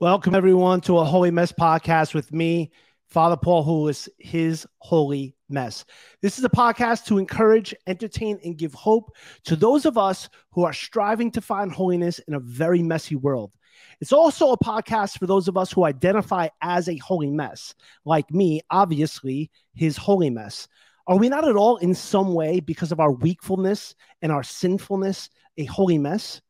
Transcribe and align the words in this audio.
Welcome, 0.00 0.34
everyone, 0.34 0.80
to 0.82 0.98
a 0.98 1.04
Holy 1.04 1.30
Mess 1.30 1.52
podcast 1.52 2.12
with 2.12 2.32
me, 2.32 2.72
Father 3.06 3.36
Paul 3.36 3.64
Houlis, 3.64 4.08
his 4.18 4.66
Holy 4.78 5.36
Mess. 5.48 5.84
This 6.22 6.38
is 6.38 6.44
a 6.44 6.48
podcast 6.48 7.04
to 7.06 7.18
encourage, 7.18 7.74
entertain, 7.86 8.40
and 8.44 8.56
give 8.56 8.74
hope 8.74 9.14
to 9.44 9.54
those 9.54 9.86
of 9.86 9.96
us 9.96 10.28
who 10.50 10.64
are 10.64 10.72
striving 10.72 11.30
to 11.32 11.40
find 11.40 11.70
holiness 11.70 12.18
in 12.20 12.34
a 12.34 12.40
very 12.40 12.82
messy 12.82 13.14
world. 13.14 13.52
It's 14.00 14.12
also 14.12 14.50
a 14.50 14.58
podcast 14.58 15.18
for 15.18 15.26
those 15.26 15.46
of 15.46 15.56
us 15.56 15.70
who 15.70 15.84
identify 15.84 16.48
as 16.62 16.88
a 16.88 16.96
holy 16.96 17.30
mess, 17.30 17.74
like 18.04 18.28
me, 18.32 18.60
obviously, 18.70 19.50
his 19.74 19.96
holy 19.96 20.30
mess. 20.30 20.66
Are 21.06 21.18
we 21.18 21.28
not 21.28 21.46
at 21.46 21.56
all, 21.56 21.76
in 21.76 21.94
some 21.94 22.34
way, 22.34 22.58
because 22.58 22.90
of 22.90 22.98
our 22.98 23.12
weakfulness 23.12 23.94
and 24.20 24.32
our 24.32 24.42
sinfulness, 24.42 25.30
a 25.58 25.64
holy 25.66 25.98
mess? 25.98 26.40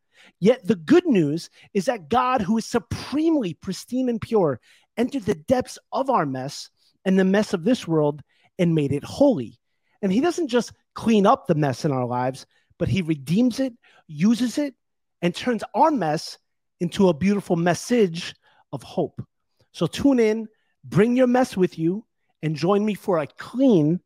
Yet 0.43 0.67
the 0.67 0.75
good 0.75 1.07
news 1.07 1.51
is 1.73 1.85
that 1.85 2.09
God, 2.09 2.43
who 2.43 2.59
is 2.59 2.67
supremely 2.67 3.55
pristine 3.55 4.09
and 4.09 4.21
pure, 4.21 4.59
entered 4.96 5.25
the 5.25 5.37
depths 5.37 5.79
of 5.93 6.11
our 6.11 6.27
mess 6.27 6.69
and 7.05 7.17
the 7.17 7.25
mess 7.25 7.55
of 7.55 7.63
this 7.63 7.87
world 7.87 8.23
and 8.59 8.75
made 8.75 8.91
it 8.91 9.05
holy. 9.05 9.61
And 10.03 10.13
He 10.13 10.21
doesn't 10.21 10.49
just 10.49 10.73
clean 10.95 11.27
up 11.27 11.47
the 11.47 11.55
mess 11.55 11.85
in 11.85 11.93
our 11.93 12.07
lives, 12.07 12.45
but 12.77 12.89
He 12.89 13.03
redeems 13.03 13.61
it, 13.61 13.73
uses 14.09 14.59
it, 14.59 14.75
and 15.23 15.33
turns 15.33 15.63
our 15.77 15.93
mess 15.93 16.39
into 16.81 17.09
a 17.09 17.14
beautiful 17.14 17.55
message 17.55 18.35
of 18.72 18.83
hope. 18.83 19.25
So 19.71 19.86
tune 19.86 20.19
in, 20.19 20.49
bring 20.83 21.17
your 21.17 21.29
mess 21.29 21.57
with 21.57 21.79
you, 21.79 22.05
and 22.43 22.57
join 22.57 22.85
me 22.85 22.95
for 22.95 23.19
a 23.21 23.29
clean 23.29 24.00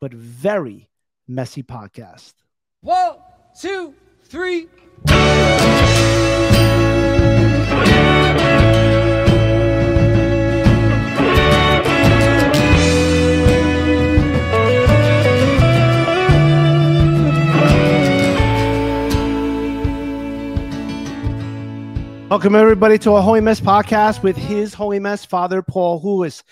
but 0.00 0.14
very 0.14 0.88
messy 1.28 1.62
podcast. 1.62 2.32
One, 2.80 3.16
two, 3.60 3.92
three. 4.24 4.68
Welcome, 22.32 22.54
everybody, 22.54 22.96
to 23.00 23.10
a 23.10 23.20
Holy 23.20 23.42
Mess 23.42 23.60
podcast 23.60 24.22
with 24.22 24.38
His 24.38 24.72
Holy 24.72 24.98
Mess, 24.98 25.22
Father 25.22 25.60
Paul 25.60 26.02
Houlis. 26.02 26.42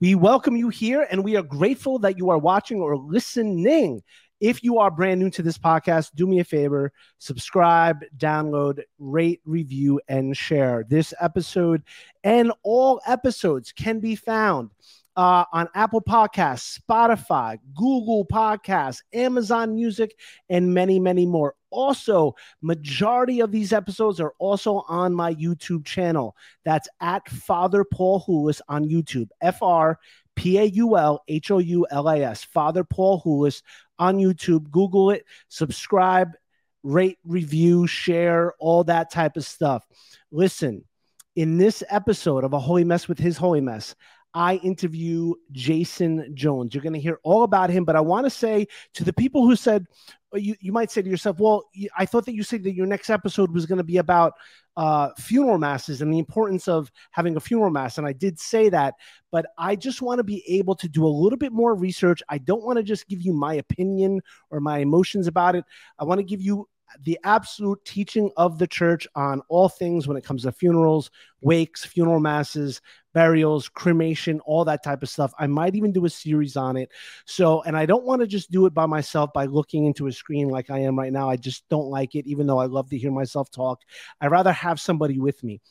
We 0.00 0.14
welcome 0.14 0.56
you 0.56 0.70
here 0.70 1.06
and 1.10 1.22
we 1.22 1.36
are 1.36 1.42
grateful 1.42 1.98
that 1.98 2.16
you 2.16 2.30
are 2.30 2.38
watching 2.38 2.80
or 2.80 2.96
listening. 2.96 4.02
If 4.40 4.64
you 4.64 4.78
are 4.78 4.90
brand 4.90 5.20
new 5.20 5.28
to 5.28 5.42
this 5.42 5.58
podcast, 5.58 6.12
do 6.14 6.26
me 6.26 6.40
a 6.40 6.44
favor 6.44 6.90
subscribe, 7.18 8.02
download, 8.16 8.80
rate, 8.98 9.42
review, 9.44 10.00
and 10.08 10.34
share. 10.34 10.86
This 10.88 11.12
episode 11.20 11.82
and 12.24 12.50
all 12.62 13.02
episodes 13.06 13.72
can 13.72 14.00
be 14.00 14.16
found 14.16 14.70
uh, 15.16 15.44
on 15.52 15.68
Apple 15.74 16.00
Podcasts, 16.00 16.80
Spotify, 16.80 17.58
Google 17.74 18.24
Podcasts, 18.24 19.02
Amazon 19.12 19.74
Music, 19.74 20.18
and 20.48 20.72
many, 20.72 20.98
many 20.98 21.26
more. 21.26 21.54
Also, 21.76 22.34
majority 22.62 23.40
of 23.40 23.52
these 23.52 23.74
episodes 23.74 24.18
are 24.18 24.32
also 24.38 24.82
on 24.88 25.12
my 25.12 25.34
YouTube 25.34 25.84
channel. 25.84 26.34
That's 26.64 26.88
at 27.02 27.28
Father 27.28 27.84
Paul 27.84 28.24
Houlis 28.26 28.62
on 28.66 28.88
YouTube. 28.88 29.28
F 29.42 29.62
R 29.62 29.98
P 30.36 30.56
A 30.58 30.64
U 30.64 30.96
L 30.96 31.22
H 31.28 31.50
O 31.50 31.58
U 31.58 31.86
L 31.90 32.08
A 32.08 32.22
S. 32.22 32.44
Father 32.44 32.82
Paul 32.82 33.20
Houlis 33.22 33.60
on 33.98 34.16
YouTube. 34.16 34.70
Google 34.70 35.10
it, 35.10 35.26
subscribe, 35.48 36.32
rate, 36.82 37.18
review, 37.24 37.86
share, 37.86 38.54
all 38.58 38.82
that 38.84 39.10
type 39.10 39.36
of 39.36 39.44
stuff. 39.44 39.84
Listen, 40.30 40.82
in 41.34 41.58
this 41.58 41.82
episode 41.90 42.42
of 42.42 42.54
A 42.54 42.58
Holy 42.58 42.84
Mess 42.84 43.06
with 43.06 43.18
His 43.18 43.36
Holy 43.36 43.60
Mess, 43.60 43.94
I 44.32 44.56
interview 44.56 45.32
Jason 45.52 46.34
Jones. 46.34 46.74
You're 46.74 46.82
going 46.82 46.92
to 46.92 47.00
hear 47.00 47.18
all 47.22 47.42
about 47.42 47.70
him, 47.70 47.86
but 47.86 47.96
I 47.96 48.00
want 48.00 48.26
to 48.26 48.30
say 48.30 48.66
to 48.92 49.02
the 49.02 49.12
people 49.12 49.46
who 49.46 49.56
said, 49.56 49.86
you, 50.42 50.54
you 50.60 50.72
might 50.72 50.90
say 50.90 51.02
to 51.02 51.08
yourself, 51.08 51.38
well, 51.38 51.64
I 51.96 52.06
thought 52.06 52.26
that 52.26 52.34
you 52.34 52.42
said 52.42 52.64
that 52.64 52.74
your 52.74 52.86
next 52.86 53.10
episode 53.10 53.52
was 53.52 53.66
going 53.66 53.78
to 53.78 53.84
be 53.84 53.98
about 53.98 54.34
uh, 54.76 55.10
funeral 55.18 55.58
masses 55.58 56.02
and 56.02 56.12
the 56.12 56.18
importance 56.18 56.68
of 56.68 56.90
having 57.10 57.36
a 57.36 57.40
funeral 57.40 57.70
mass. 57.70 57.98
And 57.98 58.06
I 58.06 58.12
did 58.12 58.38
say 58.38 58.68
that, 58.68 58.94
but 59.32 59.46
I 59.58 59.76
just 59.76 60.02
want 60.02 60.18
to 60.18 60.24
be 60.24 60.44
able 60.48 60.74
to 60.76 60.88
do 60.88 61.06
a 61.06 61.08
little 61.08 61.38
bit 61.38 61.52
more 61.52 61.74
research. 61.74 62.22
I 62.28 62.38
don't 62.38 62.64
want 62.64 62.76
to 62.76 62.82
just 62.82 63.08
give 63.08 63.22
you 63.22 63.32
my 63.32 63.54
opinion 63.54 64.20
or 64.50 64.60
my 64.60 64.78
emotions 64.78 65.26
about 65.26 65.56
it. 65.56 65.64
I 65.98 66.04
want 66.04 66.18
to 66.18 66.24
give 66.24 66.42
you 66.42 66.68
the 67.02 67.18
absolute 67.24 67.84
teaching 67.84 68.30
of 68.36 68.58
the 68.58 68.66
church 68.66 69.06
on 69.14 69.42
all 69.48 69.68
things 69.68 70.06
when 70.06 70.16
it 70.16 70.24
comes 70.24 70.42
to 70.42 70.52
funerals, 70.52 71.10
wakes, 71.40 71.84
funeral 71.84 72.20
masses, 72.20 72.80
burials, 73.16 73.70
cremation, 73.70 74.40
all 74.40 74.62
that 74.66 74.84
type 74.84 75.02
of 75.02 75.08
stuff. 75.08 75.32
I 75.38 75.46
might 75.46 75.74
even 75.74 75.90
do 75.90 76.04
a 76.04 76.10
series 76.10 76.54
on 76.54 76.76
it. 76.76 76.92
So, 77.24 77.62
and 77.62 77.74
I 77.74 77.86
don't 77.86 78.04
want 78.04 78.20
to 78.20 78.26
just 78.26 78.50
do 78.50 78.66
it 78.66 78.74
by 78.74 78.84
myself 78.84 79.32
by 79.32 79.46
looking 79.46 79.86
into 79.86 80.06
a 80.06 80.12
screen 80.12 80.50
like 80.50 80.68
I 80.68 80.80
am 80.80 80.98
right 80.98 81.10
now. 81.10 81.30
I 81.30 81.36
just 81.36 81.66
don't 81.70 81.86
like 81.86 82.14
it, 82.14 82.26
even 82.26 82.46
though 82.46 82.58
I 82.58 82.66
love 82.66 82.90
to 82.90 82.98
hear 82.98 83.10
myself 83.10 83.50
talk. 83.50 83.80
I'd 84.20 84.30
rather 84.30 84.52
have 84.52 84.78
somebody 84.78 85.18
with 85.18 85.42
me. 85.42 85.62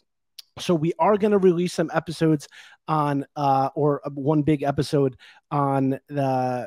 So 0.57 0.73
we 0.73 0.93
are 0.97 1.17
going 1.17 1.33
to 1.33 1.37
release 1.37 1.73
some 1.73 1.91
episodes 1.93 2.47
on, 2.87 3.27
uh, 3.35 3.69
or 3.75 4.01
one 4.11 4.41
big 4.41 4.63
episode 4.63 5.15
on 5.51 5.99
the. 6.09 6.23
Uh, 6.23 6.65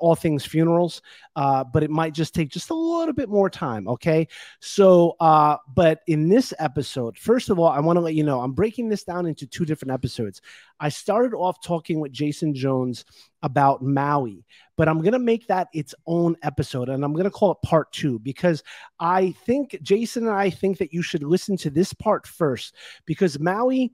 all 0.00 0.14
things 0.14 0.44
funerals, 0.44 1.02
uh, 1.36 1.64
but 1.64 1.82
it 1.82 1.90
might 1.90 2.14
just 2.14 2.34
take 2.34 2.50
just 2.50 2.70
a 2.70 2.74
little 2.74 3.14
bit 3.14 3.28
more 3.28 3.50
time. 3.50 3.88
Okay. 3.88 4.28
So, 4.60 5.16
uh, 5.20 5.56
but 5.74 6.00
in 6.06 6.28
this 6.28 6.52
episode, 6.58 7.18
first 7.18 7.50
of 7.50 7.58
all, 7.58 7.68
I 7.68 7.80
want 7.80 7.96
to 7.96 8.00
let 8.00 8.14
you 8.14 8.24
know 8.24 8.40
I'm 8.40 8.52
breaking 8.52 8.88
this 8.88 9.04
down 9.04 9.26
into 9.26 9.46
two 9.46 9.64
different 9.64 9.92
episodes. 9.92 10.40
I 10.80 10.88
started 10.88 11.34
off 11.34 11.62
talking 11.62 12.00
with 12.00 12.12
Jason 12.12 12.54
Jones 12.54 13.04
about 13.42 13.82
Maui, 13.82 14.44
but 14.76 14.88
I'm 14.88 15.00
going 15.00 15.12
to 15.12 15.18
make 15.18 15.46
that 15.48 15.68
its 15.72 15.94
own 16.06 16.36
episode 16.42 16.88
and 16.88 17.04
I'm 17.04 17.12
going 17.12 17.24
to 17.24 17.30
call 17.30 17.52
it 17.52 17.58
part 17.64 17.92
two 17.92 18.18
because 18.20 18.62
I 18.98 19.32
think 19.44 19.78
Jason 19.82 20.26
and 20.26 20.36
I 20.36 20.50
think 20.50 20.78
that 20.78 20.92
you 20.92 21.02
should 21.02 21.22
listen 21.22 21.56
to 21.58 21.70
this 21.70 21.92
part 21.92 22.26
first 22.26 22.74
because 23.06 23.38
Maui 23.38 23.92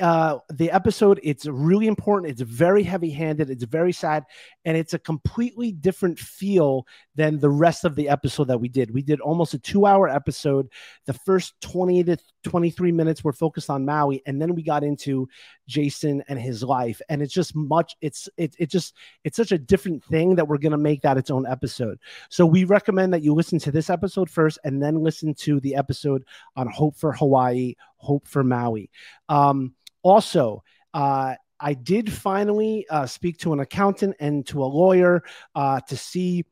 uh 0.00 0.38
the 0.52 0.72
episode 0.72 1.20
it's 1.22 1.46
really 1.46 1.86
important 1.86 2.28
it's 2.28 2.40
very 2.40 2.82
heavy 2.82 3.10
handed 3.10 3.48
it's 3.48 3.62
very 3.62 3.92
sad 3.92 4.24
and 4.64 4.76
it's 4.76 4.94
a 4.94 4.98
completely 4.98 5.72
different 5.72 6.18
feel 6.18 6.86
than 7.14 7.38
the 7.38 7.50
rest 7.50 7.84
of 7.84 7.94
the 7.94 8.08
episode 8.08 8.48
that 8.48 8.60
we 8.60 8.68
did. 8.68 8.90
We 8.90 9.02
did 9.02 9.20
almost 9.20 9.54
a 9.54 9.58
two 9.58 9.86
hour 9.86 10.08
episode. 10.08 10.68
The 11.06 11.12
first 11.12 11.54
20 11.60 12.04
to 12.04 12.16
23 12.44 12.92
minutes 12.92 13.22
were 13.22 13.32
focused 13.32 13.70
on 13.70 13.84
maui 13.84 14.22
and 14.26 14.40
then 14.40 14.54
we 14.54 14.62
got 14.62 14.84
into 14.84 15.28
jason 15.66 16.22
and 16.28 16.38
his 16.38 16.62
life. 16.62 17.00
And 17.08 17.22
it's 17.22 17.32
just 17.32 17.54
much 17.54 17.96
it's 18.00 18.28
it, 18.36 18.54
it 18.58 18.70
just 18.70 18.94
it's 19.24 19.36
such 19.36 19.52
a 19.52 19.58
different 19.58 20.04
thing 20.04 20.34
that 20.36 20.48
we're 20.48 20.58
going 20.58 20.72
to 20.72 20.78
make 20.78 21.02
that 21.02 21.18
its 21.18 21.30
own 21.30 21.46
episode. 21.46 21.98
So 22.28 22.46
we 22.46 22.64
recommend 22.64 23.12
that 23.14 23.22
you 23.22 23.34
listen 23.34 23.58
to 23.60 23.72
this 23.72 23.90
episode 23.90 24.30
first 24.30 24.58
and 24.64 24.82
then 24.82 25.02
listen 25.02 25.34
to 25.34 25.60
the 25.60 25.74
episode 25.74 26.24
on 26.56 26.68
hope 26.68 26.96
for 26.96 27.12
hawaii 27.12 27.74
hope 27.96 28.26
for 28.28 28.44
maui. 28.44 28.90
Um 29.28 29.74
also, 30.04 30.62
uh, 30.92 31.34
I 31.64 31.72
did 31.72 32.12
finally 32.12 32.86
uh, 32.90 33.06
speak 33.06 33.38
to 33.38 33.54
an 33.54 33.60
accountant 33.60 34.16
and 34.20 34.46
to 34.48 34.62
a 34.62 34.66
lawyer 34.66 35.24
uh, 35.54 35.80
to 35.80 35.96
see 35.96 36.44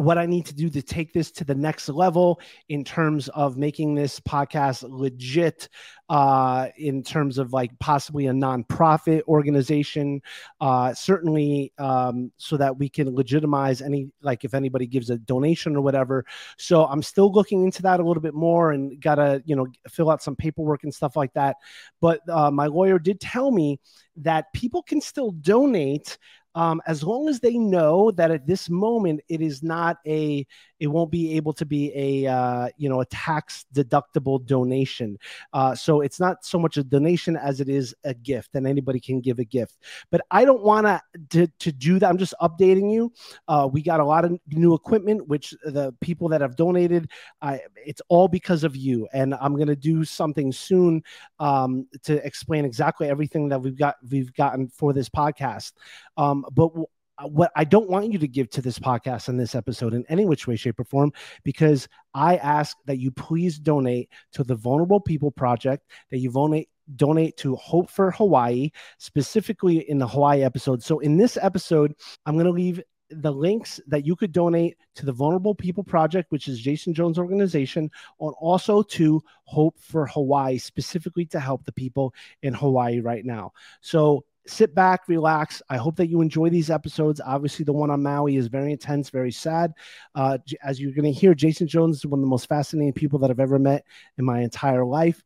what 0.00 0.16
I 0.16 0.24
need 0.24 0.46
to 0.46 0.54
do 0.54 0.70
to 0.70 0.80
take 0.80 1.12
this 1.12 1.30
to 1.32 1.44
the 1.44 1.54
next 1.54 1.90
level 1.90 2.40
in 2.70 2.84
terms 2.84 3.28
of 3.28 3.58
making 3.58 3.94
this 3.94 4.18
podcast 4.18 4.82
legit, 4.88 5.68
uh, 6.08 6.68
in 6.78 7.02
terms 7.02 7.36
of 7.36 7.52
like 7.52 7.78
possibly 7.80 8.26
a 8.26 8.32
nonprofit 8.32 9.20
organization, 9.28 10.22
uh, 10.62 10.94
certainly 10.94 11.74
um, 11.76 12.32
so 12.38 12.56
that 12.56 12.78
we 12.78 12.88
can 12.88 13.14
legitimize 13.14 13.82
any, 13.82 14.08
like 14.22 14.42
if 14.42 14.54
anybody 14.54 14.86
gives 14.86 15.10
a 15.10 15.18
donation 15.18 15.76
or 15.76 15.82
whatever. 15.82 16.24
So 16.56 16.86
I'm 16.86 17.02
still 17.02 17.30
looking 17.30 17.64
into 17.64 17.82
that 17.82 18.00
a 18.00 18.02
little 18.02 18.22
bit 18.22 18.34
more 18.34 18.72
and 18.72 18.98
got 19.02 19.16
to, 19.16 19.42
you 19.44 19.54
know, 19.54 19.66
fill 19.86 20.10
out 20.10 20.22
some 20.22 20.34
paperwork 20.34 20.82
and 20.82 20.94
stuff 20.94 21.14
like 21.14 21.34
that. 21.34 21.56
But 22.00 22.26
uh, 22.26 22.50
my 22.50 22.68
lawyer 22.68 22.98
did 22.98 23.20
tell 23.20 23.50
me 23.50 23.78
that 24.16 24.52
people 24.54 24.82
can 24.82 25.00
still 25.00 25.30
donate 25.30 26.16
um, 26.54 26.80
as 26.86 27.02
long 27.02 27.28
as 27.28 27.40
they 27.40 27.58
know 27.58 28.10
that 28.12 28.30
at 28.30 28.46
this 28.46 28.68
moment 28.68 29.20
it 29.28 29.40
is 29.40 29.62
not 29.62 29.98
a 30.06 30.46
it 30.80 30.86
won't 30.86 31.10
be 31.10 31.36
able 31.36 31.52
to 31.52 31.66
be 31.66 31.92
a 31.94 32.30
uh, 32.30 32.68
you 32.76 32.88
know 32.88 33.00
a 33.00 33.06
tax 33.06 33.66
deductible 33.74 34.44
donation. 34.44 35.18
Uh, 35.52 35.74
so 35.74 36.00
it's 36.00 36.18
not 36.18 36.44
so 36.44 36.58
much 36.58 36.76
a 36.76 36.82
donation 36.82 37.36
as 37.36 37.60
it 37.60 37.68
is 37.68 37.94
a 38.04 38.14
gift 38.14 38.54
and 38.54 38.66
anybody 38.66 38.98
can 38.98 39.20
give 39.20 39.38
a 39.38 39.44
gift. 39.44 39.78
But 40.10 40.22
i 40.30 40.44
don't 40.44 40.62
want 40.62 40.86
to 41.30 41.46
to 41.46 41.72
do 41.72 41.98
that. 41.98 42.08
I'm 42.08 42.18
just 42.18 42.34
updating 42.40 42.92
you. 42.92 43.12
Uh, 43.46 43.68
we 43.70 43.82
got 43.82 44.00
a 44.00 44.04
lot 44.04 44.24
of 44.24 44.38
new 44.48 44.74
equipment 44.74 45.28
which 45.28 45.54
the 45.64 45.94
people 46.00 46.28
that 46.30 46.40
have 46.40 46.56
donated 46.56 47.10
I, 47.42 47.60
it's 47.76 48.02
all 48.08 48.28
because 48.28 48.64
of 48.64 48.74
you. 48.74 49.06
And 49.12 49.34
i'm 49.34 49.54
going 49.54 49.68
to 49.68 49.76
do 49.76 50.04
something 50.04 50.52
soon 50.52 51.02
um, 51.38 51.86
to 52.04 52.24
explain 52.26 52.64
exactly 52.64 53.08
everything 53.08 53.48
that 53.50 53.60
we've 53.60 53.76
got 53.76 53.96
we've 54.10 54.32
gotten 54.34 54.68
for 54.68 54.92
this 54.92 55.08
podcast. 55.08 55.72
Um, 56.16 56.39
Um, 56.40 56.52
but 56.52 56.68
w- 56.68 56.86
uh, 57.18 57.28
what 57.28 57.52
I 57.54 57.64
don't 57.64 57.90
want 57.90 58.12
you 58.12 58.18
to 58.18 58.28
give 58.28 58.50
to 58.50 58.62
this 58.62 58.78
podcast 58.78 59.28
and 59.28 59.38
this 59.38 59.54
episode 59.54 59.94
in 59.94 60.04
any 60.08 60.24
which 60.24 60.46
way, 60.46 60.56
shape, 60.56 60.80
or 60.80 60.84
form, 60.84 61.12
because 61.44 61.88
I 62.14 62.36
ask 62.36 62.76
that 62.86 62.98
you 62.98 63.10
please 63.10 63.58
donate 63.58 64.08
to 64.32 64.44
the 64.44 64.54
Vulnerable 64.54 65.00
People 65.00 65.30
Project, 65.30 65.90
that 66.10 66.18
you 66.18 66.30
donate 66.32 66.68
donate 66.96 67.36
to 67.36 67.54
Hope 67.56 67.88
for 67.90 68.10
Hawaii, 68.10 68.70
specifically 68.98 69.88
in 69.88 69.98
the 69.98 70.08
Hawaii 70.08 70.42
episode. 70.42 70.82
So, 70.82 70.98
in 71.00 71.16
this 71.16 71.36
episode, 71.40 71.94
I'm 72.26 72.34
going 72.34 72.46
to 72.46 72.52
leave 72.52 72.80
the 73.10 73.32
links 73.32 73.80
that 73.88 74.06
you 74.06 74.14
could 74.14 74.32
donate 74.32 74.76
to 74.94 75.04
the 75.04 75.12
Vulnerable 75.12 75.54
People 75.54 75.82
Project, 75.82 76.30
which 76.30 76.48
is 76.48 76.60
Jason 76.60 76.94
Jones' 76.94 77.18
organization, 77.18 77.90
and 78.20 78.34
also 78.40 78.82
to 78.82 79.20
Hope 79.44 79.78
for 79.80 80.06
Hawaii, 80.06 80.58
specifically 80.58 81.26
to 81.26 81.40
help 81.40 81.64
the 81.64 81.72
people 81.72 82.14
in 82.42 82.54
Hawaii 82.54 83.00
right 83.00 83.24
now. 83.24 83.52
So 83.80 84.24
sit 84.46 84.74
back, 84.74 85.08
relax. 85.08 85.62
I 85.68 85.76
hope 85.76 85.96
that 85.96 86.08
you 86.08 86.20
enjoy 86.20 86.50
these 86.50 86.70
episodes. 86.70 87.20
Obviously, 87.24 87.64
the 87.64 87.72
one 87.72 87.90
on 87.90 88.02
Maui 88.02 88.36
is 88.36 88.48
very 88.48 88.72
intense, 88.72 89.10
very 89.10 89.32
sad. 89.32 89.72
Uh, 90.14 90.38
as 90.62 90.80
you're 90.80 90.92
going 90.92 91.12
to 91.12 91.18
hear, 91.18 91.34
Jason 91.34 91.66
Jones 91.66 91.98
is 91.98 92.06
one 92.06 92.20
of 92.20 92.22
the 92.22 92.30
most 92.30 92.48
fascinating 92.48 92.92
people 92.92 93.18
that 93.20 93.30
I've 93.30 93.40
ever 93.40 93.58
met 93.58 93.84
in 94.18 94.24
my 94.24 94.40
entire 94.40 94.84
life. 94.84 95.22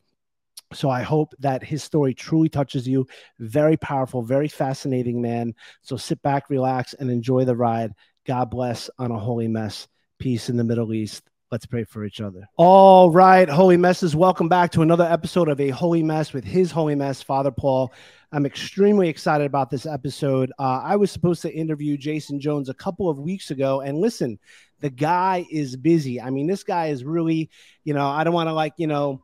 So 0.72 0.90
I 0.90 1.02
hope 1.02 1.34
that 1.38 1.62
his 1.62 1.84
story 1.84 2.14
truly 2.14 2.48
touches 2.48 2.88
you. 2.88 3.06
Very 3.38 3.76
powerful, 3.76 4.22
very 4.22 4.48
fascinating 4.48 5.20
man. 5.22 5.54
So 5.82 5.96
sit 5.96 6.20
back, 6.22 6.50
relax, 6.50 6.94
and 6.94 7.10
enjoy 7.10 7.44
the 7.44 7.56
ride. 7.56 7.92
God 8.26 8.50
bless 8.50 8.90
on 8.98 9.10
a 9.10 9.18
holy 9.18 9.48
mess. 9.48 9.86
Peace 10.18 10.48
in 10.48 10.56
the 10.56 10.64
Middle 10.64 10.92
East. 10.92 11.28
Let's 11.54 11.66
pray 11.66 11.84
for 11.84 12.04
each 12.04 12.20
other. 12.20 12.48
All 12.56 13.12
right, 13.12 13.48
Holy 13.48 13.76
Messes, 13.76 14.16
welcome 14.16 14.48
back 14.48 14.72
to 14.72 14.82
another 14.82 15.04
episode 15.04 15.48
of 15.48 15.60
A 15.60 15.68
Holy 15.68 16.02
Mess 16.02 16.32
with 16.32 16.42
His 16.42 16.72
Holy 16.72 16.96
Mess, 16.96 17.22
Father 17.22 17.52
Paul. 17.52 17.92
I'm 18.32 18.44
extremely 18.44 19.08
excited 19.08 19.44
about 19.44 19.70
this 19.70 19.86
episode. 19.86 20.50
Uh, 20.58 20.80
I 20.82 20.96
was 20.96 21.12
supposed 21.12 21.42
to 21.42 21.54
interview 21.54 21.96
Jason 21.96 22.40
Jones 22.40 22.70
a 22.70 22.74
couple 22.74 23.08
of 23.08 23.20
weeks 23.20 23.52
ago, 23.52 23.82
and 23.82 23.98
listen, 23.98 24.40
the 24.80 24.90
guy 24.90 25.46
is 25.48 25.76
busy. 25.76 26.20
I 26.20 26.30
mean, 26.30 26.48
this 26.48 26.64
guy 26.64 26.88
is 26.88 27.04
really, 27.04 27.50
you 27.84 27.94
know, 27.94 28.08
I 28.08 28.24
don't 28.24 28.34
want 28.34 28.48
to 28.48 28.52
like, 28.52 28.72
you 28.76 28.88
know, 28.88 29.22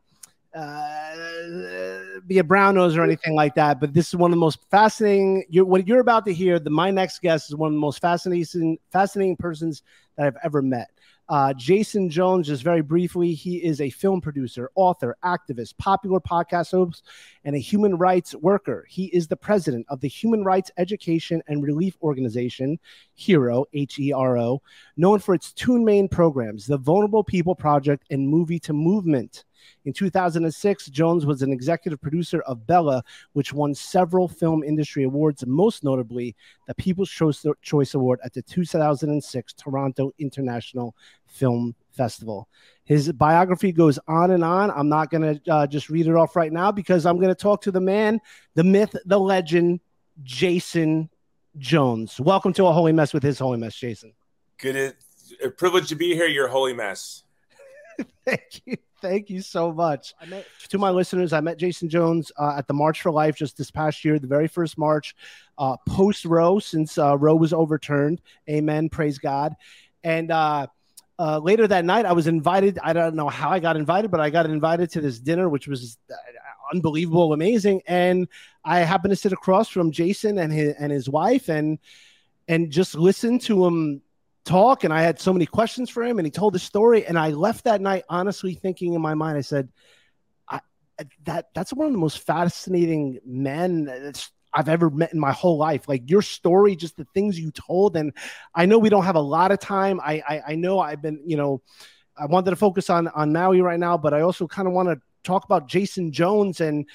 uh, 0.55 1.15
be 2.27 2.37
a 2.37 2.45
brown 2.45 2.75
nose 2.75 2.95
or 2.95 3.03
anything 3.03 3.35
like 3.35 3.55
that. 3.55 3.81
But 3.81 3.93
this 3.93 4.07
is 4.07 4.15
one 4.15 4.31
of 4.31 4.37
the 4.37 4.39
most 4.39 4.59
fascinating. 4.71 5.43
You're, 5.49 5.65
what 5.65 5.85
you're 5.85 5.99
about 5.99 6.25
to 6.27 6.33
hear, 6.33 6.59
the 6.59 6.69
my 6.69 6.91
next 6.91 7.21
guest 7.21 7.49
is 7.49 7.57
one 7.57 7.67
of 7.67 7.73
the 7.73 7.79
most 7.79 7.99
fascinating, 7.99 8.77
fascinating 8.89 9.35
persons 9.35 9.83
that 10.15 10.27
I've 10.27 10.37
ever 10.45 10.61
met. 10.61 10.91
Uh, 11.31 11.53
Jason 11.53 12.09
Jones, 12.09 12.47
just 12.47 12.61
very 12.61 12.81
briefly, 12.81 13.33
he 13.33 13.63
is 13.63 13.79
a 13.79 13.89
film 13.89 14.19
producer, 14.19 14.69
author, 14.75 15.15
activist, 15.23 15.77
popular 15.77 16.19
podcast 16.19 16.71
host, 16.71 17.05
and 17.45 17.55
a 17.55 17.57
human 17.57 17.95
rights 17.95 18.35
worker. 18.35 18.85
He 18.89 19.05
is 19.05 19.29
the 19.29 19.37
president 19.37 19.85
of 19.87 20.01
the 20.01 20.09
Human 20.09 20.43
Rights 20.43 20.71
Education 20.77 21.41
and 21.47 21.63
Relief 21.63 21.95
Organization, 22.01 22.77
HERO, 23.15 23.63
H 23.71 23.97
E 23.97 24.11
R 24.11 24.37
O, 24.37 24.61
known 24.97 25.19
for 25.19 25.33
its 25.33 25.53
two 25.53 25.79
main 25.81 26.09
programs, 26.09 26.67
the 26.67 26.77
Vulnerable 26.77 27.23
People 27.23 27.55
Project 27.55 28.03
and 28.11 28.27
Movie 28.27 28.59
to 28.59 28.73
Movement. 28.73 29.45
In 29.85 29.93
2006, 29.93 30.87
Jones 30.87 31.25
was 31.25 31.41
an 31.41 31.51
executive 31.51 32.01
producer 32.01 32.41
of 32.41 32.65
Bella, 32.67 33.03
which 33.33 33.53
won 33.53 33.73
several 33.73 34.27
film 34.27 34.63
industry 34.63 35.03
awards, 35.03 35.45
most 35.45 35.83
notably 35.83 36.35
the 36.67 36.75
People's 36.75 37.09
Choice 37.09 37.93
Award 37.93 38.19
at 38.23 38.33
the 38.33 38.41
2006 38.41 39.53
Toronto 39.53 40.11
International 40.19 40.95
Film 41.27 41.75
Festival. 41.91 42.47
His 42.83 43.11
biography 43.11 43.71
goes 43.71 43.99
on 44.07 44.31
and 44.31 44.43
on. 44.43 44.71
I'm 44.71 44.89
not 44.89 45.09
going 45.09 45.39
to 45.39 45.51
uh, 45.51 45.67
just 45.67 45.89
read 45.89 46.07
it 46.07 46.15
off 46.15 46.35
right 46.35 46.51
now 46.51 46.71
because 46.71 47.05
I'm 47.05 47.17
going 47.17 47.29
to 47.29 47.35
talk 47.35 47.61
to 47.63 47.71
the 47.71 47.81
man, 47.81 48.19
the 48.55 48.63
myth, 48.63 48.95
the 49.05 49.19
legend, 49.19 49.79
Jason 50.23 51.09
Jones. 51.57 52.19
Welcome 52.19 52.53
to 52.53 52.65
a 52.67 52.73
holy 52.73 52.91
mess 52.91 53.13
with 53.13 53.23
his 53.23 53.39
holy 53.39 53.57
mess, 53.57 53.75
Jason. 53.75 54.13
Good, 54.57 54.95
a 55.43 55.49
privilege 55.49 55.89
to 55.89 55.95
be 55.95 56.13
here. 56.13 56.27
Your 56.27 56.47
holy 56.47 56.73
mess. 56.73 57.23
Thank 58.25 58.61
you. 58.65 58.77
Thank 59.01 59.29
you 59.29 59.41
so 59.41 59.71
much. 59.71 60.13
I 60.21 60.25
met, 60.25 60.45
to 60.69 60.77
my 60.77 60.91
listeners, 60.91 61.33
I 61.33 61.41
met 61.41 61.57
Jason 61.57 61.89
Jones 61.89 62.31
uh, 62.37 62.55
at 62.57 62.67
the 62.67 62.73
March 62.73 63.01
for 63.01 63.11
Life 63.11 63.35
just 63.35 63.57
this 63.57 63.71
past 63.71 64.05
year, 64.05 64.19
the 64.19 64.27
very 64.27 64.47
first 64.47 64.77
March 64.77 65.15
uh, 65.57 65.75
post 65.87 66.25
Roe, 66.25 66.59
since 66.59 66.97
uh, 66.97 67.17
Roe 67.17 67.35
was 67.35 67.51
overturned. 67.51 68.21
Amen. 68.49 68.89
Praise 68.89 69.17
God. 69.17 69.55
And 70.03 70.31
uh, 70.31 70.67
uh, 71.17 71.39
later 71.39 71.67
that 71.67 71.85
night, 71.85 72.05
I 72.05 72.13
was 72.13 72.27
invited. 72.27 72.79
I 72.83 72.93
don't 72.93 73.15
know 73.15 73.29
how 73.29 73.49
I 73.49 73.59
got 73.59 73.75
invited, 73.75 74.11
but 74.11 74.19
I 74.19 74.29
got 74.29 74.45
invited 74.45 74.91
to 74.91 75.01
this 75.01 75.19
dinner, 75.19 75.49
which 75.49 75.67
was 75.67 75.97
uh, 76.09 76.15
unbelievable, 76.73 77.33
amazing. 77.33 77.81
And 77.87 78.27
I 78.63 78.79
happened 78.79 79.11
to 79.11 79.15
sit 79.15 79.33
across 79.33 79.69
from 79.69 79.91
Jason 79.91 80.37
and 80.37 80.53
his 80.53 80.75
and 80.79 80.91
his 80.91 81.09
wife, 81.09 81.49
and 81.49 81.79
and 82.47 82.71
just 82.71 82.95
listen 82.95 83.39
to 83.39 83.65
him 83.65 84.01
talk 84.45 84.83
and 84.83 84.93
I 84.93 85.01
had 85.01 85.19
so 85.19 85.33
many 85.33 85.45
questions 85.45 85.89
for 85.89 86.03
him 86.03 86.17
and 86.17 86.25
he 86.25 86.31
told 86.31 86.53
the 86.53 86.59
story 86.59 87.05
and 87.05 87.17
I 87.17 87.29
left 87.29 87.65
that 87.65 87.81
night 87.81 88.03
honestly 88.09 88.55
thinking 88.55 88.93
in 88.93 89.01
my 89.01 89.13
mind 89.13 89.37
I 89.37 89.41
said 89.41 89.69
I, 90.47 90.61
that 91.25 91.49
that's 91.53 91.73
one 91.73 91.87
of 91.87 91.93
the 91.93 91.99
most 91.99 92.19
fascinating 92.25 93.19
men 93.25 94.13
I've 94.53 94.69
ever 94.69 94.89
met 94.89 95.13
in 95.13 95.19
my 95.19 95.31
whole 95.31 95.57
life. 95.57 95.87
Like 95.87 96.09
your 96.09 96.21
story 96.21 96.75
just 96.75 96.97
the 96.97 97.05
things 97.13 97.39
you 97.39 97.51
told 97.51 97.95
and 97.95 98.13
I 98.55 98.65
know 98.65 98.79
we 98.79 98.89
don't 98.89 99.05
have 99.05 99.15
a 99.15 99.21
lot 99.21 99.51
of 99.51 99.59
time. 99.59 99.99
I 100.01 100.23
I, 100.27 100.41
I 100.49 100.55
know 100.55 100.79
I've 100.79 101.01
been 101.01 101.21
you 101.25 101.37
know 101.37 101.61
I 102.17 102.25
wanted 102.25 102.49
to 102.49 102.55
focus 102.55 102.89
on 102.89 103.07
on 103.09 103.31
Maui 103.31 103.61
right 103.61 103.79
now 103.79 103.97
but 103.97 104.13
I 104.13 104.21
also 104.21 104.47
kind 104.47 104.67
of 104.67 104.73
want 104.73 104.89
to 104.89 104.99
talk 105.23 105.45
about 105.45 105.67
Jason 105.67 106.11
Jones 106.11 106.61
and 106.61 106.87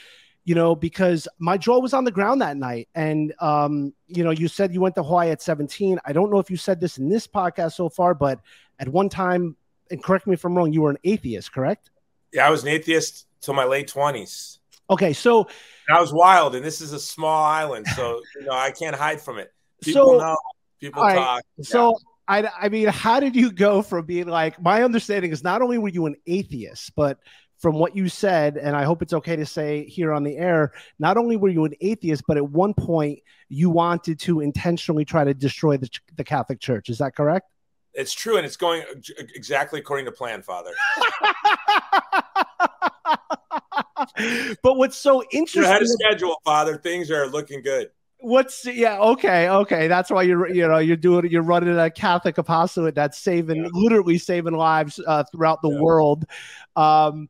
you 0.47 0.55
know, 0.55 0.77
because 0.77 1.27
my 1.41 1.59
jaw 1.59 1.81
was 1.81 1.93
on 1.93 2.05
the 2.05 2.11
ground 2.13 2.41
that 2.41 2.57
night. 2.57 2.89
And, 2.95 3.35
um, 3.41 3.93
you 4.07 4.23
know, 4.23 4.31
you 4.31 4.47
said 4.47 4.73
you 4.73 4.81
went 4.81 4.95
to 4.95 5.03
Hawaii 5.03 5.31
at 5.31 5.43
17. 5.43 5.99
I 6.05 6.13
don't 6.13 6.31
know 6.31 6.39
if 6.39 6.51
you 6.51 6.57
said 6.57 6.81
this 6.81 6.99
in 6.99 7.09
this 7.09 7.27
podcast 7.27 7.73
so 7.73 7.89
far, 7.89 8.15
but 8.15 8.41
at 8.79 8.89
one 8.89 9.09
time, 9.09 9.57
and 9.91 10.03
correct 10.03 10.29
me 10.29 10.35
if 10.35 10.45
I'm 10.45 10.57
wrong, 10.57 10.73
you 10.73 10.83
were 10.83 10.91
an 10.91 10.99
atheist, 11.03 11.53
correct? 11.53 11.91
Yeah, 12.33 12.47
I 12.47 12.51
was 12.51 12.63
an 12.63 12.69
atheist 12.69 13.27
till 13.41 13.55
my 13.55 13.65
late 13.65 13.93
20s. 13.93 14.59
Okay, 14.89 15.13
so 15.13 15.49
I 15.91 16.01
was 16.01 16.13
wild, 16.13 16.55
and 16.55 16.65
this 16.65 16.81
is 16.81 16.93
a 16.93 17.01
small 17.01 17.45
island, 17.45 17.89
so 17.89 18.21
you 18.39 18.47
know 18.47 18.53
I 18.53 18.71
can't 18.71 18.95
hide 18.95 19.21
from 19.21 19.39
it. 19.39 19.53
People 19.83 20.11
so, 20.11 20.19
know, 20.19 20.37
people 20.79 21.03
right, 21.03 21.17
talk. 21.17 21.43
So 21.63 21.97
I, 22.29 22.49
I 22.61 22.69
mean, 22.69 22.87
how 22.87 23.19
did 23.19 23.35
you 23.35 23.51
go 23.51 23.83
from 23.83 24.07
being 24.07 24.29
like? 24.29 24.63
My 24.63 24.85
understanding 24.85 25.33
is 25.33 25.43
not 25.43 25.61
only 25.61 25.79
were 25.79 25.89
you 25.89 26.07
an 26.07 26.15
atheist, 26.29 26.95
but 26.95 27.19
from 27.67 27.81
what 27.81 27.97
you 27.97 28.09
said, 28.09 28.59
and 28.59 28.77
I 28.77 28.85
hope 28.85 29.03
it's 29.03 29.13
okay 29.13 29.35
to 29.35 29.45
say 29.45 29.87
here 29.87 30.13
on 30.13 30.23
the 30.23 30.37
air, 30.37 30.71
not 31.01 31.17
only 31.17 31.37
were 31.37 31.49
you 31.49 31.65
an 31.65 31.75
atheist, 31.81 32.23
but 32.29 32.37
at 32.37 32.49
one 32.49 32.75
point 32.75 33.19
you 33.49 33.71
wanted 33.71 34.21
to 34.21 34.39
intentionally 34.39 35.05
try 35.05 35.25
to 35.25 35.35
destroy 35.35 35.77
the, 35.77 35.91
the 36.15 36.23
Catholic 36.23 36.61
Church. 36.61 36.91
Is 36.91 36.99
that 36.99 37.17
correct? 37.17 37.51
It's 37.93 38.13
true, 38.13 38.37
and 38.37 38.47
it's 38.47 38.57
going 38.57 38.85
exactly 39.35 39.81
according 39.81 40.07
to 40.07 40.13
plan, 40.13 40.43
Father. 40.43 40.71
but 44.63 44.77
what's 44.77 44.97
so 44.97 45.25
interesting? 45.33 45.63
You 45.63 45.69
had 45.69 45.83
a 45.83 45.89
schedule, 45.89 46.41
Father. 46.45 46.77
Things 46.77 47.11
are 47.11 47.27
looking 47.27 47.63
good. 47.63 47.91
What's 48.21 48.65
yeah 48.65 48.99
okay 48.99 49.49
okay 49.49 49.89
that's 49.89 50.11
why 50.11 50.23
you're 50.23 50.49
you 50.49 50.67
know 50.67 50.79
you're 50.79 50.97
doing 50.97 51.31
you're 51.31 51.43
running 51.43 51.79
a 51.79 51.91
Catholic 51.91 52.39
apostolate 52.39 52.95
that's 52.95 53.19
saving 53.19 53.65
yeah. 53.65 53.71
literally 53.73 54.19
saving 54.19 54.55
lives 54.55 55.01
uh, 55.05 55.25
throughout 55.33 55.63
the 55.63 55.71
yeah. 55.71 55.81
world. 55.81 56.27
Um, 56.77 57.29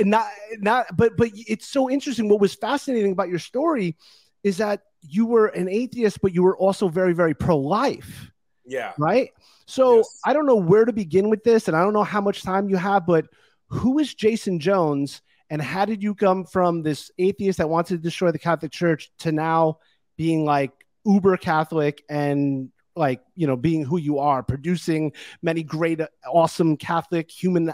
not 0.00 0.26
not 0.58 0.96
but 0.96 1.16
but 1.16 1.30
it's 1.34 1.68
so 1.68 1.90
interesting. 1.90 2.28
What 2.28 2.40
was 2.40 2.54
fascinating 2.54 3.12
about 3.12 3.28
your 3.28 3.38
story 3.38 3.96
is 4.42 4.56
that 4.58 4.82
you 5.02 5.26
were 5.26 5.46
an 5.46 5.68
atheist 5.68 6.20
but 6.20 6.34
you 6.34 6.42
were 6.42 6.56
also 6.56 6.88
very 6.88 7.12
very 7.12 7.34
pro-life 7.34 8.30
yeah. 8.66 8.92
right? 8.98 9.30
So 9.66 9.98
yes. 9.98 10.20
i 10.24 10.32
don't 10.32 10.46
know 10.46 10.56
where 10.56 10.84
to 10.84 10.92
begin 10.92 11.30
with 11.30 11.44
this 11.44 11.68
and 11.68 11.76
i 11.76 11.82
don't 11.82 11.92
know 11.92 12.02
how 12.02 12.20
much 12.20 12.42
time 12.42 12.68
you 12.68 12.76
have 12.76 13.06
but 13.06 13.26
who 13.68 14.00
is 14.00 14.14
jason 14.14 14.58
jones 14.58 15.22
and 15.48 15.62
how 15.62 15.84
did 15.84 16.02
you 16.02 16.12
come 16.12 16.44
from 16.44 16.82
this 16.82 17.10
atheist 17.18 17.58
that 17.58 17.68
wanted 17.68 17.96
to 17.96 18.02
destroy 18.02 18.32
the 18.32 18.38
catholic 18.38 18.72
church 18.72 19.12
to 19.18 19.30
now 19.30 19.78
being 20.16 20.44
like 20.44 20.72
uber 21.04 21.36
catholic 21.36 22.02
and 22.08 22.70
like 22.96 23.20
you 23.36 23.46
know 23.46 23.56
being 23.56 23.84
who 23.84 23.96
you 23.96 24.18
are 24.18 24.42
producing 24.42 25.12
many 25.40 25.62
great 25.62 26.00
awesome 26.26 26.76
catholic 26.76 27.30
human 27.30 27.72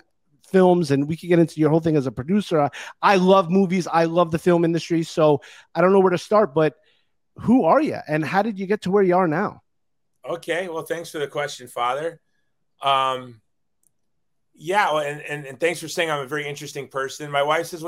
films 0.50 0.90
and 0.90 1.08
we 1.08 1.16
could 1.16 1.28
get 1.28 1.38
into 1.38 1.60
your 1.60 1.70
whole 1.70 1.80
thing 1.80 1.96
as 1.96 2.06
a 2.06 2.12
producer. 2.12 2.70
I 3.02 3.16
love 3.16 3.50
movies. 3.50 3.86
I 3.86 4.04
love 4.04 4.30
the 4.30 4.38
film 4.38 4.64
industry. 4.64 5.02
So 5.02 5.40
I 5.74 5.80
don't 5.80 5.92
know 5.92 6.00
where 6.00 6.10
to 6.10 6.18
start, 6.18 6.54
but 6.54 6.74
who 7.36 7.64
are 7.64 7.80
you 7.80 7.98
and 8.08 8.24
how 8.24 8.42
did 8.42 8.58
you 8.58 8.66
get 8.66 8.82
to 8.82 8.90
where 8.90 9.02
you 9.02 9.16
are 9.16 9.28
now? 9.28 9.62
Okay. 10.28 10.68
Well, 10.68 10.82
thanks 10.82 11.10
for 11.10 11.18
the 11.18 11.28
question, 11.28 11.68
Father. 11.68 12.20
Um, 12.82 13.40
yeah. 14.54 14.92
Well, 14.92 15.04
and, 15.04 15.20
and, 15.22 15.46
and 15.46 15.60
thanks 15.60 15.80
for 15.80 15.88
saying 15.88 16.10
I'm 16.10 16.24
a 16.24 16.26
very 16.26 16.46
interesting 16.46 16.88
person. 16.88 17.30
My 17.30 17.42
wife 17.42 17.66
says, 17.66 17.84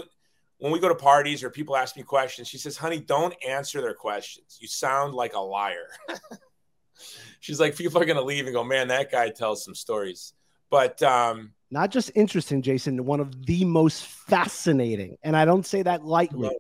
when 0.59 0.73
we 0.73 0.81
go 0.81 0.89
to 0.89 0.95
parties 0.95 1.43
or 1.43 1.51
people 1.51 1.77
ask 1.77 1.97
me 1.97 2.03
questions, 2.03 2.49
she 2.49 2.59
says, 2.59 2.77
honey, 2.77 3.01
don't 3.01 3.35
answer 3.47 3.81
their 3.81 3.95
questions. 3.95 4.59
You 4.61 4.69
sound 4.69 5.15
like 5.15 5.35
a 5.35 5.41
liar. 5.41 5.89
She's 7.41 7.61
like, 7.61 7.77
people 7.77 8.03
are 8.03 8.05
going 8.05 8.17
to 8.19 8.25
leave 8.25 8.47
and 8.47 8.55
go, 8.55 8.65
man, 8.65 8.89
that 8.89 9.11
guy 9.11 9.31
tells 9.31 9.65
some 9.65 9.75
stories. 9.75 10.33
But 10.71 11.03
um, 11.03 11.53
not 11.71 11.91
just 11.91 12.11
interesting, 12.15 12.63
Jason, 12.63 13.05
one 13.05 13.21
of 13.21 13.47
the 13.47 13.65
most 13.65 14.05
fascinating. 14.05 15.17
And 15.23 15.37
I 15.37 15.45
don't 15.45 15.67
say 15.67 15.83
that 15.83 16.05
lightly. 16.05 16.51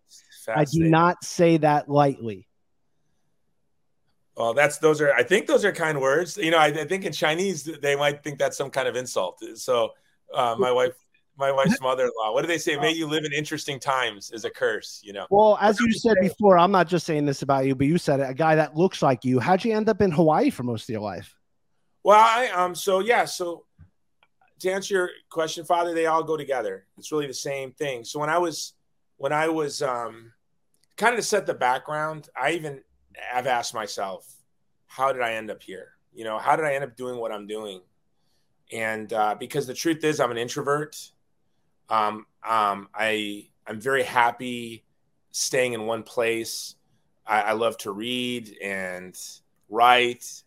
I 0.48 0.64
do 0.64 0.84
not 0.84 1.22
say 1.24 1.58
that 1.58 1.88
lightly. 1.88 2.46
Well, 4.36 4.54
that's 4.54 4.78
those 4.78 5.00
are 5.00 5.12
I 5.12 5.24
think 5.24 5.46
those 5.46 5.64
are 5.64 5.72
kind 5.72 6.00
words. 6.00 6.36
You 6.36 6.52
know, 6.52 6.58
I, 6.58 6.66
I 6.66 6.84
think 6.84 7.04
in 7.04 7.12
Chinese 7.12 7.64
they 7.64 7.96
might 7.96 8.22
think 8.22 8.38
that's 8.38 8.56
some 8.56 8.70
kind 8.70 8.86
of 8.86 8.94
insult. 8.94 9.42
So 9.56 9.90
uh, 10.32 10.54
my 10.58 10.70
wife 10.70 10.94
my 11.38 11.52
wife's 11.52 11.80
mother-in-law. 11.80 12.32
What 12.32 12.42
do 12.42 12.48
they 12.48 12.58
say? 12.58 12.76
May 12.76 12.92
you 12.92 13.06
live 13.06 13.24
in 13.24 13.32
interesting 13.32 13.78
times 13.78 14.30
is 14.32 14.44
a 14.44 14.50
curse, 14.50 15.00
you 15.04 15.12
know. 15.12 15.26
Well, 15.30 15.56
as 15.60 15.78
you 15.80 15.92
said 15.92 16.16
before, 16.20 16.58
I'm 16.58 16.72
not 16.72 16.88
just 16.88 17.06
saying 17.06 17.26
this 17.26 17.42
about 17.42 17.64
you, 17.66 17.74
but 17.74 17.86
you 17.86 17.96
said 17.96 18.20
it. 18.20 18.28
A 18.28 18.34
guy 18.34 18.56
that 18.56 18.76
looks 18.76 19.02
like 19.02 19.24
you. 19.24 19.38
How'd 19.38 19.64
you 19.64 19.74
end 19.74 19.88
up 19.88 20.00
in 20.00 20.10
Hawaii 20.10 20.50
for 20.50 20.64
most 20.64 20.84
of 20.84 20.88
your 20.90 21.00
life? 21.00 21.34
Well, 22.02 22.18
I 22.18 22.48
um. 22.48 22.74
So 22.74 23.00
yeah. 23.00 23.24
So 23.24 23.64
to 24.60 24.70
answer 24.70 24.94
your 24.94 25.10
question, 25.30 25.64
Father, 25.64 25.94
they 25.94 26.06
all 26.06 26.22
go 26.22 26.36
together. 26.36 26.86
It's 26.96 27.12
really 27.12 27.26
the 27.26 27.34
same 27.34 27.72
thing. 27.72 28.04
So 28.04 28.18
when 28.18 28.30
I 28.30 28.38
was 28.38 28.74
when 29.16 29.32
I 29.32 29.48
was 29.48 29.82
um, 29.82 30.32
kind 30.96 31.14
of 31.14 31.20
to 31.20 31.26
set 31.26 31.46
the 31.46 31.54
background, 31.54 32.28
I 32.40 32.52
even 32.52 32.82
have 33.30 33.46
asked 33.46 33.74
myself, 33.74 34.32
how 34.86 35.12
did 35.12 35.22
I 35.22 35.34
end 35.34 35.50
up 35.50 35.62
here? 35.62 35.92
You 36.14 36.24
know, 36.24 36.38
how 36.38 36.56
did 36.56 36.64
I 36.64 36.74
end 36.74 36.84
up 36.84 36.96
doing 36.96 37.18
what 37.18 37.32
I'm 37.32 37.46
doing? 37.46 37.80
And 38.72 39.12
uh, 39.12 39.34
because 39.38 39.66
the 39.66 39.74
truth 39.74 40.04
is, 40.04 40.20
I'm 40.20 40.30
an 40.30 40.38
introvert. 40.38 40.96
Um, 41.88 42.26
um, 42.46 42.88
I 42.94 43.48
I'm 43.66 43.80
very 43.80 44.02
happy 44.02 44.84
staying 45.30 45.72
in 45.72 45.86
one 45.86 46.02
place. 46.02 46.76
I, 47.26 47.40
I 47.42 47.52
love 47.52 47.76
to 47.78 47.92
read 47.92 48.56
and 48.62 49.18
write, 49.68 50.42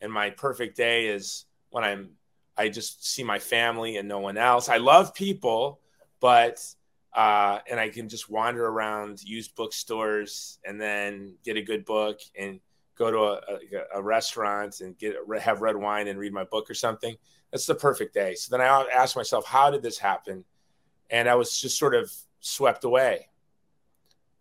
and 0.00 0.12
my 0.12 0.30
perfect 0.30 0.76
day 0.76 1.06
is 1.06 1.46
when 1.70 1.84
I'm 1.84 2.10
I 2.56 2.68
just 2.68 3.06
see 3.06 3.22
my 3.22 3.38
family 3.38 3.96
and 3.96 4.08
no 4.08 4.18
one 4.18 4.38
else. 4.38 4.68
I 4.68 4.78
love 4.78 5.14
people, 5.14 5.80
but 6.20 6.60
uh, 7.14 7.60
and 7.70 7.80
I 7.80 7.88
can 7.88 8.08
just 8.08 8.28
wander 8.28 8.66
around 8.66 9.22
used 9.22 9.54
bookstores 9.54 10.58
and 10.64 10.80
then 10.80 11.36
get 11.44 11.56
a 11.56 11.62
good 11.62 11.84
book 11.84 12.20
and 12.38 12.60
go 12.96 13.10
to 13.10 13.18
a, 13.18 13.32
a, 13.94 13.98
a, 13.98 14.02
restaurant 14.02 14.80
and 14.80 14.98
get 14.98 15.16
have 15.40 15.62
red 15.62 15.76
wine 15.76 16.08
and 16.08 16.18
read 16.18 16.32
my 16.32 16.44
book 16.44 16.68
or 16.68 16.74
something. 16.74 17.16
That's 17.50 17.66
the 17.66 17.74
perfect 17.74 18.12
day. 18.14 18.34
So 18.34 18.54
then 18.56 18.66
I 18.66 18.86
asked 18.94 19.16
myself, 19.16 19.46
how 19.46 19.70
did 19.70 19.82
this 19.82 19.98
happen? 19.98 20.44
And 21.10 21.28
I 21.28 21.36
was 21.36 21.58
just 21.58 21.78
sort 21.78 21.94
of 21.94 22.12
swept 22.40 22.84
away. 22.84 23.28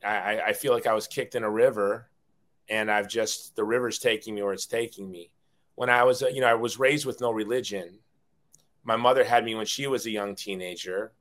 I, 0.04 0.42
I 0.48 0.54
feel 0.54 0.74
like 0.74 0.88
I 0.88 0.94
was 0.94 1.08
kicked 1.08 1.36
in 1.36 1.44
a 1.44 1.50
river, 1.50 2.10
and 2.70 2.92
I've 2.92 3.08
just 3.08 3.56
the 3.56 3.64
river's 3.64 4.00
taking 4.00 4.36
me 4.36 4.42
or 4.42 4.54
it's 4.54 4.68
taking 4.68 5.10
me. 5.10 5.32
When 5.76 5.90
I 5.90 6.04
was, 6.04 6.22
you 6.22 6.42
know, 6.42 6.48
I 6.48 6.54
was 6.54 6.80
raised 6.80 7.06
with 7.06 7.22
no 7.22 7.32
religion. 7.32 8.00
My 8.86 8.96
mother 8.96 9.24
had 9.24 9.44
me 9.44 9.56
when 9.56 9.66
she 9.66 9.88
was 9.88 10.06
a 10.06 10.12
young 10.12 10.36
teenager, 10.36 11.12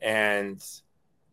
and 0.00 0.60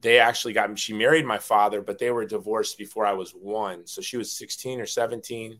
they 0.01 0.19
actually 0.19 0.53
got 0.53 0.69
me. 0.69 0.75
she 0.75 0.93
married 0.93 1.25
my 1.25 1.37
father 1.37 1.81
but 1.81 1.97
they 1.97 2.11
were 2.11 2.25
divorced 2.25 2.77
before 2.77 3.05
i 3.05 3.13
was 3.13 3.31
one 3.31 3.85
so 3.85 4.01
she 4.01 4.17
was 4.17 4.31
16 4.31 4.79
or 4.79 4.85
17 4.85 5.59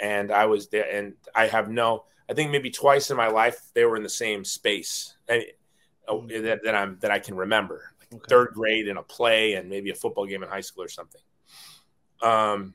and 0.00 0.30
i 0.30 0.46
was 0.46 0.68
there 0.68 0.90
and 0.90 1.14
i 1.34 1.46
have 1.46 1.68
no 1.68 2.04
i 2.28 2.34
think 2.34 2.50
maybe 2.50 2.70
twice 2.70 3.10
in 3.10 3.16
my 3.16 3.28
life 3.28 3.60
they 3.74 3.84
were 3.84 3.96
in 3.96 4.02
the 4.02 4.08
same 4.08 4.44
space 4.44 5.16
and, 5.28 5.44
mm-hmm. 6.08 6.44
that, 6.44 6.60
that 6.64 6.74
i'm 6.74 6.98
that 7.00 7.10
i 7.10 7.18
can 7.18 7.36
remember 7.36 7.92
like 8.00 8.14
okay. 8.14 8.28
third 8.28 8.48
grade 8.54 8.88
in 8.88 8.96
a 8.96 9.02
play 9.02 9.54
and 9.54 9.68
maybe 9.68 9.90
a 9.90 9.94
football 9.94 10.26
game 10.26 10.42
in 10.42 10.48
high 10.48 10.60
school 10.60 10.84
or 10.84 10.88
something 10.88 11.22
um 12.22 12.74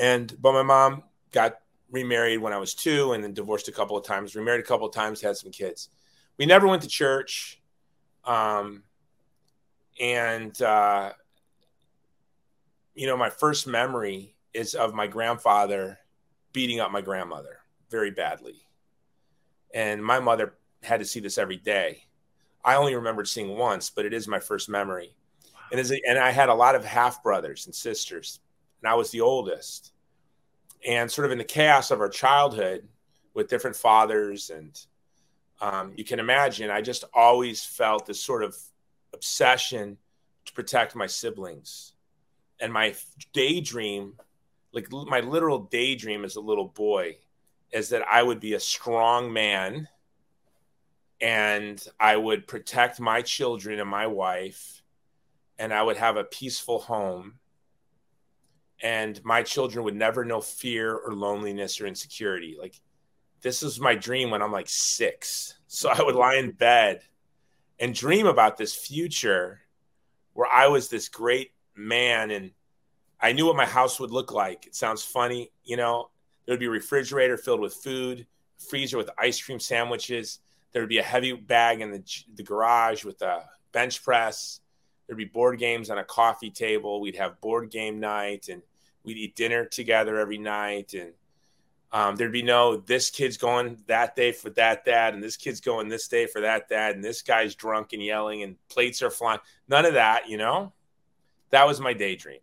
and 0.00 0.36
but 0.40 0.52
my 0.52 0.62
mom 0.62 1.02
got 1.32 1.56
remarried 1.92 2.40
when 2.40 2.52
i 2.52 2.58
was 2.58 2.74
two 2.74 3.12
and 3.12 3.22
then 3.22 3.32
divorced 3.32 3.68
a 3.68 3.72
couple 3.72 3.96
of 3.96 4.04
times 4.04 4.34
remarried 4.34 4.60
a 4.60 4.66
couple 4.66 4.86
of 4.86 4.94
times 4.94 5.20
had 5.20 5.36
some 5.36 5.52
kids 5.52 5.90
we 6.38 6.46
never 6.46 6.66
went 6.66 6.82
to 6.82 6.88
church 6.88 7.60
um 8.24 8.82
and 10.00 10.60
uh, 10.62 11.12
you 12.94 13.06
know, 13.06 13.16
my 13.16 13.30
first 13.30 13.66
memory 13.66 14.34
is 14.52 14.74
of 14.74 14.94
my 14.94 15.06
grandfather 15.06 15.98
beating 16.52 16.80
up 16.80 16.90
my 16.90 17.00
grandmother 17.00 17.58
very 17.90 18.10
badly, 18.10 18.66
and 19.74 20.04
my 20.04 20.20
mother 20.20 20.54
had 20.82 21.00
to 21.00 21.06
see 21.06 21.20
this 21.20 21.38
every 21.38 21.56
day. 21.56 22.04
I 22.64 22.76
only 22.76 22.94
remembered 22.94 23.28
seeing 23.28 23.56
once, 23.56 23.90
but 23.90 24.04
it 24.04 24.12
is 24.12 24.28
my 24.28 24.40
first 24.40 24.68
memory. 24.68 25.14
And 25.70 25.80
a, 25.80 26.00
and 26.08 26.18
I 26.18 26.30
had 26.30 26.48
a 26.48 26.54
lot 26.54 26.74
of 26.74 26.84
half 26.84 27.22
brothers 27.22 27.66
and 27.66 27.74
sisters, 27.74 28.40
and 28.82 28.90
I 28.90 28.94
was 28.94 29.10
the 29.10 29.20
oldest. 29.20 29.91
And 30.86 31.10
sort 31.10 31.26
of 31.26 31.32
in 31.32 31.38
the 31.38 31.44
chaos 31.44 31.90
of 31.90 32.00
our 32.00 32.08
childhood, 32.08 32.88
with 33.34 33.48
different 33.48 33.76
fathers, 33.76 34.50
and 34.50 34.78
um, 35.60 35.92
you 35.96 36.04
can 36.04 36.18
imagine, 36.18 36.70
I 36.70 36.82
just 36.82 37.04
always 37.14 37.64
felt 37.64 38.06
this 38.06 38.20
sort 38.20 38.42
of 38.42 38.56
obsession 39.14 39.96
to 40.44 40.52
protect 40.52 40.94
my 40.94 41.06
siblings. 41.06 41.94
And 42.60 42.72
my 42.72 42.94
daydream, 43.32 44.14
like 44.72 44.90
my 44.92 45.20
literal 45.20 45.60
daydream 45.60 46.24
as 46.24 46.36
a 46.36 46.40
little 46.40 46.68
boy, 46.68 47.18
is 47.70 47.88
that 47.90 48.02
I 48.08 48.22
would 48.22 48.40
be 48.40 48.54
a 48.54 48.60
strong 48.60 49.32
man 49.32 49.88
and 51.20 51.84
I 51.98 52.16
would 52.16 52.46
protect 52.46 53.00
my 53.00 53.22
children 53.22 53.78
and 53.78 53.88
my 53.88 54.06
wife 54.06 54.82
and 55.58 55.72
I 55.72 55.82
would 55.82 55.96
have 55.96 56.16
a 56.16 56.24
peaceful 56.24 56.80
home 56.80 57.38
and 58.82 59.24
my 59.24 59.42
children 59.42 59.84
would 59.84 59.94
never 59.94 60.24
know 60.24 60.40
fear 60.40 60.94
or 60.94 61.14
loneliness 61.14 61.80
or 61.80 61.86
insecurity. 61.86 62.56
Like 62.58 62.80
this 63.40 63.62
is 63.62 63.80
my 63.80 63.94
dream 63.94 64.30
when 64.30 64.42
I'm 64.42 64.52
like 64.52 64.68
6. 64.68 65.54
So 65.68 65.88
I 65.88 66.02
would 66.02 66.16
lie 66.16 66.34
in 66.34 66.50
bed 66.50 67.02
and 67.78 67.94
dream 67.94 68.26
about 68.26 68.56
this 68.56 68.74
future 68.74 69.60
where 70.34 70.48
I 70.50 70.66
was 70.66 70.88
this 70.88 71.08
great 71.08 71.52
man 71.76 72.30
and 72.30 72.50
I 73.20 73.32
knew 73.32 73.46
what 73.46 73.56
my 73.56 73.66
house 73.66 74.00
would 74.00 74.10
look 74.10 74.32
like. 74.32 74.66
It 74.66 74.74
sounds 74.74 75.04
funny, 75.04 75.52
you 75.64 75.76
know. 75.76 76.10
There 76.44 76.52
would 76.52 76.60
be 76.60 76.66
a 76.66 76.70
refrigerator 76.70 77.36
filled 77.36 77.60
with 77.60 77.74
food, 77.74 78.26
freezer 78.68 78.96
with 78.96 79.10
ice 79.16 79.40
cream 79.40 79.60
sandwiches. 79.60 80.40
There 80.72 80.82
would 80.82 80.88
be 80.88 80.98
a 80.98 81.04
heavy 81.04 81.32
bag 81.32 81.80
in 81.80 81.92
the, 81.92 82.02
the 82.34 82.42
garage 82.42 83.04
with 83.04 83.22
a 83.22 83.44
bench 83.70 84.02
press. 84.02 84.60
There'd 85.06 85.18
be 85.18 85.24
board 85.24 85.58
games 85.58 85.88
on 85.88 85.98
a 85.98 86.04
coffee 86.04 86.50
table. 86.50 87.00
We'd 87.00 87.16
have 87.16 87.40
board 87.40 87.70
game 87.70 88.00
night 88.00 88.48
and 88.48 88.62
we'd 89.04 89.16
eat 89.16 89.36
dinner 89.36 89.64
together 89.64 90.18
every 90.18 90.38
night. 90.38 90.94
And 90.94 91.12
um, 91.92 92.16
there'd 92.16 92.32
be 92.32 92.42
no 92.42 92.76
this 92.76 93.10
kid's 93.10 93.36
going 93.36 93.78
that 93.86 94.16
day 94.16 94.32
for 94.32 94.50
that 94.50 94.84
dad, 94.84 95.14
and 95.14 95.22
this 95.22 95.36
kid's 95.36 95.60
going 95.60 95.88
this 95.88 96.08
day 96.08 96.26
for 96.26 96.40
that 96.40 96.68
dad, 96.68 96.94
and 96.94 97.04
this 97.04 97.22
guy's 97.22 97.54
drunk 97.54 97.92
and 97.92 98.02
yelling, 98.02 98.42
and 98.42 98.56
plates 98.68 99.02
are 99.02 99.10
flying. 99.10 99.40
None 99.68 99.84
of 99.84 99.94
that, 99.94 100.28
you 100.28 100.38
know. 100.38 100.72
That 101.50 101.66
was 101.66 101.80
my 101.80 101.92
daydream. 101.92 102.40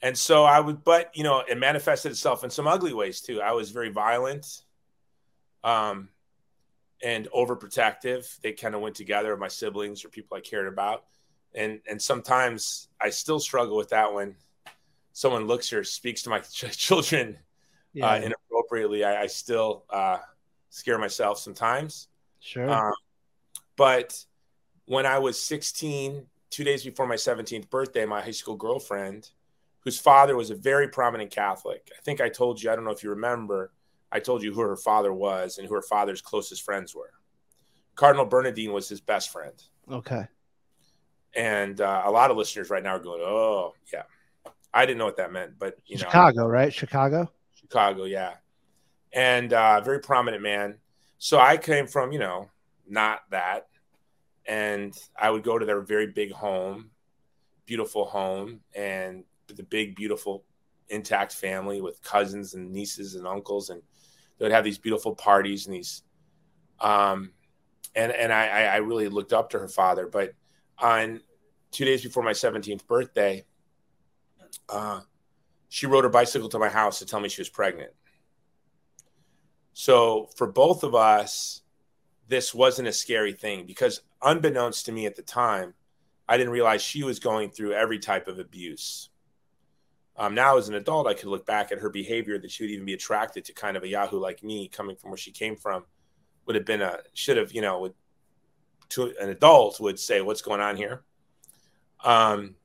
And 0.00 0.16
so 0.16 0.44
I 0.44 0.58
would, 0.58 0.82
but 0.82 1.10
you 1.14 1.22
know, 1.22 1.42
it 1.46 1.58
manifested 1.58 2.12
itself 2.12 2.42
in 2.42 2.48
some 2.48 2.66
ugly 2.66 2.94
ways 2.94 3.20
too. 3.20 3.42
I 3.42 3.52
was 3.52 3.70
very 3.70 3.90
violent, 3.90 4.62
um, 5.62 6.08
and 7.02 7.28
overprotective. 7.34 8.40
They 8.40 8.52
kind 8.52 8.74
of 8.74 8.80
went 8.80 8.96
together. 8.96 9.36
My 9.36 9.48
siblings 9.48 10.02
or 10.02 10.08
people 10.08 10.38
I 10.38 10.40
cared 10.40 10.66
about, 10.66 11.04
and 11.54 11.80
and 11.86 12.00
sometimes 12.00 12.88
I 12.98 13.10
still 13.10 13.38
struggle 13.38 13.76
with 13.76 13.90
that 13.90 14.14
when 14.14 14.36
someone 15.12 15.46
looks 15.46 15.72
or 15.72 15.84
speaks 15.84 16.22
to 16.22 16.30
my 16.30 16.40
ch- 16.40 16.76
children 16.76 17.38
yeah. 17.92 18.10
uh, 18.10 18.16
inappropriately, 18.16 19.04
I, 19.04 19.22
I 19.22 19.26
still 19.26 19.84
uh, 19.90 20.18
scare 20.68 20.98
myself 20.98 21.38
sometimes. 21.38 22.08
Sure. 22.40 22.70
Um, 22.70 22.92
but 23.76 24.24
when 24.86 25.06
I 25.06 25.18
was 25.18 25.40
16, 25.40 26.26
two 26.50 26.64
days 26.64 26.84
before 26.84 27.06
my 27.06 27.14
17th 27.14 27.70
birthday, 27.70 28.04
my 28.04 28.20
high 28.20 28.30
school 28.30 28.56
girlfriend, 28.56 29.30
whose 29.80 29.98
father 29.98 30.36
was 30.36 30.50
a 30.50 30.54
very 30.54 30.88
prominent 30.88 31.30
Catholic, 31.30 31.90
I 31.96 32.02
think 32.02 32.20
I 32.20 32.28
told 32.28 32.62
you, 32.62 32.70
I 32.70 32.76
don't 32.76 32.84
know 32.84 32.90
if 32.90 33.02
you 33.02 33.10
remember, 33.10 33.72
I 34.12 34.20
told 34.20 34.42
you 34.42 34.52
who 34.52 34.60
her 34.60 34.76
father 34.76 35.12
was 35.12 35.58
and 35.58 35.66
who 35.66 35.74
her 35.74 35.82
father's 35.82 36.20
closest 36.20 36.62
friends 36.62 36.94
were. 36.94 37.12
Cardinal 37.94 38.26
Bernardin 38.26 38.72
was 38.72 38.88
his 38.88 39.00
best 39.00 39.30
friend. 39.30 39.54
Okay. 39.90 40.26
And 41.34 41.80
uh, 41.80 42.02
a 42.04 42.10
lot 42.10 42.30
of 42.30 42.36
listeners 42.36 42.70
right 42.70 42.82
now 42.82 42.96
are 42.96 42.98
going, 42.98 43.20
oh, 43.22 43.74
yeah. 43.92 44.02
I 44.72 44.86
didn't 44.86 44.98
know 44.98 45.06
what 45.06 45.16
that 45.16 45.32
meant, 45.32 45.58
but 45.58 45.78
you 45.86 45.96
know, 45.96 46.04
Chicago, 46.04 46.46
right? 46.46 46.72
Chicago. 46.72 47.30
Chicago, 47.54 48.04
yeah, 48.04 48.34
and 49.12 49.52
uh, 49.52 49.80
very 49.80 50.00
prominent 50.00 50.42
man. 50.42 50.78
So 51.18 51.38
I 51.38 51.56
came 51.56 51.86
from, 51.86 52.12
you 52.12 52.18
know, 52.18 52.48
not 52.88 53.20
that, 53.30 53.66
and 54.46 54.96
I 55.18 55.30
would 55.30 55.42
go 55.42 55.58
to 55.58 55.66
their 55.66 55.80
very 55.80 56.06
big 56.06 56.32
home, 56.32 56.90
beautiful 57.66 58.04
home, 58.04 58.60
and 58.74 59.24
the 59.48 59.62
big, 59.62 59.96
beautiful, 59.96 60.44
intact 60.88 61.32
family 61.32 61.80
with 61.80 62.02
cousins 62.02 62.54
and 62.54 62.72
nieces 62.72 63.14
and 63.16 63.26
uncles, 63.26 63.70
and 63.70 63.82
they 64.38 64.44
would 64.44 64.52
have 64.52 64.64
these 64.64 64.78
beautiful 64.78 65.14
parties 65.14 65.66
and 65.66 65.74
these, 65.74 66.02
um, 66.80 67.32
and 67.94 68.12
and 68.12 68.32
I 68.32 68.64
I 68.64 68.76
really 68.76 69.08
looked 69.08 69.32
up 69.32 69.50
to 69.50 69.58
her 69.58 69.68
father, 69.68 70.06
but 70.06 70.32
on 70.78 71.20
two 71.70 71.84
days 71.84 72.02
before 72.02 72.22
my 72.22 72.32
17th 72.32 72.86
birthday, 72.86 73.44
uh, 74.68 75.00
she 75.68 75.86
rode 75.86 76.04
her 76.04 76.10
bicycle 76.10 76.48
to 76.48 76.58
my 76.58 76.68
house 76.68 76.98
to 76.98 77.06
tell 77.06 77.20
me 77.20 77.28
she 77.28 77.40
was 77.40 77.48
pregnant. 77.48 77.92
So 79.72 80.28
for 80.36 80.46
both 80.46 80.82
of 80.82 80.94
us, 80.94 81.62
this 82.28 82.54
wasn't 82.54 82.88
a 82.88 82.92
scary 82.92 83.32
thing 83.32 83.66
because 83.66 84.02
unbeknownst 84.22 84.86
to 84.86 84.92
me 84.92 85.06
at 85.06 85.16
the 85.16 85.22
time, 85.22 85.74
I 86.28 86.36
didn't 86.36 86.52
realize 86.52 86.82
she 86.82 87.02
was 87.02 87.18
going 87.18 87.50
through 87.50 87.72
every 87.72 87.98
type 87.98 88.28
of 88.28 88.38
abuse. 88.38 89.10
Um, 90.16 90.34
now, 90.34 90.58
as 90.58 90.68
an 90.68 90.74
adult, 90.74 91.06
I 91.06 91.14
could 91.14 91.28
look 91.28 91.46
back 91.46 91.72
at 91.72 91.78
her 91.78 91.88
behavior 91.88 92.38
that 92.38 92.50
she 92.50 92.62
would 92.62 92.70
even 92.70 92.84
be 92.84 92.92
attracted 92.92 93.44
to 93.46 93.52
kind 93.52 93.76
of 93.76 93.82
a 93.82 93.88
Yahoo 93.88 94.18
like 94.18 94.42
me 94.42 94.68
coming 94.68 94.96
from 94.96 95.10
where 95.10 95.18
she 95.18 95.32
came 95.32 95.56
from 95.56 95.84
would 96.46 96.56
have 96.56 96.66
been 96.66 96.82
a 96.82 96.98
should 97.14 97.36
have, 97.36 97.52
you 97.52 97.62
know, 97.62 97.80
would 97.80 97.94
to 98.90 99.14
an 99.20 99.30
adult 99.30 99.80
would 99.80 99.98
say, 99.98 100.20
"What's 100.20 100.42
going 100.42 100.60
on 100.60 100.76
here?" 100.76 101.02
Um, 102.04 102.56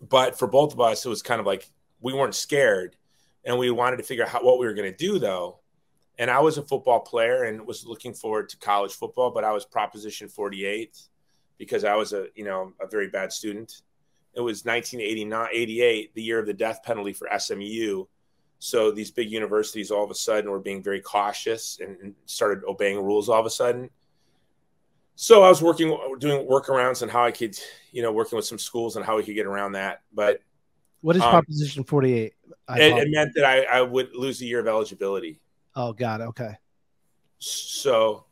but 0.00 0.38
for 0.38 0.46
both 0.46 0.72
of 0.72 0.80
us, 0.80 1.04
it 1.04 1.08
was 1.08 1.22
kind 1.22 1.40
of 1.40 1.46
like 1.46 1.70
we 2.00 2.12
weren't 2.12 2.34
scared, 2.34 2.96
and 3.44 3.58
we 3.58 3.70
wanted 3.70 3.98
to 3.98 4.02
figure 4.02 4.24
out 4.24 4.30
how, 4.30 4.42
what 4.42 4.58
we 4.58 4.66
were 4.66 4.74
going 4.74 4.90
to 4.90 4.96
do 4.96 5.18
though. 5.18 5.58
And 6.18 6.30
I 6.30 6.40
was 6.40 6.58
a 6.58 6.62
football 6.62 7.00
player 7.00 7.44
and 7.44 7.66
was 7.66 7.86
looking 7.86 8.12
forward 8.12 8.50
to 8.50 8.58
college 8.58 8.92
football, 8.92 9.30
but 9.30 9.44
I 9.44 9.52
was 9.52 9.64
Proposition 9.64 10.28
48 10.28 10.98
because 11.58 11.84
I 11.84 11.94
was 11.94 12.12
a 12.12 12.26
you 12.34 12.44
know 12.44 12.72
a 12.80 12.86
very 12.86 13.08
bad 13.08 13.32
student. 13.32 13.82
It 14.34 14.40
was 14.40 14.64
1989, 14.64 15.48
88, 15.52 16.14
the 16.14 16.22
year 16.22 16.38
of 16.38 16.46
the 16.46 16.54
death 16.54 16.82
penalty 16.84 17.12
for 17.12 17.28
SMU. 17.36 18.04
So 18.60 18.92
these 18.92 19.10
big 19.10 19.30
universities 19.30 19.90
all 19.90 20.04
of 20.04 20.10
a 20.10 20.14
sudden 20.14 20.50
were 20.50 20.60
being 20.60 20.82
very 20.82 21.00
cautious 21.00 21.78
and 21.80 22.14
started 22.26 22.62
obeying 22.68 23.02
rules 23.02 23.28
all 23.28 23.40
of 23.40 23.46
a 23.46 23.50
sudden. 23.50 23.90
So 25.16 25.42
I 25.42 25.48
was 25.48 25.62
working, 25.62 25.96
doing 26.18 26.46
workarounds 26.46 27.02
on 27.02 27.08
how 27.08 27.24
I 27.24 27.30
could, 27.30 27.58
you 27.92 28.02
know, 28.02 28.12
working 28.12 28.36
with 28.36 28.44
some 28.44 28.58
schools 28.58 28.96
and 28.96 29.04
how 29.04 29.16
we 29.16 29.22
could 29.22 29.34
get 29.34 29.46
around 29.46 29.72
that. 29.72 30.02
But 30.12 30.40
what 31.00 31.16
is 31.16 31.22
um, 31.22 31.30
Proposition 31.30 31.84
48? 31.84 32.34
It, 32.70 32.80
it, 32.80 33.08
meant 33.10 33.32
that 33.34 33.44
I, 33.44 33.62
I 33.62 33.82
would 33.82 34.14
lose 34.14 34.40
a 34.42 34.44
year 34.44 34.60
of 34.60 34.68
eligibility. 34.68 35.40
Oh, 35.74 35.92
God. 35.92 36.20
Okay. 36.20 36.56
So, 37.38 38.24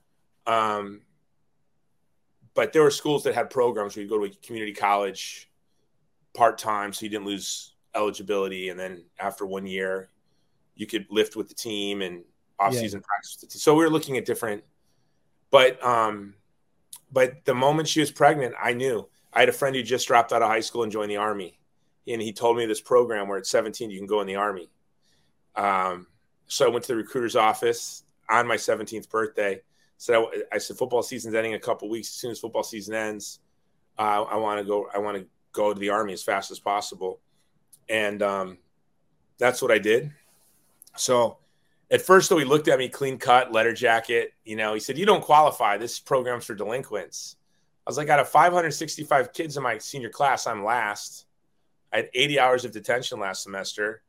um, 0.46 1.02
but 2.54 2.72
there 2.72 2.82
were 2.82 2.90
schools 2.90 3.24
that 3.24 3.34
had 3.34 3.50
programs 3.50 3.96
where 3.96 4.02
you 4.02 4.08
go 4.08 4.18
to 4.18 4.24
a 4.24 4.30
community 4.44 4.72
college 4.72 5.50
part 6.34 6.58
time, 6.58 6.92
so 6.92 7.04
you 7.04 7.10
didn't 7.10 7.26
lose 7.26 7.74
eligibility, 7.94 8.68
and 8.68 8.78
then 8.78 9.04
after 9.18 9.46
one 9.46 9.66
year, 9.66 10.10
you 10.74 10.86
could 10.86 11.06
lift 11.10 11.36
with 11.36 11.48
the 11.48 11.54
team 11.54 12.02
and 12.02 12.24
off 12.58 12.74
season 12.74 13.00
yeah. 13.00 13.06
practice 13.06 13.36
with 13.40 13.48
the 13.48 13.54
team. 13.54 13.60
So 13.60 13.74
we 13.74 13.84
were 13.84 13.90
looking 13.90 14.16
at 14.16 14.24
different, 14.24 14.64
but 15.50 15.82
um, 15.84 16.34
but 17.12 17.44
the 17.44 17.54
moment 17.54 17.88
she 17.88 18.00
was 18.00 18.10
pregnant, 18.10 18.54
I 18.60 18.72
knew. 18.72 19.08
I 19.38 19.42
had 19.42 19.48
a 19.50 19.52
friend 19.52 19.76
who 19.76 19.84
just 19.84 20.08
dropped 20.08 20.32
out 20.32 20.42
of 20.42 20.48
high 20.48 20.58
school 20.58 20.82
and 20.82 20.90
joined 20.90 21.12
the 21.12 21.18
army, 21.18 21.60
and 22.08 22.20
he 22.20 22.32
told 22.32 22.56
me 22.56 22.66
this 22.66 22.80
program 22.80 23.28
where 23.28 23.38
at 23.38 23.46
17 23.46 23.88
you 23.88 23.96
can 23.96 24.08
go 24.08 24.20
in 24.20 24.26
the 24.26 24.34
army. 24.34 24.68
Um, 25.54 26.08
so 26.48 26.66
I 26.66 26.70
went 26.70 26.84
to 26.86 26.88
the 26.88 26.96
recruiter's 26.96 27.36
office 27.36 28.02
on 28.28 28.48
my 28.48 28.56
17th 28.56 29.08
birthday. 29.08 29.62
Said 29.96 30.16
I, 30.16 30.24
I 30.54 30.58
said 30.58 30.76
football 30.76 31.04
season's 31.04 31.36
ending 31.36 31.52
in 31.52 31.56
a 31.56 31.60
couple 31.60 31.88
weeks. 31.88 32.08
As 32.08 32.14
soon 32.14 32.32
as 32.32 32.40
football 32.40 32.64
season 32.64 32.96
ends, 32.96 33.38
uh, 33.96 34.24
I 34.24 34.34
want 34.38 34.58
to 34.58 34.64
go. 34.66 34.88
I 34.92 34.98
want 34.98 35.18
to 35.18 35.26
go 35.52 35.72
to 35.72 35.78
the 35.78 35.90
army 35.90 36.14
as 36.14 36.24
fast 36.24 36.50
as 36.50 36.58
possible, 36.58 37.20
and 37.88 38.20
um, 38.24 38.58
that's 39.38 39.62
what 39.62 39.70
I 39.70 39.78
did. 39.78 40.10
So 40.96 41.38
at 41.92 42.02
first, 42.02 42.28
though, 42.28 42.38
he 42.38 42.44
looked 42.44 42.66
at 42.66 42.80
me 42.80 42.88
clean 42.88 43.18
cut, 43.18 43.52
letter 43.52 43.72
jacket. 43.72 44.32
You 44.44 44.56
know, 44.56 44.74
he 44.74 44.80
said, 44.80 44.98
"You 44.98 45.06
don't 45.06 45.22
qualify. 45.22 45.76
This 45.76 46.00
program's 46.00 46.44
for 46.44 46.56
delinquents." 46.56 47.36
I 47.88 47.90
was 47.90 47.96
like, 47.96 48.10
out 48.10 48.20
of 48.20 48.28
565 48.28 49.32
kids 49.32 49.56
in 49.56 49.62
my 49.62 49.78
senior 49.78 50.10
class, 50.10 50.46
I'm 50.46 50.62
last. 50.62 51.24
I 51.90 51.96
had 51.96 52.10
80 52.12 52.38
hours 52.38 52.64
of 52.66 52.72
detention 52.72 53.18
last 53.18 53.42
semester, 53.42 54.02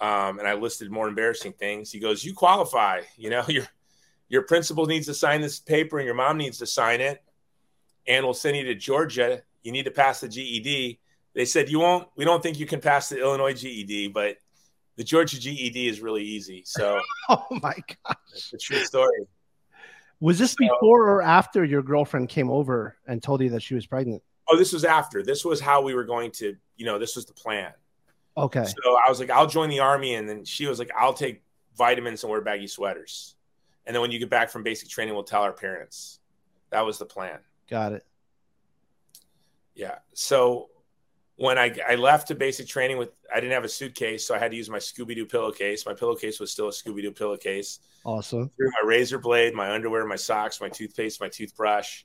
um, 0.00 0.38
and 0.38 0.48
I 0.48 0.54
listed 0.54 0.90
more 0.90 1.08
embarrassing 1.08 1.52
things. 1.52 1.92
He 1.92 1.98
goes, 1.98 2.24
"You 2.24 2.32
qualify. 2.32 3.02
You 3.18 3.28
know, 3.28 3.44
your 3.48 3.66
your 4.30 4.42
principal 4.42 4.86
needs 4.86 5.04
to 5.08 5.14
sign 5.14 5.42
this 5.42 5.60
paper, 5.60 5.98
and 5.98 6.06
your 6.06 6.14
mom 6.14 6.38
needs 6.38 6.56
to 6.60 6.66
sign 6.66 7.02
it, 7.02 7.22
and 8.06 8.24
we'll 8.24 8.32
send 8.32 8.56
you 8.56 8.64
to 8.64 8.74
Georgia. 8.74 9.42
You 9.62 9.72
need 9.72 9.84
to 9.84 9.90
pass 9.90 10.22
the 10.22 10.28
GED." 10.28 10.98
They 11.34 11.44
said, 11.44 11.68
"You 11.68 11.80
won't. 11.80 12.08
We 12.16 12.24
don't 12.24 12.42
think 12.42 12.58
you 12.58 12.64
can 12.64 12.80
pass 12.80 13.10
the 13.10 13.20
Illinois 13.20 13.52
GED, 13.52 14.08
but 14.08 14.38
the 14.96 15.04
Georgia 15.04 15.38
GED 15.38 15.86
is 15.86 16.00
really 16.00 16.24
easy." 16.24 16.62
So, 16.64 16.98
oh 17.28 17.44
my 17.50 17.74
gosh, 18.06 18.16
it's 18.32 18.54
a 18.54 18.56
true 18.56 18.82
story. 18.86 19.26
Was 20.20 20.38
this 20.38 20.52
so, 20.52 20.56
before 20.60 21.08
or 21.08 21.22
after 21.22 21.64
your 21.64 21.82
girlfriend 21.82 22.28
came 22.28 22.50
over 22.50 22.96
and 23.06 23.22
told 23.22 23.40
you 23.40 23.50
that 23.50 23.62
she 23.62 23.74
was 23.74 23.86
pregnant? 23.86 24.22
Oh, 24.48 24.56
this 24.56 24.72
was 24.72 24.84
after. 24.84 25.22
This 25.22 25.44
was 25.44 25.60
how 25.60 25.82
we 25.82 25.94
were 25.94 26.04
going 26.04 26.30
to, 26.32 26.56
you 26.76 26.86
know, 26.86 26.98
this 26.98 27.14
was 27.16 27.26
the 27.26 27.34
plan. 27.34 27.72
Okay. 28.36 28.64
So 28.64 28.98
I 29.04 29.08
was 29.08 29.20
like, 29.20 29.30
I'll 29.30 29.46
join 29.46 29.68
the 29.68 29.80
army. 29.80 30.14
And 30.14 30.28
then 30.28 30.44
she 30.44 30.66
was 30.66 30.78
like, 30.78 30.90
I'll 30.96 31.12
take 31.12 31.42
vitamins 31.76 32.22
and 32.22 32.30
wear 32.30 32.40
baggy 32.40 32.66
sweaters. 32.66 33.36
And 33.86 33.94
then 33.94 34.00
when 34.00 34.10
you 34.10 34.18
get 34.18 34.30
back 34.30 34.50
from 34.50 34.62
basic 34.62 34.88
training, 34.88 35.14
we'll 35.14 35.24
tell 35.24 35.42
our 35.42 35.52
parents. 35.52 36.20
That 36.70 36.84
was 36.84 36.98
the 36.98 37.06
plan. 37.06 37.38
Got 37.68 37.92
it. 37.92 38.06
Yeah. 39.74 39.98
So 40.14 40.68
when 41.38 41.56
I, 41.56 41.72
I 41.88 41.94
left 41.94 42.28
to 42.28 42.34
basic 42.34 42.66
training 42.66 42.98
with, 42.98 43.10
I 43.32 43.36
didn't 43.38 43.52
have 43.52 43.62
a 43.62 43.68
suitcase. 43.68 44.26
So 44.26 44.34
I 44.34 44.38
had 44.38 44.50
to 44.50 44.56
use 44.56 44.68
my 44.68 44.78
Scooby 44.78 45.14
Doo 45.14 45.24
pillowcase. 45.24 45.86
My 45.86 45.94
pillowcase 45.94 46.40
was 46.40 46.50
still 46.50 46.66
a 46.66 46.72
Scooby 46.72 47.00
Doo 47.00 47.12
pillowcase. 47.12 47.78
Awesome. 48.04 48.50
Threw 48.56 48.70
my 48.82 48.86
razor 48.86 49.18
blade, 49.18 49.54
my 49.54 49.70
underwear, 49.70 50.04
my 50.04 50.16
socks, 50.16 50.60
my 50.60 50.68
toothpaste, 50.68 51.20
my 51.20 51.28
toothbrush 51.28 52.02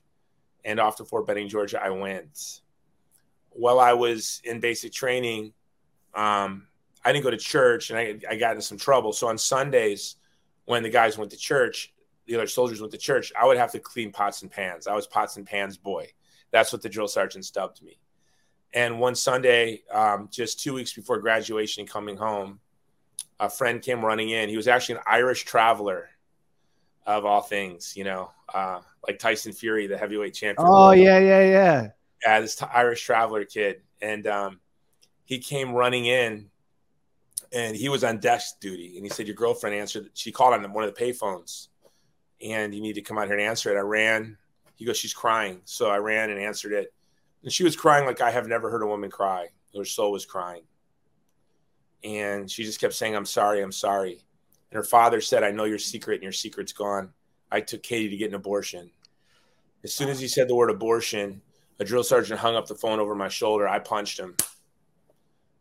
and 0.64 0.80
off 0.80 0.96
to 0.96 1.04
Fort 1.04 1.26
Benning, 1.26 1.48
Georgia, 1.48 1.82
I 1.82 1.90
went. 1.90 2.60
While 3.50 3.80
I 3.80 3.92
was 3.92 4.40
in 4.44 4.60
basic 4.60 4.92
training, 4.92 5.52
um, 6.14 6.68
I 7.04 7.12
didn't 7.12 7.24
go 7.24 7.30
to 7.30 7.36
church 7.36 7.90
and 7.90 7.98
I, 7.98 8.18
I 8.30 8.36
got 8.36 8.52
into 8.52 8.62
some 8.62 8.78
trouble. 8.78 9.12
So 9.12 9.28
on 9.28 9.36
Sundays, 9.36 10.16
when 10.64 10.82
the 10.82 10.90
guys 10.90 11.18
went 11.18 11.32
to 11.32 11.36
church, 11.36 11.92
the 12.26 12.36
other 12.36 12.46
soldiers 12.46 12.80
went 12.80 12.92
to 12.92 12.98
church, 12.98 13.32
I 13.38 13.46
would 13.46 13.58
have 13.58 13.72
to 13.72 13.78
clean 13.78 14.10
pots 14.10 14.42
and 14.42 14.50
pans. 14.50 14.86
I 14.86 14.94
was 14.94 15.06
pots 15.06 15.36
and 15.36 15.44
pans 15.46 15.76
boy. 15.76 16.10
That's 16.50 16.72
what 16.72 16.82
the 16.82 16.88
drill 16.88 17.08
sergeant 17.08 17.50
dubbed 17.52 17.82
me. 17.82 17.98
And 18.74 18.98
one 18.98 19.14
Sunday, 19.14 19.84
um, 19.92 20.28
just 20.32 20.60
two 20.60 20.74
weeks 20.74 20.92
before 20.92 21.18
graduation 21.18 21.82
and 21.82 21.88
coming 21.88 22.16
home, 22.16 22.58
a 23.38 23.48
friend 23.48 23.80
came 23.80 24.04
running 24.04 24.30
in. 24.30 24.48
He 24.48 24.56
was 24.56 24.66
actually 24.66 24.96
an 24.96 25.02
Irish 25.06 25.44
traveler 25.44 26.10
of 27.06 27.24
all 27.24 27.40
things, 27.40 27.96
you 27.96 28.02
know, 28.02 28.32
uh, 28.52 28.80
like 29.06 29.20
Tyson 29.20 29.52
Fury, 29.52 29.86
the 29.86 29.96
heavyweight 29.96 30.34
champion. 30.34 30.66
Oh 30.68 30.90
yeah, 30.90 31.18
yeah, 31.18 31.42
yeah. 31.42 31.88
Yeah, 32.24 32.40
this 32.40 32.56
t- 32.56 32.66
Irish 32.72 33.04
traveler 33.04 33.44
kid, 33.44 33.82
and 34.02 34.26
um, 34.26 34.60
he 35.24 35.38
came 35.38 35.72
running 35.72 36.06
in, 36.06 36.50
and 37.52 37.76
he 37.76 37.88
was 37.88 38.02
on 38.02 38.18
desk 38.18 38.60
duty, 38.60 38.96
and 38.96 39.04
he 39.04 39.10
said, 39.10 39.26
"Your 39.26 39.36
girlfriend 39.36 39.76
answered." 39.76 40.10
She 40.14 40.32
called 40.32 40.54
on 40.54 40.72
one 40.72 40.84
of 40.84 40.94
the 40.94 41.00
payphones, 41.00 41.68
and 42.42 42.74
you 42.74 42.80
need 42.80 42.94
to 42.94 43.02
come 43.02 43.18
out 43.18 43.26
here 43.26 43.36
and 43.36 43.42
answer 43.42 43.70
it. 43.70 43.76
I 43.76 43.82
ran. 43.82 44.38
He 44.74 44.84
goes, 44.84 44.96
"She's 44.96 45.14
crying," 45.14 45.60
so 45.64 45.90
I 45.90 45.98
ran 45.98 46.30
and 46.30 46.40
answered 46.40 46.72
it, 46.72 46.94
and 47.44 47.52
she 47.52 47.62
was 47.62 47.76
crying 47.76 48.06
like 48.06 48.20
I 48.20 48.32
have 48.32 48.48
never 48.48 48.70
heard 48.70 48.82
a 48.82 48.86
woman 48.86 49.10
cry. 49.10 49.48
Her 49.76 49.84
soul 49.84 50.10
was 50.10 50.26
crying, 50.26 50.62
and 52.02 52.50
she 52.50 52.64
just 52.64 52.80
kept 52.80 52.94
saying, 52.94 53.14
"I'm 53.14 53.26
sorry, 53.26 53.62
I'm 53.62 53.72
sorry." 53.72 54.24
And 54.74 54.78
her 54.82 54.84
father 54.84 55.20
said, 55.20 55.44
I 55.44 55.52
know 55.52 55.64
your 55.64 55.78
secret 55.78 56.14
and 56.14 56.24
your 56.24 56.32
secret's 56.32 56.72
gone. 56.72 57.12
I 57.48 57.60
took 57.60 57.84
Katie 57.84 58.08
to 58.08 58.16
get 58.16 58.30
an 58.30 58.34
abortion. 58.34 58.90
As 59.84 59.94
soon 59.94 60.08
as 60.08 60.18
he 60.18 60.26
said 60.26 60.48
the 60.48 60.56
word 60.56 60.68
abortion, 60.68 61.42
a 61.78 61.84
drill 61.84 62.02
sergeant 62.02 62.40
hung 62.40 62.56
up 62.56 62.66
the 62.66 62.74
phone 62.74 62.98
over 62.98 63.14
my 63.14 63.28
shoulder. 63.28 63.68
I 63.68 63.78
punched 63.78 64.18
him. 64.18 64.36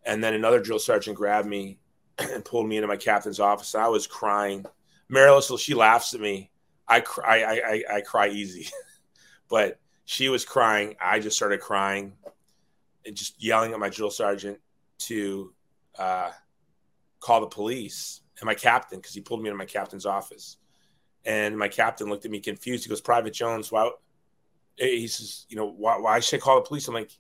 And 0.04 0.24
then 0.24 0.34
another 0.34 0.60
drill 0.60 0.80
sergeant 0.80 1.16
grabbed 1.16 1.48
me 1.48 1.78
and 2.18 2.44
pulled 2.44 2.68
me 2.68 2.78
into 2.78 2.88
my 2.88 2.98
captain's 2.98 3.40
office. 3.40 3.76
I 3.76 3.88
was 3.88 4.08
crying. 4.08 4.66
Marilyn, 5.10 5.58
she 5.60 5.76
laughs 5.76 6.16
at 6.16 6.20
me. 6.20 6.50
I 6.88 7.00
cry, 7.02 7.44
I, 7.44 7.54
I, 7.54 7.98
I 7.98 8.02
cry 8.02 8.30
easy, 8.30 8.68
but 9.48 9.80
she 10.06 10.30
was 10.30 10.46
crying. 10.46 10.96
I 11.02 11.20
just 11.20 11.36
started 11.36 11.60
crying 11.60 12.14
and 13.06 13.16
just 13.16 13.42
yelling 13.42 13.74
at 13.74 13.80
my 13.80 13.90
drill 13.90 14.12
sergeant 14.12 14.60
to 15.00 15.54
uh, 15.98 16.32
call 17.20 17.42
the 17.42 17.48
police 17.48 18.22
and 18.40 18.46
my 18.46 18.56
captain 18.56 19.00
because 19.00 19.14
he 19.14 19.22
pulled 19.22 19.42
me 19.42 19.50
into 19.50 19.58
my 19.58 19.66
captain's 19.66 20.06
office. 20.06 20.58
And 21.26 21.58
my 21.58 21.70
captain 21.70 22.10
looked 22.10 22.26
at 22.26 22.32
me 22.32 22.40
confused. 22.40 22.84
He 22.84 22.90
goes, 22.90 23.00
"Private 23.00 23.34
Jones, 23.34 23.72
why?" 23.72 23.90
He 24.76 25.08
says, 25.08 25.46
"You 25.48 25.56
know, 25.56 25.68
why, 25.68 25.98
why 25.98 26.20
should 26.20 26.42
I 26.42 26.44
call 26.44 26.56
the 26.56 26.68
police?" 26.68 26.88
I'm 26.90 26.94
like, 26.94 27.12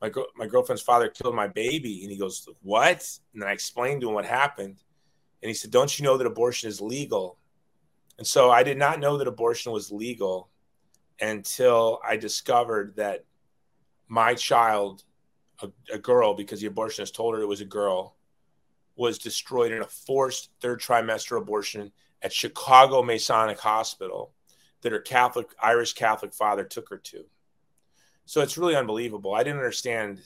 "My 0.00 0.10
my 0.34 0.46
girlfriend's 0.46 0.82
father 0.82 1.08
killed 1.08 1.36
my 1.36 1.46
baby," 1.46 2.02
and 2.02 2.10
he 2.10 2.18
goes, 2.18 2.48
"What?" 2.62 3.08
And 3.32 3.40
then 3.40 3.48
I 3.48 3.52
explained 3.52 4.00
to 4.00 4.08
him 4.08 4.14
what 4.14 4.24
happened, 4.24 4.82
and 5.42 5.48
he 5.48 5.54
said, 5.54 5.70
"Don't 5.70 5.96
you 5.96 6.04
know 6.04 6.16
that 6.16 6.26
abortion 6.26 6.68
is 6.68 6.80
legal?" 6.80 7.38
And 8.18 8.26
so 8.26 8.50
I 8.50 8.64
did 8.64 8.78
not 8.78 8.98
know 8.98 9.16
that 9.16 9.28
abortion 9.28 9.70
was 9.70 9.92
legal 9.92 10.50
until 11.20 12.00
I 12.06 12.16
discovered 12.16 12.96
that 12.96 13.24
my 14.08 14.34
child, 14.34 15.04
a, 15.62 15.70
a 15.92 15.98
girl, 15.98 16.34
because 16.34 16.60
the 16.60 16.68
abortionist 16.68 17.14
told 17.14 17.34
her 17.34 17.42
it 17.42 17.46
was 17.46 17.60
a 17.60 17.66
girl, 17.66 18.16
was 18.96 19.18
destroyed 19.18 19.72
in 19.72 19.82
a 19.82 19.86
forced 19.86 20.50
third 20.60 20.80
trimester 20.80 21.38
abortion 21.38 21.92
at 22.20 22.32
Chicago 22.32 23.02
Masonic 23.02 23.58
Hospital 23.58 24.32
that 24.82 24.92
her 24.92 25.00
Catholic 25.00 25.48
Irish 25.62 25.94
Catholic 25.94 26.34
father 26.34 26.64
took 26.64 26.88
her 26.90 26.98
to. 26.98 27.24
So 28.26 28.40
it's 28.40 28.58
really 28.58 28.76
unbelievable. 28.76 29.34
I 29.34 29.42
didn't 29.42 29.58
understand 29.58 30.20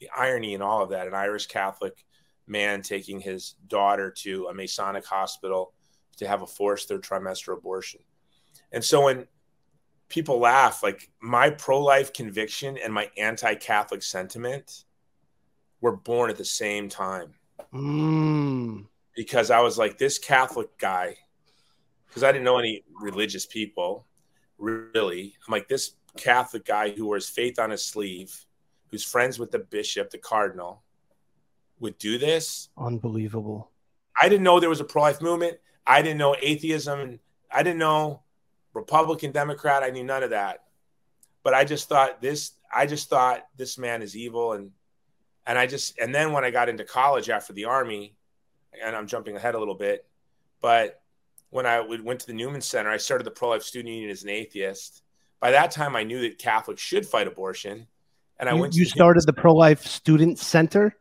the 0.00 0.08
irony 0.16 0.54
in 0.54 0.62
all 0.62 0.82
of 0.82 0.90
that. 0.90 1.06
An 1.06 1.14
Irish 1.14 1.46
Catholic 1.46 2.04
man 2.46 2.82
taking 2.82 3.20
his 3.20 3.54
daughter 3.66 4.10
to 4.10 4.46
a 4.46 4.54
Masonic 4.54 5.04
hospital 5.04 5.72
to 6.16 6.26
have 6.26 6.42
a 6.42 6.46
forced 6.46 6.88
third 6.88 7.02
trimester 7.02 7.56
abortion. 7.56 8.00
And 8.72 8.84
so 8.84 9.04
when 9.04 9.26
people 10.08 10.38
laugh, 10.38 10.82
like 10.82 11.10
my 11.20 11.50
pro 11.50 11.80
life 11.80 12.12
conviction 12.12 12.78
and 12.78 12.92
my 12.92 13.10
anti 13.16 13.54
Catholic 13.54 14.02
sentiment 14.02 14.84
were 15.80 15.96
born 15.96 16.30
at 16.30 16.36
the 16.36 16.44
same 16.44 16.88
time. 16.88 17.34
Mm. 17.72 18.86
Because 19.14 19.50
I 19.50 19.60
was 19.60 19.78
like, 19.78 19.98
this 19.98 20.18
Catholic 20.18 20.76
guy, 20.78 21.16
because 22.06 22.22
I 22.22 22.32
didn't 22.32 22.44
know 22.44 22.58
any 22.58 22.84
religious 23.00 23.46
people 23.46 24.06
really. 24.58 25.34
I'm 25.46 25.52
like, 25.52 25.68
this 25.68 25.92
Catholic 26.16 26.64
guy 26.64 26.90
who 26.90 27.06
wears 27.06 27.28
faith 27.28 27.58
on 27.58 27.70
his 27.70 27.84
sleeve, 27.84 28.44
who's 28.90 29.04
friends 29.04 29.38
with 29.38 29.50
the 29.50 29.60
bishop, 29.60 30.10
the 30.10 30.18
cardinal, 30.18 30.82
would 31.80 31.98
do 31.98 32.18
this. 32.18 32.68
Unbelievable. 32.76 33.70
I 34.20 34.28
didn't 34.28 34.42
know 34.42 34.58
there 34.58 34.68
was 34.68 34.80
a 34.80 34.84
pro 34.84 35.02
life 35.02 35.22
movement. 35.22 35.58
I 35.86 36.02
didn't 36.02 36.18
know 36.18 36.34
atheism. 36.40 37.20
I 37.50 37.62
didn't 37.62 37.78
know 37.78 38.22
Republican, 38.78 39.32
Democrat. 39.32 39.82
I 39.82 39.90
knew 39.90 40.04
none 40.04 40.22
of 40.22 40.30
that. 40.30 40.64
But 41.42 41.54
I 41.54 41.64
just 41.64 41.88
thought 41.88 42.20
this, 42.20 42.52
I 42.72 42.86
just 42.86 43.08
thought 43.08 43.46
this 43.56 43.78
man 43.78 44.02
is 44.02 44.16
evil. 44.16 44.52
And, 44.52 44.70
and 45.46 45.58
I 45.58 45.66
just, 45.66 45.98
and 45.98 46.14
then 46.14 46.32
when 46.32 46.44
I 46.44 46.50
got 46.50 46.68
into 46.68 46.84
college 46.84 47.30
after 47.30 47.52
the 47.52 47.66
army, 47.66 48.16
and 48.84 48.94
I'm 48.94 49.06
jumping 49.06 49.36
ahead 49.36 49.54
a 49.54 49.58
little 49.58 49.74
bit, 49.74 50.06
but 50.60 51.00
when 51.50 51.64
I 51.64 51.80
went 51.80 52.20
to 52.20 52.26
the 52.26 52.34
Newman 52.34 52.60
Center, 52.60 52.90
I 52.90 52.98
started 52.98 53.24
the 53.24 53.30
pro 53.30 53.48
life 53.50 53.62
student 53.62 53.94
union 53.94 54.10
as 54.10 54.22
an 54.22 54.28
atheist. 54.28 55.02
By 55.40 55.52
that 55.52 55.70
time, 55.70 55.96
I 55.96 56.02
knew 56.02 56.20
that 56.22 56.38
Catholics 56.38 56.82
should 56.82 57.06
fight 57.06 57.26
abortion. 57.26 57.86
And 58.38 58.48
I 58.48 58.54
you, 58.54 58.60
went 58.60 58.74
you 58.74 58.84
started 58.84 59.24
the 59.26 59.32
pro 59.32 59.54
life 59.54 59.86
student 59.86 60.38
center? 60.38 60.94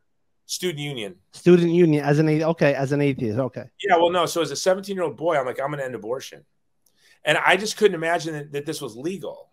student 0.47 0.79
union. 0.79 1.15
Student 1.33 1.71
union 1.71 2.03
as 2.03 2.17
an 2.17 2.27
okay, 2.43 2.73
as 2.73 2.91
an 2.91 3.01
atheist. 3.01 3.37
Okay. 3.37 3.65
Yeah, 3.87 3.97
well, 3.97 4.09
no. 4.09 4.25
So 4.25 4.41
as 4.41 4.49
a 4.49 4.55
17 4.55 4.95
year 4.95 5.03
old 5.03 5.17
boy, 5.17 5.37
I'm 5.37 5.45
like, 5.45 5.59
I'm 5.59 5.67
going 5.67 5.79
to 5.79 5.85
end 5.85 5.93
abortion, 5.93 6.43
and 7.23 7.37
I 7.37 7.57
just 7.57 7.77
couldn't 7.77 7.95
imagine 7.95 8.33
that, 8.33 8.51
that, 8.51 8.65
this 8.65 8.81
was 8.81 8.95
legal. 8.95 9.49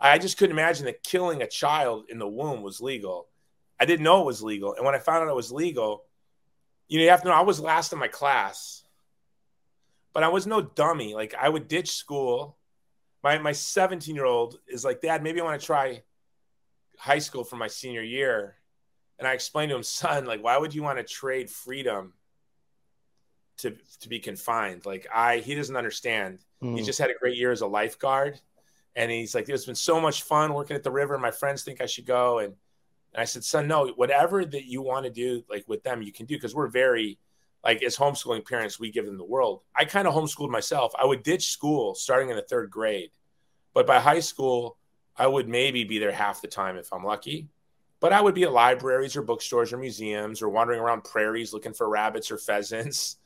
I 0.00 0.18
just 0.18 0.38
couldn't 0.38 0.56
imagine 0.56 0.86
that 0.86 1.02
killing 1.02 1.42
a 1.42 1.46
child 1.46 2.06
in 2.08 2.18
the 2.18 2.28
womb 2.28 2.62
was 2.62 2.80
legal. 2.80 3.28
I 3.78 3.86
didn't 3.86 4.04
know 4.04 4.22
it 4.22 4.26
was 4.26 4.42
legal, 4.42 4.74
and 4.74 4.84
when 4.84 4.94
I 4.94 4.98
found 4.98 5.22
out 5.22 5.30
it 5.30 5.36
was 5.36 5.52
legal, 5.52 6.04
you 6.88 6.98
know, 6.98 7.04
you 7.04 7.10
have 7.10 7.22
to 7.22 7.28
know 7.28 7.34
I 7.34 7.42
was 7.42 7.60
last 7.60 7.92
in 7.92 7.98
my 7.98 8.08
class, 8.08 8.84
but 10.12 10.22
I 10.22 10.28
was 10.28 10.46
no 10.46 10.60
dummy. 10.60 11.14
Like 11.14 11.34
I 11.34 11.48
would 11.48 11.68
ditch 11.68 11.90
school. 11.92 12.58
My 13.22 13.38
my 13.38 13.52
17 13.52 14.14
year 14.14 14.26
old 14.26 14.58
is 14.68 14.84
like, 14.84 15.00
Dad, 15.00 15.22
maybe 15.22 15.40
I 15.40 15.44
want 15.44 15.60
to 15.60 15.66
try 15.66 16.02
high 16.98 17.18
school 17.18 17.42
for 17.42 17.56
my 17.56 17.68
senior 17.68 18.02
year 18.02 18.56
and 19.18 19.28
I 19.28 19.32
explained 19.32 19.70
to 19.70 19.76
him, 19.76 19.82
son, 19.82 20.26
like, 20.26 20.42
why 20.42 20.56
would 20.56 20.74
you 20.74 20.82
want 20.82 20.98
to 20.98 21.04
trade 21.04 21.50
freedom 21.50 22.14
to 23.58 23.76
to 24.00 24.08
be 24.08 24.18
confined? 24.18 24.86
Like, 24.86 25.06
I 25.12 25.38
he 25.38 25.54
doesn't 25.54 25.76
understand. 25.76 26.40
Mm. 26.62 26.76
He 26.78 26.84
just 26.84 26.98
had 26.98 27.10
a 27.10 27.18
great 27.18 27.36
year 27.36 27.52
as 27.52 27.60
a 27.60 27.66
lifeguard, 27.66 28.40
and 28.96 29.10
he's 29.10 29.34
like, 29.34 29.48
it's 29.48 29.66
been 29.66 29.74
so 29.74 30.00
much 30.00 30.22
fun 30.22 30.54
working 30.54 30.76
at 30.76 30.82
the 30.82 30.90
river. 30.90 31.18
My 31.18 31.30
friends 31.30 31.62
think 31.62 31.80
I 31.80 31.86
should 31.86 32.06
go, 32.06 32.38
and 32.38 32.54
and 33.12 33.20
I 33.20 33.24
said, 33.24 33.44
son, 33.44 33.68
no, 33.68 33.88
whatever 33.88 34.44
that 34.44 34.64
you 34.64 34.82
want 34.82 35.04
to 35.04 35.10
do, 35.10 35.44
like 35.48 35.64
with 35.68 35.84
them, 35.84 36.02
you 36.02 36.12
can 36.12 36.26
do 36.26 36.36
because 36.36 36.54
we're 36.54 36.68
very 36.68 37.18
like 37.62 37.82
as 37.82 37.96
homeschooling 37.96 38.46
parents, 38.46 38.78
we 38.78 38.90
give 38.90 39.06
them 39.06 39.16
the 39.16 39.24
world. 39.24 39.62
I 39.74 39.84
kind 39.84 40.06
of 40.06 40.14
homeschooled 40.14 40.50
myself. 40.50 40.92
I 41.00 41.06
would 41.06 41.22
ditch 41.22 41.48
school 41.48 41.94
starting 41.94 42.30
in 42.30 42.36
the 42.36 42.42
third 42.42 42.70
grade, 42.70 43.10
but 43.72 43.86
by 43.86 44.00
high 44.00 44.20
school, 44.20 44.76
I 45.16 45.26
would 45.26 45.48
maybe 45.48 45.84
be 45.84 45.98
there 45.98 46.12
half 46.12 46.42
the 46.42 46.48
time 46.48 46.76
if 46.76 46.92
I'm 46.92 47.04
lucky 47.04 47.48
but 48.04 48.12
I 48.12 48.20
would 48.20 48.34
be 48.34 48.42
at 48.42 48.52
libraries 48.52 49.16
or 49.16 49.22
bookstores 49.22 49.72
or 49.72 49.78
museums 49.78 50.42
or 50.42 50.50
wandering 50.50 50.78
around 50.78 51.04
prairies 51.04 51.54
looking 51.54 51.72
for 51.72 51.88
rabbits 51.88 52.30
or 52.30 52.36
pheasants, 52.36 53.16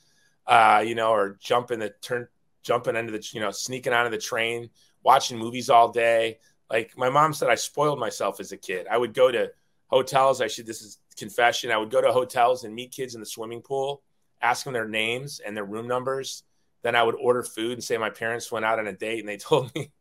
uh, 0.48 0.82
you 0.84 0.94
know, 0.94 1.10
or 1.10 1.36
jumping 1.40 1.78
the 1.78 1.90
turn, 2.00 2.26
jumping 2.62 2.96
into 2.96 3.12
the, 3.12 3.24
you 3.32 3.40
know, 3.40 3.50
sneaking 3.50 3.92
onto 3.92 4.10
the 4.10 4.18
train, 4.18 4.70
watching 5.04 5.38
movies 5.38 5.70
all 5.70 5.92
day. 5.92 6.38
Like 6.70 6.96
my 6.96 7.10
mom 7.10 7.34
said, 7.34 7.50
I 7.50 7.54
spoiled 7.54 8.00
myself 8.00 8.40
as 8.40 8.50
a 8.50 8.56
kid. 8.56 8.86
I 8.90 8.96
would 8.96 9.14
go 9.14 9.30
to 9.30 9.50
hotels. 9.86 10.40
I 10.40 10.48
should, 10.48 10.66
this 10.66 10.82
is 10.82 10.98
confession. 11.16 11.70
I 11.70 11.76
would 11.76 11.90
go 11.90 12.00
to 12.00 12.12
hotels 12.12 12.64
and 12.64 12.74
meet 12.74 12.92
kids 12.92 13.14
in 13.14 13.20
the 13.20 13.26
swimming 13.26 13.60
pool, 13.60 14.02
ask 14.40 14.64
them 14.64 14.72
their 14.72 14.88
names 14.88 15.40
and 15.40 15.56
their 15.56 15.64
room 15.64 15.86
numbers. 15.86 16.44
Then 16.82 16.96
I 16.96 17.02
would 17.02 17.16
order 17.16 17.42
food 17.42 17.72
and 17.72 17.84
say 17.84 17.98
my 17.98 18.10
parents 18.10 18.50
went 18.50 18.64
out 18.64 18.78
on 18.78 18.86
a 18.86 18.92
date 18.92 19.20
and 19.20 19.28
they 19.28 19.36
told 19.36 19.74
me 19.74 19.92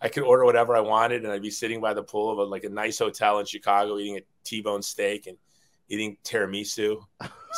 I 0.00 0.08
could 0.08 0.24
order 0.24 0.44
whatever 0.44 0.76
I 0.76 0.80
wanted, 0.80 1.24
and 1.24 1.32
I'd 1.32 1.42
be 1.42 1.50
sitting 1.50 1.80
by 1.80 1.94
the 1.94 2.02
pool 2.02 2.30
of 2.30 2.38
a, 2.38 2.44
like 2.44 2.64
a 2.64 2.68
nice 2.68 2.98
hotel 2.98 3.38
in 3.38 3.46
Chicago, 3.46 3.98
eating 3.98 4.18
a 4.18 4.20
T-bone 4.44 4.82
steak 4.82 5.26
and 5.26 5.38
eating 5.88 6.18
tiramisu. 6.22 7.02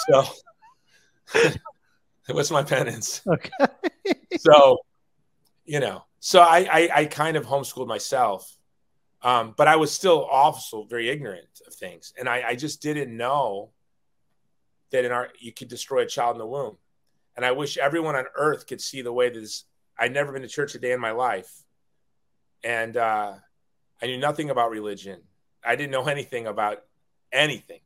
So 0.08 0.24
it 2.30 2.34
was 2.34 2.50
my 2.50 2.62
penance. 2.62 3.22
Okay. 3.26 3.50
so, 4.38 4.78
you 5.64 5.80
know, 5.80 6.04
so 6.20 6.40
I, 6.40 6.68
I, 6.70 6.90
I 6.94 7.04
kind 7.06 7.36
of 7.36 7.46
homeschooled 7.46 7.86
myself, 7.86 8.56
um, 9.22 9.54
but 9.56 9.68
I 9.68 9.76
was 9.76 9.90
still 9.92 10.24
also 10.24 10.84
very 10.84 11.08
ignorant 11.08 11.60
of 11.66 11.74
things, 11.74 12.12
and 12.18 12.28
I, 12.28 12.42
I 12.48 12.54
just 12.54 12.82
didn't 12.82 13.16
know 13.16 13.70
that 14.90 15.04
in 15.04 15.12
our 15.12 15.28
you 15.38 15.52
could 15.52 15.68
destroy 15.68 16.02
a 16.02 16.06
child 16.06 16.36
in 16.36 16.38
the 16.38 16.46
womb. 16.46 16.76
And 17.36 17.44
I 17.44 17.52
wish 17.52 17.78
everyone 17.78 18.16
on 18.16 18.24
earth 18.36 18.66
could 18.66 18.80
see 18.80 19.02
the 19.02 19.12
way 19.12 19.30
this. 19.30 19.64
I'd 19.98 20.12
never 20.12 20.32
been 20.32 20.42
to 20.42 20.48
church 20.48 20.74
a 20.74 20.78
day 20.78 20.92
in 20.92 21.00
my 21.00 21.10
life 21.10 21.62
and 22.64 22.96
uh, 22.96 23.34
I 24.02 24.06
knew 24.06 24.18
nothing 24.18 24.50
about 24.50 24.70
religion. 24.70 25.20
I 25.64 25.76
didn't 25.76 25.92
know 25.92 26.04
anything 26.08 26.46
about 26.46 26.82
anything. 27.32 27.80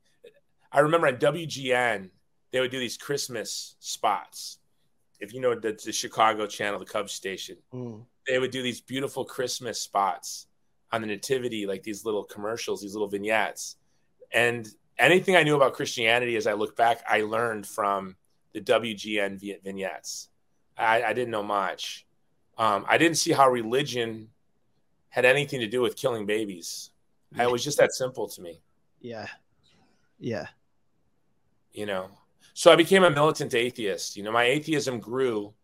I 0.70 0.81
remember 0.81 1.07
on 1.07 1.16
WGN 1.16 2.11
they 2.52 2.60
would 2.60 2.70
do 2.70 2.78
these 2.78 2.96
Christmas 2.96 3.76
spots. 3.80 4.58
If 5.20 5.32
you 5.32 5.40
know 5.40 5.54
the, 5.54 5.78
the 5.84 5.92
Chicago 5.92 6.46
channel, 6.46 6.78
the 6.78 6.84
Cubs 6.84 7.12
station, 7.12 7.56
mm. 7.72 8.04
they 8.26 8.38
would 8.38 8.50
do 8.50 8.62
these 8.62 8.80
beautiful 8.80 9.24
Christmas 9.24 9.80
spots 9.80 10.46
on 10.90 11.00
the 11.00 11.06
nativity, 11.06 11.66
like 11.66 11.82
these 11.82 12.04
little 12.04 12.24
commercials, 12.24 12.82
these 12.82 12.92
little 12.92 13.08
vignettes. 13.08 13.76
And 14.32 14.68
anything 14.98 15.36
I 15.36 15.42
knew 15.42 15.56
about 15.56 15.74
Christianity, 15.74 16.36
as 16.36 16.46
I 16.46 16.52
look 16.52 16.76
back, 16.76 17.02
I 17.08 17.22
learned 17.22 17.66
from 17.66 18.16
the 18.52 18.60
WGN 18.60 19.62
vignettes. 19.62 20.28
I, 20.76 21.02
I 21.02 21.12
didn't 21.12 21.30
know 21.30 21.42
much. 21.42 22.06
Um, 22.58 22.84
I 22.88 22.98
didn't 22.98 23.16
see 23.16 23.32
how 23.32 23.48
religion 23.48 24.28
had 25.08 25.24
anything 25.24 25.60
to 25.60 25.66
do 25.66 25.80
with 25.80 25.96
killing 25.96 26.26
babies. 26.26 26.90
It 27.38 27.50
was 27.50 27.64
just 27.64 27.78
that 27.78 27.94
simple 27.94 28.28
to 28.28 28.42
me. 28.42 28.60
Yeah. 29.00 29.26
Yeah. 30.18 30.48
You 31.72 31.86
know, 31.86 32.10
so 32.54 32.72
I 32.72 32.76
became 32.76 33.04
a 33.04 33.10
militant 33.10 33.54
atheist. 33.54 34.16
You 34.16 34.22
know, 34.22 34.32
my 34.32 34.44
atheism 34.44 35.00
grew. 35.00 35.54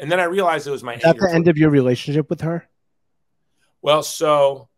And 0.00 0.10
then 0.10 0.20
I 0.20 0.24
realized 0.24 0.66
it 0.66 0.70
was 0.70 0.84
my. 0.84 0.94
At 0.94 1.18
the 1.18 1.30
end 1.32 1.48
of 1.48 1.56
your 1.56 1.70
relationship 1.70 2.30
with 2.30 2.40
her? 2.42 2.68
Well, 3.82 4.02
so 4.02 4.68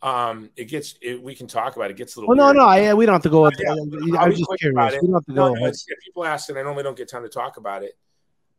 um, 0.00 0.50
it 0.56 0.64
gets, 0.64 0.94
it, 1.02 1.22
we 1.22 1.34
can 1.34 1.46
talk 1.46 1.76
about 1.76 1.90
it. 1.90 1.92
it 1.92 1.96
gets 1.98 2.16
a 2.16 2.20
little. 2.20 2.34
Well, 2.34 2.52
no, 2.54 2.58
no, 2.58 2.66
I, 2.66 2.94
we 2.94 3.04
don't 3.04 3.14
have 3.14 3.22
to 3.22 3.30
go. 3.30 3.42
With, 3.42 3.54
yeah, 3.58 3.72
I'm 4.18 4.30
just 4.30 4.46
curious. 4.58 4.92
We 5.02 5.08
don't 5.08 5.14
have 5.14 5.26
to 5.26 5.34
go. 5.34 5.52
No, 5.52 5.72
people 6.04 6.24
ask, 6.24 6.48
and 6.48 6.58
I 6.58 6.62
normally 6.62 6.82
don't 6.82 6.96
get 6.96 7.10
time 7.10 7.22
to 7.22 7.28
talk 7.28 7.58
about 7.58 7.82
it. 7.82 7.98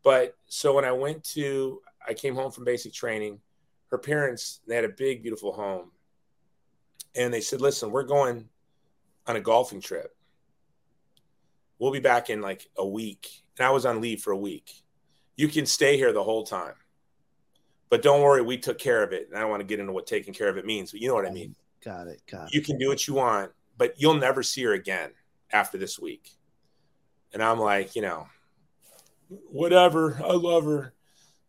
But 0.03 0.35
so 0.45 0.75
when 0.75 0.85
I 0.85 0.91
went 0.91 1.23
to, 1.35 1.81
I 2.07 2.13
came 2.13 2.35
home 2.35 2.51
from 2.51 2.65
basic 2.65 2.93
training 2.93 3.39
her 3.91 3.97
parents 3.97 4.61
they 4.67 4.75
had 4.75 4.85
a 4.85 4.89
big 4.89 5.21
beautiful 5.21 5.51
home 5.51 5.91
and 7.15 7.33
they 7.33 7.41
said 7.41 7.61
listen 7.61 7.91
we're 7.91 8.03
going 8.03 8.47
on 9.27 9.35
a 9.35 9.41
golfing 9.41 9.81
trip 9.81 10.15
we'll 11.81 11.91
be 11.91 11.99
back 11.99 12.29
in 12.29 12.41
like 12.41 12.69
a 12.77 12.87
week. 12.87 13.27
And 13.57 13.67
i 13.67 13.71
was 13.71 13.85
on 13.85 13.99
leave 13.99 14.21
for 14.21 14.31
a 14.31 14.37
week. 14.37 14.71
You 15.35 15.49
can 15.49 15.65
stay 15.65 15.97
here 15.97 16.13
the 16.13 16.23
whole 16.23 16.45
time. 16.45 16.75
But 17.89 18.03
don't 18.03 18.21
worry 18.21 18.41
we 18.41 18.57
took 18.57 18.77
care 18.77 19.03
of 19.03 19.11
it. 19.11 19.27
And 19.27 19.37
i 19.37 19.41
don't 19.41 19.49
want 19.49 19.59
to 19.61 19.67
get 19.67 19.81
into 19.81 19.91
what 19.91 20.07
taking 20.07 20.33
care 20.33 20.47
of 20.47 20.57
it 20.57 20.65
means 20.65 20.91
but 20.91 21.01
you 21.01 21.09
know 21.09 21.15
what 21.15 21.25
i 21.25 21.31
mean. 21.31 21.55
Got 21.83 22.07
it 22.07 22.21
got 22.29 22.47
it. 22.47 22.53
You 22.53 22.61
can 22.61 22.77
do 22.77 22.87
what 22.87 23.05
you 23.07 23.15
want 23.15 23.51
but 23.77 23.95
you'll 23.97 24.13
never 24.13 24.43
see 24.43 24.63
her 24.63 24.73
again 24.73 25.09
after 25.51 25.77
this 25.77 25.99
week. 25.99 26.29
And 27.33 27.43
i'm 27.43 27.59
like 27.59 27.95
you 27.95 28.03
know 28.03 28.27
whatever 29.49 30.21
i 30.23 30.33
love 30.33 30.63
her 30.63 30.93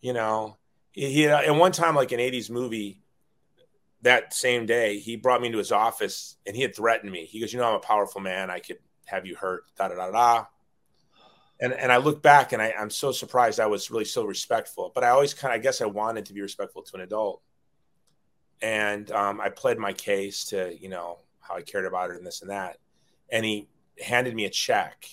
you 0.01 0.13
know. 0.13 0.57
He 0.93 1.27
and 1.27 1.59
one 1.59 1.73
time 1.73 1.95
like 1.95 2.13
an 2.13 2.21
80s 2.21 2.51
movie 2.51 3.01
that 4.03 4.35
same 4.35 4.67
day 4.67 4.99
he 4.99 5.17
brought 5.17 5.41
me 5.41 5.47
into 5.47 5.57
his 5.59 5.73
office 5.73 6.37
and 6.45 6.55
he 6.55 6.61
had 6.61 6.75
threatened 6.77 7.11
me. 7.11 7.25
He 7.25 7.41
goes 7.41 7.53
you 7.53 7.61
know 7.61 7.69
i'm 7.69 7.75
a 7.75 7.79
powerful 7.79 8.21
man. 8.21 8.51
I 8.51 8.59
could 8.59 8.79
have 9.13 9.27
you 9.27 9.37
hurt 9.37 9.65
da 9.77 9.89
da 9.89 9.95
da 9.95 10.11
da. 10.11 10.45
And 11.61 11.73
and 11.75 11.93
i 11.93 11.99
look 11.99 12.23
back 12.23 12.53
and 12.53 12.63
I, 12.63 12.75
i'm 12.79 12.91
so 12.91 13.13
surprised 13.13 13.61
i 13.61 13.67
was 13.67 13.91
really 13.91 14.07
so 14.07 14.25
respectful 14.25 14.91
but 14.95 15.05
i 15.05 15.11
always 15.11 15.35
kind 15.35 15.55
of 15.55 15.61
i 15.61 15.63
guess 15.63 15.81
i 15.81 15.87
wanted 15.87 16.27
to 16.27 16.33
be 16.33 16.41
respectful 16.41 16.83
to 16.83 16.97
an 16.97 17.03
adult. 17.03 17.43
And 18.63 19.11
um, 19.13 19.41
i 19.41 19.51
pled 19.51 19.79
my 19.79 19.93
case 19.93 20.47
to 20.47 20.75
you 20.81 20.89
know 20.89 21.19
how 21.41 21.57
i 21.57 21.63
cared 21.63 21.85
about 21.85 22.09
her 22.09 22.17
and 22.17 22.27
this 22.27 22.41
and 22.41 22.51
that. 22.51 22.79
And 23.31 23.45
he 23.45 23.69
handed 24.03 24.35
me 24.35 24.47
a 24.47 24.51
check. 24.51 25.07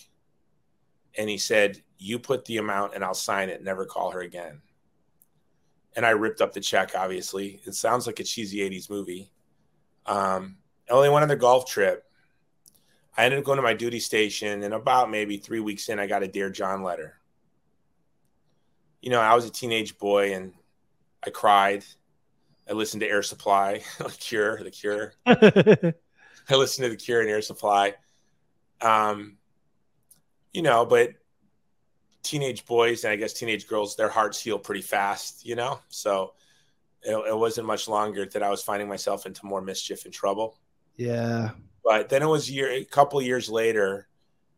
And 1.18 1.30
he 1.30 1.38
said 1.38 1.82
you 1.98 2.20
put 2.20 2.46
the 2.46 2.58
amount 2.58 2.96
and 2.96 3.04
i'll 3.04 3.14
sign 3.14 3.50
it. 3.50 3.64
Never 3.64 3.86
call 3.86 4.12
her 4.12 4.22
again. 4.22 4.62
And 5.96 6.06
I 6.06 6.12
ripped 6.12 6.40
up 6.40 6.54
the 6.54 6.62
check. 6.62 6.92
Obviously, 6.96 7.60
it 7.66 7.74
sounds 7.74 8.08
like 8.08 8.20
a 8.20 8.24
cheesy 8.24 8.60
'80s 8.60 8.90
movie. 8.90 9.32
Um, 10.06 10.58
only 10.90 11.10
went 11.10 11.24
on 11.24 11.30
the 11.30 11.36
golf 11.36 11.66
trip. 11.66 12.09
I 13.20 13.26
ended 13.26 13.40
up 13.40 13.44
going 13.44 13.58
to 13.58 13.62
my 13.62 13.74
duty 13.74 14.00
station, 14.00 14.64
and 14.64 14.74
about 14.74 15.12
maybe 15.12 15.36
three 15.36 15.60
weeks 15.60 15.90
in, 15.90 16.00
I 16.00 16.08
got 16.08 16.24
a 16.24 16.28
Dear 16.30 16.50
John 16.50 16.84
letter. 16.84 17.20
You 19.02 19.10
know, 19.10 19.20
I 19.20 19.36
was 19.36 19.44
a 19.44 19.50
teenage 19.50 19.98
boy, 19.98 20.34
and 20.34 20.54
I 21.22 21.30
cried. 21.30 21.84
I 22.70 22.72
listened 22.72 23.02
to 23.02 23.10
Air 23.10 23.22
Supply, 23.22 23.84
The 23.98 24.06
Cure, 24.06 24.64
The 24.64 24.72
Cure. 24.72 25.14
I 25.26 26.56
listened 26.56 26.86
to 26.86 26.90
The 26.90 26.96
Cure 26.96 27.20
and 27.20 27.30
Air 27.30 27.42
Supply. 27.42 27.96
Um, 28.80 29.36
you 30.54 30.62
know, 30.62 30.86
but 30.86 31.10
teenage 32.24 32.66
boys 32.66 33.04
and 33.04 33.12
I 33.12 33.18
guess 33.18 33.34
teenage 33.34 33.68
girls, 33.68 33.98
their 33.98 34.08
hearts 34.08 34.42
heal 34.42 34.58
pretty 34.58 34.82
fast, 34.82 35.46
you 35.46 35.56
know? 35.56 35.82
So 35.90 36.36
it, 37.02 37.16
it 37.16 37.38
wasn't 37.38 37.68
much 37.68 37.90
longer 37.90 38.26
that 38.28 38.44
I 38.44 38.50
was 38.50 38.64
finding 38.64 38.88
myself 38.88 39.26
into 39.26 39.46
more 39.46 39.62
mischief 39.62 40.06
and 40.06 40.14
trouble. 40.14 40.58
Yeah. 40.96 41.50
But 41.84 42.10
then 42.10 42.22
it 42.22 42.28
was 42.28 42.50
year 42.50 42.70
a 42.70 42.84
couple 42.84 43.22
years 43.22 43.50
later, 43.50 44.08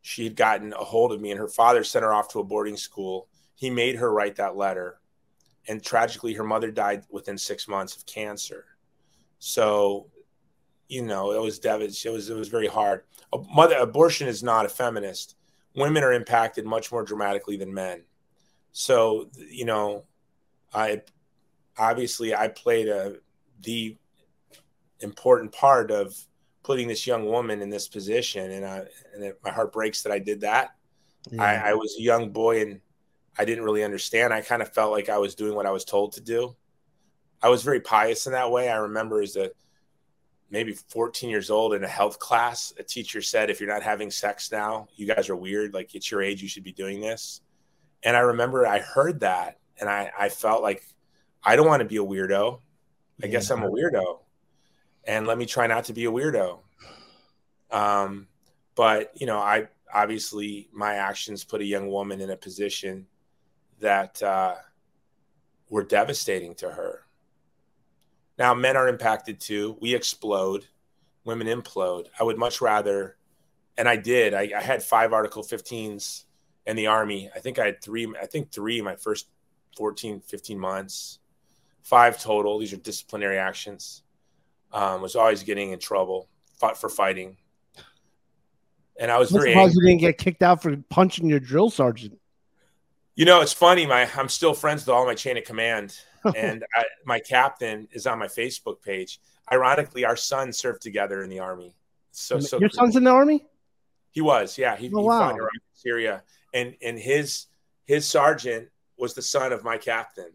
she 0.01 0.23
had 0.23 0.35
gotten 0.35 0.73
a 0.73 0.83
hold 0.83 1.11
of 1.11 1.21
me, 1.21 1.31
and 1.31 1.39
her 1.39 1.47
father 1.47 1.83
sent 1.83 2.03
her 2.03 2.13
off 2.13 2.29
to 2.29 2.39
a 2.39 2.43
boarding 2.43 2.77
school. 2.77 3.27
He 3.55 3.69
made 3.69 3.95
her 3.95 4.11
write 4.11 4.35
that 4.37 4.57
letter, 4.57 4.99
and 5.67 5.83
tragically, 5.83 6.33
her 6.33 6.43
mother 6.43 6.71
died 6.71 7.03
within 7.09 7.37
six 7.37 7.67
months 7.67 7.95
of 7.95 8.05
cancer. 8.05 8.65
So, 9.39 10.09
you 10.87 11.03
know, 11.03 11.31
it 11.31 11.41
was 11.41 11.59
devastating. 11.59 12.11
It 12.11 12.15
was 12.15 12.29
it 12.29 12.35
was 12.35 12.47
very 12.47 12.67
hard. 12.67 13.03
A 13.33 13.37
mother 13.53 13.77
abortion 13.77 14.27
is 14.27 14.43
not 14.43 14.65
a 14.65 14.69
feminist. 14.69 15.35
Women 15.75 16.03
are 16.03 16.13
impacted 16.13 16.65
much 16.65 16.91
more 16.91 17.03
dramatically 17.03 17.57
than 17.57 17.73
men. 17.73 18.03
So, 18.71 19.29
you 19.37 19.65
know, 19.65 20.05
I 20.73 21.03
obviously 21.77 22.35
I 22.35 22.47
played 22.47 22.87
a 22.87 23.17
the 23.61 23.97
important 24.99 25.51
part 25.51 25.91
of 25.91 26.15
putting 26.63 26.87
this 26.87 27.07
young 27.07 27.25
woman 27.25 27.61
in 27.61 27.69
this 27.69 27.87
position, 27.87 28.51
and 28.51 28.65
I 28.65 28.85
and 29.13 29.23
it, 29.23 29.39
my 29.43 29.51
heart 29.51 29.71
breaks 29.71 30.03
that 30.03 30.11
I 30.11 30.19
did 30.19 30.41
that. 30.41 30.75
Yeah. 31.29 31.43
I, 31.43 31.69
I 31.69 31.73
was 31.73 31.95
a 31.99 32.01
young 32.01 32.31
boy 32.31 32.61
and 32.61 32.81
I 33.37 33.45
didn't 33.45 33.63
really 33.63 33.83
understand. 33.83 34.33
I 34.33 34.41
kind 34.41 34.61
of 34.61 34.73
felt 34.73 34.91
like 34.91 35.09
I 35.09 35.17
was 35.17 35.35
doing 35.35 35.55
what 35.55 35.65
I 35.65 35.71
was 35.71 35.85
told 35.85 36.13
to 36.13 36.21
do. 36.21 36.55
I 37.41 37.49
was 37.49 37.63
very 37.63 37.79
pious 37.79 38.27
in 38.27 38.33
that 38.33 38.51
way. 38.51 38.69
I 38.69 38.77
remember 38.77 39.21
as 39.21 39.35
a 39.35 39.51
maybe 40.49 40.73
14 40.73 41.29
years 41.29 41.49
old 41.49 41.73
in 41.73 41.83
a 41.83 41.87
health 41.87 42.19
class, 42.19 42.73
a 42.77 42.83
teacher 42.83 43.21
said, 43.21 43.49
if 43.49 43.59
you're 43.59 43.69
not 43.69 43.83
having 43.83 44.11
sex 44.11 44.51
now, 44.51 44.87
you 44.95 45.07
guys 45.07 45.29
are 45.29 45.35
weird. 45.35 45.73
Like 45.73 45.95
it's 45.95 46.11
your 46.11 46.21
age, 46.21 46.41
you 46.41 46.49
should 46.49 46.63
be 46.63 46.73
doing 46.73 46.99
this. 46.99 47.41
And 48.03 48.17
I 48.17 48.19
remember 48.19 48.67
I 48.67 48.79
heard 48.79 49.21
that 49.21 49.59
and 49.79 49.89
I, 49.89 50.11
I 50.19 50.29
felt 50.29 50.61
like 50.61 50.83
I 51.43 51.55
don't 51.55 51.67
want 51.67 51.81
to 51.81 51.87
be 51.87 51.97
a 51.97 52.03
weirdo. 52.03 52.59
I 53.23 53.25
yeah. 53.25 53.31
guess 53.31 53.49
I'm 53.49 53.63
a 53.63 53.69
weirdo. 53.69 54.19
And 55.05 55.25
let 55.25 55.37
me 55.37 55.45
try 55.45 55.67
not 55.67 55.85
to 55.85 55.93
be 55.93 56.05
a 56.05 56.11
weirdo. 56.11 56.59
Um, 57.71 58.27
but 58.75 59.11
you 59.15 59.25
know, 59.25 59.37
I 59.37 59.67
obviously 59.93 60.69
my 60.71 60.95
actions 60.95 61.43
put 61.43 61.61
a 61.61 61.65
young 61.65 61.89
woman 61.89 62.21
in 62.21 62.29
a 62.29 62.37
position 62.37 63.07
that 63.79 64.21
uh, 64.21 64.55
were 65.69 65.83
devastating 65.83 66.55
to 66.55 66.69
her. 66.69 67.05
Now, 68.37 68.53
men 68.53 68.77
are 68.77 68.87
impacted 68.87 69.39
too. 69.39 69.77
We 69.81 69.93
explode, 69.93 70.65
women 71.25 71.47
implode. 71.47 72.07
I 72.19 72.23
would 72.23 72.37
much 72.37 72.61
rather, 72.61 73.17
and 73.77 73.87
I 73.87 73.97
did. 73.97 74.33
I, 74.33 74.51
I 74.55 74.61
had 74.61 74.81
five 74.81 75.13
Article 75.13 75.43
15s 75.43 76.23
in 76.65 76.75
the 76.75 76.87
Army. 76.87 77.29
I 77.35 77.39
think 77.39 77.59
I 77.59 77.65
had 77.65 77.81
three, 77.81 78.11
I 78.21 78.25
think 78.25 78.51
three 78.51 78.81
my 78.81 78.95
first 78.95 79.27
14, 79.77 80.21
15 80.21 80.59
months, 80.59 81.19
five 81.83 82.19
total. 82.19 82.59
These 82.59 82.73
are 82.73 82.77
disciplinary 82.77 83.37
actions. 83.37 84.03
Um, 84.73 85.01
was 85.01 85.15
always 85.15 85.43
getting 85.43 85.71
in 85.71 85.79
trouble, 85.79 86.29
fought 86.57 86.79
for 86.79 86.89
fighting. 86.89 87.37
And 88.99 89.11
I 89.11 89.17
was 89.17 89.31
I'm 89.31 89.39
very 89.39 89.51
surprised 89.51 89.75
you 89.75 89.87
didn't 89.87 90.01
get 90.01 90.17
kicked 90.17 90.43
out 90.43 90.61
for 90.61 90.75
punching 90.89 91.27
your 91.27 91.39
drill 91.39 91.69
sergeant. 91.69 92.17
You 93.15 93.25
know, 93.25 93.41
it's 93.41 93.53
funny. 93.53 93.85
My 93.85 94.09
I'm 94.15 94.29
still 94.29 94.53
friends 94.53 94.83
with 94.83 94.89
all 94.89 95.05
my 95.05 95.15
chain 95.15 95.37
of 95.37 95.43
command, 95.43 95.99
and 96.35 96.63
I, 96.75 96.85
my 97.05 97.19
captain 97.19 97.87
is 97.91 98.07
on 98.07 98.19
my 98.19 98.27
Facebook 98.27 98.81
page. 98.81 99.19
Ironically, 99.51 100.05
our 100.05 100.15
son 100.15 100.53
served 100.53 100.81
together 100.81 101.21
in 101.23 101.29
the 101.29 101.39
army. 101.39 101.75
So, 102.11 102.39
so 102.39 102.59
your 102.59 102.69
cool. 102.69 102.77
son's 102.77 102.95
in 102.95 103.03
the 103.03 103.11
army. 103.11 103.45
He 104.11 104.21
was, 104.21 104.57
yeah. 104.57 104.75
He, 104.75 104.87
oh, 104.93 104.99
he 104.99 105.07
wow. 105.07 105.19
fought 105.19 105.31
in 105.31 105.37
Iraq, 105.37 105.51
Syria, 105.73 106.23
and 106.53 106.75
and 106.81 106.97
his 106.97 107.47
his 107.85 108.07
sergeant 108.07 108.69
was 108.97 109.13
the 109.13 109.21
son 109.21 109.51
of 109.51 109.63
my 109.63 109.77
captain, 109.77 110.31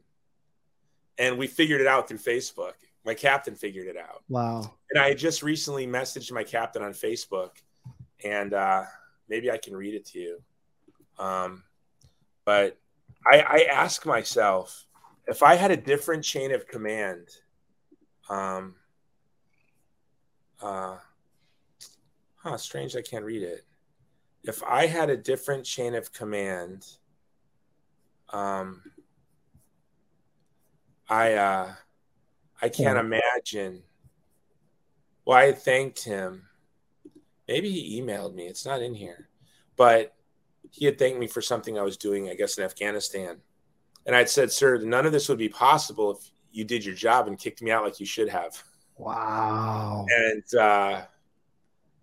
and 1.18 1.38
we 1.38 1.46
figured 1.46 1.80
it 1.80 1.86
out 1.86 2.08
through 2.08 2.18
Facebook. 2.18 2.72
My 3.06 3.14
captain 3.14 3.54
figured 3.54 3.86
it 3.86 3.96
out. 3.96 4.24
Wow! 4.28 4.74
And 4.90 5.00
I 5.00 5.14
just 5.14 5.42
recently 5.42 5.86
messaged 5.86 6.32
my 6.32 6.44
captain 6.44 6.82
on 6.82 6.92
Facebook, 6.92 7.50
and 8.24 8.52
uh, 8.52 8.82
maybe 9.28 9.50
I 9.50 9.56
can 9.56 9.76
read 9.76 9.94
it 9.94 10.04
to 10.06 10.18
you. 10.18 10.42
Um, 11.18 11.62
but 12.44 12.78
I, 13.24 13.40
I 13.40 13.68
ask 13.72 14.04
myself 14.04 14.86
if 15.26 15.42
I 15.42 15.54
had 15.54 15.70
a 15.70 15.76
different 15.76 16.24
chain 16.24 16.52
of 16.52 16.66
command, 16.68 17.28
um, 18.28 18.74
uh, 20.62 20.96
huh, 22.36 22.56
strange, 22.56 22.96
I 22.96 23.02
can't 23.02 23.24
read 23.24 23.42
it. 23.42 23.64
If 24.44 24.62
I 24.62 24.86
had 24.86 25.10
a 25.10 25.16
different 25.16 25.64
chain 25.64 25.94
of 25.94 26.12
command, 26.12 26.86
um, 28.32 28.82
I, 31.08 31.34
uh, 31.34 31.72
I 32.62 32.68
can't 32.68 32.96
yeah. 32.96 33.18
imagine. 33.36 33.82
Well, 35.24 35.36
I 35.36 35.52
thanked 35.52 36.04
him. 36.04 36.44
Maybe 37.48 37.70
he 37.70 38.00
emailed 38.00 38.34
me. 38.34 38.46
It's 38.46 38.66
not 38.66 38.82
in 38.82 38.94
here, 38.94 39.28
but 39.76 40.14
he 40.70 40.84
had 40.84 40.98
thanked 40.98 41.18
me 41.18 41.26
for 41.26 41.42
something 41.42 41.78
I 41.78 41.82
was 41.82 41.96
doing, 41.96 42.28
I 42.28 42.34
guess, 42.34 42.58
in 42.58 42.64
Afghanistan. 42.64 43.38
And 44.04 44.14
I'd 44.14 44.28
said, 44.28 44.52
Sir, 44.52 44.78
none 44.78 45.06
of 45.06 45.12
this 45.12 45.28
would 45.28 45.38
be 45.38 45.48
possible 45.48 46.12
if 46.12 46.30
you 46.52 46.64
did 46.64 46.84
your 46.84 46.94
job 46.94 47.28
and 47.28 47.38
kicked 47.38 47.62
me 47.62 47.70
out 47.70 47.84
like 47.84 48.00
you 48.00 48.06
should 48.06 48.28
have. 48.28 48.62
Wow. 48.96 50.06
And 50.08 50.54
uh, 50.54 51.02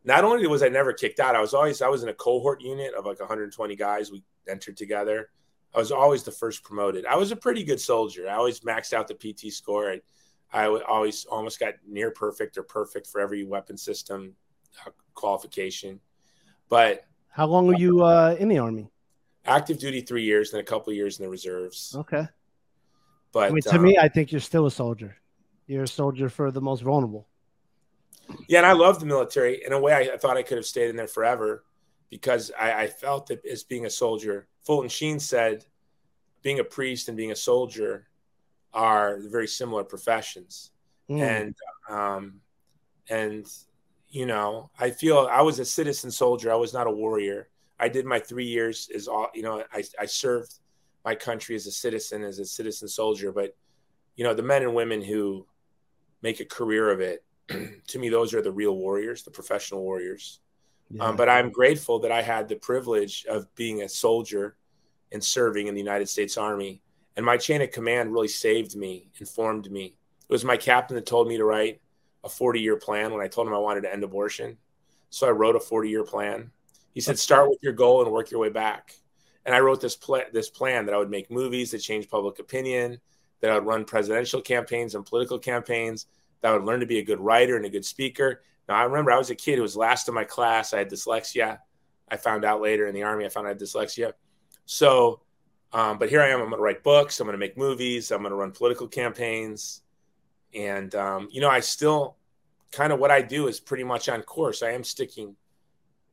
not 0.03 0.23
only 0.23 0.45
was 0.47 0.63
I 0.63 0.69
never 0.69 0.93
kicked 0.93 1.19
out, 1.19 1.35
I 1.35 1.41
was 1.41 1.53
always, 1.53 1.81
I 1.81 1.87
was 1.87 2.03
in 2.03 2.09
a 2.09 2.13
cohort 2.13 2.61
unit 2.61 2.93
of 2.93 3.05
like 3.05 3.19
120 3.19 3.75
guys. 3.75 4.11
We 4.11 4.23
entered 4.47 4.77
together. 4.77 5.29
I 5.73 5.79
was 5.79 5.91
always 5.91 6.23
the 6.23 6.31
first 6.31 6.63
promoted. 6.63 7.05
I 7.05 7.15
was 7.15 7.31
a 7.31 7.35
pretty 7.35 7.63
good 7.63 7.81
soldier. 7.81 8.29
I 8.29 8.35
always 8.35 8.59
maxed 8.59 8.93
out 8.93 9.07
the 9.07 9.15
PT 9.15 9.51
score. 9.51 9.91
I, 9.91 10.01
I 10.53 10.67
always 10.67 11.25
almost 11.25 11.59
got 11.59 11.73
near 11.87 12.11
perfect 12.11 12.57
or 12.57 12.63
perfect 12.63 13.07
for 13.07 13.19
every 13.19 13.43
weapon 13.43 13.75
system 13.75 14.35
uh, 14.85 14.91
qualification. 15.15 15.99
But 16.69 17.05
how 17.29 17.47
long 17.47 17.65
were 17.65 17.75
you 17.75 18.03
uh, 18.03 18.35
in 18.39 18.47
the 18.47 18.59
army? 18.59 18.89
Active 19.45 19.79
duty 19.79 20.01
three 20.01 20.23
years, 20.23 20.51
then 20.51 20.61
a 20.61 20.63
couple 20.63 20.91
of 20.91 20.95
years 20.95 21.19
in 21.19 21.25
the 21.25 21.29
reserves. 21.29 21.95
Okay. 21.97 22.27
But 23.31 23.49
I 23.49 23.53
mean, 23.53 23.63
to 23.63 23.75
um, 23.75 23.81
me, 23.81 23.97
I 23.97 24.07
think 24.07 24.31
you're 24.31 24.39
still 24.39 24.67
a 24.67 24.71
soldier. 24.71 25.17
You're 25.65 25.83
a 25.83 25.87
soldier 25.87 26.29
for 26.29 26.51
the 26.51 26.61
most 26.61 26.81
vulnerable. 26.81 27.27
Yeah, 28.47 28.59
and 28.59 28.65
I 28.65 28.73
love 28.73 28.99
the 28.99 29.05
military. 29.05 29.65
In 29.65 29.73
a 29.73 29.79
way, 29.79 29.93
I, 29.93 30.13
I 30.13 30.17
thought 30.17 30.37
I 30.37 30.43
could 30.43 30.57
have 30.57 30.65
stayed 30.65 30.89
in 30.89 30.95
there 30.95 31.07
forever 31.07 31.65
because 32.09 32.51
I, 32.57 32.83
I 32.83 32.87
felt 32.87 33.27
that 33.27 33.43
as 33.45 33.63
being 33.63 33.85
a 33.85 33.89
soldier, 33.89 34.47
Fulton 34.61 34.89
Sheen 34.89 35.19
said, 35.19 35.65
being 36.43 36.59
a 36.59 36.63
priest 36.63 37.07
and 37.07 37.17
being 37.17 37.31
a 37.31 37.35
soldier 37.35 38.07
are 38.73 39.19
very 39.29 39.47
similar 39.47 39.83
professions. 39.83 40.71
Mm. 41.09 41.21
And 41.21 41.55
um, 41.89 42.41
and 43.09 43.45
you 44.13 44.27
know, 44.27 44.69
I 44.79 44.91
feel 44.91 45.27
I 45.31 45.41
was 45.41 45.57
a 45.57 45.65
citizen 45.65 46.11
soldier. 46.11 46.51
I 46.51 46.55
was 46.55 46.71
not 46.71 46.85
a 46.85 46.91
warrior. 46.91 47.49
I 47.79 47.89
did 47.89 48.05
my 48.05 48.19
three 48.19 48.45
years 48.45 48.87
as 48.93 49.07
all, 49.07 49.29
you 49.33 49.41
know, 49.41 49.63
I, 49.73 49.83
I 49.99 50.05
served 50.05 50.59
my 51.03 51.15
country 51.15 51.55
as 51.55 51.65
a 51.65 51.71
citizen, 51.71 52.23
as 52.23 52.37
a 52.37 52.45
citizen 52.45 52.87
soldier. 52.87 53.31
But, 53.31 53.57
you 54.15 54.23
know, 54.23 54.35
the 54.35 54.43
men 54.43 54.61
and 54.61 54.75
women 54.75 55.01
who 55.01 55.47
make 56.21 56.39
a 56.39 56.45
career 56.45 56.91
of 56.91 57.01
it, 57.01 57.25
to 57.87 57.99
me, 57.99 58.09
those 58.09 58.35
are 58.35 58.41
the 58.43 58.51
real 58.51 58.77
warriors, 58.77 59.23
the 59.23 59.31
professional 59.31 59.81
warriors. 59.81 60.41
Yeah. 60.91 61.05
Um, 61.05 61.15
but 61.15 61.27
I'm 61.27 61.49
grateful 61.49 61.97
that 62.01 62.11
I 62.11 62.21
had 62.21 62.47
the 62.47 62.55
privilege 62.55 63.25
of 63.27 63.53
being 63.55 63.81
a 63.81 63.89
soldier 63.89 64.55
and 65.11 65.23
serving 65.23 65.65
in 65.65 65.73
the 65.73 65.81
United 65.81 66.07
States 66.07 66.37
Army. 66.37 66.82
And 67.15 67.25
my 67.25 67.37
chain 67.37 67.61
of 67.61 67.71
command 67.71 68.11
really 68.11 68.27
saved 68.27 68.75
me, 68.75 69.09
informed 69.19 69.71
me. 69.71 69.95
It 70.27 70.31
was 70.31 70.43
my 70.43 70.57
captain 70.57 70.95
that 70.95 71.05
told 71.05 71.27
me 71.27 71.37
to 71.37 71.45
write 71.45 71.81
a 72.23 72.29
40 72.29 72.59
year 72.59 72.77
plan 72.77 73.11
when 73.11 73.21
I 73.21 73.27
told 73.27 73.47
him 73.47 73.53
I 73.53 73.59
wanted 73.59 73.81
to 73.81 73.93
end 73.93 74.03
abortion. 74.03 74.57
So 75.09 75.27
I 75.27 75.31
wrote 75.31 75.55
a 75.55 75.59
40 75.59 75.89
year 75.89 76.03
plan. 76.03 76.51
He 76.93 77.01
said, 77.01 77.19
start 77.19 77.49
with 77.49 77.59
your 77.61 77.73
goal 77.73 78.03
and 78.03 78.11
work 78.11 78.31
your 78.31 78.39
way 78.39 78.49
back. 78.49 78.95
And 79.45 79.53
I 79.53 79.59
wrote 79.59 79.81
this, 79.81 79.95
pl- 79.95 80.23
this 80.31 80.49
plan 80.49 80.85
that 80.85 80.95
I 80.95 80.97
would 80.97 81.09
make 81.09 81.29
movies 81.29 81.71
that 81.71 81.79
change 81.79 82.09
public 82.09 82.39
opinion, 82.39 82.99
that 83.41 83.51
I 83.51 83.55
would 83.55 83.65
run 83.65 83.83
presidential 83.83 84.41
campaigns 84.41 84.95
and 84.95 85.05
political 85.05 85.37
campaigns, 85.37 86.05
that 86.41 86.51
I 86.51 86.53
would 86.53 86.65
learn 86.65 86.79
to 86.79 86.85
be 86.85 86.99
a 86.99 87.03
good 87.03 87.19
writer 87.19 87.57
and 87.57 87.65
a 87.65 87.69
good 87.69 87.85
speaker. 87.85 88.41
Now, 88.69 88.75
I 88.75 88.83
remember 88.83 89.11
I 89.11 89.17
was 89.17 89.31
a 89.31 89.35
kid 89.35 89.57
who 89.57 89.63
was 89.63 89.75
last 89.75 90.07
in 90.07 90.13
my 90.13 90.23
class. 90.23 90.73
I 90.73 90.79
had 90.79 90.89
dyslexia. 90.89 91.59
I 92.09 92.17
found 92.17 92.45
out 92.45 92.61
later 92.61 92.87
in 92.87 92.93
the 92.93 93.03
army, 93.03 93.25
I 93.25 93.29
found 93.29 93.47
I 93.47 93.49
had 93.49 93.59
dyslexia. 93.59 94.13
So, 94.65 95.21
um, 95.73 95.97
but 95.97 96.07
here 96.07 96.21
I 96.21 96.29
am. 96.29 96.39
I'm 96.39 96.49
going 96.49 96.57
to 96.57 96.63
write 96.63 96.83
books. 96.83 97.19
I'm 97.19 97.25
going 97.25 97.33
to 97.33 97.39
make 97.39 97.57
movies. 97.57 98.11
I'm 98.11 98.21
going 98.21 98.31
to 98.31 98.35
run 98.35 98.51
political 98.51 98.87
campaigns. 98.87 99.81
And, 100.53 100.93
um, 100.93 101.27
you 101.31 101.41
know, 101.41 101.49
I 101.49 101.61
still 101.61 102.15
kind 102.71 102.93
of 102.93 102.99
what 102.99 103.09
I 103.09 103.21
do 103.21 103.47
is 103.47 103.59
pretty 103.59 103.83
much 103.83 104.07
on 104.07 104.21
course. 104.21 104.61
I 104.61 104.71
am 104.71 104.83
sticking, 104.83 105.35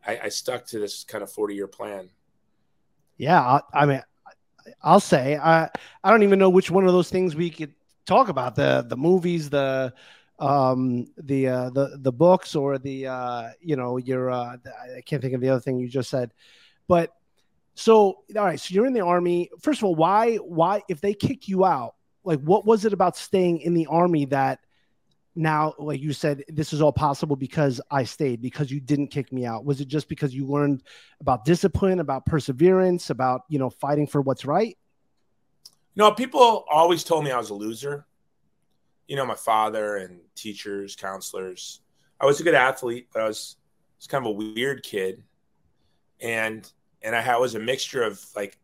I, 0.06 0.18
I 0.24 0.28
stuck 0.30 0.66
to 0.68 0.78
this 0.78 1.04
kind 1.04 1.22
of 1.22 1.30
40 1.30 1.54
year 1.54 1.66
plan. 1.66 2.08
Yeah. 3.18 3.40
I, 3.40 3.60
I 3.74 3.86
mean, 3.86 4.02
I'll 4.82 5.00
say, 5.00 5.36
I, 5.36 5.68
I 6.02 6.10
don't 6.10 6.22
even 6.22 6.38
know 6.38 6.50
which 6.50 6.70
one 6.70 6.86
of 6.86 6.92
those 6.92 7.10
things 7.10 7.36
we 7.36 7.50
could 7.50 7.74
talk 8.06 8.30
about 8.30 8.54
the, 8.54 8.86
the 8.88 8.96
movies, 8.96 9.50
the, 9.50 9.92
um, 10.38 11.06
the, 11.18 11.48
uh, 11.48 11.70
the, 11.70 11.98
the 11.98 12.12
books 12.12 12.54
or 12.54 12.78
the, 12.78 13.08
uh, 13.08 13.50
you 13.60 13.76
know, 13.76 13.98
your, 13.98 14.30
uh, 14.30 14.56
I 14.96 15.02
can't 15.02 15.20
think 15.20 15.34
of 15.34 15.42
the 15.42 15.50
other 15.50 15.60
thing 15.60 15.78
you 15.78 15.88
just 15.88 16.08
said, 16.08 16.32
but 16.88 17.14
so, 17.80 18.18
all 18.36 18.44
right. 18.44 18.60
So 18.60 18.74
you're 18.74 18.84
in 18.84 18.92
the 18.92 19.00
army. 19.00 19.48
First 19.62 19.80
of 19.80 19.84
all, 19.84 19.94
why, 19.94 20.36
why, 20.36 20.82
if 20.90 21.00
they 21.00 21.14
kick 21.14 21.48
you 21.48 21.64
out, 21.64 21.94
like 22.24 22.38
what 22.40 22.66
was 22.66 22.84
it 22.84 22.92
about 22.92 23.16
staying 23.16 23.62
in 23.62 23.72
the 23.72 23.86
army 23.86 24.26
that 24.26 24.58
now 25.34 25.72
like 25.78 25.98
you 26.00 26.12
said 26.12 26.44
this 26.48 26.72
is 26.72 26.82
all 26.82 26.92
possible 26.92 27.36
because 27.36 27.80
i 27.88 28.02
stayed 28.02 28.42
because 28.42 28.68
you 28.68 28.80
didn't 28.80 29.06
kick 29.06 29.32
me 29.32 29.46
out 29.46 29.64
was 29.64 29.80
it 29.80 29.86
just 29.86 30.08
because 30.08 30.34
you 30.34 30.44
learned 30.44 30.82
about 31.20 31.44
discipline 31.44 32.00
about 32.00 32.26
perseverance 32.26 33.10
about 33.10 33.42
you 33.48 33.60
know 33.60 33.70
fighting 33.70 34.08
for 34.08 34.20
what's 34.20 34.44
right 34.44 34.76
no 35.94 36.10
people 36.10 36.64
always 36.68 37.04
told 37.04 37.24
me 37.24 37.30
i 37.30 37.38
was 37.38 37.50
a 37.50 37.54
loser 37.54 38.04
you 39.06 39.14
know 39.14 39.24
my 39.24 39.36
father 39.36 39.98
and 39.98 40.18
teachers 40.34 40.96
counselors 40.96 41.80
i 42.20 42.26
was 42.26 42.40
a 42.40 42.42
good 42.42 42.54
athlete 42.54 43.06
but 43.12 43.22
i 43.22 43.26
was, 43.26 43.56
was 43.98 44.08
kind 44.08 44.26
of 44.26 44.30
a 44.30 44.34
weird 44.34 44.82
kid 44.82 45.22
and 46.20 46.72
and 47.02 47.14
i 47.14 47.20
had, 47.20 47.36
was 47.36 47.54
a 47.54 47.60
mixture 47.60 48.02
of 48.02 48.20
like 48.34 48.58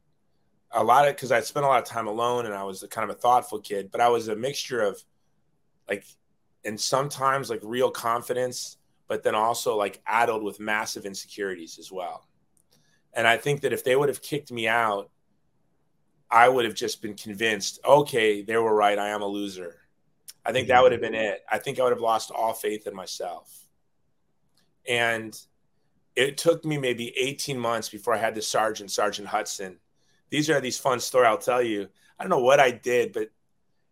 a 0.72 0.82
lot 0.82 1.06
of 1.08 1.14
because 1.14 1.32
i 1.32 1.40
spent 1.40 1.64
a 1.64 1.68
lot 1.68 1.82
of 1.82 1.88
time 1.88 2.06
alone 2.06 2.46
and 2.46 2.54
i 2.54 2.64
was 2.64 2.84
kind 2.90 3.08
of 3.08 3.16
a 3.16 3.18
thoughtful 3.18 3.60
kid 3.60 3.90
but 3.90 4.00
i 4.00 4.08
was 4.08 4.28
a 4.28 4.36
mixture 4.36 4.80
of 4.80 5.02
like 5.88 6.04
and 6.66 6.78
sometimes 6.78 7.48
like 7.48 7.60
real 7.62 7.90
confidence, 7.90 8.76
but 9.06 9.22
then 9.22 9.36
also 9.36 9.76
like 9.76 10.02
addled 10.04 10.42
with 10.42 10.58
massive 10.58 11.06
insecurities 11.06 11.78
as 11.78 11.92
well. 11.92 12.26
And 13.14 13.26
I 13.26 13.36
think 13.36 13.62
that 13.62 13.72
if 13.72 13.84
they 13.84 13.96
would 13.96 14.08
have 14.08 14.20
kicked 14.20 14.50
me 14.50 14.66
out, 14.68 15.10
I 16.28 16.48
would 16.48 16.64
have 16.64 16.74
just 16.74 17.00
been 17.00 17.14
convinced, 17.14 17.78
okay, 17.86 18.42
they 18.42 18.56
were 18.56 18.74
right. 18.74 18.98
I 18.98 19.10
am 19.10 19.22
a 19.22 19.26
loser. 19.26 19.76
I 20.44 20.52
think 20.52 20.68
that 20.68 20.82
would 20.82 20.92
have 20.92 21.00
been 21.00 21.14
it. 21.14 21.40
I 21.50 21.58
think 21.58 21.78
I 21.78 21.84
would 21.84 21.92
have 21.92 22.00
lost 22.00 22.32
all 22.32 22.52
faith 22.52 22.86
in 22.86 22.94
myself. 22.94 23.48
And 24.88 25.38
it 26.16 26.38
took 26.38 26.64
me 26.64 26.78
maybe 26.78 27.14
18 27.16 27.58
months 27.58 27.90
before 27.90 28.14
I 28.14 28.18
had 28.18 28.34
the 28.34 28.42
sergeant, 28.42 28.90
Sergeant 28.90 29.28
Hudson. 29.28 29.78
These 30.30 30.48
are 30.50 30.60
these 30.60 30.78
fun 30.78 30.98
stories 30.98 31.28
I'll 31.28 31.38
tell 31.38 31.62
you. 31.62 31.88
I 32.18 32.24
don't 32.24 32.30
know 32.30 32.40
what 32.40 32.58
I 32.58 32.70
did, 32.70 33.12
but 33.12 33.28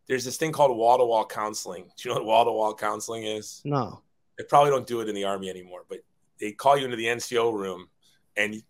there's 0.09 0.25
this 0.25 0.39
thing 0.39 0.51
called 0.51 0.77
wall 0.77 0.99
to 0.99 1.05
wall 1.05 1.27
counseling. 1.27 1.85
Do 1.97 2.09
you 2.09 2.15
know 2.15 2.21
what 2.21 2.27
wall 2.27 2.45
to 2.47 2.53
wall 2.53 2.75
counseling 2.75 3.25
is? 3.25 3.61
No. 3.65 4.01
They 4.39 4.45
probably 4.45 4.71
don't 4.71 4.87
do 4.87 5.01
it 5.01 5.09
in 5.09 5.15
the 5.15 5.25
army 5.25 5.51
anymore, 5.51 5.85
but 5.89 6.01
they 6.41 6.53
call 6.53 6.77
you 6.77 6.87
into 6.87 6.97
the 6.97 7.05
NCO 7.05 7.53
room 7.53 7.89
and 8.37 8.61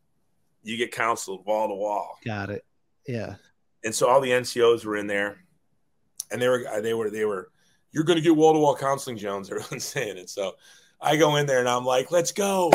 you 0.63 0.77
get 0.77 0.93
counseled 0.93 1.47
wall 1.47 1.69
to 1.69 1.75
wall. 1.75 2.19
Got 2.25 2.51
it. 2.51 2.65
Yeah. 3.07 3.37
And 3.85 3.95
so 3.95 4.09
all 4.09 4.21
the 4.21 4.31
NCOs 4.31 4.85
were 4.85 4.97
in 4.97 5.07
there 5.07 5.45
and 6.31 6.43
they 6.43 6.49
were, 6.49 6.67
uh, 6.69 6.81
they 6.81 6.95
were, 6.95 7.11
they 7.11 7.25
were, 7.25 7.51
you're 7.93 8.05
going 8.05 8.17
to 8.17 8.23
get 8.23 8.35
wall 8.35 8.53
to 8.53 8.59
wall 8.59 8.77
counseling, 8.77 9.17
Jones. 9.17 9.49
Everyone's 9.51 9.85
saying 9.85 10.19
it. 10.19 10.29
So 10.29 10.57
I 11.01 11.17
go 11.17 11.37
in 11.37 11.47
there 11.47 11.61
and 11.61 11.69
I'm 11.69 11.85
like, 11.85 12.11
let's 12.11 12.33
go. 12.33 12.73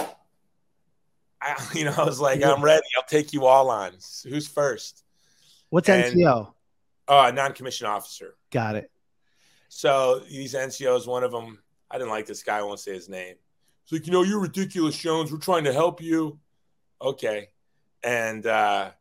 I, 1.41 1.55
you 1.73 1.85
know, 1.85 1.93
I 1.97 2.03
was 2.03 2.19
like, 2.19 2.43
I'm 2.43 2.61
ready. 2.61 2.83
I'll 2.97 3.07
take 3.07 3.33
you 3.33 3.45
all 3.45 3.69
on. 3.69 3.93
Who's 4.23 4.47
first? 4.47 5.03
What's 5.69 5.89
and, 5.89 6.15
NCO? 6.15 6.53
Uh, 7.07 7.31
non-commissioned 7.33 7.89
officer. 7.89 8.35
Got 8.51 8.75
it. 8.75 8.91
So 9.69 10.19
these 10.27 10.53
NCOs, 10.53 11.07
one 11.07 11.23
of 11.23 11.31
them, 11.31 11.59
I 11.91 11.97
didn't 11.97 12.09
like 12.09 12.25
this 12.25 12.43
guy. 12.43 12.57
I 12.59 12.63
won't 12.63 12.79
say 12.79 12.93
his 12.93 13.09
name. 13.09 13.35
He's 13.85 13.99
like, 13.99 14.07
you 14.07 14.13
know, 14.13 14.23
you're 14.23 14.39
ridiculous, 14.39 14.97
Jones. 14.97 15.31
We're 15.31 15.39
trying 15.39 15.63
to 15.63 15.73
help 15.73 16.01
you. 16.01 16.39
Okay. 17.01 17.49
And, 18.03 18.45
uh, 18.45 18.91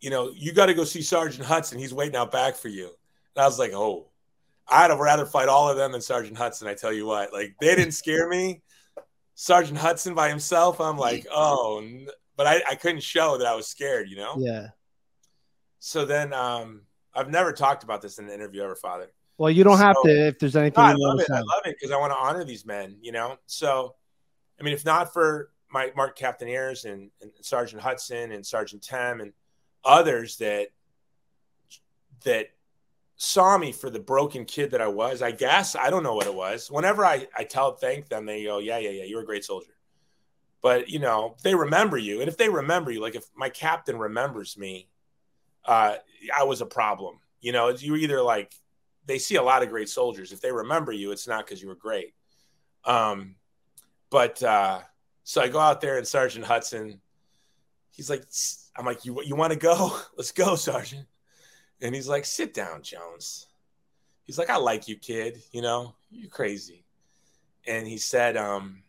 you 0.00 0.10
know, 0.10 0.32
you 0.34 0.52
got 0.52 0.66
to 0.66 0.74
go 0.74 0.84
see 0.84 1.02
Sergeant 1.02 1.46
Hudson. 1.46 1.78
He's 1.78 1.94
waiting 1.94 2.16
out 2.16 2.32
back 2.32 2.56
for 2.56 2.68
you. 2.68 2.86
And 3.36 3.42
I 3.42 3.46
was 3.46 3.58
like, 3.58 3.72
oh, 3.72 4.08
I'd 4.68 4.90
have 4.90 4.98
rather 4.98 5.26
fight 5.26 5.48
all 5.48 5.68
of 5.68 5.76
them 5.76 5.92
than 5.92 6.00
Sergeant 6.00 6.36
Hudson. 6.36 6.68
I 6.68 6.74
tell 6.74 6.92
you 6.92 7.06
what, 7.06 7.32
like 7.32 7.54
they 7.60 7.74
didn't 7.74 7.92
scare 7.92 8.28
me. 8.28 8.62
Sergeant 9.34 9.78
Hudson 9.78 10.14
by 10.14 10.28
himself, 10.28 10.80
I'm 10.80 10.98
like, 10.98 11.26
oh, 11.30 11.82
but 12.36 12.46
I, 12.46 12.62
I 12.70 12.74
couldn't 12.74 13.02
show 13.02 13.38
that 13.38 13.46
I 13.46 13.54
was 13.54 13.66
scared, 13.66 14.08
you 14.08 14.16
know? 14.16 14.36
Yeah. 14.38 14.68
So 15.78 16.04
then, 16.04 16.32
um, 16.32 16.82
I've 17.14 17.30
never 17.30 17.52
talked 17.52 17.84
about 17.84 18.02
this 18.02 18.18
in 18.18 18.26
an 18.26 18.32
interview 18.32 18.62
ever, 18.62 18.74
Father. 18.74 19.10
Well, 19.38 19.50
you 19.50 19.64
don't 19.64 19.78
so, 19.78 19.84
have 19.84 19.96
to 20.04 20.28
if 20.28 20.38
there's 20.38 20.56
anything. 20.56 20.82
No, 20.82 20.90
I 20.90 20.94
love 20.94 21.20
it. 21.20 21.30
I 21.30 21.40
love 21.40 21.62
it 21.64 21.76
because 21.78 21.90
I 21.90 21.96
want 21.96 22.12
to 22.12 22.16
honor 22.16 22.44
these 22.44 22.64
men. 22.64 22.96
You 23.00 23.12
know, 23.12 23.36
so 23.46 23.94
I 24.58 24.62
mean, 24.62 24.74
if 24.74 24.84
not 24.84 25.12
for 25.12 25.50
my 25.70 25.90
Mark 25.96 26.16
Captainiers 26.16 26.84
and, 26.84 27.10
and 27.20 27.32
Sergeant 27.40 27.82
Hudson 27.82 28.32
and 28.32 28.46
Sergeant 28.46 28.82
Tem 28.82 29.20
and 29.20 29.32
others 29.84 30.36
that 30.36 30.68
that 32.24 32.50
saw 33.16 33.56
me 33.56 33.72
for 33.72 33.90
the 33.90 34.00
broken 34.00 34.44
kid 34.44 34.72
that 34.72 34.80
I 34.80 34.88
was, 34.88 35.22
I 35.22 35.30
guess 35.30 35.76
I 35.76 35.90
don't 35.90 36.02
know 36.02 36.14
what 36.14 36.26
it 36.26 36.34
was. 36.34 36.70
Whenever 36.70 37.04
I 37.04 37.26
I 37.36 37.44
tell 37.44 37.72
thank 37.72 38.08
them, 38.08 38.26
they 38.26 38.44
go, 38.44 38.58
"Yeah, 38.58 38.78
yeah, 38.78 38.90
yeah, 38.90 39.04
you're 39.04 39.22
a 39.22 39.26
great 39.26 39.44
soldier." 39.44 39.72
But 40.62 40.88
you 40.88 40.98
know, 40.98 41.36
they 41.42 41.54
remember 41.54 41.98
you, 41.98 42.20
and 42.20 42.28
if 42.28 42.36
they 42.36 42.48
remember 42.48 42.90
you, 42.90 43.00
like 43.00 43.14
if 43.14 43.24
my 43.36 43.48
captain 43.48 43.98
remembers 43.98 44.56
me, 44.56 44.88
uh, 45.64 45.96
I 46.36 46.44
was 46.44 46.60
a 46.60 46.66
problem. 46.66 47.20
You 47.40 47.52
know, 47.52 47.68
you 47.68 47.96
either 47.96 48.20
like 48.22 48.54
they 49.06 49.18
see 49.18 49.36
a 49.36 49.42
lot 49.42 49.62
of 49.62 49.68
great 49.68 49.88
soldiers. 49.88 50.32
If 50.32 50.40
they 50.40 50.52
remember 50.52 50.92
you, 50.92 51.12
it's 51.12 51.28
not 51.28 51.44
because 51.44 51.60
you 51.60 51.68
were 51.68 51.74
great. 51.74 52.14
Um, 52.84 53.36
but 54.10 54.42
uh, 54.42 54.80
so 55.22 55.40
I 55.40 55.48
go 55.48 55.58
out 55.58 55.80
there 55.80 55.98
and 55.98 56.06
Sergeant 56.06 56.44
Hudson, 56.44 57.00
he's 57.90 58.10
like, 58.10 58.24
I'm 58.76 58.86
like, 58.86 59.04
you 59.04 59.22
you 59.22 59.36
want 59.36 59.52
to 59.52 59.58
go? 59.58 59.98
Let's 60.16 60.32
go, 60.32 60.56
Sergeant. 60.56 61.06
And 61.82 61.94
he's 61.94 62.08
like, 62.08 62.24
sit 62.24 62.54
down, 62.54 62.82
Jones. 62.82 63.48
He's 64.24 64.38
like, 64.38 64.50
I 64.50 64.56
like 64.56 64.88
you, 64.88 64.96
kid. 64.96 65.42
You 65.52 65.62
know, 65.62 65.94
you're 66.10 66.30
crazy. 66.30 66.84
And 67.66 67.86
he 67.86 67.98
said, 67.98 68.36
um, 68.36 68.82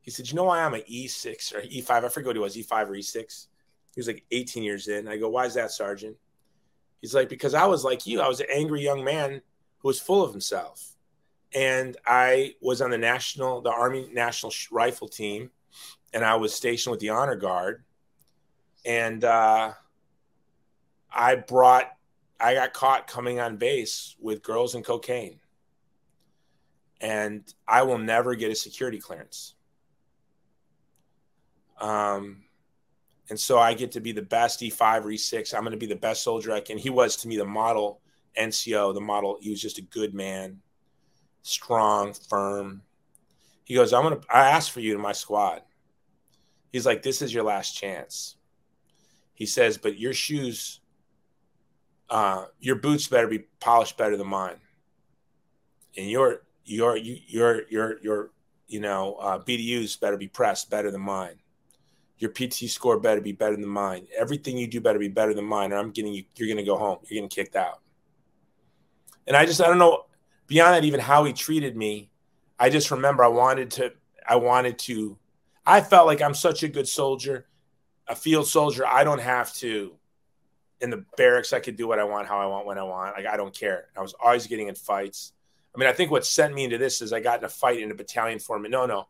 he 0.00 0.10
said, 0.10 0.28
you 0.28 0.34
know 0.34 0.44
why 0.44 0.62
I'm 0.62 0.74
an 0.74 0.82
E6 0.90 1.54
or 1.54 1.62
E5? 1.62 1.90
I 1.90 2.08
forget 2.08 2.26
what 2.26 2.36
he 2.36 2.40
was, 2.40 2.56
E5 2.56 2.88
or 2.88 2.92
E6. 2.92 3.46
He 3.94 4.00
was 4.00 4.06
like 4.06 4.24
18 4.30 4.62
years 4.62 4.88
in. 4.88 5.06
I 5.06 5.16
go, 5.16 5.28
why 5.28 5.46
is 5.46 5.54
that, 5.54 5.70
Sergeant? 5.70 6.16
He's 7.00 7.14
like, 7.14 7.28
because 7.28 7.54
I 7.54 7.66
was 7.66 7.84
like 7.84 8.06
you. 8.06 8.20
I 8.20 8.28
was 8.28 8.40
an 8.40 8.46
angry 8.52 8.82
young 8.82 9.04
man 9.04 9.42
who 9.78 9.88
was 9.88 10.00
full 10.00 10.24
of 10.24 10.32
himself. 10.32 10.94
And 11.54 11.96
I 12.06 12.54
was 12.62 12.80
on 12.80 12.90
the 12.90 12.98
national, 12.98 13.60
the 13.60 13.70
Army 13.70 14.08
National 14.12 14.52
Rifle 14.70 15.08
Team, 15.08 15.50
and 16.14 16.24
I 16.24 16.36
was 16.36 16.54
stationed 16.54 16.92
with 16.92 17.00
the 17.00 17.10
Honor 17.10 17.36
Guard. 17.36 17.84
And 18.84 19.22
uh, 19.22 19.72
I 21.12 21.34
brought, 21.36 21.92
I 22.42 22.54
got 22.54 22.72
caught 22.72 23.06
coming 23.06 23.38
on 23.38 23.56
base 23.56 24.16
with 24.20 24.42
girls 24.42 24.74
and 24.74 24.84
cocaine. 24.84 25.38
And 27.00 27.42
I 27.66 27.82
will 27.82 27.98
never 27.98 28.34
get 28.34 28.50
a 28.50 28.54
security 28.54 28.98
clearance. 28.98 29.54
Um, 31.80 32.44
and 33.30 33.38
so 33.38 33.58
I 33.58 33.74
get 33.74 33.92
to 33.92 34.00
be 34.00 34.12
the 34.12 34.22
best 34.22 34.60
E5 34.60 35.04
or 35.04 35.08
E6. 35.08 35.54
I'm 35.54 35.62
going 35.62 35.72
to 35.72 35.78
be 35.78 35.86
the 35.86 35.96
best 35.96 36.22
soldier 36.22 36.52
I 36.52 36.60
can. 36.60 36.78
He 36.78 36.90
was 36.90 37.16
to 37.18 37.28
me 37.28 37.36
the 37.36 37.44
model 37.44 38.00
NCO, 38.38 38.92
the 38.94 39.00
model. 39.00 39.38
He 39.40 39.50
was 39.50 39.60
just 39.60 39.78
a 39.78 39.82
good 39.82 40.14
man, 40.14 40.60
strong, 41.42 42.12
firm. 42.12 42.82
He 43.64 43.74
goes, 43.74 43.92
I'm 43.92 44.02
going 44.02 44.20
to, 44.20 44.26
I 44.30 44.50
asked 44.50 44.72
for 44.72 44.80
you 44.80 44.94
in 44.94 45.00
my 45.00 45.12
squad. 45.12 45.62
He's 46.72 46.86
like, 46.86 47.02
this 47.02 47.22
is 47.22 47.32
your 47.32 47.44
last 47.44 47.76
chance. 47.76 48.36
He 49.34 49.46
says, 49.46 49.78
but 49.78 49.98
your 49.98 50.14
shoes, 50.14 50.80
uh, 52.12 52.44
your 52.60 52.76
boots 52.76 53.08
better 53.08 53.26
be 53.26 53.40
polished 53.58 53.98
better 53.98 54.16
than 54.16 54.28
mine. 54.28 54.60
And 55.96 56.08
your, 56.08 56.42
your, 56.64 56.96
your, 56.96 57.68
your, 57.68 57.98
your, 58.00 58.30
you 58.68 58.78
know, 58.78 59.16
uh, 59.16 59.38
BDUs 59.40 59.98
better 60.00 60.16
be 60.16 60.28
pressed 60.28 60.70
better 60.70 60.92
than 60.92 61.00
mine 61.00 61.40
your 62.22 62.30
PT 62.30 62.70
score 62.70 63.00
better 63.00 63.20
be 63.20 63.32
better 63.32 63.56
than 63.56 63.66
mine. 63.66 64.06
Everything 64.16 64.56
you 64.56 64.68
do 64.68 64.80
better 64.80 64.98
be 64.98 65.08
better 65.08 65.34
than 65.34 65.44
mine, 65.44 65.72
or 65.72 65.76
I'm 65.76 65.90
getting 65.90 66.14
you. 66.14 66.22
You're 66.36 66.56
to 66.56 66.62
go 66.62 66.78
home. 66.78 66.98
You're 67.02 67.16
getting 67.16 67.28
kicked 67.28 67.56
out. 67.56 67.80
And 69.26 69.36
I 69.36 69.44
just 69.44 69.60
I 69.60 69.66
don't 69.66 69.78
know 69.78 70.06
beyond 70.46 70.74
that 70.74 70.84
even 70.84 71.00
how 71.00 71.24
he 71.24 71.32
treated 71.32 71.76
me. 71.76 72.10
I 72.60 72.70
just 72.70 72.92
remember 72.92 73.24
I 73.24 73.28
wanted 73.28 73.72
to. 73.72 73.92
I 74.26 74.36
wanted 74.36 74.78
to. 74.80 75.18
I 75.66 75.80
felt 75.80 76.06
like 76.06 76.22
I'm 76.22 76.34
such 76.34 76.62
a 76.62 76.68
good 76.68 76.86
soldier, 76.86 77.48
a 78.06 78.14
field 78.14 78.46
soldier. 78.46 78.86
I 78.86 79.02
don't 79.02 79.20
have 79.20 79.52
to. 79.54 79.94
In 80.82 80.90
the 80.90 81.04
barracks, 81.16 81.52
I 81.52 81.60
could 81.60 81.76
do 81.76 81.88
what 81.88 81.98
I 81.98 82.04
want, 82.04 82.28
how 82.28 82.40
I 82.40 82.46
want, 82.46 82.66
when 82.66 82.76
I 82.76 82.82
want. 82.82 83.16
Like 83.16 83.26
I 83.26 83.36
don't 83.36 83.54
care. 83.54 83.86
I 83.96 84.02
was 84.02 84.14
always 84.22 84.46
getting 84.46 84.68
in 84.68 84.74
fights. 84.74 85.32
I 85.74 85.78
mean, 85.78 85.88
I 85.88 85.92
think 85.92 86.10
what 86.10 86.26
sent 86.26 86.52
me 86.52 86.64
into 86.64 86.76
this 86.76 87.00
is 87.00 87.12
I 87.12 87.20
got 87.20 87.38
in 87.38 87.44
a 87.44 87.48
fight 87.48 87.80
in 87.80 87.90
a 87.90 87.94
battalion 87.94 88.38
formation. 88.38 88.72
No, 88.72 88.84
no, 88.84 89.06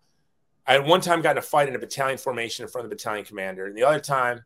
I 0.67 0.75
had 0.75 0.87
one 0.87 1.01
time 1.01 1.23
got 1.23 1.33
in 1.33 1.39
a 1.39 1.43
fight 1.43 1.69
in 1.69 1.75
a 1.75 1.79
battalion 1.79 2.19
formation 2.19 2.65
in 2.65 2.71
front 2.71 2.85
of 2.85 2.91
the 2.91 2.97
battalion 2.97 3.25
commander, 3.25 3.67
and 3.67 3.77
the 3.77 3.85
other 3.85 4.01
time 4.01 4.45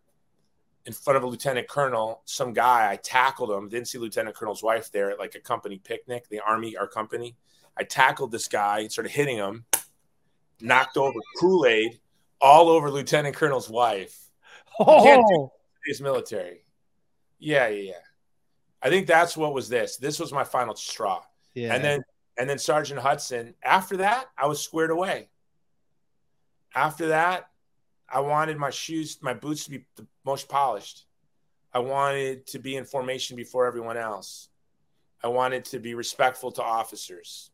in 0.86 0.92
front 0.92 1.16
of 1.16 1.24
a 1.24 1.26
lieutenant 1.26 1.68
colonel, 1.68 2.22
some 2.24 2.53
guy, 2.53 2.90
I 2.90 2.96
tackled 2.96 3.50
him. 3.50 3.68
Didn't 3.68 3.88
see 3.88 3.98
lieutenant 3.98 4.36
colonel's 4.36 4.62
wife 4.62 4.90
there 4.92 5.11
at 5.11 5.18
like 5.18 5.34
a 5.34 5.40
company 5.40 5.78
picnic, 5.82 6.28
the 6.28 6.40
army, 6.40 6.76
our 6.76 6.86
company. 6.86 7.36
I 7.76 7.82
tackled 7.82 8.30
this 8.30 8.48
guy 8.48 8.80
and 8.80 8.92
started 8.92 9.11
hitting 9.11 9.36
him, 9.36 9.66
knocked 10.61 10.96
over 10.96 11.18
Kool 11.40 11.66
Aid 11.66 12.00
all 12.40 12.68
over 12.68 12.90
lieutenant 12.90 13.34
colonel's 13.34 13.68
wife. 13.68 14.30
Oh, 14.78 15.53
his 15.86 16.00
military. 16.00 16.65
Yeah, 17.39 17.68
yeah, 17.68 17.82
yeah. 17.82 17.93
I 18.82 18.89
think 18.89 19.07
that's 19.07 19.37
what 19.37 19.55
was 19.55 19.68
this. 19.68 19.97
This 19.97 20.18
was 20.18 20.32
my 20.32 20.45
final 20.45 20.76
straw. 20.76 21.22
Yeah. 21.55 21.74
And 21.74 21.84
then 21.84 22.03
and 22.39 22.49
then 22.49 22.59
Sergeant 22.59 23.01
Hudson. 23.01 23.55
After 23.62 23.99
that, 23.99 24.26
I 24.37 24.47
was 24.47 24.62
squared 24.62 24.91
away. 24.91 25.28
After 26.74 27.09
that, 27.09 27.49
I 28.09 28.20
wanted 28.20 28.59
my 28.59 28.70
shoes, 28.70 29.18
my 29.22 29.34
boots 29.34 29.64
to 29.64 29.70
be 29.70 29.87
the 29.97 30.07
most 30.24 30.49
polished. 30.49 31.07
I 31.72 31.78
wanted 31.80 32.47
to 32.49 32.59
be 32.59 32.76
in 32.76 32.84
formation 32.84 33.37
before 33.37 33.66
everyone 33.66 33.97
else. 33.97 34.49
I 35.22 35.28
wanted 35.28 35.64
to 35.66 35.78
be 35.78 35.95
respectful 35.95 36.53
to 36.53 36.62
officers. 36.62 37.51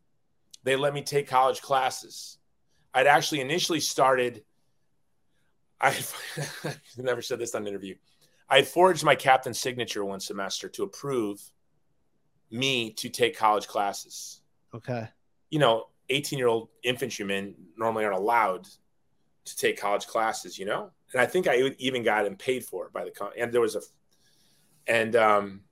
They 0.64 0.76
let 0.76 0.94
me 0.94 1.02
take 1.02 1.28
college 1.28 1.62
classes. 1.62 2.38
I'd 2.92 3.06
actually 3.06 3.40
initially 3.40 3.80
started. 3.80 4.44
I 5.80 5.94
never 6.98 7.22
said 7.22 7.38
this 7.38 7.54
on 7.54 7.62
an 7.62 7.68
interview. 7.68 7.94
I 8.52 8.56
had 8.56 8.68
forged 8.68 9.02
my 9.02 9.14
captain's 9.14 9.58
signature 9.58 10.04
one 10.04 10.20
semester 10.20 10.68
to 10.68 10.82
approve 10.82 11.40
me 12.50 12.92
to 12.92 13.08
take 13.08 13.34
college 13.34 13.66
classes. 13.66 14.42
Okay. 14.74 15.08
You 15.48 15.58
know, 15.58 15.88
18 16.10 16.38
year 16.38 16.48
old 16.48 16.68
infantrymen 16.82 17.54
normally 17.78 18.04
aren't 18.04 18.18
allowed 18.18 18.68
to 19.46 19.56
take 19.56 19.80
college 19.80 20.06
classes, 20.06 20.58
you 20.58 20.66
know? 20.66 20.90
And 21.14 21.22
I 21.22 21.24
think 21.24 21.48
I 21.48 21.74
even 21.78 22.02
got 22.02 22.24
them 22.24 22.36
paid 22.36 22.62
for 22.62 22.90
by 22.92 23.04
the, 23.04 23.30
and 23.38 23.50
there 23.50 23.62
was 23.62 23.74
a, 23.74 23.80
and, 24.86 25.16
um, 25.16 25.62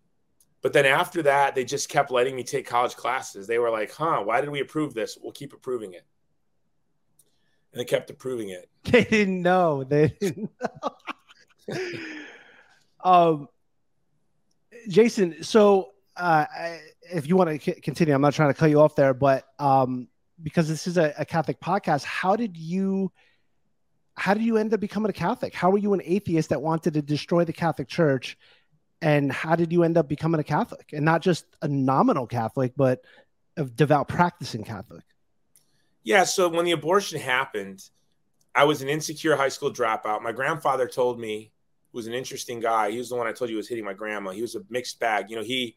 but 0.62 0.72
then 0.72 0.86
after 0.86 1.22
that, 1.24 1.54
they 1.54 1.64
just 1.66 1.90
kept 1.90 2.10
letting 2.10 2.34
me 2.34 2.42
take 2.42 2.66
college 2.66 2.96
classes. 2.96 3.46
They 3.46 3.58
were 3.58 3.70
like, 3.70 3.92
huh, 3.92 4.22
why 4.24 4.40
did 4.40 4.48
we 4.48 4.60
approve 4.60 4.94
this? 4.94 5.18
We'll 5.20 5.32
keep 5.32 5.52
approving 5.52 5.92
it. 5.92 6.06
And 7.74 7.80
they 7.80 7.84
kept 7.84 8.08
approving 8.08 8.48
it. 8.48 8.70
They 8.90 9.04
didn't 9.04 9.42
know. 9.42 9.84
They 9.84 10.16
didn't 10.18 10.50
know. 11.68 12.16
um, 13.04 13.48
Jason, 14.88 15.42
so 15.42 15.90
uh, 16.16 16.44
if 17.12 17.26
you 17.26 17.36
want 17.36 17.62
to 17.62 17.80
continue, 17.80 18.14
I'm 18.14 18.20
not 18.20 18.34
trying 18.34 18.50
to 18.50 18.58
cut 18.58 18.70
you 18.70 18.80
off 18.80 18.94
there, 18.94 19.14
but 19.14 19.44
um, 19.58 20.08
because 20.42 20.68
this 20.68 20.86
is 20.86 20.96
a, 20.96 21.14
a 21.18 21.24
Catholic 21.24 21.60
podcast, 21.60 22.04
how 22.04 22.36
did 22.36 22.56
you 22.56 23.12
how 24.16 24.34
did 24.34 24.42
you 24.42 24.58
end 24.58 24.74
up 24.74 24.80
becoming 24.80 25.08
a 25.08 25.14
Catholic? 25.14 25.54
How 25.54 25.70
were 25.70 25.78
you 25.78 25.94
an 25.94 26.02
atheist 26.04 26.50
that 26.50 26.60
wanted 26.60 26.92
to 26.94 27.00
destroy 27.00 27.44
the 27.44 27.54
Catholic 27.54 27.88
Church? 27.88 28.36
And 29.00 29.32
how 29.32 29.56
did 29.56 29.72
you 29.72 29.82
end 29.82 29.96
up 29.96 30.08
becoming 30.08 30.40
a 30.40 30.44
Catholic 30.44 30.90
and 30.92 31.06
not 31.06 31.22
just 31.22 31.46
a 31.62 31.68
nominal 31.68 32.26
Catholic, 32.26 32.72
but 32.76 33.00
a 33.56 33.64
devout 33.64 34.08
practicing 34.08 34.62
Catholic? 34.62 35.04
Yeah. 36.02 36.24
So 36.24 36.50
when 36.50 36.66
the 36.66 36.72
abortion 36.72 37.18
happened, 37.18 37.82
I 38.54 38.64
was 38.64 38.82
an 38.82 38.90
insecure 38.90 39.36
high 39.36 39.48
school 39.48 39.72
dropout. 39.72 40.20
My 40.20 40.32
grandfather 40.32 40.86
told 40.86 41.18
me, 41.18 41.52
was 41.92 42.06
an 42.06 42.14
interesting 42.14 42.60
guy. 42.60 42.90
He 42.90 42.98
was 42.98 43.08
the 43.08 43.16
one 43.16 43.26
I 43.26 43.32
told 43.32 43.50
you 43.50 43.56
was 43.56 43.68
hitting 43.68 43.84
my 43.84 43.92
grandma. 43.92 44.30
He 44.30 44.42
was 44.42 44.54
a 44.54 44.62
mixed 44.70 45.00
bag. 45.00 45.30
You 45.30 45.36
know, 45.36 45.42
he 45.42 45.76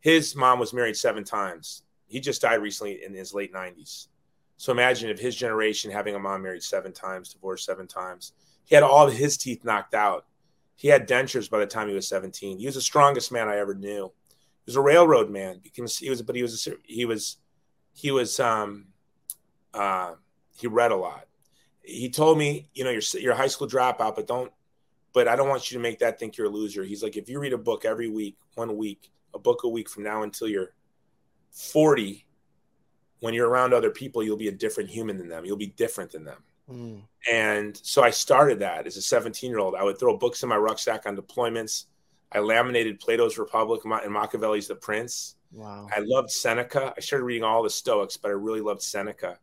his 0.00 0.34
mom 0.34 0.58
was 0.58 0.72
married 0.72 0.96
seven 0.96 1.24
times. 1.24 1.82
He 2.06 2.20
just 2.20 2.42
died 2.42 2.62
recently 2.62 3.04
in 3.04 3.14
his 3.14 3.34
late 3.34 3.52
90s. 3.52 4.08
So 4.56 4.72
imagine 4.72 5.10
if 5.10 5.18
his 5.18 5.36
generation 5.36 5.90
having 5.90 6.14
a 6.14 6.18
mom 6.18 6.42
married 6.42 6.62
seven 6.62 6.92
times, 6.92 7.32
divorced 7.32 7.64
seven 7.64 7.86
times. 7.86 8.32
He 8.64 8.74
had 8.74 8.84
all 8.84 9.06
of 9.06 9.14
his 9.14 9.36
teeth 9.36 9.64
knocked 9.64 9.94
out. 9.94 10.26
He 10.76 10.88
had 10.88 11.08
dentures 11.08 11.50
by 11.50 11.58
the 11.58 11.66
time 11.66 11.88
he 11.88 11.94
was 11.94 12.08
17. 12.08 12.58
He 12.58 12.66
was 12.66 12.74
the 12.74 12.80
strongest 12.80 13.30
man 13.30 13.48
I 13.48 13.58
ever 13.58 13.74
knew. 13.74 14.12
He 14.64 14.70
was 14.70 14.76
a 14.76 14.80
railroad 14.80 15.30
man. 15.30 15.60
Because 15.62 15.98
he 15.98 16.08
was, 16.08 16.22
but 16.22 16.36
he 16.36 16.42
was, 16.42 16.66
a, 16.66 16.72
he 16.84 17.04
was, 17.04 17.36
he 17.92 18.10
was, 18.10 18.40
um, 18.40 18.86
uh, 19.74 20.14
he 20.58 20.66
read 20.66 20.92
a 20.92 20.96
lot. 20.96 21.26
He 21.82 22.10
told 22.10 22.38
me, 22.38 22.68
you 22.74 22.84
know, 22.84 22.90
you're 22.90 23.02
you're 23.14 23.32
a 23.32 23.36
high 23.36 23.46
school 23.46 23.68
dropout, 23.68 24.14
but 24.14 24.26
don't, 24.26 24.52
but 25.12 25.28
I 25.28 25.36
don't 25.36 25.48
want 25.48 25.70
you 25.70 25.78
to 25.78 25.82
make 25.82 25.98
that 26.00 26.18
think 26.18 26.36
you're 26.36 26.46
a 26.46 26.50
loser. 26.50 26.84
He's 26.84 27.02
like, 27.02 27.16
if 27.16 27.28
you 27.28 27.40
read 27.40 27.52
a 27.52 27.58
book 27.58 27.84
every 27.84 28.08
week, 28.08 28.36
one 28.54 28.76
week, 28.76 29.10
a 29.34 29.38
book 29.38 29.64
a 29.64 29.68
week 29.68 29.88
from 29.88 30.04
now 30.04 30.22
until 30.22 30.48
you're 30.48 30.72
40, 31.52 32.24
when 33.20 33.34
you're 33.34 33.48
around 33.48 33.74
other 33.74 33.90
people, 33.90 34.22
you'll 34.22 34.36
be 34.36 34.48
a 34.48 34.52
different 34.52 34.90
human 34.90 35.18
than 35.18 35.28
them. 35.28 35.44
You'll 35.44 35.56
be 35.56 35.66
different 35.66 36.12
than 36.12 36.24
them. 36.24 36.42
Mm. 36.70 37.02
And 37.30 37.76
so 37.76 38.02
I 38.02 38.10
started 38.10 38.60
that 38.60 38.86
as 38.86 38.96
a 38.96 39.02
17 39.02 39.50
year 39.50 39.58
old. 39.58 39.74
I 39.74 39.82
would 39.82 39.98
throw 39.98 40.16
books 40.16 40.42
in 40.42 40.48
my 40.48 40.56
rucksack 40.56 41.06
on 41.06 41.16
deployments. 41.16 41.86
I 42.32 42.38
laminated 42.38 43.00
Plato's 43.00 43.38
Republic 43.38 43.82
and 43.84 44.12
Machiavelli's 44.12 44.68
The 44.68 44.76
Prince. 44.76 45.34
Wow. 45.52 45.88
I 45.94 46.00
loved 46.04 46.30
Seneca. 46.30 46.94
I 46.96 47.00
started 47.00 47.24
reading 47.24 47.42
all 47.42 47.64
the 47.64 47.70
Stoics, 47.70 48.16
but 48.16 48.28
I 48.28 48.34
really 48.34 48.60
loved 48.60 48.82
Seneca. 48.82 49.38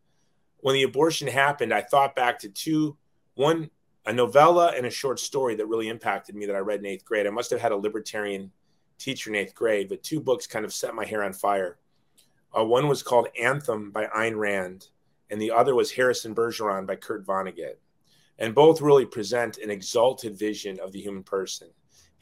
When 0.62 0.74
the 0.74 0.84
abortion 0.84 1.28
happened, 1.28 1.74
I 1.74 1.82
thought 1.82 2.16
back 2.16 2.40
to 2.40 2.50
two 2.50 2.98
one, 3.36 3.70
a 4.08 4.14
novella 4.14 4.74
and 4.76 4.86
a 4.86 4.90
short 4.90 5.20
story 5.20 5.54
that 5.56 5.68
really 5.68 5.90
impacted 5.90 6.34
me 6.34 6.46
that 6.46 6.56
I 6.56 6.60
read 6.60 6.80
in 6.80 6.86
eighth 6.86 7.04
grade. 7.04 7.28
I 7.28 7.30
must 7.30 7.52
have 7.52 7.60
had 7.60 7.74
a 7.74 7.78
libertarian 7.78 8.52
teacher 8.98 9.30
in 9.30 9.36
eighth 9.36 9.54
grade, 9.54 9.90
but 9.90 10.02
two 10.02 10.22
books 10.22 10.48
kind 10.48 10.64
of 10.64 10.74
set 10.74 10.96
my 10.96 11.06
hair 11.06 11.24
on 11.24 11.34
fire. 11.34 11.78
Uh, 12.58 12.64
one 12.64 12.88
was 12.88 13.04
called 13.04 13.28
Anthem 13.40 13.92
by 13.92 14.06
Ayn 14.06 14.38
Rand, 14.38 14.88
and 15.30 15.42
the 15.42 15.52
other 15.52 15.76
was 15.76 15.92
Harrison 15.92 16.34
Bergeron 16.34 16.88
by 16.88 16.96
Kurt 16.96 17.26
Vonnegut. 17.26 17.76
And 18.40 18.56
both 18.56 18.82
really 18.82 19.06
present 19.06 19.58
an 19.58 19.70
exalted 19.70 20.40
vision 20.40 20.80
of 20.80 20.94
the 20.94 21.02
human 21.02 21.24
person. 21.24 21.68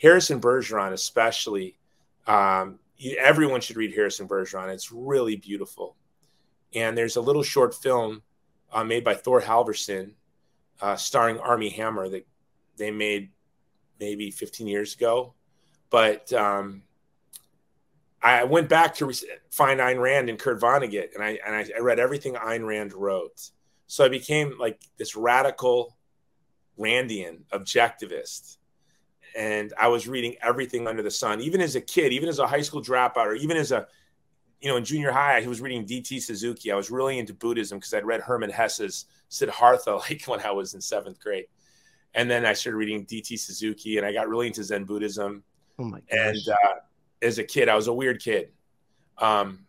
Harrison 0.01 0.41
Bergeron, 0.41 0.91
especially, 0.91 1.77
um, 2.25 2.79
everyone 3.19 3.61
should 3.61 3.75
read 3.77 3.93
Harrison 3.93 4.27
Bergeron. 4.27 4.73
It's 4.73 4.91
really 4.91 5.35
beautiful. 5.35 5.95
And 6.73 6.97
there's 6.97 7.17
a 7.17 7.21
little 7.21 7.43
short 7.43 7.75
film 7.75 8.23
uh, 8.71 8.83
made 8.83 9.03
by 9.03 9.13
Thor 9.13 9.39
Halvorssen, 9.39 10.13
uh, 10.81 10.95
starring 10.95 11.39
Armie 11.39 11.69
Hammer, 11.69 12.09
that 12.09 12.27
they 12.77 12.91
made 12.91 13.31
maybe 13.99 14.31
15 14.31 14.67
years 14.67 14.95
ago. 14.95 15.33
But 15.89 16.31
um, 16.33 16.83
I 18.21 18.43
went 18.43 18.69
back 18.69 18.95
to 18.95 19.11
find 19.51 19.79
Ayn 19.79 20.01
Rand 20.01 20.29
and 20.29 20.39
Kurt 20.39 20.59
Vonnegut, 20.59 21.13
and 21.13 21.23
I 21.23 21.39
and 21.45 21.55
I, 21.55 21.79
read 21.79 21.99
everything 21.99 22.33
Ayn 22.33 22.65
Rand 22.65 22.93
wrote. 22.93 23.51
So 23.87 24.03
I 24.03 24.09
became 24.09 24.55
like 24.59 24.81
this 24.97 25.15
radical 25.15 25.95
Randian 26.79 27.43
objectivist, 27.53 28.57
and 29.37 29.73
I 29.79 29.89
was 29.89 30.07
reading 30.07 30.35
everything 30.41 30.87
under 30.87 31.03
the 31.03 31.11
sun. 31.11 31.39
Even 31.39 31.61
as 31.61 31.75
a 31.75 31.81
kid, 31.81 32.13
even 32.13 32.27
as 32.27 32.39
a 32.39 32.47
high 32.47 32.61
school 32.61 32.81
dropout, 32.81 33.27
or 33.27 33.35
even 33.35 33.57
as 33.57 33.71
a 33.71 33.87
you 34.59 34.69
know 34.69 34.77
in 34.77 34.83
junior 34.85 35.11
high, 35.11 35.39
I 35.39 35.47
was 35.47 35.61
reading 35.61 35.85
D.T. 35.85 36.19
Suzuki. 36.19 36.71
I 36.71 36.75
was 36.75 36.89
really 36.89 37.19
into 37.19 37.33
Buddhism 37.33 37.77
because 37.77 37.93
I'd 37.93 38.05
read 38.05 38.21
Hermann 38.21 38.49
Hesse's 38.49 39.05
Siddhartha 39.35 39.95
like 40.09 40.23
when 40.25 40.39
I 40.41 40.51
was 40.51 40.73
in 40.73 40.81
seventh 40.81 41.19
grade, 41.19 41.45
and 42.13 42.29
then 42.29 42.45
I 42.45 42.53
started 42.53 42.77
reading 42.77 43.03
D.T. 43.03 43.37
Suzuki, 43.37 43.97
and 43.97 44.05
I 44.05 44.13
got 44.13 44.27
really 44.27 44.47
into 44.47 44.63
Zen 44.63 44.85
Buddhism. 44.85 45.43
Oh 45.77 45.83
my 45.83 45.99
gosh. 45.99 46.17
And 46.17 46.37
uh, 46.49 46.75
as 47.21 47.39
a 47.39 47.43
kid. 47.43 47.69
I 47.69 47.75
was 47.75 47.87
a 47.87 47.93
weird 47.93 48.21
kid. 48.21 48.51
Um, 49.17 49.65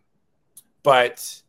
but 0.83 1.43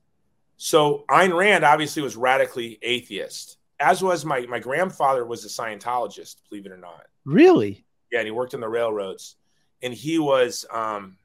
so 0.57 1.05
Ayn 1.09 1.35
Rand 1.35 1.63
obviously 1.63 2.01
was 2.01 2.15
radically 2.15 2.79
atheist, 2.81 3.57
as 3.79 4.01
was 4.01 4.25
my 4.25 4.41
my 4.47 4.59
grandfather 4.59 5.25
was 5.25 5.45
a 5.45 5.47
Scientologist, 5.47 6.37
believe 6.49 6.65
it 6.65 6.71
or 6.71 6.77
not. 6.77 7.05
Really? 7.25 7.85
Yeah, 8.11 8.19
and 8.19 8.27
he 8.27 8.31
worked 8.31 8.53
in 8.53 8.61
the 8.61 8.69
railroads, 8.69 9.35
and 9.81 9.93
he 9.93 10.17
was 10.17 10.65
um, 10.71 11.17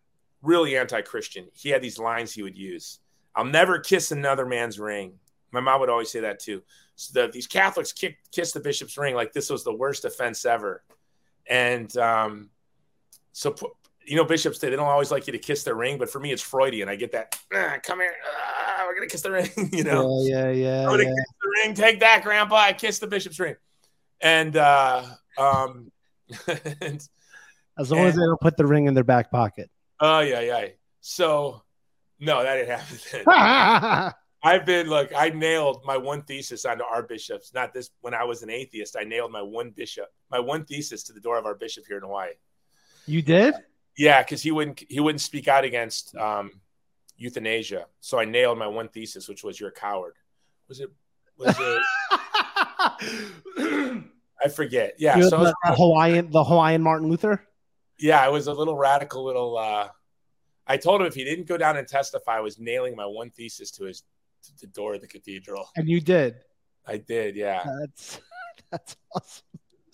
really 0.42 0.76
anti-Christian. 0.76 1.46
He 1.52 1.68
had 1.68 1.80
these 1.80 1.98
lines 1.98 2.32
he 2.32 2.42
would 2.42 2.58
use: 2.58 2.98
"I'll 3.34 3.44
never 3.44 3.78
kiss 3.78 4.12
another 4.12 4.46
man's 4.46 4.78
ring." 4.78 5.18
My 5.52 5.60
mom 5.60 5.80
would 5.80 5.90
always 5.90 6.10
say 6.10 6.20
that 6.20 6.40
too. 6.40 6.62
So 6.96 7.20
the, 7.20 7.32
these 7.32 7.46
Catholics 7.46 7.92
kick, 7.92 8.18
kiss 8.30 8.52
the 8.52 8.60
bishop's 8.60 8.96
ring 8.96 9.14
like 9.14 9.32
this 9.32 9.50
was 9.50 9.64
the 9.64 9.74
worst 9.74 10.04
offense 10.04 10.44
ever, 10.44 10.82
and 11.46 11.94
um, 11.96 12.50
so 13.32 13.54
you 14.04 14.16
know, 14.16 14.24
bishops 14.24 14.58
they, 14.58 14.70
they 14.70 14.76
don't 14.76 14.88
always 14.88 15.10
like 15.10 15.26
you 15.26 15.32
to 15.32 15.38
kiss 15.38 15.62
their 15.62 15.74
ring, 15.74 15.98
but 15.98 16.10
for 16.10 16.20
me 16.20 16.32
it's 16.32 16.42
Freudian. 16.42 16.88
I 16.88 16.96
get 16.96 17.12
that. 17.12 17.38
Ah, 17.54 17.76
come 17.82 18.00
here, 18.00 18.14
ah, 18.26 18.84
we're 18.86 18.94
gonna 18.94 19.06
kiss 19.06 19.22
the 19.22 19.30
ring. 19.30 19.50
you 19.72 19.84
know, 19.84 20.22
yeah, 20.22 20.50
yeah, 20.50 20.52
yeah. 20.52 20.80
I'm 20.82 20.90
gonna 20.90 21.04
yeah. 21.04 21.10
kiss 21.10 21.34
the 21.40 21.62
ring. 21.62 21.74
Take 21.74 22.00
that, 22.00 22.22
Grandpa. 22.22 22.56
I 22.56 22.72
kissed 22.72 23.00
the 23.00 23.06
bishop's 23.06 23.38
ring, 23.38 23.56
and 24.20 24.56
uh, 24.56 25.04
um, 25.38 25.92
and, 26.80 27.06
as 27.78 27.90
long 27.90 28.00
and, 28.00 28.08
as 28.08 28.14
they 28.14 28.22
don't 28.22 28.40
put 28.40 28.56
the 28.56 28.66
ring 28.66 28.86
in 28.86 28.94
their 28.94 29.04
back 29.04 29.30
pocket. 29.30 29.70
Oh 30.00 30.20
yeah, 30.20 30.40
yeah. 30.40 30.66
So 31.00 31.62
no, 32.18 32.42
that 32.42 32.56
didn't 32.56 32.78
happen. 32.78 34.12
I've 34.44 34.66
been 34.66 34.88
look, 34.88 35.10
I 35.16 35.28
nailed 35.28 35.84
my 35.84 35.96
one 35.96 36.22
thesis 36.22 36.64
onto 36.64 36.82
our 36.82 37.02
bishops. 37.02 37.54
Not 37.54 37.72
this 37.72 37.90
when 38.00 38.12
I 38.12 38.24
was 38.24 38.42
an 38.42 38.50
atheist. 38.50 38.96
I 38.98 39.04
nailed 39.04 39.30
my 39.30 39.42
one 39.42 39.70
bishop, 39.70 40.06
my 40.30 40.40
one 40.40 40.64
thesis 40.64 41.04
to 41.04 41.12
the 41.12 41.20
door 41.20 41.38
of 41.38 41.46
our 41.46 41.54
bishop 41.54 41.84
here 41.86 41.98
in 41.98 42.02
Hawaii. 42.02 42.32
You 43.06 43.22
did? 43.22 43.54
Yeah, 43.96 44.22
because 44.22 44.42
he 44.42 44.50
wouldn't 44.50 44.82
he 44.88 44.98
wouldn't 45.00 45.20
speak 45.20 45.46
out 45.46 45.64
against 45.64 46.16
um, 46.16 46.60
euthanasia. 47.16 47.86
So 48.00 48.18
I 48.18 48.24
nailed 48.24 48.58
my 48.58 48.66
one 48.66 48.88
thesis, 48.88 49.28
which 49.28 49.44
was 49.44 49.60
you're 49.60 49.68
a 49.68 49.72
coward. 49.72 50.14
Was 50.68 50.80
it? 50.80 50.90
Was 51.38 51.56
it? 51.58 51.82
I 54.44 54.48
forget. 54.48 54.94
Yeah, 54.98 55.20
so 55.20 55.44
the, 55.44 55.54
the 55.64 55.74
Hawaiian, 55.74 56.30
the 56.30 56.42
Hawaiian 56.42 56.82
Martin 56.82 57.08
Luther. 57.08 57.46
Yeah, 57.98 58.20
I 58.20 58.28
was 58.28 58.48
a 58.48 58.52
little 58.52 58.76
radical. 58.76 59.24
Little. 59.24 59.56
uh 59.56 59.88
I 60.66 60.76
told 60.76 61.00
him 61.00 61.06
if 61.06 61.14
he 61.14 61.24
didn't 61.24 61.48
go 61.48 61.56
down 61.56 61.76
and 61.76 61.86
testify, 61.86 62.36
I 62.36 62.40
was 62.40 62.58
nailing 62.58 62.94
my 62.94 63.04
one 63.04 63.30
thesis 63.30 63.70
to 63.72 63.84
his 63.84 64.04
the 64.60 64.66
door 64.66 64.94
of 64.94 65.00
the 65.00 65.06
cathedral. 65.06 65.68
And 65.76 65.88
you 65.88 66.00
did. 66.00 66.36
I 66.86 66.98
did. 66.98 67.36
Yeah. 67.36 67.62
That's 67.64 68.20
that's 68.70 68.96
awesome. 69.14 69.44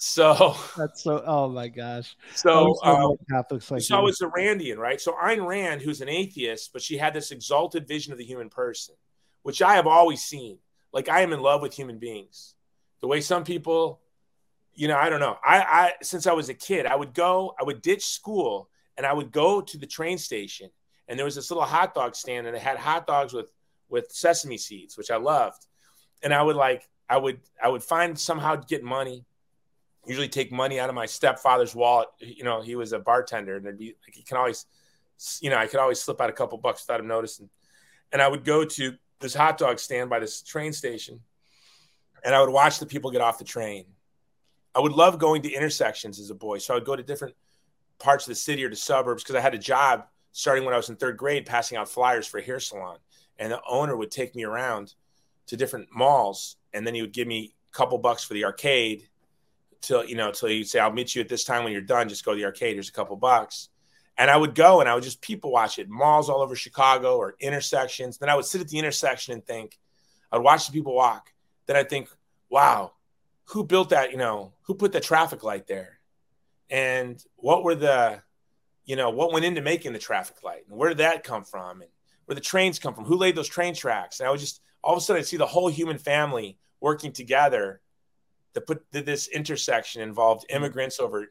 So 0.00 0.56
that's 0.76 1.02
so. 1.02 1.22
Oh 1.26 1.48
my 1.48 1.66
gosh. 1.66 2.16
So 2.34 2.76
um, 2.84 3.16
Catholics 3.28 3.68
like. 3.70 3.82
So 3.82 4.06
it's 4.06 4.20
a 4.20 4.28
Randian, 4.28 4.78
right? 4.78 5.00
So 5.00 5.12
Ayn 5.12 5.44
Rand, 5.44 5.82
who's 5.82 6.00
an 6.00 6.08
atheist, 6.08 6.72
but 6.72 6.82
she 6.82 6.96
had 6.96 7.12
this 7.12 7.32
exalted 7.32 7.88
vision 7.88 8.12
of 8.12 8.18
the 8.18 8.24
human 8.24 8.48
person, 8.48 8.94
which 9.42 9.60
I 9.60 9.74
have 9.74 9.88
always 9.88 10.22
seen. 10.22 10.58
Like 10.92 11.08
I 11.08 11.22
am 11.22 11.32
in 11.32 11.40
love 11.40 11.62
with 11.62 11.74
human 11.74 11.98
beings. 11.98 12.54
The 13.00 13.08
way 13.08 13.20
some 13.20 13.42
people, 13.42 14.00
you 14.72 14.86
know, 14.86 14.96
I 14.96 15.08
don't 15.08 15.20
know. 15.20 15.36
I, 15.44 15.58
I 15.58 15.92
since 16.00 16.28
I 16.28 16.32
was 16.32 16.48
a 16.48 16.54
kid, 16.54 16.86
I 16.86 16.94
would 16.94 17.12
go, 17.12 17.54
I 17.60 17.64
would 17.64 17.82
ditch 17.82 18.06
school, 18.06 18.70
and 18.96 19.04
I 19.04 19.12
would 19.12 19.32
go 19.32 19.60
to 19.60 19.78
the 19.78 19.86
train 19.86 20.16
station, 20.16 20.70
and 21.08 21.18
there 21.18 21.24
was 21.24 21.34
this 21.34 21.50
little 21.50 21.64
hot 21.64 21.92
dog 21.92 22.14
stand, 22.14 22.46
and 22.46 22.54
it 22.54 22.62
had 22.62 22.76
hot 22.76 23.08
dogs 23.08 23.32
with 23.32 23.46
with 23.88 24.12
sesame 24.12 24.58
seeds, 24.58 24.96
which 24.96 25.10
I 25.10 25.16
loved. 25.16 25.66
And 26.22 26.34
I 26.34 26.42
would 26.42 26.56
like, 26.56 26.88
I 27.08 27.16
would, 27.16 27.40
I 27.62 27.68
would 27.68 27.82
find 27.82 28.18
somehow 28.18 28.56
to 28.56 28.66
get 28.66 28.82
money. 28.82 29.24
Usually 30.06 30.28
take 30.28 30.50
money 30.52 30.80
out 30.80 30.88
of 30.88 30.94
my 30.94 31.06
stepfather's 31.06 31.74
wallet. 31.74 32.08
You 32.20 32.44
know, 32.44 32.62
he 32.62 32.76
was 32.76 32.92
a 32.92 32.98
bartender, 32.98 33.56
and 33.56 33.64
there'd 33.64 33.78
be 33.78 33.94
like 34.06 34.14
he 34.14 34.22
can 34.22 34.36
always, 34.36 34.64
you 35.40 35.50
know, 35.50 35.56
I 35.56 35.66
could 35.66 35.80
always 35.80 36.00
slip 36.00 36.20
out 36.20 36.30
a 36.30 36.32
couple 36.32 36.56
bucks 36.58 36.84
without 36.86 37.00
him 37.00 37.08
noticing. 37.08 37.50
And 38.12 38.22
I 38.22 38.28
would 38.28 38.44
go 38.44 38.64
to 38.64 38.94
this 39.20 39.34
hot 39.34 39.58
dog 39.58 39.78
stand 39.78 40.08
by 40.08 40.18
this 40.18 40.40
train 40.42 40.72
station, 40.72 41.20
and 42.24 42.34
I 42.34 42.40
would 42.40 42.50
watch 42.50 42.78
the 42.78 42.86
people 42.86 43.10
get 43.10 43.20
off 43.20 43.38
the 43.38 43.44
train. 43.44 43.84
I 44.74 44.80
would 44.80 44.92
love 44.92 45.18
going 45.18 45.42
to 45.42 45.52
intersections 45.52 46.18
as 46.20 46.30
a 46.30 46.34
boy, 46.34 46.58
so 46.58 46.72
I 46.72 46.76
would 46.78 46.86
go 46.86 46.96
to 46.96 47.02
different 47.02 47.34
parts 47.98 48.24
of 48.24 48.30
the 48.30 48.36
city 48.36 48.64
or 48.64 48.70
the 48.70 48.76
suburbs 48.76 49.22
because 49.22 49.34
I 49.34 49.40
had 49.40 49.54
a 49.54 49.58
job 49.58 50.06
starting 50.32 50.64
when 50.64 50.72
I 50.72 50.76
was 50.76 50.88
in 50.88 50.96
third 50.96 51.16
grade, 51.16 51.44
passing 51.44 51.76
out 51.76 51.88
flyers 51.88 52.26
for 52.26 52.38
a 52.38 52.42
hair 52.42 52.60
salon 52.60 52.98
and 53.38 53.52
the 53.52 53.60
owner 53.68 53.96
would 53.96 54.10
take 54.10 54.34
me 54.34 54.44
around 54.44 54.94
to 55.46 55.56
different 55.56 55.88
malls 55.94 56.56
and 56.72 56.86
then 56.86 56.94
he 56.94 57.00
would 57.00 57.12
give 57.12 57.26
me 57.28 57.54
a 57.72 57.76
couple 57.76 57.98
bucks 57.98 58.24
for 58.24 58.34
the 58.34 58.44
arcade 58.44 59.08
till 59.80 60.04
you 60.04 60.16
know 60.16 60.30
till 60.30 60.48
he'd 60.48 60.68
say 60.68 60.80
i'll 60.80 60.92
meet 60.92 61.14
you 61.14 61.22
at 61.22 61.28
this 61.28 61.44
time 61.44 61.64
when 61.64 61.72
you're 61.72 61.82
done. 61.82 62.08
Just 62.08 62.24
go 62.24 62.32
to 62.32 62.38
the 62.38 62.44
arcade. 62.44 62.74
Here's 62.74 62.88
a 62.88 62.92
couple 62.92 63.16
bucks. 63.16 63.68
And 64.16 64.30
i 64.30 64.36
would 64.36 64.54
go 64.54 64.80
and 64.80 64.88
i 64.88 64.94
would 64.94 65.04
just 65.04 65.20
people 65.20 65.50
watch 65.50 65.78
it. 65.78 65.88
Malls 65.88 66.28
all 66.28 66.42
over 66.42 66.56
chicago 66.56 67.16
or 67.16 67.34
intersections. 67.40 68.18
Then 68.18 68.28
i 68.28 68.34
would 68.34 68.44
sit 68.44 68.60
at 68.60 68.68
the 68.68 68.78
intersection 68.78 69.34
and 69.34 69.44
think. 69.44 69.78
I'd 70.30 70.42
watch 70.42 70.66
the 70.66 70.72
people 70.72 70.94
walk. 70.94 71.32
Then 71.66 71.76
i'd 71.76 71.88
think 71.88 72.08
wow 72.50 72.92
who 73.48 73.64
built 73.64 73.90
that 73.90 74.10
you 74.10 74.18
know 74.18 74.52
who 74.62 74.74
put 74.74 74.92
the 74.92 75.00
traffic 75.00 75.42
light 75.42 75.66
there? 75.66 75.98
And 76.70 77.22
what 77.36 77.64
were 77.64 77.74
the 77.74 78.22
you 78.84 78.96
know 78.96 79.10
what 79.10 79.32
went 79.32 79.44
into 79.44 79.62
making 79.62 79.92
the 79.92 79.98
traffic 79.98 80.42
light? 80.42 80.64
And 80.68 80.76
where 80.76 80.88
did 80.88 80.98
that 80.98 81.24
come 81.24 81.44
from? 81.44 81.82
And 81.82 81.90
where 82.28 82.34
the 82.34 82.42
trains 82.42 82.78
come 82.78 82.92
from, 82.92 83.06
who 83.06 83.16
laid 83.16 83.34
those 83.34 83.48
train 83.48 83.72
tracks. 83.72 84.20
And 84.20 84.28
I 84.28 84.30
was 84.30 84.42
just 84.42 84.60
all 84.84 84.92
of 84.92 84.98
a 84.98 85.00
sudden 85.00 85.20
I'd 85.20 85.26
see 85.26 85.38
the 85.38 85.46
whole 85.46 85.68
human 85.68 85.96
family 85.96 86.58
working 86.78 87.10
together 87.10 87.80
to 88.52 88.60
put 88.60 88.84
this 88.92 89.28
intersection 89.28 90.02
involved 90.02 90.44
mm-hmm. 90.46 90.56
immigrants 90.56 91.00
over 91.00 91.28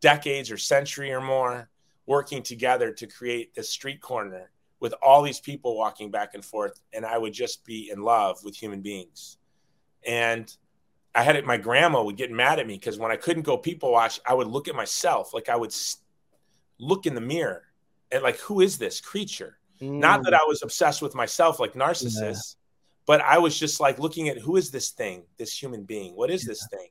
decades 0.00 0.50
or 0.50 0.56
century 0.56 1.12
or 1.12 1.20
more 1.20 1.68
working 2.06 2.42
together 2.42 2.90
to 2.90 3.06
create 3.06 3.54
this 3.54 3.68
street 3.68 4.00
corner 4.00 4.50
with 4.80 4.94
all 5.02 5.20
these 5.20 5.40
people 5.40 5.76
walking 5.76 6.10
back 6.10 6.32
and 6.32 6.42
forth 6.42 6.80
and 6.94 7.04
i 7.04 7.18
would 7.18 7.34
just 7.34 7.62
be 7.66 7.90
in 7.92 8.02
love 8.02 8.42
with 8.42 8.56
human 8.56 8.80
beings. 8.80 9.36
And 10.06 10.50
i 11.14 11.22
had 11.22 11.36
it 11.36 11.44
my 11.44 11.58
grandma 11.58 12.02
would 12.02 12.16
get 12.16 12.30
mad 12.30 12.58
at 12.58 12.66
me 12.66 12.76
because 12.76 12.98
when 12.98 13.10
i 13.10 13.16
couldn't 13.16 13.42
go 13.42 13.58
people 13.58 13.92
watch 13.92 14.18
i 14.26 14.32
would 14.32 14.46
look 14.46 14.68
at 14.68 14.74
myself 14.74 15.34
like 15.34 15.50
i 15.50 15.56
would 15.56 15.74
look 16.78 17.04
in 17.04 17.14
the 17.14 17.20
mirror 17.20 17.64
and 18.10 18.22
like 18.22 18.38
who 18.38 18.62
is 18.62 18.78
this 18.78 19.02
creature 19.02 19.59
Mm. 19.82 19.98
Not 19.98 20.24
that 20.24 20.32
mm. 20.32 20.38
I 20.38 20.44
was 20.46 20.62
obsessed 20.62 21.02
with 21.02 21.14
myself 21.14 21.60
like 21.60 21.74
narcissists, 21.74 22.20
yeah. 22.22 22.60
but 23.06 23.20
I 23.20 23.38
was 23.38 23.58
just 23.58 23.80
like 23.80 23.98
looking 23.98 24.28
at 24.28 24.38
who 24.38 24.56
is 24.56 24.70
this 24.70 24.90
thing, 24.90 25.24
this 25.38 25.56
human 25.56 25.84
being? 25.84 26.14
What 26.14 26.30
is 26.30 26.44
yeah. 26.44 26.48
this 26.50 26.66
thing? 26.70 26.88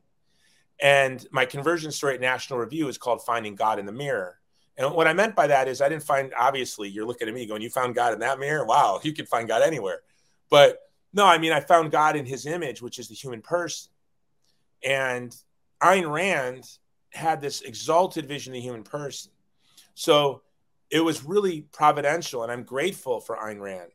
And 0.82 1.26
my 1.32 1.46
conversion 1.46 1.92
story 1.92 2.16
at 2.16 2.22
National 2.22 2.60
Review 2.60 2.88
is 2.88 2.98
called 2.98 3.24
Finding 3.26 3.56
God 3.56 3.80
in 3.80 3.86
the 3.86 3.92
Mirror. 3.92 4.40
And 4.78 4.94
what 4.94 5.08
I 5.08 5.14
meant 5.14 5.36
by 5.36 5.48
that 5.48 5.68
is 5.68 5.82
I 5.82 5.90
didn't 5.90 6.04
find, 6.04 6.34
obviously, 6.40 6.88
you're 6.88 7.06
looking 7.06 7.28
at 7.28 7.34
me 7.34 7.46
going, 7.46 7.62
You 7.62 7.70
found 7.70 7.96
God 7.96 8.14
in 8.14 8.20
that 8.20 8.40
mirror? 8.40 8.66
Wow, 8.66 9.02
you 9.04 9.12
can 9.12 9.26
find 9.26 9.46
God 9.46 9.62
anywhere. 9.62 10.02
But 10.50 10.80
no, 11.12 11.26
I 11.26 11.38
mean, 11.38 11.52
I 11.52 11.60
found 11.60 11.92
God 11.92 12.16
in 12.16 12.26
his 12.26 12.46
image, 12.46 12.82
which 12.82 12.98
is 12.98 13.10
the 13.10 13.16
human 13.16 13.42
person. 13.42 13.92
And 14.82 15.36
Ayn 15.84 16.10
Rand 16.10 16.66
had 17.12 17.42
this 17.42 17.62
exalted 17.62 18.26
vision 18.26 18.54
of 18.54 18.56
the 18.56 18.62
human 18.62 18.84
person. 18.84 19.32
So 19.96 20.44
it 20.90 21.02
was 21.02 21.24
really 21.24 21.62
providential, 21.62 22.44
and 22.44 22.52
I'm 22.52 22.64
grateful 22.64 23.20
for 23.22 23.38
Ayn 23.38 23.60
Rand. 23.60 23.92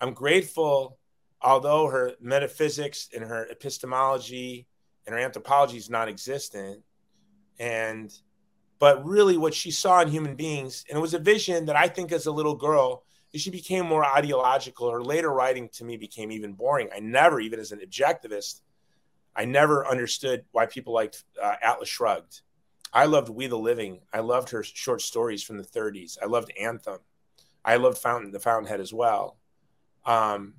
I'm 0.00 0.14
grateful, 0.14 0.98
although 1.40 1.88
her 1.88 2.12
metaphysics 2.20 3.08
and 3.14 3.24
her 3.24 3.46
epistemology 3.46 4.66
and 5.06 5.14
her 5.14 5.20
anthropology 5.20 5.76
is 5.76 5.90
non-existent, 5.90 6.82
and 7.58 8.12
but 8.78 9.04
really 9.04 9.36
what 9.36 9.54
she 9.54 9.70
saw 9.70 10.00
in 10.00 10.08
human 10.08 10.34
beings, 10.34 10.84
and 10.88 10.98
it 10.98 11.00
was 11.00 11.14
a 11.14 11.18
vision 11.18 11.66
that 11.66 11.76
I 11.76 11.86
think 11.86 12.10
as 12.10 12.26
a 12.26 12.32
little 12.32 12.56
girl, 12.56 13.04
she 13.34 13.50
became 13.50 13.86
more 13.86 14.04
ideological. 14.04 14.90
Her 14.90 15.02
later 15.02 15.32
writing 15.32 15.68
to 15.74 15.84
me 15.84 15.96
became 15.96 16.32
even 16.32 16.52
boring. 16.52 16.88
I 16.94 16.98
never, 17.00 17.40
even 17.40 17.60
as 17.60 17.72
an 17.72 17.78
objectivist, 17.78 18.60
I 19.34 19.44
never 19.44 19.86
understood 19.86 20.44
why 20.50 20.66
people 20.66 20.92
liked 20.92 21.24
uh, 21.40 21.54
Atlas 21.62 21.88
Shrugged 21.88 22.42
I 22.92 23.06
loved 23.06 23.28
We 23.28 23.46
the 23.46 23.58
Living. 23.58 24.00
I 24.12 24.20
loved 24.20 24.50
her 24.50 24.62
short 24.62 25.00
stories 25.00 25.42
from 25.42 25.56
the 25.56 25.64
30s. 25.64 26.18
I 26.22 26.26
loved 26.26 26.52
Anthem. 26.60 26.98
I 27.64 27.76
loved 27.76 27.98
Fountain, 27.98 28.32
the 28.32 28.40
Fountainhead 28.40 28.80
as 28.80 28.92
well. 28.92 29.38
Um, 30.04 30.54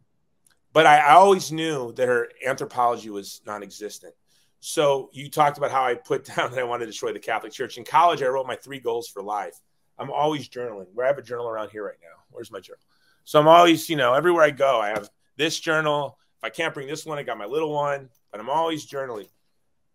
but 0.71 0.85
I, 0.85 0.99
I, 0.99 1.13
always 1.13 1.51
knew 1.51 1.91
that 1.93 2.07
her 2.07 2.29
anthropology 2.47 3.09
was 3.09 3.41
non-existent. 3.45 4.13
So 4.61 5.09
you 5.11 5.29
talked 5.29 5.57
about 5.57 5.69
how 5.69 5.83
I 5.83 5.95
put 5.95 6.23
down 6.35 6.51
that 6.51 6.59
I 6.59 6.63
wanted 6.63 6.85
to 6.85 6.91
destroy 6.91 7.11
the 7.11 7.19
Catholic 7.19 7.51
Church. 7.51 7.77
In 7.77 7.83
college, 7.83 8.23
I 8.23 8.27
wrote 8.27 8.47
my 8.47 8.55
three 8.55 8.79
goals 8.79 9.07
for 9.09 9.21
life. 9.21 9.59
I'm 9.99 10.09
always 10.09 10.49
journaling. 10.49 10.87
Where 10.93 11.05
I 11.05 11.09
have 11.09 11.17
a 11.17 11.21
journal 11.23 11.47
around 11.47 11.69
here 11.69 11.85
right 11.85 11.99
now. 12.01 12.23
Where's 12.31 12.51
my 12.51 12.59
journal? 12.59 12.81
So 13.25 13.39
I'm 13.39 13.47
always, 13.47 13.89
you 13.89 13.95
know, 13.95 14.13
everywhere 14.13 14.43
I 14.43 14.51
go, 14.51 14.79
I 14.79 14.89
have 14.89 15.09
this 15.37 15.59
journal. 15.59 16.17
If 16.37 16.45
I 16.45 16.49
can't 16.49 16.73
bring 16.73 16.87
this 16.87 17.05
one, 17.05 17.17
I 17.17 17.23
got 17.23 17.37
my 17.37 17.45
little 17.45 17.73
one. 17.73 18.09
But 18.31 18.39
I'm 18.39 18.49
always 18.49 18.89
journaling. 18.89 19.27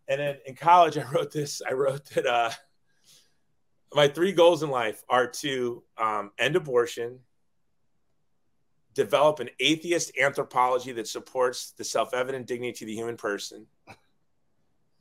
And 0.09 0.21
then 0.21 0.37
in 0.47 0.55
college, 0.55 0.97
I 0.97 1.05
wrote 1.13 1.33
this. 1.33 1.61
I 1.69 1.75
wrote 1.75 2.07
that 2.11 2.27
uh, 2.27 2.51
my 3.95 4.09
three 4.09 4.33
goals 4.33 4.63
in 4.63 4.71
life 4.71 5.03
are 5.09 5.27
to 5.27 5.83
um, 5.97 6.31
end 6.39 6.57
abortion, 6.57 7.21
develop 8.95 9.41
an 9.41 9.51
atheist 9.61 10.13
anthropology 10.21 10.93
that 10.93 11.07
supports 11.07 11.73
the 11.73 11.85
self-evident 11.85 12.47
dignity 12.47 12.85
of 12.85 12.89
the 12.89 12.95
human 12.95 13.17
person 13.17 13.67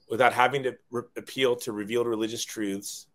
without 0.10 0.34
having 0.34 0.64
to 0.64 0.78
re- 0.92 1.04
appeal 1.18 1.56
to 1.56 1.72
revealed 1.72 2.08
religious 2.08 2.44
truths 2.44 3.08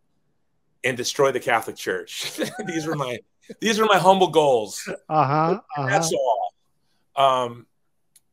and 0.84 0.96
destroy 0.96 1.30
the 1.30 1.38
catholic 1.38 1.76
church 1.76 2.32
these 2.66 2.84
were 2.84 2.96
my 2.96 3.16
these 3.60 3.78
are 3.78 3.86
my 3.86 3.96
humble 3.96 4.26
goals 4.28 4.82
uh-huh, 5.08 5.60
uh-huh. 5.76 5.86
that's 5.86 6.12
all 6.12 6.54
um 7.16 7.66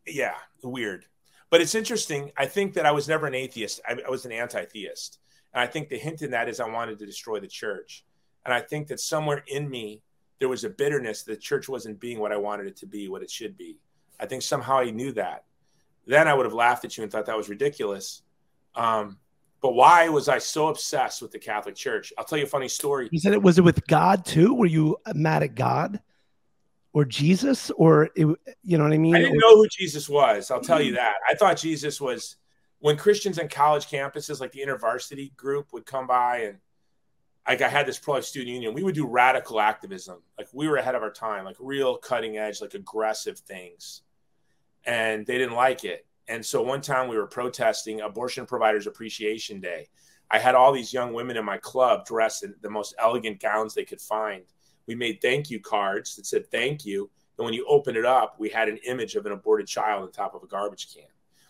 yeah 0.07 0.34
weird 0.64 1.05
but 1.50 1.62
it's 1.62 1.76
interesting. 1.76 2.32
I 2.38 2.45
think 2.45 2.74
that 2.74 2.86
I 2.86 2.91
was 2.91 3.08
never 3.08 3.28
an 3.28 3.36
atheist. 3.36 3.82
I, 3.88 3.97
I 4.06 4.10
was 4.10 4.26
an 4.26 4.32
anti-theist, 4.32 5.20
and 5.54 5.62
I 5.62 5.68
think 5.68 5.89
the 5.89 5.97
hint 5.97 6.22
in 6.22 6.32
that 6.32 6.50
is 6.50 6.60
I 6.60 6.70
wanted 6.70 7.00
to 7.00 7.06
destroy 7.06 7.39
the 7.39 7.47
church. 7.47 8.06
And 8.45 8.54
I 8.54 8.62
think 8.62 8.88
that 8.88 9.00
somewhere 9.00 9.43
in 9.47 9.70
me 9.70 10.02
there 10.39 10.50
was 10.50 10.64
a 10.64 10.70
bitterness 10.70 11.24
that 11.24 11.34
the 11.34 11.38
church 11.38 11.68
wasn't 11.68 12.00
being 12.00 12.20
what 12.20 12.32
I 12.32 12.38
wanted 12.38 12.68
it 12.68 12.78
to 12.78 12.86
be, 12.86 13.10
what 13.10 13.22
it 13.22 13.30
should 13.30 13.58
be. 13.58 13.78
I 14.20 14.26
think 14.26 14.41
somehow 14.41 14.80
I 14.80 14.89
knew 14.89 15.12
that. 15.14 15.43
Then 16.08 16.28
I 16.28 16.34
would 16.34 16.45
have 16.45 16.54
laughed 16.54 16.86
at 16.86 16.97
you 16.97 17.04
and 17.04 17.12
thought 17.12 17.26
that 17.26 17.38
was 17.38 17.50
ridiculous. 17.50 18.24
Um, 18.76 19.18
but 19.62 19.74
why 19.74 20.08
was 20.08 20.30
I 20.30 20.39
so 20.39 20.70
obsessed 20.70 21.22
with 21.22 21.32
the 21.32 21.39
Catholic 21.39 21.76
Church? 21.76 22.14
I'll 22.18 22.24
tell 22.24 22.38
you 22.38 22.45
a 22.45 22.47
funny 22.47 22.70
story. 22.70 23.10
You 23.12 23.20
said 23.20 23.34
it 23.34 23.41
was 23.41 23.60
it 23.60 23.64
with 23.64 23.86
God 23.88 24.26
too? 24.26 24.54
Were 24.54 24.66
you 24.66 24.97
mad 25.14 25.43
at 25.43 25.56
God? 25.56 26.00
Or 26.94 27.06
Jesus 27.06 27.70
or 27.72 28.10
it, 28.16 28.28
you 28.64 28.78
know 28.78 28.84
what 28.84 28.94
I 28.94 28.98
mean? 28.98 29.16
I 29.16 29.20
didn't 29.20 29.38
know 29.38 29.56
who 29.56 29.68
Jesus 29.68 30.10
was. 30.10 30.52
I'll 30.52 30.62
tell 30.62 30.82
you 30.82 30.94
mm. 30.94 30.96
that. 30.96 31.16
I 31.30 31.36
thought 31.36 31.58
Jesus 31.58 32.02
was 32.02 32.38
when 32.80 32.98
Christians 32.98 33.38
on 33.38 33.50
college 33.50 33.88
campuses 33.88 34.40
like 34.40 34.52
the 34.52 34.62
InterVarsity 34.62 35.36
group 35.36 35.74
would 35.74 35.86
come 35.86 36.08
by 36.08 36.38
and 36.40 36.58
like 37.48 37.62
I 37.62 37.70
had 37.70 37.88
this 37.88 37.98
pro 37.98 38.16
life 38.16 38.26
student 38.26 38.54
union, 38.54 38.74
we 38.74 38.84
would 38.84 38.96
do 38.96 39.08
radical 39.08 39.60
activism. 39.60 40.22
Like 40.38 40.48
we 40.54 40.68
were 40.68 40.78
ahead 40.78 40.96
of 40.96 41.02
our 41.02 41.12
time, 41.12 41.46
like 41.46 41.56
real 41.60 41.98
cutting 41.98 42.38
edge, 42.38 42.62
like 42.62 42.76
aggressive 42.76 43.40
things. 43.40 44.04
And 44.86 45.26
they 45.26 45.38
didn't 45.38 45.56
like 45.56 45.84
it. 45.84 46.06
And 46.28 46.46
so 46.46 46.62
one 46.62 46.82
time 46.82 47.08
we 47.08 47.18
were 47.18 47.26
protesting 47.26 48.02
Abortion 48.02 48.46
Providers 48.46 48.86
Appreciation 48.86 49.60
Day. 49.60 49.88
I 50.30 50.38
had 50.38 50.54
all 50.54 50.72
these 50.72 50.94
young 50.94 51.14
women 51.14 51.38
in 51.38 51.44
my 51.44 51.58
club 51.58 52.06
dressed 52.06 52.44
in 52.44 52.54
the 52.62 52.70
most 52.70 52.94
elegant 53.00 53.40
gowns 53.40 53.74
they 53.74 53.84
could 53.84 54.00
find 54.00 54.44
we 54.90 54.96
made 54.96 55.22
thank 55.22 55.52
you 55.52 55.60
cards 55.60 56.16
that 56.16 56.26
said 56.26 56.50
thank 56.50 56.84
you. 56.84 57.12
And 57.38 57.46
when 57.46 57.54
you 57.54 57.64
open 57.70 57.96
it 57.96 58.06
up, 58.06 58.40
we 58.40 58.50
had 58.50 58.68
an 58.68 58.80
image 58.88 59.14
of 59.14 59.28
an 59.28 59.32
aborted 59.32 59.68
child 59.68 60.02
on 60.02 60.12
top 60.12 60.34
of 60.34 60.42
a 60.42 60.48
garbage 60.48 60.92
can. 60.92 61.04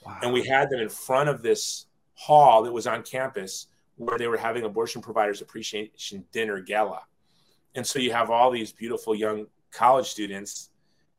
Wow. 0.06 0.20
And 0.22 0.34
we 0.34 0.44
had 0.44 0.70
them 0.70 0.82
in 0.82 0.90
front 0.90 1.30
of 1.30 1.42
this 1.42 1.86
hall 2.16 2.64
that 2.64 2.74
was 2.74 2.86
on 2.86 3.02
campus 3.02 3.68
where 3.96 4.18
they 4.18 4.28
were 4.28 4.36
having 4.36 4.66
abortion 4.66 5.02
providers 5.02 5.42
appreciation 5.42 6.26
dinner 6.34 6.60
gala. 6.60 7.04
And 7.76 7.88
so 7.88 7.98
you 7.98 8.12
have 8.12 8.30
all 8.30 8.52
these 8.52 8.74
beautiful 8.74 9.16
young 9.16 9.48
college 9.72 10.08
students. 10.08 10.72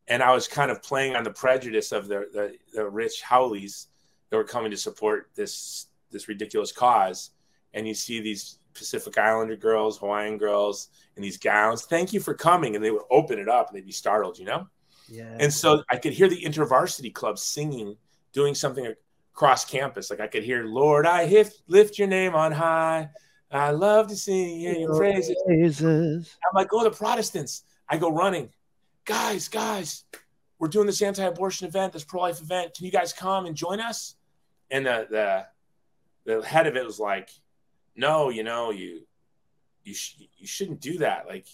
And 0.06 0.22
I 0.22 0.34
was 0.34 0.46
kind 0.46 0.70
of 0.70 0.82
playing 0.82 1.16
on 1.16 1.24
the 1.24 1.30
prejudice 1.30 1.90
of 1.90 2.06
the, 2.06 2.28
the, 2.34 2.54
the 2.74 2.86
rich 2.86 3.22
haoles 3.22 3.86
that 4.28 4.36
were 4.36 4.44
coming 4.44 4.70
to 4.72 4.76
support 4.76 5.30
this 5.34 5.86
this 6.10 6.28
ridiculous 6.28 6.70
cause. 6.70 7.30
And 7.72 7.88
you 7.88 7.94
see 7.94 8.20
these 8.20 8.58
Pacific 8.74 9.16
Islander 9.18 9.56
girls, 9.56 9.98
Hawaiian 9.98 10.38
girls 10.38 10.88
in 11.16 11.22
these 11.22 11.36
gowns. 11.38 11.84
Thank 11.84 12.12
you 12.12 12.20
for 12.20 12.34
coming. 12.34 12.76
And 12.76 12.84
they 12.84 12.90
would 12.90 13.02
open 13.10 13.38
it 13.38 13.48
up 13.48 13.68
and 13.68 13.76
they'd 13.76 13.86
be 13.86 13.92
startled, 13.92 14.38
you 14.38 14.44
know? 14.44 14.68
Yeah. 15.08 15.36
And 15.40 15.52
so 15.52 15.82
I 15.90 15.96
could 15.96 16.12
hear 16.12 16.28
the 16.28 16.42
InterVarsity 16.42 17.12
club 17.12 17.38
singing, 17.38 17.96
doing 18.32 18.54
something 18.54 18.94
across 19.34 19.64
campus. 19.64 20.10
Like 20.10 20.20
I 20.20 20.26
could 20.28 20.44
hear, 20.44 20.64
Lord, 20.64 21.06
I 21.06 21.24
lift, 21.24 21.62
lift 21.66 21.98
your 21.98 22.08
name 22.08 22.34
on 22.34 22.52
high. 22.52 23.10
I 23.50 23.72
love 23.72 24.06
to 24.08 24.16
sing 24.16 24.60
your 24.60 24.96
praises. 24.96 25.36
praises. 25.44 25.82
I'm 25.82 26.54
like, 26.54 26.68
oh, 26.72 26.84
the 26.84 26.90
Protestants. 26.90 27.64
I 27.88 27.96
go 27.96 28.12
running, 28.12 28.50
guys, 29.04 29.48
guys, 29.48 30.04
we're 30.60 30.68
doing 30.68 30.86
this 30.86 31.02
anti-abortion 31.02 31.66
event, 31.66 31.92
this 31.92 32.04
pro-life 32.04 32.40
event. 32.40 32.74
Can 32.76 32.86
you 32.86 32.92
guys 32.92 33.12
come 33.12 33.46
and 33.46 33.56
join 33.56 33.80
us? 33.80 34.14
And 34.70 34.86
the 34.86 35.08
the 35.10 35.46
the 36.24 36.46
head 36.46 36.68
of 36.68 36.76
it 36.76 36.86
was 36.86 37.00
like, 37.00 37.30
no, 37.96 38.28
you 38.28 38.42
know, 38.42 38.70
you 38.70 39.02
you 39.84 39.94
sh- 39.94 40.16
you 40.36 40.46
shouldn't 40.46 40.80
do 40.80 40.98
that. 40.98 41.26
Like, 41.28 41.46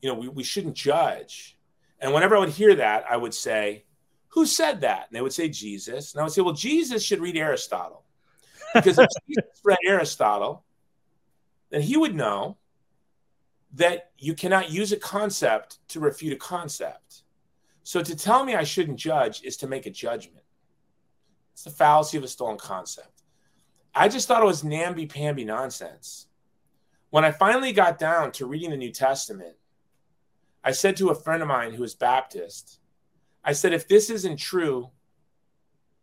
you 0.00 0.08
know, 0.08 0.14
we, 0.14 0.28
we 0.28 0.42
shouldn't 0.42 0.74
judge. 0.74 1.58
And 2.00 2.12
whenever 2.12 2.36
I 2.36 2.40
would 2.40 2.50
hear 2.50 2.74
that, 2.76 3.04
I 3.08 3.16
would 3.16 3.34
say, 3.34 3.84
who 4.28 4.46
said 4.46 4.80
that? 4.82 5.06
And 5.08 5.16
they 5.16 5.22
would 5.22 5.32
say 5.32 5.48
Jesus. 5.48 6.12
And 6.12 6.20
I 6.20 6.24
would 6.24 6.32
say, 6.32 6.42
well, 6.42 6.54
Jesus 6.54 7.02
should 7.02 7.20
read 7.20 7.36
Aristotle. 7.36 8.04
Because 8.74 8.98
if 8.98 9.08
Jesus 9.28 9.60
read 9.62 9.78
Aristotle, 9.86 10.64
then 11.70 11.82
he 11.82 11.96
would 11.96 12.14
know 12.14 12.56
that 13.74 14.10
you 14.18 14.34
cannot 14.34 14.70
use 14.70 14.92
a 14.92 14.96
concept 14.96 15.78
to 15.88 16.00
refute 16.00 16.32
a 16.32 16.36
concept. 16.36 17.22
So 17.82 18.02
to 18.02 18.16
tell 18.16 18.44
me 18.44 18.54
I 18.54 18.64
shouldn't 18.64 18.98
judge 18.98 19.42
is 19.42 19.56
to 19.58 19.66
make 19.66 19.86
a 19.86 19.90
judgment. 19.90 20.44
It's 21.52 21.64
the 21.64 21.70
fallacy 21.70 22.16
of 22.16 22.24
a 22.24 22.28
stolen 22.28 22.58
concept. 22.58 23.13
I 23.94 24.08
just 24.08 24.26
thought 24.26 24.42
it 24.42 24.46
was 24.46 24.64
namby 24.64 25.06
pamby 25.06 25.44
nonsense. 25.44 26.26
When 27.10 27.24
I 27.24 27.30
finally 27.30 27.72
got 27.72 27.98
down 27.98 28.32
to 28.32 28.46
reading 28.46 28.70
the 28.70 28.76
New 28.76 28.90
Testament, 28.90 29.54
I 30.64 30.72
said 30.72 30.96
to 30.96 31.10
a 31.10 31.14
friend 31.14 31.42
of 31.42 31.48
mine 31.48 31.72
who 31.72 31.82
was 31.82 31.94
Baptist, 31.94 32.80
I 33.44 33.52
said, 33.52 33.72
if 33.72 33.86
this 33.86 34.10
isn't 34.10 34.38
true, 34.38 34.90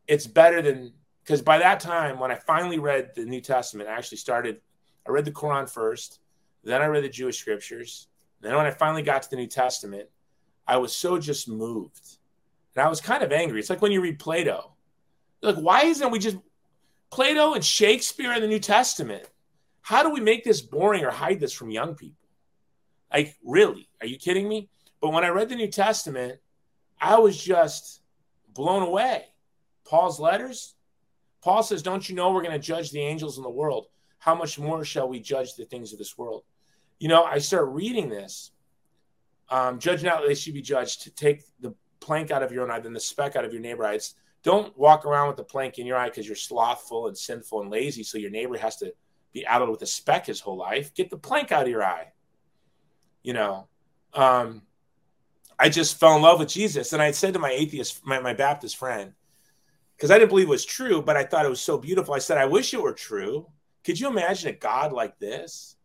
it's 0.07 0.27
better 0.27 0.61
than 0.61 0.93
because 1.23 1.41
by 1.41 1.59
that 1.59 1.79
time, 1.79 2.19
when 2.19 2.31
I 2.31 2.35
finally 2.35 2.79
read 2.79 3.11
the 3.15 3.25
New 3.25 3.41
Testament, 3.41 3.89
I 3.89 3.93
actually 3.93 4.17
started, 4.17 4.59
I 5.07 5.11
read 5.11 5.25
the 5.25 5.31
Quran 5.31 5.69
first, 5.69 6.19
then 6.63 6.81
I 6.81 6.85
read 6.85 7.03
the 7.03 7.09
Jewish 7.09 7.39
scriptures. 7.39 8.07
Then 8.41 8.55
when 8.55 8.65
I 8.65 8.71
finally 8.71 9.03
got 9.03 9.21
to 9.23 9.29
the 9.29 9.35
New 9.35 9.47
Testament, 9.47 10.09
I 10.67 10.77
was 10.77 10.95
so 10.95 11.19
just 11.19 11.47
moved. 11.47 12.17
And 12.75 12.83
I 12.83 12.89
was 12.89 13.01
kind 13.01 13.23
of 13.23 13.31
angry. 13.31 13.59
It's 13.59 13.69
like 13.69 13.81
when 13.81 13.91
you 13.91 14.01
read 14.01 14.19
Plato. 14.19 14.73
Like, 15.41 15.57
why 15.57 15.81
isn't 15.83 16.11
we 16.11 16.19
just 16.19 16.37
Plato 17.11 17.53
and 17.53 17.63
Shakespeare 17.63 18.33
in 18.33 18.41
the 18.41 18.47
New 18.47 18.59
Testament? 18.59 19.23
How 19.81 20.03
do 20.03 20.09
we 20.09 20.21
make 20.21 20.43
this 20.43 20.61
boring 20.61 21.03
or 21.03 21.11
hide 21.11 21.39
this 21.39 21.53
from 21.53 21.69
young 21.69 21.95
people? 21.95 22.17
Like, 23.11 23.35
really? 23.43 23.89
Are 23.99 24.07
you 24.07 24.17
kidding 24.17 24.47
me? 24.47 24.69
But 25.01 25.09
when 25.09 25.23
I 25.23 25.29
read 25.29 25.49
the 25.49 25.55
New 25.55 25.67
Testament, 25.67 26.39
I 26.99 27.17
was 27.19 27.41
just 27.41 28.01
blown 28.53 28.83
away. 28.83 29.25
Paul's 29.83 30.19
letters, 30.19 30.75
Paul 31.41 31.63
says, 31.63 31.81
Don't 31.81 32.07
you 32.07 32.15
know 32.15 32.31
we're 32.31 32.43
going 32.43 32.53
to 32.53 32.59
judge 32.59 32.91
the 32.91 33.01
angels 33.01 33.37
in 33.37 33.43
the 33.43 33.49
world? 33.49 33.87
How 34.19 34.35
much 34.35 34.59
more 34.59 34.85
shall 34.85 35.09
we 35.09 35.19
judge 35.19 35.55
the 35.55 35.65
things 35.65 35.91
of 35.91 35.99
this 35.99 36.17
world? 36.17 36.43
You 36.99 37.09
know, 37.09 37.23
I 37.23 37.39
start 37.39 37.67
reading 37.69 38.07
this. 38.07 38.51
Um, 39.49 39.79
judge 39.79 40.03
not, 40.03 40.23
they 40.25 40.35
should 40.35 40.53
be 40.53 40.61
judged 40.61 41.01
to 41.01 41.09
take 41.09 41.43
the 41.59 41.73
plank 41.99 42.31
out 42.31 42.43
of 42.43 42.51
your 42.51 42.63
own 42.63 42.71
eye, 42.71 42.79
then 42.79 42.93
the 42.93 42.99
speck 42.99 43.35
out 43.35 43.43
of 43.43 43.51
your 43.51 43.61
neighbor 43.61 43.83
eye. 43.83 43.99
Don't 44.43 44.75
walk 44.77 45.05
around 45.05 45.27
with 45.27 45.37
the 45.37 45.43
plank 45.43 45.77
in 45.77 45.85
your 45.85 45.97
eye 45.97 46.09
because 46.09 46.27
you're 46.27 46.35
slothful 46.35 47.07
and 47.07 47.17
sinful 47.17 47.61
and 47.61 47.69
lazy. 47.69 48.03
So 48.03 48.17
your 48.17 48.31
neighbor 48.31 48.57
has 48.57 48.77
to 48.77 48.93
be 49.33 49.45
addled 49.45 49.69
with 49.69 49.81
a 49.81 49.85
speck 49.85 50.25
his 50.25 50.39
whole 50.39 50.57
life. 50.57 50.93
Get 50.93 51.09
the 51.09 51.17
plank 51.17 51.51
out 51.51 51.63
of 51.63 51.69
your 51.69 51.83
eye. 51.83 52.11
You 53.23 53.33
know, 53.33 53.67
um, 54.13 54.63
I 55.59 55.69
just 55.69 55.99
fell 55.99 56.15
in 56.15 56.23
love 56.23 56.39
with 56.39 56.49
Jesus. 56.49 56.93
And 56.93 57.01
I 57.01 57.11
said 57.11 57.33
to 57.33 57.39
my 57.39 57.51
atheist, 57.51 58.05
my, 58.05 58.19
my 58.19 58.33
Baptist 58.33 58.77
friend, 58.77 59.13
because 59.95 60.09
I 60.09 60.17
didn't 60.17 60.29
believe 60.29 60.47
it 60.47 60.49
was 60.49 60.65
true, 60.65 61.01
but 61.01 61.15
I 61.15 61.23
thought 61.23 61.45
it 61.45 61.49
was 61.49 61.61
so 61.61 61.77
beautiful. 61.77 62.15
I 62.15 62.19
said, 62.19 62.39
I 62.39 62.45
wish 62.45 62.73
it 62.73 62.81
were 62.81 62.93
true. 62.93 63.47
Could 63.83 63.99
you 63.99 64.07
imagine 64.07 64.49
a 64.49 64.53
God 64.53 64.91
like 64.91 65.19
this? 65.19 65.75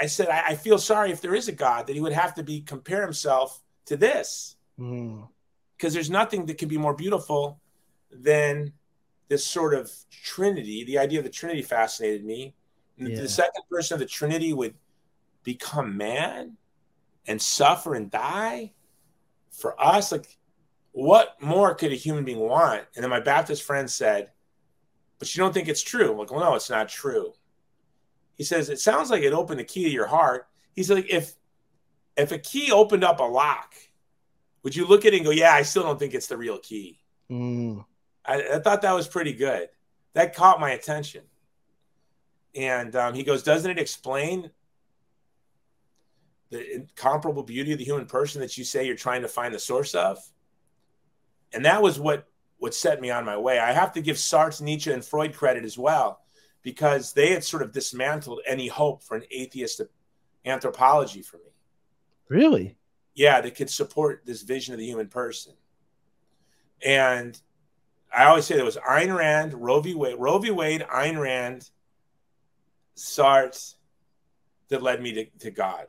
I 0.00 0.06
said, 0.06 0.28
I, 0.28 0.48
I 0.48 0.54
feel 0.56 0.78
sorry 0.78 1.12
if 1.12 1.20
there 1.20 1.34
is 1.34 1.46
a 1.48 1.52
God 1.52 1.86
that 1.86 1.94
he 1.94 2.00
would 2.00 2.12
have 2.12 2.34
to 2.34 2.42
be 2.42 2.62
compare 2.62 3.02
himself 3.02 3.62
to 3.86 3.96
this. 3.96 4.56
Because 5.80 5.94
there's 5.94 6.10
nothing 6.10 6.44
that 6.44 6.58
can 6.58 6.68
be 6.68 6.76
more 6.76 6.92
beautiful 6.92 7.58
than 8.12 8.74
this 9.28 9.46
sort 9.46 9.72
of 9.72 9.90
Trinity. 10.10 10.84
The 10.84 10.98
idea 10.98 11.20
of 11.20 11.24
the 11.24 11.30
Trinity 11.30 11.62
fascinated 11.62 12.22
me. 12.22 12.54
Yeah. 12.98 13.16
The 13.16 13.28
second 13.30 13.62
person 13.70 13.94
of 13.94 14.00
the 14.00 14.06
Trinity 14.06 14.52
would 14.52 14.74
become 15.42 15.96
man 15.96 16.58
and 17.26 17.40
suffer 17.40 17.94
and 17.94 18.10
die 18.10 18.74
for 19.50 19.80
us. 19.82 20.12
Like, 20.12 20.36
what 20.92 21.40
more 21.40 21.74
could 21.74 21.92
a 21.92 21.96
human 21.96 22.24
being 22.26 22.40
want? 22.40 22.84
And 22.94 23.02
then 23.02 23.08
my 23.08 23.20
Baptist 23.20 23.62
friend 23.62 23.90
said, 23.90 24.32
But 25.18 25.34
you 25.34 25.42
don't 25.42 25.54
think 25.54 25.68
it's 25.68 25.82
true? 25.82 26.12
I'm 26.12 26.18
like, 26.18 26.30
Well, 26.30 26.40
no, 26.40 26.56
it's 26.56 26.68
not 26.68 26.90
true. 26.90 27.32
He 28.34 28.44
says, 28.44 28.68
It 28.68 28.80
sounds 28.80 29.08
like 29.08 29.22
it 29.22 29.32
opened 29.32 29.60
the 29.60 29.64
key 29.64 29.84
to 29.84 29.90
your 29.90 30.08
heart. 30.08 30.46
He's 30.74 30.90
like, 30.90 31.06
If 31.08 31.32
if 32.18 32.32
a 32.32 32.38
key 32.38 32.70
opened 32.70 33.02
up 33.02 33.20
a 33.20 33.24
lock, 33.24 33.74
would 34.62 34.76
you 34.76 34.86
look 34.86 35.04
at 35.04 35.14
it 35.14 35.16
and 35.16 35.24
go, 35.24 35.30
Yeah, 35.30 35.52
I 35.52 35.62
still 35.62 35.82
don't 35.82 35.98
think 35.98 36.14
it's 36.14 36.26
the 36.26 36.36
real 36.36 36.58
key? 36.58 36.98
Mm. 37.30 37.84
I, 38.24 38.42
I, 38.54 38.58
thought 38.58 38.82
that 38.82 38.92
was 38.92 39.08
pretty 39.08 39.32
good. 39.32 39.68
That 40.14 40.34
caught 40.34 40.60
my 40.60 40.70
attention. 40.70 41.22
And 42.54 42.94
um, 42.96 43.14
he 43.14 43.22
goes, 43.22 43.42
Doesn't 43.42 43.70
it 43.70 43.78
explain 43.78 44.50
the 46.50 46.74
incomparable 46.74 47.44
beauty 47.44 47.72
of 47.72 47.78
the 47.78 47.84
human 47.84 48.06
person 48.06 48.40
that 48.40 48.58
you 48.58 48.64
say 48.64 48.86
you're 48.86 48.96
trying 48.96 49.22
to 49.22 49.28
find 49.28 49.54
the 49.54 49.58
source 49.58 49.94
of? 49.94 50.18
And 51.52 51.64
that 51.64 51.82
was 51.82 51.98
what 51.98 52.26
what 52.58 52.74
set 52.74 53.00
me 53.00 53.10
on 53.10 53.24
my 53.24 53.38
way. 53.38 53.58
I 53.58 53.72
have 53.72 53.94
to 53.94 54.02
give 54.02 54.16
Sartre, 54.16 54.60
Nietzsche, 54.60 54.92
and 54.92 55.02
Freud 55.02 55.34
credit 55.34 55.64
as 55.64 55.78
well, 55.78 56.20
because 56.62 57.14
they 57.14 57.32
had 57.32 57.42
sort 57.42 57.62
of 57.62 57.72
dismantled 57.72 58.40
any 58.46 58.68
hope 58.68 59.02
for 59.02 59.16
an 59.16 59.24
atheist 59.30 59.80
anthropology 60.44 61.22
for 61.22 61.38
me. 61.38 61.50
Really? 62.28 62.76
Yeah, 63.20 63.40
that 63.40 63.54
could 63.54 63.68
support 63.68 64.22
this 64.24 64.42
vision 64.42 64.72
of 64.72 64.78
the 64.78 64.86
human 64.86 65.08
person. 65.08 65.52
And 66.84 67.38
I 68.10 68.24
always 68.24 68.46
say 68.46 68.56
there 68.56 68.64
was 68.64 68.76
Ayn 68.76 69.14
Rand, 69.14 69.52
Roe 69.54 69.80
v. 69.80 69.94
Wade, 69.94 70.16
Roe 70.18 70.38
v. 70.38 70.50
Wade, 70.50 70.86
Ayn 70.90 71.20
Rand, 71.20 71.68
Sartre, 72.96 73.74
that 74.68 74.82
led 74.82 75.02
me 75.02 75.12
to, 75.12 75.24
to 75.40 75.50
God 75.50 75.86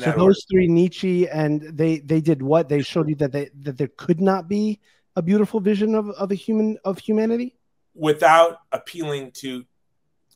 so 0.00 0.10
those 0.12 0.18
order. 0.18 0.34
three 0.50 0.68
Nietzsche 0.68 1.28
and 1.28 1.60
they 1.60 1.98
they 1.98 2.20
did 2.20 2.42
what? 2.42 2.68
They 2.68 2.82
showed 2.82 3.08
you 3.08 3.14
that 3.16 3.32
they 3.32 3.50
that 3.60 3.76
there 3.76 3.90
could 3.96 4.20
not 4.20 4.48
be 4.48 4.80
a 5.16 5.22
beautiful 5.22 5.60
vision 5.60 5.94
of, 5.94 6.08
of 6.10 6.30
a 6.30 6.34
human 6.34 6.78
of 6.84 6.98
humanity 6.98 7.56
without 7.94 8.58
appealing 8.70 9.32
to 9.32 9.64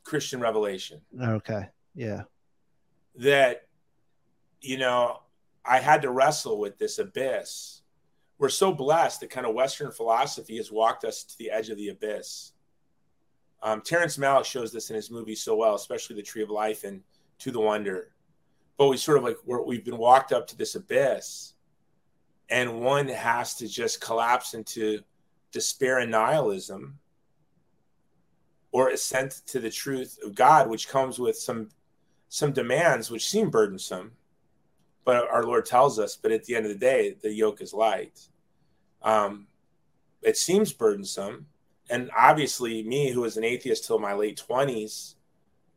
Christian 0.04 0.40
revelation. 0.40 1.00
Okay. 1.20 1.68
Yeah. 1.94 2.22
That 3.16 3.62
you 4.60 4.78
know, 4.78 5.20
I 5.68 5.80
had 5.80 6.02
to 6.02 6.10
wrestle 6.10 6.58
with 6.58 6.78
this 6.78 6.98
abyss. 6.98 7.82
We're 8.38 8.48
so 8.48 8.72
blessed 8.72 9.20
that 9.20 9.30
kind 9.30 9.46
of 9.46 9.54
Western 9.54 9.90
philosophy 9.90 10.58
has 10.58 10.70
walked 10.70 11.04
us 11.04 11.24
to 11.24 11.38
the 11.38 11.50
edge 11.50 11.70
of 11.70 11.78
the 11.78 11.88
abyss. 11.88 12.52
Um, 13.62 13.80
Terrence 13.80 14.18
Malick 14.18 14.44
shows 14.44 14.72
this 14.72 14.90
in 14.90 14.96
his 14.96 15.10
movie 15.10 15.34
so 15.34 15.56
well, 15.56 15.74
especially 15.74 16.16
The 16.16 16.22
Tree 16.22 16.42
of 16.42 16.50
Life 16.50 16.84
and 16.84 17.02
To 17.40 17.50
the 17.50 17.60
Wonder 17.60 18.10
but 18.76 18.88
we 18.88 18.96
sort 18.96 19.18
of 19.18 19.24
like 19.24 19.36
we've 19.66 19.84
been 19.84 19.98
walked 19.98 20.32
up 20.32 20.46
to 20.46 20.56
this 20.56 20.74
abyss 20.74 21.54
and 22.48 22.80
one 22.80 23.08
has 23.08 23.54
to 23.54 23.66
just 23.66 24.00
collapse 24.00 24.54
into 24.54 25.00
despair 25.50 25.98
and 25.98 26.10
nihilism 26.10 26.98
or 28.72 28.90
assent 28.90 29.42
to 29.46 29.60
the 29.60 29.70
truth 29.70 30.18
of 30.24 30.34
god 30.34 30.68
which 30.68 30.88
comes 30.88 31.18
with 31.18 31.36
some 31.36 31.68
some 32.28 32.52
demands 32.52 33.10
which 33.10 33.28
seem 33.28 33.50
burdensome 33.50 34.12
but 35.06 35.26
our 35.30 35.44
lord 35.44 35.64
tells 35.64 35.98
us 35.98 36.16
but 36.16 36.30
at 36.30 36.44
the 36.44 36.54
end 36.54 36.66
of 36.66 36.72
the 36.72 36.78
day 36.78 37.16
the 37.22 37.32
yoke 37.32 37.62
is 37.62 37.72
light 37.72 38.28
um, 39.02 39.46
it 40.22 40.36
seems 40.36 40.72
burdensome 40.72 41.46
and 41.88 42.10
obviously 42.14 42.82
me 42.82 43.10
who 43.10 43.22
was 43.22 43.38
an 43.38 43.44
atheist 43.44 43.86
till 43.86 43.98
my 43.98 44.12
late 44.12 44.42
20s 44.46 45.14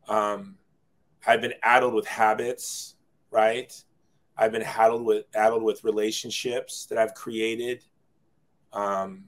um, 0.10 0.56
I've 1.26 1.42
been 1.42 1.54
addled 1.64 1.94
with 1.94 2.08
habits, 2.08 2.96
right? 3.32 3.72
I've 4.38 4.52
been 4.52 4.64
addled 4.64 5.06
with 5.06 5.26
addled 5.36 5.64
with 5.64 5.84
relationships 5.84 6.86
that 6.88 6.98
I've 6.98 7.14
created, 7.14 7.84
um, 8.74 9.26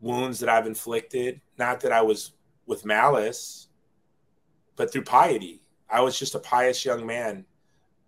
wounds 0.00 0.38
that 0.40 0.48
I've 0.48 0.66
inflicted. 0.66 1.40
Not 1.58 1.80
that 1.80 1.92
I 1.92 2.02
was 2.02 2.32
with 2.66 2.84
malice, 2.84 3.68
but 4.76 4.92
through 4.92 5.04
piety. 5.04 5.60
I 5.90 6.00
was 6.00 6.18
just 6.18 6.34
a 6.34 6.40
pious 6.40 6.84
young 6.84 7.06
man, 7.06 7.44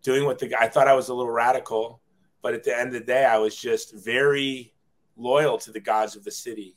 doing 0.07 0.25
what 0.25 0.39
the 0.39 0.55
I 0.59 0.69
thought 0.69 0.87
I 0.87 0.95
was 0.95 1.09
a 1.09 1.15
little 1.15 1.33
radical, 1.33 2.01
but 2.41 2.55
at 2.55 2.63
the 2.63 2.75
end 2.75 2.89
of 2.89 2.93
the 2.95 3.01
day, 3.01 3.25
I 3.25 3.39
was 3.39 3.57
just 3.57 3.93
very 3.93 4.73
loyal 5.17 5.59
to 5.59 5.73
the 5.73 5.81
gods 5.81 6.15
of 6.15 6.23
the 6.23 6.31
city. 6.31 6.77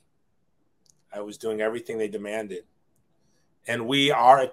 I 1.13 1.21
was 1.21 1.37
doing 1.37 1.61
everything 1.61 1.99
they 1.99 2.07
demanded, 2.07 2.63
and 3.67 3.87
we 3.87 4.09
are 4.09 4.47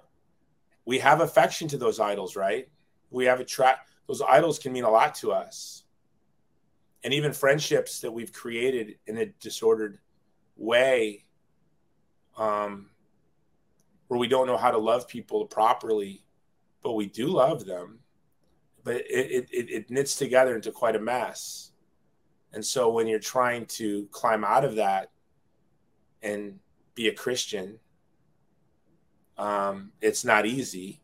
we 0.85 0.99
have 0.99 1.22
affection 1.22 1.68
to 1.68 1.79
those 1.79 1.99
idols, 1.99 2.37
right? 2.37 2.68
We 3.11 3.24
have 3.24 3.41
a 3.41 3.45
track. 3.45 3.89
Those 4.07 4.20
idols 4.20 4.59
can 4.59 4.74
mean 4.74 4.85
a 4.85 4.91
lot 4.91 5.14
to 5.16 5.33
us. 5.33 5.85
And 7.03 7.14
even 7.14 7.33
friendships 7.33 8.01
that 8.01 8.12
we've 8.12 8.33
created 8.33 8.99
in 9.07 9.16
a 9.16 9.27
disordered 9.41 9.99
way, 10.57 11.24
um, 12.37 12.91
where 14.09 14.20
we 14.20 14.29
don't 14.29 14.47
know 14.47 14.59
how 14.59 14.70
to 14.70 14.79
love 14.79 15.09
people 15.09 15.47
properly, 15.47 16.24
but 16.83 16.93
we 16.93 17.07
do 17.07 17.29
love 17.29 17.64
them. 17.64 18.01
But 18.87 18.99
it, 19.11 19.49
it, 19.51 19.68
it 19.68 19.91
knits 19.91 20.14
together 20.14 20.55
into 20.55 20.70
quite 20.70 20.95
a 20.95 21.01
mess. 21.01 21.72
And 22.53 22.64
so 22.64 22.89
when 22.89 23.09
you're 23.09 23.18
trying 23.18 23.66
to 23.66 24.07
climb 24.12 24.45
out 24.45 24.64
of 24.64 24.76
that 24.76 25.11
and 26.22 26.61
be 26.95 27.09
a 27.09 27.12
Christian, 27.12 27.80
um, 29.39 29.91
it's 30.01 30.24
not 30.24 30.47
easy. 30.47 31.01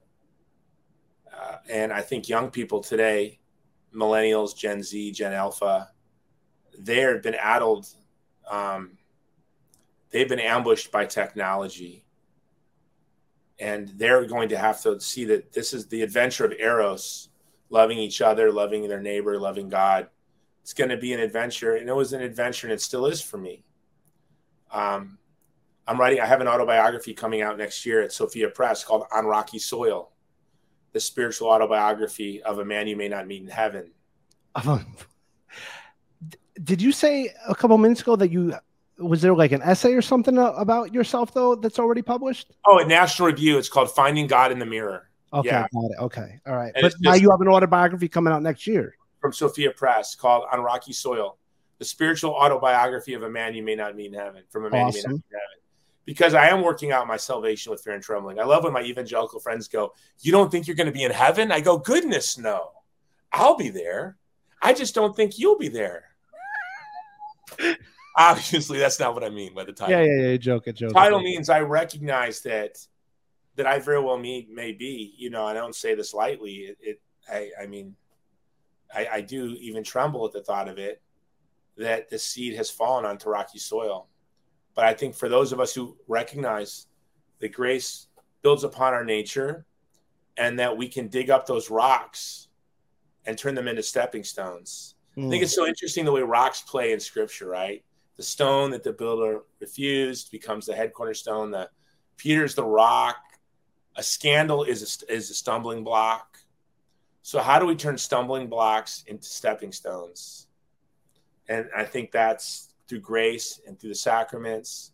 Uh, 1.37 1.57
and 1.69 1.93
I 1.93 2.03
think 2.03 2.29
young 2.29 2.53
people 2.53 2.81
today, 2.83 3.41
millennials, 3.93 4.57
Gen 4.57 4.85
Z, 4.85 5.11
Gen 5.11 5.33
Alpha, 5.33 5.89
they've 6.79 7.21
been 7.21 7.35
addled. 7.35 7.89
Um, 8.49 8.93
they've 10.11 10.29
been 10.29 10.39
ambushed 10.39 10.93
by 10.93 11.07
technology 11.07 12.05
and 13.59 13.89
they're 13.97 14.25
going 14.25 14.51
to 14.51 14.57
have 14.57 14.81
to 14.83 15.01
see 15.01 15.25
that 15.25 15.53
this 15.53 15.73
is 15.75 15.89
the 15.89 16.03
adventure 16.03 16.45
of 16.45 16.53
eros 16.53 17.31
loving 17.73 17.99
each 17.99 18.21
other 18.21 18.53
loving 18.53 18.87
their 18.87 19.01
neighbor 19.01 19.39
loving 19.39 19.69
god 19.69 20.09
it's 20.63 20.75
going 20.75 20.91
to 20.91 20.97
be 20.97 21.13
an 21.13 21.21
adventure 21.21 21.75
and 21.75 21.89
it 21.89 21.95
was 21.95 22.13
an 22.13 22.23
adventure 22.23 22.67
and 22.67 22.75
it 22.75 22.81
still 22.81 23.07
is 23.07 23.21
for 23.21 23.39
me 23.39 23.65
um, 24.71 25.19
i'm 25.89 25.99
writing 25.99 26.21
i 26.21 26.27
have 26.27 26.41
an 26.41 26.49
autobiography 26.49 27.15
coming 27.15 27.43
out 27.43 27.59
next 27.59 27.85
year 27.85 28.03
at 28.03 28.13
sophia 28.13 28.49
press 28.49 28.85
called 28.85 29.05
on 29.13 29.27
rocky 29.27 29.59
soil 29.59 30.11
the 30.93 31.01
spiritual 31.01 31.49
autobiography 31.49 32.43
of 32.43 32.59
a 32.59 32.65
man 32.65 32.87
you 32.87 32.97
may 32.97 33.09
not 33.09 33.27
meet 33.27 33.43
in 33.43 33.49
heaven 33.49 33.91
did 36.63 36.83
you 36.83 36.93
say 36.93 37.33
a 37.49 37.55
couple 37.55 37.79
minutes 37.79 38.03
ago 38.03 38.17
that 38.17 38.31
you 38.31 38.55
was 38.99 39.23
there 39.23 39.35
like 39.35 39.53
an 39.53 39.63
essay 39.63 39.95
or 39.95 40.03
something 40.03 40.39
about 40.39 40.93
yourself 40.93 41.33
though 41.35 41.55
that's 41.55 41.79
already 41.79 42.03
published? 42.03 42.53
Oh, 42.67 42.79
at 42.79 42.89
National 42.89 43.29
Review, 43.29 43.59
it's 43.59 43.69
called 43.69 43.91
"Finding 43.91 44.27
God 44.27 44.53
in 44.53 44.59
the 44.59 44.67
Mirror." 44.67 45.09
Okay, 45.33 45.49
yeah. 45.49 45.67
got 45.73 45.85
it. 45.85 45.99
Okay, 46.01 46.41
all 46.47 46.57
right. 46.57 46.73
And 46.75 46.83
but 46.83 46.95
now 47.01 47.15
you 47.15 47.31
have 47.31 47.41
an 47.41 47.49
autobiography 47.49 48.09
coming 48.09 48.33
out 48.33 48.43
next 48.43 48.67
year 48.67 48.97
from 49.21 49.33
Sophia 49.33 49.71
Press 49.71 50.15
called 50.15 50.45
"On 50.53 50.61
Rocky 50.61 50.93
Soil: 50.93 51.39
The 51.79 51.85
Spiritual 51.85 52.33
Autobiography 52.33 53.15
of 53.15 53.23
a 53.23 53.31
Man 53.31 53.55
You 53.55 53.63
May 53.63 53.75
Not 53.75 53.97
Meet 53.97 54.07
in 54.07 54.15
Heaven." 54.15 54.43
From 54.51 54.67
a 54.67 54.71
man 54.71 54.87
awesome. 54.87 54.99
you 54.99 55.03
may 55.03 55.03
not 55.03 55.15
meet 55.15 55.25
in 55.31 55.39
heaven. 55.39 55.59
Because 56.05 56.35
I 56.35 56.49
am 56.49 56.63
working 56.63 56.91
out 56.91 57.07
my 57.07 57.17
salvation 57.17 57.71
with 57.71 57.81
fear 57.81 57.95
and 57.95 58.03
trembling. 58.03 58.41
I 58.41 58.45
love 58.45 58.65
when 58.65 58.73
my 58.73 58.83
evangelical 58.83 59.41
friends 59.41 59.69
go, 59.69 59.95
"You 60.21 60.33
don't 60.33 60.51
think 60.51 60.67
you're 60.67 60.77
going 60.77 60.89
to 60.89 60.93
be 60.93 61.05
in 61.05 61.13
heaven?" 61.13 61.51
I 61.51 61.61
go, 61.61 61.79
"Goodness, 61.79 62.37
no. 62.37 62.73
I'll 63.33 63.57
be 63.57 63.71
there. 63.71 64.19
I 64.61 64.75
just 64.75 64.95
don't 64.95 65.17
think 65.17 65.39
you'll 65.39 65.59
be 65.59 65.69
there." 65.69 66.05
Obviously, 68.17 68.79
that's 68.79 69.01
not 69.01 69.15
what 69.15 69.25
I 69.25 69.31
mean 69.31 69.55
by 69.55 69.65
the 69.65 69.73
title. 69.73 69.99
Yeah, 69.99 70.05
yeah, 70.05 70.29
yeah. 70.31 70.37
Joke, 70.37 70.67
a 70.67 70.73
joke. 70.73 70.93
Title 70.93 71.21
means 71.21 71.49
I 71.49 71.61
recognize 71.61 72.43
that 72.43 72.77
that 73.57 73.67
I 73.67 73.79
very 73.79 74.01
well 74.01 74.19
mean 74.19 74.49
may 74.53 74.73
be. 74.73 75.15
You 75.17 75.31
know, 75.31 75.45
I 75.45 75.53
don't 75.53 75.75
say 75.75 75.95
this 75.95 76.15
lightly. 76.15 76.53
It, 76.53 76.79
it 76.81 77.01
I, 77.31 77.51
I 77.63 77.67
mean, 77.67 77.95
I, 78.95 79.09
I 79.13 79.21
do 79.21 79.57
even 79.61 79.85
tremble 79.85 80.25
at 80.27 80.33
the 80.33 80.43
thought 80.43 80.69
of 80.69 80.79
it 80.79 81.03
that 81.77 82.11
the 82.11 82.19
seed 82.19 82.55
has 82.57 82.71
fallen 82.71 83.05
onto 83.05 83.29
rocky 83.29 83.59
soil. 83.59 84.09
But 84.75 84.85
I 84.85 84.95
think 84.95 85.15
for 85.15 85.29
those 85.29 85.53
of 85.53 85.61
us 85.61 85.75
who 85.75 85.97
recognize 86.09 86.87
that 87.41 87.53
grace 87.53 88.09
builds 88.43 88.65
upon 88.65 88.95
our 88.95 89.05
nature 89.05 89.67
and 90.37 90.59
that 90.59 90.77
we 90.77 90.89
can 90.89 91.09
dig 91.09 91.31
up 91.31 91.47
those 91.47 91.71
rocks 91.71 92.49
and 93.27 93.37
turn 93.37 93.55
them 93.55 93.69
into 93.69 93.83
stepping 93.83 94.25
stones. 94.25 94.95
Mm. 95.17 95.27
I 95.27 95.31
think 95.31 95.43
it's 95.43 95.55
so 95.55 95.67
interesting 95.67 96.05
the 96.05 96.13
way 96.13 96.23
rocks 96.23 96.63
play 96.63 96.93
in 96.93 97.01
scripture, 97.01 97.49
right? 97.49 97.85
the 98.17 98.23
stone 98.23 98.71
that 98.71 98.83
the 98.83 98.93
builder 98.93 99.41
refused 99.61 100.31
becomes 100.31 100.67
the 100.67 100.75
head 100.75 100.93
cornerstone. 100.93 101.51
The 101.51 101.69
Peter's 102.17 102.55
the 102.55 102.65
rock. 102.65 103.17
A 103.97 104.03
scandal 104.03 104.65
is 104.65 105.03
a, 105.09 105.13
is 105.13 105.31
a 105.31 105.35
stumbling 105.35 105.85
block. 105.85 106.39
So 107.23 107.41
how 107.41 107.59
do 107.59 107.67
we 107.67 107.77
turn 107.77 107.99
stumbling 107.99 108.49
blocks 108.49 109.05
into 109.07 109.27
stepping 109.27 109.73
stones? 109.73 110.49
And 111.49 111.69
I 111.77 111.85
think 111.85 112.11
that's 112.11 112.75
through 112.89 113.01
grace 113.01 113.61
and 113.67 113.79
through 113.79 113.91
the 113.91 113.95
sacraments 113.95 114.93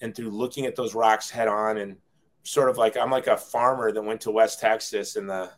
and 0.00 0.14
through 0.14 0.30
looking 0.30 0.66
at 0.66 0.76
those 0.76 0.94
rocks 0.94 1.30
head 1.30 1.48
on 1.48 1.78
and 1.78 1.96
sort 2.42 2.68
of 2.68 2.76
like 2.76 2.96
I'm 2.96 3.10
like 3.10 3.26
a 3.26 3.36
farmer 3.36 3.90
that 3.90 4.02
went 4.02 4.20
to 4.22 4.30
West 4.30 4.60
Texas 4.60 5.16
in 5.16 5.26
the 5.26 5.50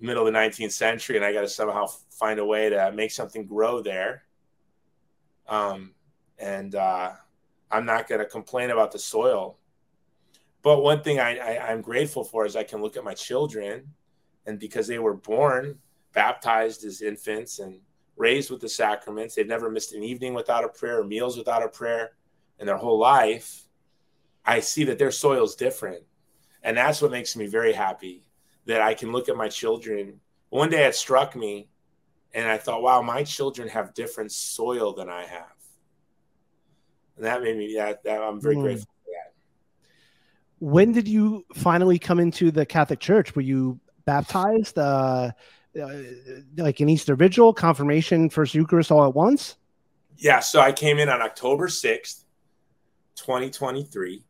middle 0.00 0.26
of 0.26 0.32
the 0.32 0.38
19th 0.38 0.72
century 0.72 1.16
and 1.16 1.24
I 1.24 1.32
got 1.32 1.40
to 1.40 1.48
somehow 1.48 1.86
find 2.10 2.38
a 2.38 2.44
way 2.44 2.68
to 2.68 2.92
make 2.92 3.10
something 3.10 3.46
grow 3.46 3.80
there 3.80 4.24
um, 5.48 5.94
and 6.38 6.74
uh, 6.74 7.12
I'm 7.70 7.86
not 7.86 8.06
going 8.06 8.20
to 8.20 8.26
complain 8.26 8.70
about 8.70 8.92
the 8.92 8.98
soil. 8.98 9.56
But 10.68 10.82
one 10.82 11.02
thing 11.02 11.18
I, 11.18 11.38
I, 11.38 11.70
I'm 11.70 11.80
grateful 11.80 12.22
for 12.22 12.44
is 12.44 12.54
I 12.54 12.62
can 12.62 12.82
look 12.82 12.98
at 12.98 13.02
my 13.02 13.14
children, 13.14 13.94
and 14.44 14.58
because 14.58 14.86
they 14.86 14.98
were 14.98 15.14
born 15.14 15.78
baptized 16.12 16.84
as 16.84 17.00
infants 17.00 17.58
and 17.58 17.80
raised 18.18 18.50
with 18.50 18.60
the 18.60 18.68
sacraments, 18.68 19.34
they've 19.34 19.46
never 19.46 19.70
missed 19.70 19.94
an 19.94 20.02
evening 20.02 20.34
without 20.34 20.64
a 20.64 20.68
prayer 20.68 21.00
or 21.00 21.04
meals 21.04 21.38
without 21.38 21.64
a 21.64 21.68
prayer 21.68 22.10
in 22.58 22.66
their 22.66 22.76
whole 22.76 22.98
life. 22.98 23.62
I 24.44 24.60
see 24.60 24.84
that 24.84 24.98
their 24.98 25.10
soil 25.10 25.42
is 25.42 25.54
different. 25.54 26.02
And 26.62 26.76
that's 26.76 27.00
what 27.00 27.12
makes 27.12 27.34
me 27.34 27.46
very 27.46 27.72
happy 27.72 28.28
that 28.66 28.82
I 28.82 28.92
can 28.92 29.10
look 29.10 29.30
at 29.30 29.38
my 29.38 29.48
children. 29.48 30.20
One 30.50 30.68
day 30.68 30.84
it 30.84 30.94
struck 30.94 31.34
me 31.34 31.70
and 32.34 32.46
I 32.46 32.58
thought, 32.58 32.82
wow, 32.82 33.00
my 33.00 33.24
children 33.24 33.68
have 33.68 33.94
different 33.94 34.32
soil 34.32 34.92
than 34.92 35.08
I 35.08 35.24
have. 35.24 35.56
And 37.16 37.24
that 37.24 37.42
made 37.42 37.56
me, 37.56 37.74
yeah, 37.74 37.94
that, 38.04 38.22
I'm 38.22 38.38
very 38.38 38.56
mm. 38.56 38.62
grateful 38.64 38.84
that. 38.84 38.97
When 40.60 40.92
did 40.92 41.06
you 41.06 41.44
finally 41.54 41.98
come 41.98 42.18
into 42.18 42.50
the 42.50 42.66
Catholic 42.66 43.00
Church? 43.00 43.34
Were 43.34 43.42
you 43.42 43.78
baptized, 44.04 44.78
uh, 44.78 45.30
uh, 45.80 45.88
like 46.56 46.80
an 46.80 46.88
Easter 46.88 47.14
Vigil, 47.14 47.52
confirmation, 47.52 48.28
First 48.28 48.54
Eucharist 48.54 48.90
all 48.90 49.06
at 49.06 49.14
once? 49.14 49.56
Yeah, 50.16 50.40
so 50.40 50.60
I 50.60 50.72
came 50.72 50.98
in 50.98 51.08
on 51.08 51.22
October 51.22 51.68
6th, 51.68 52.24
2023. 53.16 54.24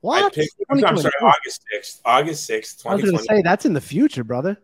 What? 0.00 0.22
I 0.22 0.28
Picked, 0.28 0.54
I'm 0.70 0.96
sorry, 0.98 1.12
August 1.22 1.64
6th. 1.74 2.00
August 2.04 2.50
6th, 2.50 2.86
I 2.86 2.94
was 2.94 3.04
going 3.04 3.16
to 3.16 3.24
say, 3.24 3.42
that's 3.42 3.64
in 3.64 3.72
the 3.72 3.80
future, 3.80 4.22
brother. 4.22 4.58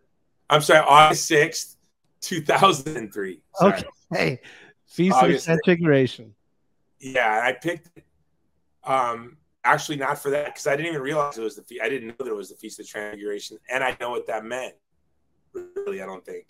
I'm 0.48 0.60
sorry, 0.60 0.84
August 0.86 1.30
6th, 1.30 1.76
2003. 2.20 3.42
Sorry. 3.56 3.82
Okay. 4.12 4.40
Feast 4.86 5.16
of 5.16 5.42
Transfiguration. 5.42 6.34
Yeah, 6.98 7.40
I 7.42 7.52
picked 7.52 7.88
um 8.84 9.36
actually 9.64 9.96
not 9.96 10.18
for 10.18 10.30
that 10.30 10.46
because 10.46 10.66
I 10.66 10.76
didn't 10.76 10.88
even 10.88 11.02
realize 11.02 11.38
it 11.38 11.42
was 11.42 11.56
the 11.56 11.62
feast. 11.62 11.82
I 11.82 11.88
didn't 11.88 12.08
know 12.08 12.14
that 12.24 12.30
it 12.30 12.36
was 12.36 12.50
the 12.50 12.56
Feast 12.56 12.80
of 12.80 12.88
Transfiguration, 12.88 13.58
and 13.70 13.84
I 13.84 13.96
know 14.00 14.10
what 14.10 14.26
that 14.26 14.44
meant. 14.44 14.74
Really, 15.52 16.02
I 16.02 16.06
don't 16.06 16.24
think. 16.24 16.46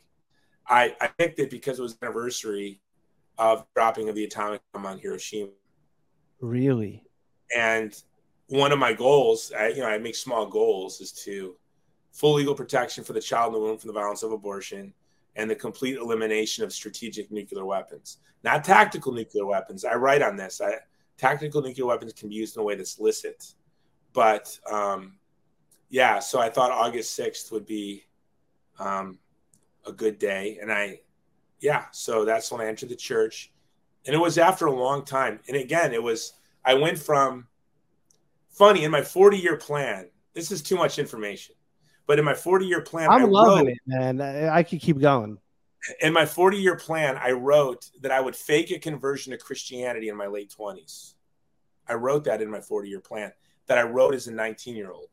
I 0.68 0.94
I 1.00 1.08
picked 1.08 1.38
it 1.38 1.50
because 1.50 1.78
it 1.78 1.82
was 1.82 1.96
the 1.96 2.06
anniversary 2.06 2.80
of 3.38 3.66
dropping 3.74 4.08
of 4.08 4.14
the 4.14 4.24
atomic 4.24 4.60
bomb 4.72 4.86
on 4.86 4.98
Hiroshima. 4.98 5.50
Really. 6.40 7.04
And 7.56 7.94
one 8.48 8.72
of 8.72 8.78
my 8.78 8.92
goals, 8.92 9.52
I, 9.56 9.68
you 9.68 9.78
know, 9.78 9.86
I 9.86 9.98
make 9.98 10.14
small 10.14 10.46
goals, 10.46 11.00
is 11.00 11.12
to 11.24 11.56
full 12.12 12.34
legal 12.34 12.54
protection 12.54 13.04
for 13.04 13.12
the 13.12 13.20
child 13.20 13.54
in 13.54 13.60
the 13.60 13.66
womb 13.66 13.78
from 13.78 13.88
the 13.88 13.94
violence 13.94 14.22
of 14.22 14.32
abortion, 14.32 14.92
and 15.36 15.50
the 15.50 15.54
complete 15.54 15.96
elimination 15.96 16.64
of 16.64 16.72
strategic 16.72 17.30
nuclear 17.30 17.64
weapons, 17.64 18.18
not 18.44 18.64
tactical 18.64 19.12
nuclear 19.12 19.46
weapons. 19.46 19.84
I 19.84 19.94
write 19.94 20.22
on 20.22 20.36
this. 20.36 20.60
I, 20.60 20.74
tactical 21.20 21.60
nuclear 21.60 21.86
weapons 21.86 22.12
can 22.14 22.28
be 22.28 22.34
used 22.34 22.56
in 22.56 22.60
a 22.60 22.64
way 22.64 22.74
that's 22.74 22.98
licit, 22.98 23.54
but 24.12 24.58
um, 24.70 25.16
yeah. 25.90 26.18
So 26.18 26.40
I 26.40 26.48
thought 26.48 26.70
August 26.70 27.14
sixth 27.14 27.52
would 27.52 27.66
be 27.66 28.04
um, 28.78 29.18
a 29.86 29.92
good 29.92 30.18
day, 30.18 30.58
and 30.60 30.72
I, 30.72 31.00
yeah. 31.60 31.84
So 31.92 32.24
that's 32.24 32.50
when 32.50 32.60
I 32.60 32.66
entered 32.66 32.88
the 32.88 32.96
church, 32.96 33.52
and 34.06 34.14
it 34.14 34.18
was 34.18 34.38
after 34.38 34.66
a 34.66 34.72
long 34.74 35.04
time. 35.04 35.40
And 35.46 35.56
again, 35.56 35.92
it 35.92 36.02
was 36.02 36.32
I 36.64 36.74
went 36.74 36.98
from 36.98 37.46
funny 38.50 38.84
in 38.84 38.90
my 38.90 39.02
forty 39.02 39.36
year 39.36 39.56
plan. 39.56 40.08
This 40.32 40.50
is 40.50 40.62
too 40.62 40.76
much 40.76 40.98
information. 40.98 41.54
But 42.06 42.18
in 42.18 42.24
my 42.24 42.34
40 42.34 42.66
year 42.66 42.80
plan, 42.80 43.08
I'm 43.08 43.22
I 43.22 43.24
loving 43.24 43.66
wrote, 43.66 43.68
it, 43.68 43.78
man. 43.86 44.20
I 44.20 44.64
could 44.64 44.80
keep 44.80 44.98
going. 44.98 45.38
In 46.00 46.12
my 46.12 46.26
40 46.26 46.58
year 46.58 46.76
plan, 46.76 47.16
I 47.16 47.30
wrote 47.30 47.90
that 48.02 48.12
I 48.12 48.20
would 48.20 48.36
fake 48.36 48.70
a 48.70 48.78
conversion 48.78 49.32
to 49.32 49.38
Christianity 49.38 50.08
in 50.08 50.16
my 50.16 50.26
late 50.26 50.54
20s. 50.56 51.14
I 51.88 51.94
wrote 51.94 52.24
that 52.24 52.42
in 52.42 52.50
my 52.50 52.60
40 52.60 52.88
year 52.88 53.00
plan 53.00 53.32
that 53.66 53.78
I 53.78 53.82
wrote 53.82 54.14
as 54.14 54.26
a 54.26 54.32
19 54.32 54.76
year 54.76 54.90
old. 54.90 55.08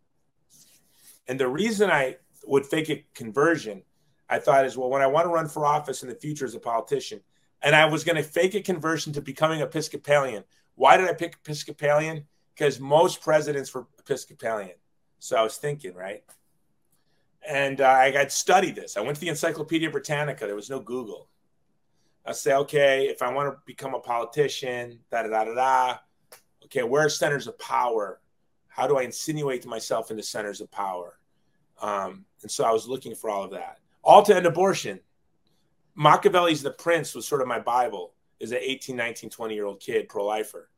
And 1.27 1.39
the 1.39 1.47
reason 1.47 1.89
I 1.89 2.17
would 2.45 2.65
fake 2.65 2.89
a 2.89 3.05
conversion, 3.13 3.83
I 4.29 4.39
thought 4.39 4.65
is, 4.65 4.77
well, 4.77 4.89
when 4.89 5.01
I 5.01 5.07
want 5.07 5.25
to 5.25 5.29
run 5.29 5.47
for 5.47 5.65
office 5.65 6.03
in 6.03 6.09
the 6.09 6.15
future 6.15 6.45
as 6.45 6.55
a 6.55 6.59
politician, 6.59 7.21
and 7.61 7.75
I 7.75 7.85
was 7.85 8.03
going 8.03 8.15
to 8.15 8.23
fake 8.23 8.55
a 8.55 8.61
conversion 8.61 9.13
to 9.13 9.21
becoming 9.21 9.61
Episcopalian. 9.61 10.43
Why 10.75 10.97
did 10.97 11.09
I 11.09 11.13
pick 11.13 11.37
Episcopalian? 11.43 12.25
Because 12.53 12.79
most 12.79 13.21
presidents 13.21 13.73
were 13.73 13.87
Episcopalian. 13.99 14.75
So 15.19 15.37
I 15.37 15.43
was 15.43 15.57
thinking, 15.57 15.93
right? 15.93 16.23
And 17.47 17.81
uh, 17.81 17.87
I 17.87 18.11
got 18.11 18.31
studied 18.31 18.75
this. 18.75 18.97
I 18.97 19.01
went 19.01 19.15
to 19.15 19.21
the 19.21 19.29
Encyclopedia 19.29 19.89
Britannica. 19.89 20.45
There 20.45 20.55
was 20.55 20.69
no 20.69 20.79
Google. 20.79 21.29
I 22.25 22.33
say, 22.33 22.53
okay, 22.53 23.07
if 23.07 23.21
I 23.21 23.31
want 23.31 23.53
to 23.53 23.57
become 23.65 23.93
a 23.93 23.99
politician, 23.99 24.99
da 25.09 25.23
da 25.23 25.29
da 25.29 25.45
da 25.45 25.53
da. 25.55 25.97
Okay, 26.65 26.83
where 26.83 27.05
are 27.05 27.09
centers 27.09 27.47
of 27.47 27.57
power? 27.57 28.19
How 28.67 28.85
do 28.85 28.97
I 28.97 29.03
insinuate 29.03 29.65
myself 29.65 30.11
into 30.11 30.23
centers 30.23 30.59
of 30.59 30.69
power? 30.69 31.17
Um, 31.81 32.25
and 32.41 32.51
so 32.51 32.65
I 32.65 32.71
was 32.71 32.87
looking 32.87 33.15
for 33.15 33.29
all 33.29 33.45
of 33.45 33.51
that. 33.51 33.79
All 34.03 34.23
to 34.23 34.35
end 34.35 34.45
abortion. 34.45 34.99
Machiavelli's 35.95 36.61
The 36.61 36.71
Prince 36.71 37.15
was 37.15 37.25
sort 37.25 37.41
of 37.41 37.47
my 37.47 37.59
Bible 37.59 38.13
as 38.41 38.51
an 38.51 38.59
18, 38.61 38.95
19, 38.95 39.29
20 39.29 39.55
year 39.55 39.65
old 39.65 39.79
kid, 39.79 40.09
pro 40.09 40.25
lifer. 40.25 40.69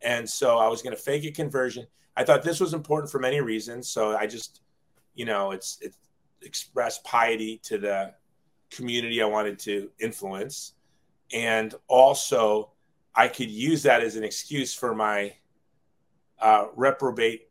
And 0.00 0.28
so 0.28 0.58
I 0.58 0.68
was 0.68 0.82
going 0.82 0.96
to 0.96 1.00
fake 1.00 1.24
a 1.24 1.30
conversion. 1.30 1.86
I 2.16 2.24
thought 2.24 2.42
this 2.42 2.58
was 2.58 2.72
important 2.72 3.12
for 3.12 3.18
many 3.18 3.40
reasons. 3.40 3.88
So 3.88 4.16
I 4.16 4.26
just, 4.26 4.62
you 5.14 5.26
know, 5.26 5.52
it's, 5.52 5.78
it 5.82 5.94
expressed 6.42 7.04
piety 7.04 7.58
to 7.64 7.78
the 7.78 8.14
community 8.70 9.22
I 9.22 9.26
wanted 9.26 9.58
to 9.60 9.90
influence. 9.98 10.72
And 11.32 11.74
also, 11.88 12.70
I 13.14 13.28
could 13.28 13.50
use 13.50 13.82
that 13.84 14.02
as 14.02 14.16
an 14.16 14.24
excuse 14.24 14.74
for 14.74 14.94
my 14.94 15.34
uh, 16.40 16.66
reprobate 16.74 17.48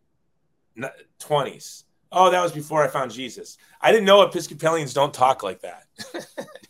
20s. 1.19 1.83
Oh, 2.11 2.29
that 2.31 2.41
was 2.41 2.51
before 2.51 2.83
I 2.83 2.87
found 2.87 3.11
Jesus. 3.11 3.57
I 3.81 3.91
didn't 3.91 4.05
know 4.05 4.21
Episcopalians 4.21 4.93
don't 4.93 5.13
talk 5.13 5.43
like 5.43 5.61
that. 5.61 5.83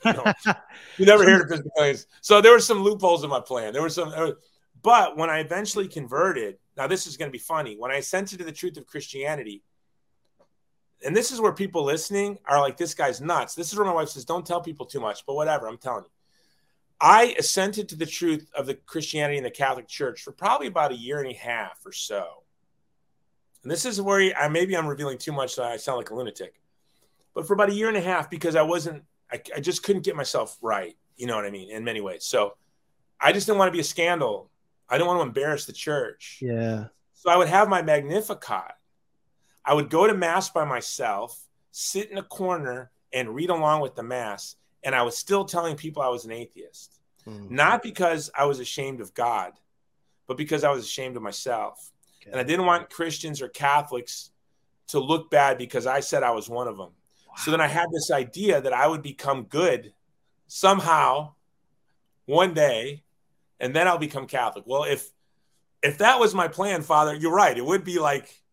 you, 0.06 0.14
know, 0.14 0.34
you, 0.98 1.06
never 1.06 1.24
hear 1.24 1.42
Episcopalians. 1.42 2.08
So 2.22 2.42
there 2.42 2.52
were 2.52 2.60
some 2.60 2.80
loopholes 2.80 3.24
in 3.24 3.30
my 3.30 3.42
plan. 3.42 3.74
There 3.74 3.82
were 3.82 3.90
some, 3.90 4.14
but 4.82 5.18
when 5.18 5.30
I 5.30 5.40
eventually 5.40 5.88
converted, 5.88 6.58
now 6.78 6.88
this 6.88 7.06
is 7.06 7.18
going 7.18 7.30
to 7.30 7.32
be 7.32 7.38
funny. 7.38 7.76
When 7.78 7.92
I 7.92 7.98
assented 7.98 8.40
to 8.40 8.46
the 8.46 8.52
truth 8.52 8.78
of 8.78 8.88
Christianity, 8.88 9.62
and 11.04 11.16
this 11.16 11.32
is 11.32 11.42
where 11.42 11.52
people 11.52 11.84
listening 11.84 12.38
are 12.46 12.60
like, 12.60 12.78
this 12.78 12.94
guy's 12.94 13.22
nuts. 13.22 13.56
This 13.56 13.72
is 13.72 13.78
where 13.78 13.86
my 13.86 13.94
wife 13.94 14.10
says, 14.10 14.26
don't 14.26 14.46
tell 14.46 14.62
people 14.62 14.86
too 14.86 15.00
much, 15.00 15.26
but 15.26 15.36
whatever, 15.36 15.68
I'm 15.68 15.78
telling 15.78 16.04
you. 16.04 16.10
I 17.00 17.36
assented 17.38 17.90
to 17.90 17.96
the 17.96 18.06
truth 18.06 18.50
of 18.56 18.66
the 18.68 18.76
Christianity 18.76 19.38
and 19.38 19.46
the 19.46 19.52
Catholic 19.52 19.88
Church 19.88 20.22
for 20.22 20.32
probably 20.32 20.68
about 20.68 20.92
a 20.92 20.96
year 20.96 21.20
and 21.20 21.30
a 21.30 21.36
half 21.36 21.80
or 21.86 21.92
so. 21.92 22.44
And 23.64 23.72
this 23.72 23.86
is 23.86 24.00
where 24.02 24.34
I 24.38 24.48
maybe 24.48 24.78
I'm 24.78 24.88
revealing 24.88 25.18
too 25.18 25.32
much, 25.32 25.56
so 25.56 25.64
I 25.64 25.78
sound 25.78 25.98
like 25.98 26.12
a 26.12 26.16
lunatic. 26.16 26.62
But 27.34 27.48
for 27.48 27.54
about 27.54 27.70
a 27.70 27.74
year 27.74 27.90
and 27.90 27.98
a 27.98 28.02
half, 28.02 28.30
because 28.30 28.56
I 28.56 28.62
wasn't, 28.62 29.04
I, 29.32 29.42
I 29.56 29.60
just 29.60 29.84
couldn't 29.84 30.04
get 30.04 30.16
myself 30.16 30.58
right. 30.62 30.96
You 31.18 31.28
know 31.28 31.36
what 31.36 31.46
I 31.46 31.50
mean? 31.50 31.70
In 31.70 31.84
many 31.84 32.00
ways. 32.00 32.26
So 32.26 32.56
I 33.20 33.34
just 33.34 33.48
didn't 33.48 33.60
want 33.60 33.68
to 33.70 33.74
be 33.74 33.80
a 33.80 33.84
scandal. 33.84 34.50
I 34.88 34.98
didn't 34.98 35.08
want 35.08 35.20
to 35.20 35.28
embarrass 35.28 35.66
the 35.66 35.74
church. 35.74 36.40
Yeah. 36.42 36.86
So 37.16 37.30
I 37.30 37.38
would 37.38 37.48
have 37.50 37.68
my 37.68 37.82
Magnificat. 37.82 38.76
I 39.66 39.74
would 39.74 39.90
go 39.90 40.08
to 40.08 40.14
mass 40.14 40.50
by 40.50 40.64
myself, 40.64 41.42
sit 41.72 42.12
in 42.12 42.18
a 42.18 42.24
corner, 42.24 42.92
and 43.12 43.34
read 43.34 43.50
along 43.50 43.82
with 43.82 43.96
the 43.96 44.04
mass 44.04 44.56
and 44.86 44.94
I 44.94 45.02
was 45.02 45.18
still 45.18 45.44
telling 45.44 45.76
people 45.76 46.04
I 46.04 46.10
was 46.10 46.26
an 46.26 46.32
atheist. 46.32 47.00
Mm-hmm. 47.28 47.54
Not 47.54 47.82
because 47.82 48.30
I 48.36 48.46
was 48.46 48.60
ashamed 48.60 49.02
of 49.02 49.16
God, 49.16 49.54
but 50.28 50.38
because 50.38 50.64
I 50.64 50.70
was 50.70 50.86
ashamed 50.86 51.18
of 51.18 51.24
myself. 51.24 51.92
Okay. 52.22 52.32
And 52.32 52.40
I 52.40 52.44
didn't 52.44 52.68
want 52.68 52.92
Christians 52.92 53.42
or 53.42 53.50
Catholics 53.50 54.30
to 54.90 55.00
look 55.00 55.32
bad 55.32 55.58
because 55.58 55.88
I 55.88 56.02
said 56.02 56.22
I 56.22 56.32
was 56.32 56.48
one 56.48 56.68
of 56.68 56.78
them. 56.78 56.92
Wow. 57.28 57.34
So 57.38 57.50
then 57.50 57.62
I 57.62 57.68
had 57.68 57.88
this 57.92 58.12
idea 58.12 58.62
that 58.62 58.74
I 58.74 58.86
would 58.86 59.02
become 59.02 59.46
good 59.46 59.92
somehow 60.48 61.34
one 62.26 62.54
day 62.54 63.04
and 63.60 63.76
then 63.76 63.88
I'll 63.88 63.98
become 63.98 64.28
Catholic. 64.28 64.66
Well, 64.68 64.84
if 64.84 65.10
if 65.82 65.98
that 65.98 66.20
was 66.20 66.36
my 66.36 66.48
plan, 66.48 66.84
Father, 66.84 67.16
you're 67.16 67.34
right. 67.34 67.58
It 67.58 67.66
would 67.66 67.84
be 67.84 67.98
like 68.00 68.44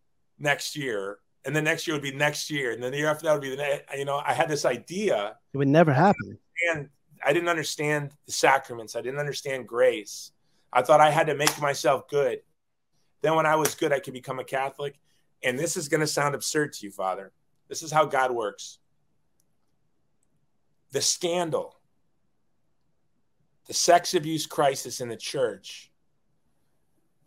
next 0.42 0.76
year 0.76 1.18
and 1.44 1.54
then 1.54 1.64
next 1.64 1.86
year 1.86 1.94
would 1.94 2.02
be 2.02 2.12
next 2.12 2.50
year, 2.50 2.72
and 2.72 2.82
then 2.82 2.92
the 2.92 2.98
year 2.98 3.08
after 3.08 3.24
that 3.24 3.32
would 3.32 3.42
be 3.42 3.50
the 3.50 3.56
next. 3.56 3.96
You 3.96 4.04
know, 4.04 4.22
I 4.24 4.32
had 4.32 4.48
this 4.48 4.64
idea. 4.64 5.36
It 5.52 5.58
would 5.58 5.68
never 5.68 5.92
happen. 5.92 6.38
And 6.70 6.88
I 7.24 7.32
didn't 7.32 7.48
understand 7.48 8.12
the 8.26 8.32
sacraments. 8.32 8.94
I 8.94 9.00
didn't 9.00 9.18
understand 9.18 9.66
grace. 9.66 10.32
I 10.72 10.82
thought 10.82 11.00
I 11.00 11.10
had 11.10 11.26
to 11.26 11.34
make 11.34 11.60
myself 11.60 12.08
good. 12.08 12.40
Then, 13.22 13.34
when 13.34 13.46
I 13.46 13.56
was 13.56 13.74
good, 13.74 13.92
I 13.92 13.98
could 13.98 14.14
become 14.14 14.38
a 14.38 14.44
Catholic. 14.44 14.98
And 15.42 15.58
this 15.58 15.76
is 15.76 15.88
going 15.88 16.00
to 16.00 16.06
sound 16.06 16.34
absurd 16.34 16.72
to 16.74 16.86
you, 16.86 16.92
Father. 16.92 17.32
This 17.68 17.82
is 17.82 17.90
how 17.90 18.04
God 18.04 18.30
works. 18.30 18.78
The 20.92 21.00
scandal, 21.00 21.80
the 23.66 23.74
sex 23.74 24.14
abuse 24.14 24.46
crisis 24.46 25.00
in 25.00 25.08
the 25.08 25.16
church. 25.16 25.90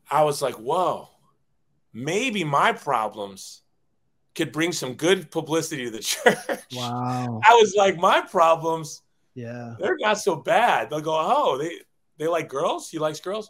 I 0.09 0.23
was 0.23 0.41
like, 0.41 0.55
whoa, 0.55 1.09
maybe 1.95 2.43
my 2.43 2.73
problems 2.73 3.61
could 4.35 4.51
bring 4.51 4.73
some 4.73 4.93
good 4.93 5.31
publicity 5.31 5.85
to 5.85 5.91
the 5.91 5.99
church. 6.01 6.37
Wow. 6.73 7.39
I 7.43 7.53
was 7.53 7.73
like, 7.75 7.97
my 7.97 8.21
problems, 8.21 9.01
yeah, 9.33 9.75
they're 9.79 9.97
not 9.99 10.19
so 10.19 10.35
bad. 10.35 10.89
They'll 10.89 11.01
go, 11.01 11.15
oh, 11.17 11.57
they 11.57 11.79
they 12.17 12.27
like 12.27 12.49
girls. 12.49 12.89
He 12.89 12.99
likes 12.99 13.19
girls. 13.19 13.49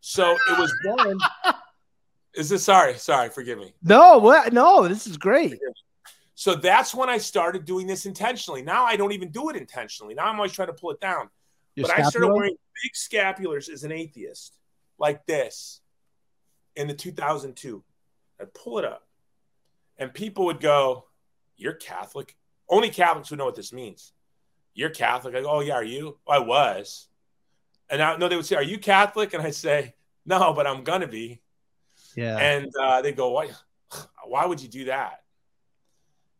So 0.00 0.32
it 0.32 0.58
was 0.58 0.74
done. 0.84 1.18
is 2.34 2.48
this 2.48 2.64
sorry? 2.64 2.94
Sorry, 2.94 3.28
forgive 3.28 3.58
me. 3.58 3.72
No, 3.82 4.18
what? 4.18 4.52
No, 4.52 4.88
this 4.88 5.06
is 5.06 5.16
great. 5.16 5.58
So 6.34 6.54
that's 6.54 6.94
when 6.94 7.08
I 7.08 7.18
started 7.18 7.64
doing 7.64 7.86
this 7.86 8.04
intentionally. 8.04 8.62
Now 8.62 8.84
I 8.84 8.96
don't 8.96 9.12
even 9.12 9.30
do 9.30 9.48
it 9.50 9.56
intentionally. 9.56 10.14
Now 10.14 10.26
I'm 10.26 10.36
always 10.36 10.52
trying 10.52 10.68
to 10.68 10.74
pull 10.74 10.90
it 10.90 11.00
down. 11.00 11.28
Your 11.76 11.86
but? 11.86 11.98
I 11.98 12.02
started 12.02 12.32
wearing 12.32 12.56
big 12.82 12.92
scapulars 12.94 13.70
as 13.70 13.84
an 13.84 13.92
atheist, 13.92 14.58
like 14.98 15.24
this, 15.26 15.81
in 16.76 16.88
the 16.88 16.94
2002. 16.94 17.82
I'd 18.40 18.54
pull 18.54 18.78
it 18.78 18.84
up 18.84 19.06
and 19.98 20.12
people 20.12 20.46
would 20.46 20.60
go, 20.60 21.06
"You're 21.56 21.74
Catholic." 21.74 22.36
Only 22.68 22.90
Catholics 22.90 23.30
would 23.30 23.38
know 23.38 23.44
what 23.44 23.54
this 23.54 23.72
means. 23.72 24.12
You're 24.74 24.90
Catholic. 24.90 25.34
I 25.34 25.42
go, 25.42 25.50
"Oh 25.50 25.60
yeah, 25.60 25.74
are 25.74 25.84
you?" 25.84 26.18
I 26.28 26.38
was, 26.38 27.08
and 27.88 28.02
I, 28.02 28.16
no, 28.16 28.28
they 28.28 28.36
would 28.36 28.46
say, 28.46 28.56
"Are 28.56 28.62
you 28.62 28.78
Catholic?" 28.78 29.34
And 29.34 29.42
I 29.42 29.50
say, 29.50 29.94
"No, 30.26 30.52
but 30.52 30.66
I'm 30.66 30.82
gonna 30.82 31.06
be." 31.06 31.40
Yeah. 32.16 32.36
And 32.38 32.72
uh, 32.80 33.02
they 33.02 33.12
go, 33.12 33.30
"Why? 33.30 33.50
Why 34.24 34.46
would 34.46 34.60
you 34.60 34.68
do 34.68 34.86
that?" 34.86 35.22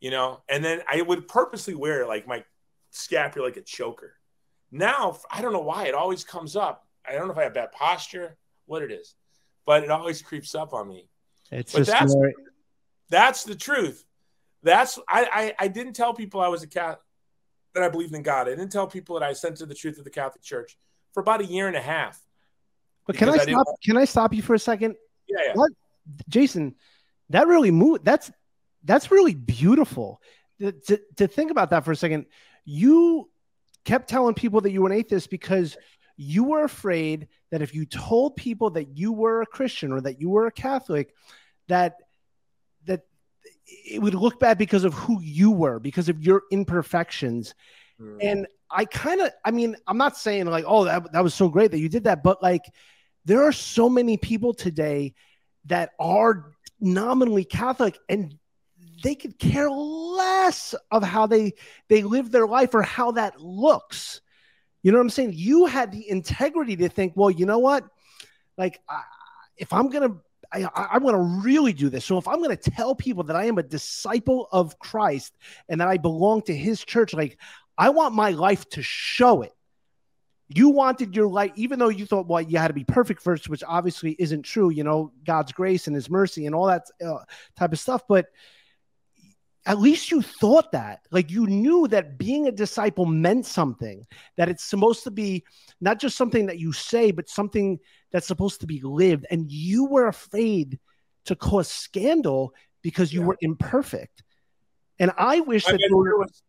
You 0.01 0.11
know. 0.11 0.43
And 0.49 0.65
then 0.65 0.83
I 0.91 1.03
would 1.03 1.29
purposely 1.29 1.75
wear 1.75 2.07
like 2.07 2.27
my 2.27 2.45
scapular 2.91 3.47
like 3.47 3.57
a 3.57 3.63
choker. 3.63 4.15
Now 4.71 5.19
I 5.31 5.43
don't 5.43 5.53
know 5.53 5.61
why 5.61 5.87
it 5.87 5.95
always 5.95 6.25
comes 6.25 6.57
up. 6.57 6.87
I 7.07 7.13
don't 7.13 7.27
know 7.27 7.33
if 7.33 7.39
I 7.39 7.45
have 7.45 7.55
bad 7.55 7.73
posture, 7.73 8.37
what 8.67 8.83
it 8.83 8.91
is, 8.91 9.15
but 9.67 9.83
it 9.85 9.91
always 9.91 10.23
creeps 10.23 10.55
up 10.55 10.73
on 10.73 10.89
me. 10.89 11.09
It's 11.51 11.73
but 11.73 11.85
just 11.85 12.15
more, 12.15 12.33
that's 13.11 13.45
the 13.45 13.55
truth. 13.55 14.05
That's 14.63 14.99
I, 15.09 15.55
I, 15.59 15.65
I 15.65 15.69
didn't 15.69 15.95
tell 15.95 16.15
people 16.15 16.41
I 16.41 16.49
was 16.49 16.63
a 16.63 16.69
cat 16.69 17.01
that 17.75 17.83
I 17.83 17.89
believed 17.89 18.15
in 18.15 18.23
God. 18.23 18.49
I 18.49 18.51
didn't 18.51 18.71
tell 18.73 18.87
people 18.87 19.19
that 19.19 19.29
I 19.29 19.33
sent 19.33 19.57
to 19.59 19.67
the 19.67 19.75
truth 19.75 19.99
of 19.99 20.05
the 20.05 20.11
Catholic 20.11 20.43
Church 20.43 20.77
for 21.13 21.21
about 21.21 21.41
a 21.41 21.45
year 21.45 21.67
and 21.67 21.77
a 21.77 21.81
half. 21.81 22.21
But 23.07 23.17
can 23.17 23.29
I, 23.29 23.33
I 23.33 23.39
stop? 23.39 23.67
Can 23.85 23.97
I 23.97 24.05
stop 24.05 24.35
you 24.35 24.43
for 24.43 24.55
a 24.55 24.59
second? 24.59 24.95
Yeah, 25.29 25.39
yeah. 25.47 25.53
What, 25.55 25.73
Jason? 26.29 26.75
That 27.31 27.47
really 27.47 27.71
moved. 27.71 28.05
That's 28.05 28.31
that's 28.85 29.11
really 29.11 29.35
beautiful. 29.35 30.21
To, 30.61 30.73
to, 30.73 31.01
to 31.17 31.27
think 31.27 31.51
about 31.51 31.71
that 31.71 31.85
for 31.85 31.91
a 31.91 31.97
second, 31.97 32.27
you 32.65 33.29
kept 33.85 34.09
telling 34.09 34.35
people 34.35 34.61
that 34.61 34.71
you 34.71 34.83
were 34.83 34.89
an 34.89 34.97
atheist 34.97 35.31
because 35.31 35.77
you 36.23 36.45
were 36.45 36.65
afraid 36.65 37.29
that 37.51 37.63
if 37.63 37.75
you 37.75 37.85
told 37.87 38.37
people 38.37 38.71
that 38.71 38.97
you 38.97 39.13
were 39.13 39.43
a 39.43 39.47
Christian 39.47 39.93
or 39.93 40.01
that 40.01 40.21
you 40.21 40.31
were 40.31 40.47
a 40.47 40.53
Catholic, 40.53 41.15
that 41.69 41.97
that 42.85 43.03
it 43.67 44.01
would 44.01 44.15
look 44.15 44.41
bad 44.41 44.59
because 44.59 44.85
of 44.85 44.95
who 44.95 45.21
you 45.21 45.51
were, 45.51 45.79
because 45.79 46.09
of 46.09 46.23
your 46.23 46.43
imperfections. 46.51 47.55
Mm. 48.01 48.19
And 48.21 48.47
I 48.71 48.85
kind 48.85 49.21
of, 49.21 49.31
I 49.45 49.51
mean, 49.51 49.77
I'm 49.87 49.99
not 49.99 50.17
saying 50.17 50.47
like, 50.47 50.65
oh, 50.67 50.85
that, 50.85 51.13
that 51.13 51.23
was 51.23 51.35
so 51.35 51.49
great 51.49 51.71
that 51.71 51.79
you 51.79 51.89
did 51.89 52.05
that, 52.05 52.23
but 52.23 52.43
like, 52.43 52.63
there 53.25 53.43
are 53.43 53.53
so 53.53 53.89
many 53.89 54.17
people 54.17 54.53
today 54.55 55.15
that 55.67 55.91
are 56.01 56.53
nominally 56.81 57.45
Catholic 57.45 57.99
and 58.09 58.37
they 59.03 59.15
could 59.15 59.39
care 59.39 59.71
less 59.71 60.75
of 60.91 61.03
how 61.03 61.27
they 61.27 61.53
they 61.89 62.03
live 62.03 62.31
their 62.31 62.47
life 62.47 62.75
or 62.75 62.83
how 62.83 63.13
that 63.13 63.41
looks. 63.41 64.21
You 64.83 64.93
know 64.93 64.99
what 64.99 65.05
I'm 65.05 65.11
saying? 65.11 65.33
You 65.35 65.67
had 65.67 65.93
the 65.93 66.09
integrity 66.09 66.77
to 66.77 66.89
think, 66.89 67.13
well, 67.15 67.31
you 67.31 67.47
know 67.47 67.59
what? 67.59 67.85
Like, 68.59 68.81
if 69.57 69.73
I'm 69.73 69.89
gonna 69.89 70.17
I, 70.53 70.69
I, 70.75 70.97
am 70.97 71.03
going 71.03 71.15
to 71.15 71.43
really 71.43 71.73
do 71.73 71.89
this. 71.89 72.05
So 72.05 72.19
if 72.19 72.29
I'm 72.29 72.43
going 72.43 72.55
to 72.57 72.71
tell 72.71 72.95
people 72.95 73.25
that 73.25 73.37
I 73.37 73.47
am 73.47 73.59
a 73.59 73.63
disciple 73.63 74.49
of 74.53 74.79
Christ 74.79 75.35
and 75.69 75.81
that 75.81 75.89
I 75.89 75.97
belong 75.97 76.43
to 76.43 76.55
his 76.55 76.85
church, 76.85 77.15
like 77.15 77.39
I 77.79 77.89
want 77.89 78.15
my 78.15 78.31
life 78.31 78.69
to 78.71 78.83
show 78.83 79.43
it. 79.43 79.53
You 80.55 80.69
wanted 80.69 81.17
your 81.17 81.29
life, 81.29 81.53
even 81.55 81.79
though 81.79 81.89
you 81.89 82.05
thought, 82.05 82.27
well, 82.27 82.43
you 82.43 82.59
had 82.59 82.69
to 82.69 82.75
be 82.75 82.85
perfect 82.85 83.23
first, 83.23 83.49
which 83.49 83.65
obviously 83.67 84.15
isn't 84.19 84.43
true, 84.43 84.69
you 84.69 84.85
know, 84.85 85.11
God's 85.25 85.53
grace 85.53 85.87
and 85.87 85.97
his 85.97 86.11
mercy 86.11 86.45
and 86.45 86.55
all 86.55 86.67
that 86.67 86.85
uh, 87.05 87.21
type 87.57 87.73
of 87.73 87.79
stuff. 87.79 88.03
But 88.07 88.27
at 89.65 89.79
least 89.79 90.11
you 90.11 90.23
thought 90.23 90.73
that. 90.73 91.01
Like 91.11 91.31
you 91.31 91.47
knew 91.47 91.87
that 91.89 92.19
being 92.19 92.49
a 92.49 92.53
disciple 92.53 93.07
meant 93.07 93.47
something 93.47 94.05
that 94.37 94.49
it's 94.49 94.65
supposed 94.65 95.05
to 95.05 95.11
be 95.11 95.45
not 95.81 96.01
just 96.01 96.17
something 96.17 96.47
that 96.47 96.59
you 96.59 96.73
say 96.73 97.11
but 97.13 97.29
something 97.29 97.79
that's 98.11 98.27
supposed 98.27 98.61
to 98.61 98.67
be 98.67 98.81
lived. 98.83 99.27
And 99.31 99.51
you 99.51 99.85
were 99.87 100.09
afraid 100.09 100.79
to 101.27 101.37
cause 101.37 101.69
scandal 101.69 102.55
because 102.83 103.13
you 103.13 103.21
yeah. 103.21 103.27
were 103.27 103.39
imperfect. 103.41 104.25
And 104.99 105.13
i 105.17 105.41
wish 105.41 105.65
that 105.65 105.81
were, 105.91 106.19
was, 106.19 106.43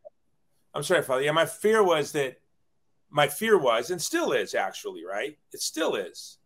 i'm 0.74 0.84
sorry 0.84 1.01
father. 1.01 1.22
Yeah 1.22 1.32
my 1.32 1.45
fear 1.45 1.84
was 1.84 2.11
that 2.14 2.39
my 3.09 3.28
fear 3.28 3.57
was 3.57 3.91
and 3.91 4.01
still 4.01 4.32
is 4.32 4.55
actually 4.55 5.05
right? 5.05 5.38
It 5.51 5.61
still 5.61 5.95
is. 5.95 6.39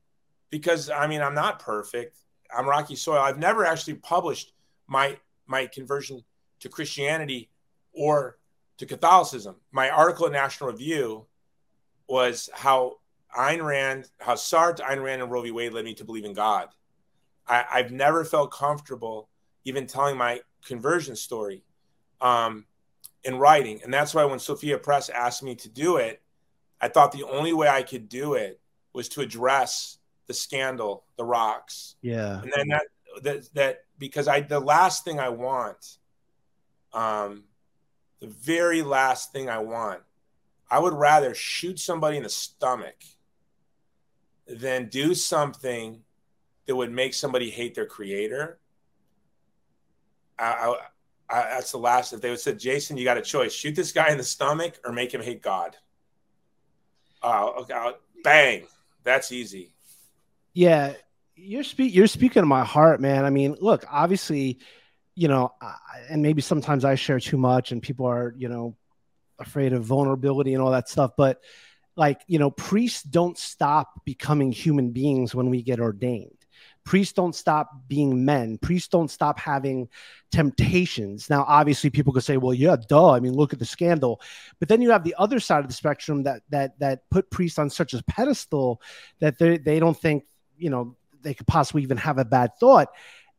Because 0.49 0.89
i 0.89 1.07
mean 1.07 1.21
i'm 1.21 1.35
not 1.35 1.59
perfect. 1.59 2.17
I'm 2.55 2.67
rocky 2.67 2.95
soil. 2.95 3.19
I've 3.19 3.39
never 3.39 3.65
actually 3.65 3.95
published 3.95 4.51
my 4.87 5.17
my 5.47 5.65
conversion 5.67 6.23
to 6.59 6.69
Christianity 6.69 7.49
or 7.93 8.37
to 8.77 8.85
Catholicism. 8.85 9.55
My 9.71 9.89
article 9.89 10.27
in 10.27 10.33
National 10.33 10.71
Review 10.71 11.25
was 12.07 12.49
how 12.53 12.97
Ayn 13.37 13.63
Rand, 13.63 14.09
how 14.19 14.35
Sartre, 14.35 14.81
Ayn 14.81 15.03
Rand, 15.03 15.21
and 15.21 15.31
Roe 15.31 15.41
v. 15.41 15.51
Wade 15.51 15.73
led 15.73 15.85
me 15.85 15.93
to 15.95 16.05
believe 16.05 16.25
in 16.25 16.33
God. 16.33 16.69
I, 17.47 17.77
have 17.77 17.91
never 17.91 18.25
felt 18.25 18.51
comfortable 18.51 19.29
even 19.63 19.87
telling 19.87 20.17
my 20.17 20.41
conversion 20.65 21.15
story 21.15 21.63
um, 22.19 22.65
in 23.23 23.37
writing. 23.37 23.81
And 23.83 23.93
that's 23.93 24.13
why 24.13 24.25
when 24.25 24.39
Sophia 24.39 24.77
Press 24.77 25.09
asked 25.09 25.43
me 25.43 25.55
to 25.55 25.69
do 25.69 25.97
it, 25.97 26.21
I 26.81 26.89
thought 26.89 27.11
the 27.11 27.23
only 27.23 27.53
way 27.53 27.67
I 27.67 27.83
could 27.83 28.09
do 28.09 28.33
it 28.33 28.59
was 28.93 29.09
to 29.09 29.21
address 29.21 29.97
the 30.27 30.33
scandal, 30.33 31.05
the 31.17 31.23
rocks. 31.23 31.95
Yeah. 32.01 32.41
And 32.41 32.51
then 32.55 32.67
that 32.67 32.83
that 33.23 33.53
that 33.53 33.77
because 33.97 34.27
I 34.27 34.41
the 34.41 34.59
last 34.59 35.03
thing 35.03 35.19
I 35.19 35.29
want, 35.29 35.97
um, 36.97 37.43
the 38.19 38.27
very 38.27 38.81
last 38.81 39.31
thing 39.31 39.49
I 39.49 39.59
want, 39.59 40.01
I 40.69 40.79
would 40.79 40.93
rather 40.93 41.35
shoot 41.35 41.79
somebody 41.79 42.17
in 42.17 42.23
the 42.23 42.29
stomach 42.29 43.03
than 44.47 44.89
do 44.89 45.13
something 45.13 46.01
that 46.65 46.75
would 46.75 46.91
make 46.91 47.13
somebody 47.13 47.51
hate 47.51 47.75
their 47.75 47.85
creator. 47.85 48.59
I, 50.39 50.45
I, 50.45 50.75
I, 51.29 51.49
that's 51.49 51.71
the 51.71 51.77
last. 51.77 52.13
If 52.13 52.21
they 52.21 52.31
would 52.31 52.39
said, 52.39 52.57
Jason, 52.57 52.97
you 52.97 53.03
got 53.03 53.17
a 53.17 53.21
choice: 53.21 53.53
shoot 53.53 53.75
this 53.75 53.91
guy 53.91 54.09
in 54.09 54.17
the 54.17 54.23
stomach 54.23 54.79
or 54.83 54.91
make 54.91 55.13
him 55.13 55.21
hate 55.21 55.43
God. 55.43 55.77
Uh, 57.21 57.51
okay, 57.59 57.91
bang. 58.23 58.65
That's 59.03 59.31
easy. 59.31 59.71
Yeah, 60.53 60.93
you're 61.35 61.63
speak 61.63 61.93
you're 61.93 62.07
speaking 62.07 62.41
to 62.41 62.47
my 62.47 62.63
heart, 62.63 62.99
man. 62.99 63.23
I 63.23 63.29
mean, 63.29 63.55
look, 63.61 63.85
obviously, 63.89 64.57
you 65.17 65.27
know, 65.27 65.51
and 66.11 66.21
maybe 66.21 66.43
sometimes 66.43 66.85
I 66.85 66.93
share 66.93 67.19
too 67.19 67.37
much, 67.37 67.71
and 67.71 67.81
people 67.81 68.05
are, 68.05 68.35
you 68.37 68.49
know, 68.49 68.75
afraid 69.39 69.73
of 69.73 69.83
vulnerability 69.83 70.53
and 70.53 70.61
all 70.61 70.69
that 70.69 70.87
stuff. 70.87 71.13
But 71.17 71.41
like, 71.95 72.21
you 72.27 72.37
know, 72.37 72.51
priests 72.51 73.01
don't 73.01 73.35
stop 73.35 74.05
becoming 74.05 74.51
human 74.51 74.91
beings 74.91 75.33
when 75.33 75.49
we 75.49 75.63
get 75.63 75.79
ordained. 75.79 76.37
Priests 76.83 77.13
don't 77.13 77.33
stop 77.33 77.71
being 77.87 78.25
men. 78.25 78.59
Priests 78.59 78.89
don't 78.89 79.09
stop 79.09 79.39
having 79.39 79.89
temptations. 80.31 81.31
Now, 81.31 81.45
obviously, 81.47 81.89
people 81.89 82.13
could 82.13 82.23
say, 82.23 82.37
"Well, 82.37 82.53
yeah, 82.53 82.77
duh." 82.87 83.09
I 83.09 83.19
mean, 83.19 83.33
look 83.33 83.53
at 83.53 83.59
the 83.59 83.65
scandal. 83.65 84.21
But 84.59 84.69
then 84.69 84.81
you 84.81 84.91
have 84.91 85.03
the 85.03 85.15
other 85.17 85.39
side 85.39 85.59
of 85.61 85.67
the 85.67 85.73
spectrum 85.73 86.23
that 86.23 86.43
that 86.49 86.79
that 86.79 87.09
put 87.09 87.29
priests 87.29 87.59
on 87.59 87.69
such 87.69 87.93
a 87.93 88.03
pedestal 88.03 88.81
that 89.19 89.37
they 89.37 89.57
they 89.57 89.79
don't 89.79 89.97
think 89.99 90.25
you 90.57 90.69
know 90.69 90.95
they 91.23 91.33
could 91.33 91.47
possibly 91.47 91.81
even 91.81 91.97
have 91.97 92.19
a 92.19 92.25
bad 92.25 92.51
thought. 92.59 92.87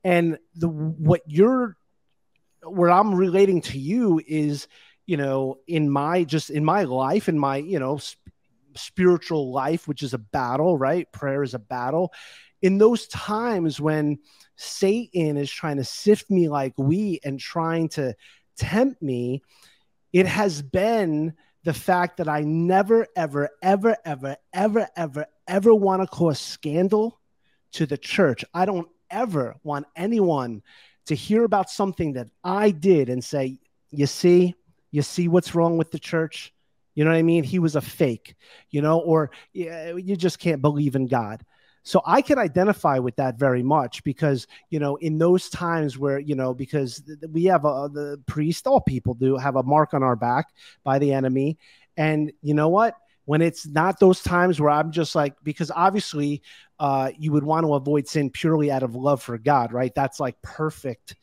And 0.04 0.38
the 0.54 0.68
what 0.68 1.22
you're 1.26 1.76
where 2.62 2.90
I'm 2.90 3.14
relating 3.14 3.60
to 3.62 3.78
you 3.78 4.20
is, 4.26 4.68
you 5.06 5.16
know, 5.16 5.58
in 5.66 5.90
my 5.90 6.24
just 6.24 6.50
in 6.50 6.64
my 6.64 6.84
life, 6.84 7.28
in 7.28 7.38
my 7.38 7.56
you 7.56 7.78
know 7.78 7.98
sp- 7.98 8.20
spiritual 8.76 9.52
life, 9.52 9.88
which 9.88 10.02
is 10.02 10.14
a 10.14 10.18
battle, 10.18 10.76
right? 10.78 11.10
Prayer 11.12 11.42
is 11.42 11.54
a 11.54 11.58
battle. 11.58 12.12
In 12.60 12.78
those 12.78 13.06
times 13.06 13.80
when 13.80 14.18
Satan 14.56 15.36
is 15.36 15.50
trying 15.50 15.76
to 15.76 15.84
sift 15.84 16.30
me 16.30 16.48
like 16.48 16.74
wheat 16.76 17.20
and 17.24 17.38
trying 17.38 17.88
to 17.90 18.14
tempt 18.56 19.00
me, 19.00 19.42
it 20.12 20.26
has 20.26 20.62
been 20.62 21.34
the 21.64 21.74
fact 21.74 22.16
that 22.16 22.28
I 22.28 22.42
never, 22.42 23.06
ever, 23.14 23.50
ever, 23.62 23.96
ever, 24.04 24.36
ever, 24.52 24.88
ever, 24.96 25.26
ever 25.46 25.74
want 25.74 26.02
to 26.02 26.08
cause 26.08 26.40
scandal 26.40 27.20
to 27.72 27.86
the 27.86 27.98
church. 27.98 28.44
I 28.54 28.64
don't 28.64 28.88
ever 29.10 29.56
want 29.62 29.86
anyone 29.96 30.62
to 31.06 31.14
hear 31.14 31.44
about 31.44 31.70
something 31.70 32.14
that 32.14 32.28
I 32.44 32.70
did 32.70 33.08
and 33.08 33.22
say, 33.24 33.58
you 33.90 34.06
see, 34.06 34.54
you 34.90 35.02
see 35.02 35.28
what's 35.28 35.54
wrong 35.54 35.78
with 35.78 35.90
the 35.90 35.98
church. 35.98 36.52
You 36.94 37.04
know 37.04 37.10
what 37.10 37.18
I 37.18 37.22
mean? 37.22 37.44
He 37.44 37.58
was 37.58 37.76
a 37.76 37.80
fake, 37.80 38.34
you 38.70 38.82
know, 38.82 38.98
or 38.98 39.30
you 39.52 40.16
just 40.16 40.38
can't 40.38 40.60
believe 40.60 40.96
in 40.96 41.06
God. 41.06 41.44
So 41.84 42.02
I 42.04 42.20
can 42.20 42.38
identify 42.38 42.98
with 42.98 43.16
that 43.16 43.38
very 43.38 43.62
much 43.62 44.04
because, 44.04 44.46
you 44.68 44.78
know, 44.78 44.96
in 44.96 45.16
those 45.16 45.48
times 45.48 45.96
where, 45.96 46.18
you 46.18 46.34
know, 46.34 46.52
because 46.52 47.02
we 47.30 47.44
have 47.44 47.64
a, 47.64 47.88
the 47.90 48.20
priest, 48.26 48.66
all 48.66 48.80
people 48.80 49.14
do 49.14 49.36
have 49.36 49.56
a 49.56 49.62
mark 49.62 49.94
on 49.94 50.02
our 50.02 50.16
back 50.16 50.48
by 50.84 50.98
the 50.98 51.14
enemy. 51.14 51.56
And 51.96 52.32
you 52.42 52.52
know 52.52 52.68
what? 52.68 52.94
When 53.28 53.42
it's 53.42 53.66
not 53.66 54.00
those 54.00 54.22
times 54.22 54.58
where 54.58 54.70
I'm 54.70 54.90
just 54.90 55.14
like, 55.14 55.34
because 55.44 55.70
obviously 55.70 56.40
uh, 56.80 57.10
you 57.18 57.30
would 57.32 57.44
want 57.44 57.66
to 57.66 57.74
avoid 57.74 58.08
sin 58.08 58.30
purely 58.30 58.70
out 58.70 58.82
of 58.82 58.94
love 58.94 59.20
for 59.20 59.36
God, 59.36 59.70
right? 59.70 59.94
That's 59.94 60.18
like 60.18 60.40
perfect 60.40 61.14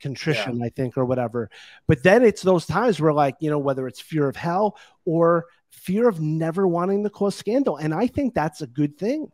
contrition, 0.00 0.58
yeah. 0.58 0.66
I 0.66 0.70
think, 0.70 0.98
or 0.98 1.04
whatever. 1.04 1.50
But 1.86 2.02
then 2.02 2.24
it's 2.24 2.42
those 2.42 2.66
times 2.66 3.00
where, 3.00 3.12
like, 3.12 3.36
you 3.38 3.48
know, 3.48 3.60
whether 3.60 3.86
it's 3.86 4.00
fear 4.00 4.28
of 4.28 4.34
hell 4.34 4.76
or 5.04 5.44
fear 5.70 6.08
of 6.08 6.20
never 6.20 6.66
wanting 6.66 7.04
to 7.04 7.10
cause 7.10 7.36
scandal. 7.36 7.76
And 7.76 7.94
I 7.94 8.08
think 8.08 8.34
that's 8.34 8.60
a 8.62 8.66
good 8.66 8.98
thing. 8.98 9.30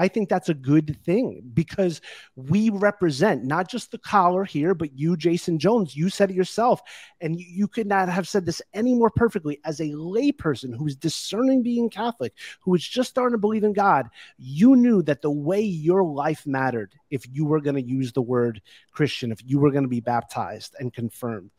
I 0.00 0.08
think 0.08 0.30
that's 0.30 0.48
a 0.48 0.54
good 0.54 0.96
thing 1.04 1.42
because 1.52 2.00
we 2.34 2.70
represent 2.70 3.44
not 3.44 3.68
just 3.68 3.90
the 3.90 3.98
collar 3.98 4.44
here, 4.44 4.74
but 4.74 4.98
you, 4.98 5.14
Jason 5.14 5.58
Jones. 5.58 5.94
You 5.94 6.08
said 6.08 6.30
it 6.30 6.36
yourself, 6.36 6.80
and 7.20 7.38
you, 7.38 7.68
could 7.68 7.86
not 7.86 8.08
have 8.08 8.26
said 8.26 8.46
this 8.46 8.62
any 8.72 8.94
more 8.94 9.10
perfectly. 9.10 9.60
As 9.62 9.78
a 9.80 9.90
layperson 9.90 10.74
who's 10.74 10.96
discerning 10.96 11.62
being 11.62 11.90
Catholic, 11.90 12.32
who 12.60 12.74
is 12.74 12.82
just 12.82 13.10
starting 13.10 13.34
to 13.34 13.38
believe 13.38 13.62
in 13.62 13.74
God, 13.74 14.08
you 14.38 14.74
knew 14.74 15.02
that 15.02 15.20
the 15.20 15.30
way 15.30 15.60
your 15.60 16.02
life 16.02 16.46
mattered 16.46 16.94
if 17.10 17.26
you 17.30 17.44
were 17.44 17.60
going 17.60 17.76
to 17.76 17.82
use 17.82 18.10
the 18.10 18.22
word 18.22 18.62
Christian, 18.92 19.30
if 19.30 19.40
you 19.44 19.58
were 19.58 19.70
going 19.70 19.84
to 19.84 19.88
be 19.88 20.00
baptized 20.00 20.76
and 20.80 20.94
confirmed. 20.94 21.50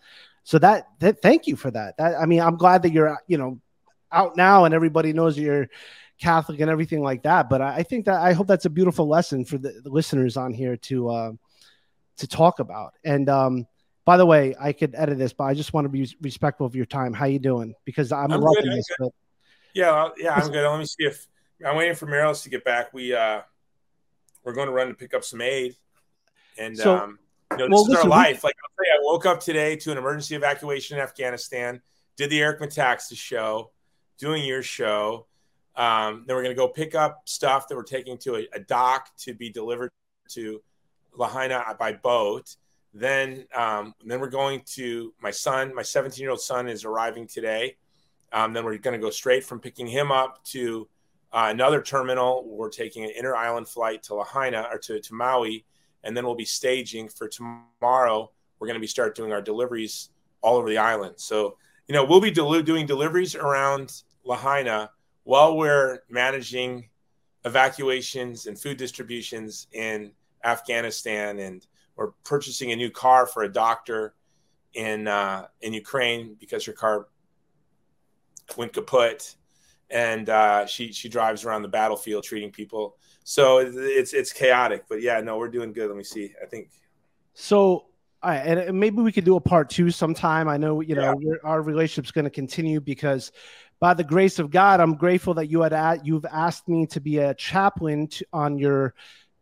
So 0.43 0.57
that, 0.57 0.87
that 0.97 1.21
thank 1.21 1.45
you 1.45 1.55
for 1.55 1.69
that. 1.69 1.95
That 1.97 2.19
I 2.19 2.25
mean, 2.25 2.41
I'm 2.41 2.57
glad 2.57 2.81
that 2.81 2.91
you're 2.91 3.19
you 3.27 3.37
know 3.37 3.61
out 4.11 4.35
now 4.35 4.65
and 4.65 4.73
everybody 4.73 5.13
knows 5.13 5.37
you're 5.37 5.69
Catholic 6.21 6.59
and 6.59 6.69
everything 6.69 7.01
like 7.01 7.23
that. 7.23 7.49
But 7.49 7.61
I, 7.61 7.77
I 7.77 7.83
think 7.83 8.05
that 8.05 8.21
I 8.21 8.33
hope 8.33 8.47
that's 8.47 8.65
a 8.65 8.69
beautiful 8.69 9.07
lesson 9.07 9.43
for 9.43 9.57
the, 9.57 9.81
the 9.83 9.89
listeners 9.89 10.37
on 10.37 10.53
here 10.53 10.77
to 10.77 11.09
uh, 11.09 11.31
to 12.17 12.27
talk 12.27 12.59
about. 12.59 12.93
And 13.03 13.27
um, 13.27 13.67
by 14.05 14.17
the 14.17 14.25
way, 14.25 14.55
I 14.59 14.71
could 14.71 14.93
edit 14.95 15.17
this, 15.17 15.33
but 15.33 15.45
I 15.45 15.53
just 15.53 15.73
want 15.73 15.85
to 15.85 15.89
be 15.89 16.09
respectful 16.21 16.65
of 16.65 16.75
your 16.75 16.85
time. 16.85 17.13
How 17.13 17.25
you 17.25 17.39
doing? 17.39 17.73
Because 17.83 18.11
I'm, 18.11 18.31
I'm 18.31 18.41
loving 18.41 18.63
good, 18.63 18.77
this. 18.77 18.85
But... 18.99 19.09
Yeah, 19.73 20.09
yeah, 20.17 20.35
I'm 20.35 20.51
good. 20.51 20.69
Let 20.69 20.79
me 20.79 20.85
see 20.85 21.05
if 21.05 21.27
I'm 21.65 21.75
waiting 21.75 21.95
for 21.95 22.05
Marilys 22.05 22.43
to 22.43 22.49
get 22.49 22.63
back. 22.63 22.93
We 22.93 23.13
uh, 23.13 23.41
we're 24.43 24.53
going 24.53 24.67
to 24.67 24.73
run 24.73 24.87
to 24.87 24.93
pick 24.93 25.13
up 25.13 25.23
some 25.23 25.41
aid, 25.41 25.75
and 26.57 26.77
so, 26.77 26.95
um, 26.95 27.19
you 27.51 27.57
know, 27.57 27.65
this 27.65 27.71
well, 27.71 27.81
is 27.81 27.89
listen, 27.89 28.11
our 28.11 28.17
life. 28.17 28.43
We... 28.43 28.47
Like 28.47 28.55
I'll 28.63 28.85
say, 28.85 28.91
I 28.91 28.99
woke 29.01 29.25
up 29.25 29.39
today 29.39 29.75
to 29.77 29.91
an 29.91 29.97
emergency 29.97 30.35
evacuation 30.35 30.97
in 30.97 31.03
Afghanistan. 31.03 31.81
Did 32.17 32.29
the 32.29 32.41
Eric 32.41 32.61
Metaxas 32.61 33.17
show, 33.17 33.71
doing 34.17 34.43
your 34.43 34.61
show. 34.61 35.27
Um, 35.75 36.25
then 36.27 36.35
we're 36.35 36.43
going 36.43 36.55
to 36.55 36.59
go 36.59 36.67
pick 36.67 36.95
up 36.95 37.21
stuff 37.25 37.67
that 37.67 37.75
we're 37.75 37.83
taking 37.83 38.17
to 38.19 38.35
a, 38.35 38.47
a, 38.53 38.59
dock 38.59 39.09
to 39.19 39.33
be 39.33 39.49
delivered 39.49 39.89
to 40.29 40.61
Lahaina 41.13 41.63
by 41.79 41.93
boat. 41.93 42.55
Then, 42.93 43.45
um, 43.55 43.93
then 44.03 44.19
we're 44.19 44.29
going 44.29 44.63
to 44.73 45.13
my 45.21 45.31
son. 45.31 45.73
My 45.73 45.81
17 45.81 46.21
year 46.21 46.31
old 46.31 46.41
son 46.41 46.67
is 46.67 46.83
arriving 46.83 47.27
today. 47.27 47.77
Um, 48.33 48.53
then 48.53 48.65
we're 48.65 48.77
going 48.77 48.99
to 48.99 49.03
go 49.03 49.09
straight 49.09 49.45
from 49.45 49.59
picking 49.59 49.87
him 49.87 50.11
up 50.11 50.43
to 50.45 50.87
uh, 51.31 51.47
another 51.49 51.81
terminal. 51.81 52.45
We're 52.45 52.69
taking 52.69 53.05
an 53.05 53.11
inter 53.15 53.35
island 53.35 53.67
flight 53.67 54.03
to 54.03 54.15
Lahaina 54.15 54.67
or 54.71 54.77
to, 54.79 54.99
to 54.99 55.13
Maui, 55.13 55.65
and 56.03 56.15
then 56.15 56.25
we'll 56.25 56.35
be 56.35 56.45
staging 56.45 57.07
for 57.09 57.27
tomorrow. 57.27 58.31
We're 58.59 58.67
going 58.67 58.75
to 58.75 58.81
be 58.81 58.87
start 58.87 59.15
doing 59.15 59.31
our 59.31 59.41
deliveries 59.41 60.09
all 60.41 60.57
over 60.57 60.69
the 60.69 60.77
island. 60.77 61.15
So, 61.17 61.57
you 61.87 61.93
know, 61.93 62.03
we'll 62.03 62.21
be 62.21 62.31
del- 62.31 62.61
doing 62.61 62.85
deliveries 62.85 63.35
around 63.35 64.01
Lahaina 64.25 64.91
while 65.23 65.57
we're 65.57 65.99
managing 66.09 66.89
evacuations 67.45 68.47
and 68.47 68.59
food 68.59 68.77
distributions 68.77 69.67
in 69.71 70.11
Afghanistan, 70.43 71.39
and 71.39 71.65
we're 71.95 72.11
purchasing 72.23 72.71
a 72.71 72.75
new 72.75 72.89
car 72.89 73.25
for 73.25 73.43
a 73.43 73.51
doctor 73.51 74.15
in 74.73 75.07
uh, 75.07 75.47
in 75.61 75.73
Ukraine 75.73 76.35
because 76.39 76.65
her 76.65 76.73
car 76.73 77.07
went 78.57 78.73
kaput, 78.73 79.35
and 79.89 80.29
uh, 80.29 80.65
she 80.65 80.91
she 80.91 81.09
drives 81.09 81.45
around 81.45 81.61
the 81.61 81.67
battlefield 81.67 82.23
treating 82.23 82.51
people. 82.51 82.97
So 83.23 83.59
it's 83.59 84.13
it's 84.13 84.33
chaotic, 84.33 84.85
but 84.89 85.01
yeah, 85.01 85.19
no, 85.21 85.37
we're 85.37 85.49
doing 85.49 85.73
good. 85.73 85.87
Let 85.87 85.97
me 85.97 86.03
see. 86.03 86.33
I 86.41 86.45
think 86.45 86.69
so. 87.33 87.85
All 88.23 88.29
right, 88.29 88.37
and 88.37 88.79
maybe 88.79 89.01
we 89.01 89.11
could 89.11 89.25
do 89.25 89.35
a 89.35 89.41
part 89.41 89.69
two 89.69 89.89
sometime. 89.89 90.47
I 90.47 90.57
know 90.57 90.81
you 90.81 90.95
know 90.95 91.15
yeah. 91.19 91.33
our 91.43 91.61
relationship's 91.61 92.11
going 92.11 92.25
to 92.25 92.31
continue 92.31 92.79
because 92.79 93.31
by 93.81 93.95
the 93.95 94.03
grace 94.03 94.37
of 94.37 94.51
God, 94.51 94.79
I'm 94.79 94.95
grateful 94.95 95.33
that 95.33 95.47
you 95.47 95.61
had 95.63 96.01
you've 96.03 96.25
asked 96.25 96.69
me 96.69 96.85
to 96.85 97.01
be 97.01 97.17
a 97.17 97.33
chaplain 97.33 98.07
to, 98.09 98.25
on 98.31 98.59
your 98.59 98.93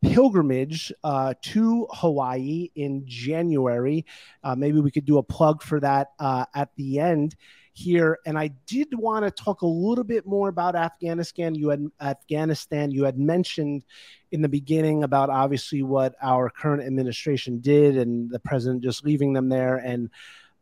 pilgrimage 0.02 0.94
uh, 1.04 1.34
to 1.42 1.86
Hawaii 1.92 2.70
in 2.74 3.04
January. 3.06 4.06
Uh, 4.42 4.56
maybe 4.56 4.80
we 4.80 4.92
could 4.92 5.04
do 5.04 5.18
a 5.18 5.24
plug 5.24 5.62
for 5.62 5.82
that 5.82 6.12
uh, 6.20 6.46
at 6.56 6.70
the 6.78 7.00
end 7.00 7.36
here. 7.74 8.18
And 8.26 8.40
I 8.40 8.52
did 8.66 8.88
want 8.94 9.26
to 9.26 9.32
talk 9.32 9.62
a 9.62 9.68
little 9.68 10.06
bit 10.06 10.26
more 10.26 10.48
about 10.48 10.74
Afghanistan. 10.74 11.54
You 11.54 11.70
had 11.70 11.86
Afghanistan. 12.00 12.92
You 12.92 13.04
had 13.04 13.20
mentioned 13.20 13.84
in 14.32 14.42
the 14.42 14.48
beginning 14.48 15.04
about 15.04 15.30
obviously 15.30 15.84
what 15.84 16.16
our 16.22 16.50
current 16.50 16.82
administration 16.82 17.60
did 17.60 17.98
and 17.98 18.30
the 18.30 18.40
president 18.40 18.86
just 18.86 19.04
leaving 19.04 19.34
them 19.34 19.50
there 19.50 19.78
and 19.78 20.10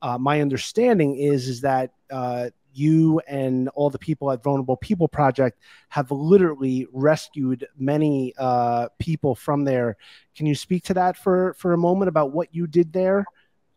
uh, 0.02 0.18
my 0.18 0.42
understanding 0.42 1.16
is 1.16 1.48
is 1.48 1.62
that 1.62 1.92
uh, 2.12 2.50
you 2.78 3.20
and 3.28 3.70
all 3.70 3.90
the 3.90 4.00
people 4.00 4.32
at 4.32 4.44
Vulnerable 4.44 4.78
People 4.78 5.08
Project 5.08 5.60
have 5.90 6.12
literally 6.12 6.88
rescued 6.92 7.68
many 7.78 8.34
uh, 8.38 8.90
people 9.00 9.36
from 9.36 9.64
there. 9.64 9.98
Can 10.36 10.46
you 10.46 10.56
speak 10.56 10.84
to 10.86 10.94
that 10.96 11.18
for 11.18 11.54
for 11.56 11.74
a 11.74 11.78
moment 11.78 12.10
about 12.10 12.32
what 12.32 12.54
you 12.54 12.68
did 12.68 12.94
there? 12.94 13.26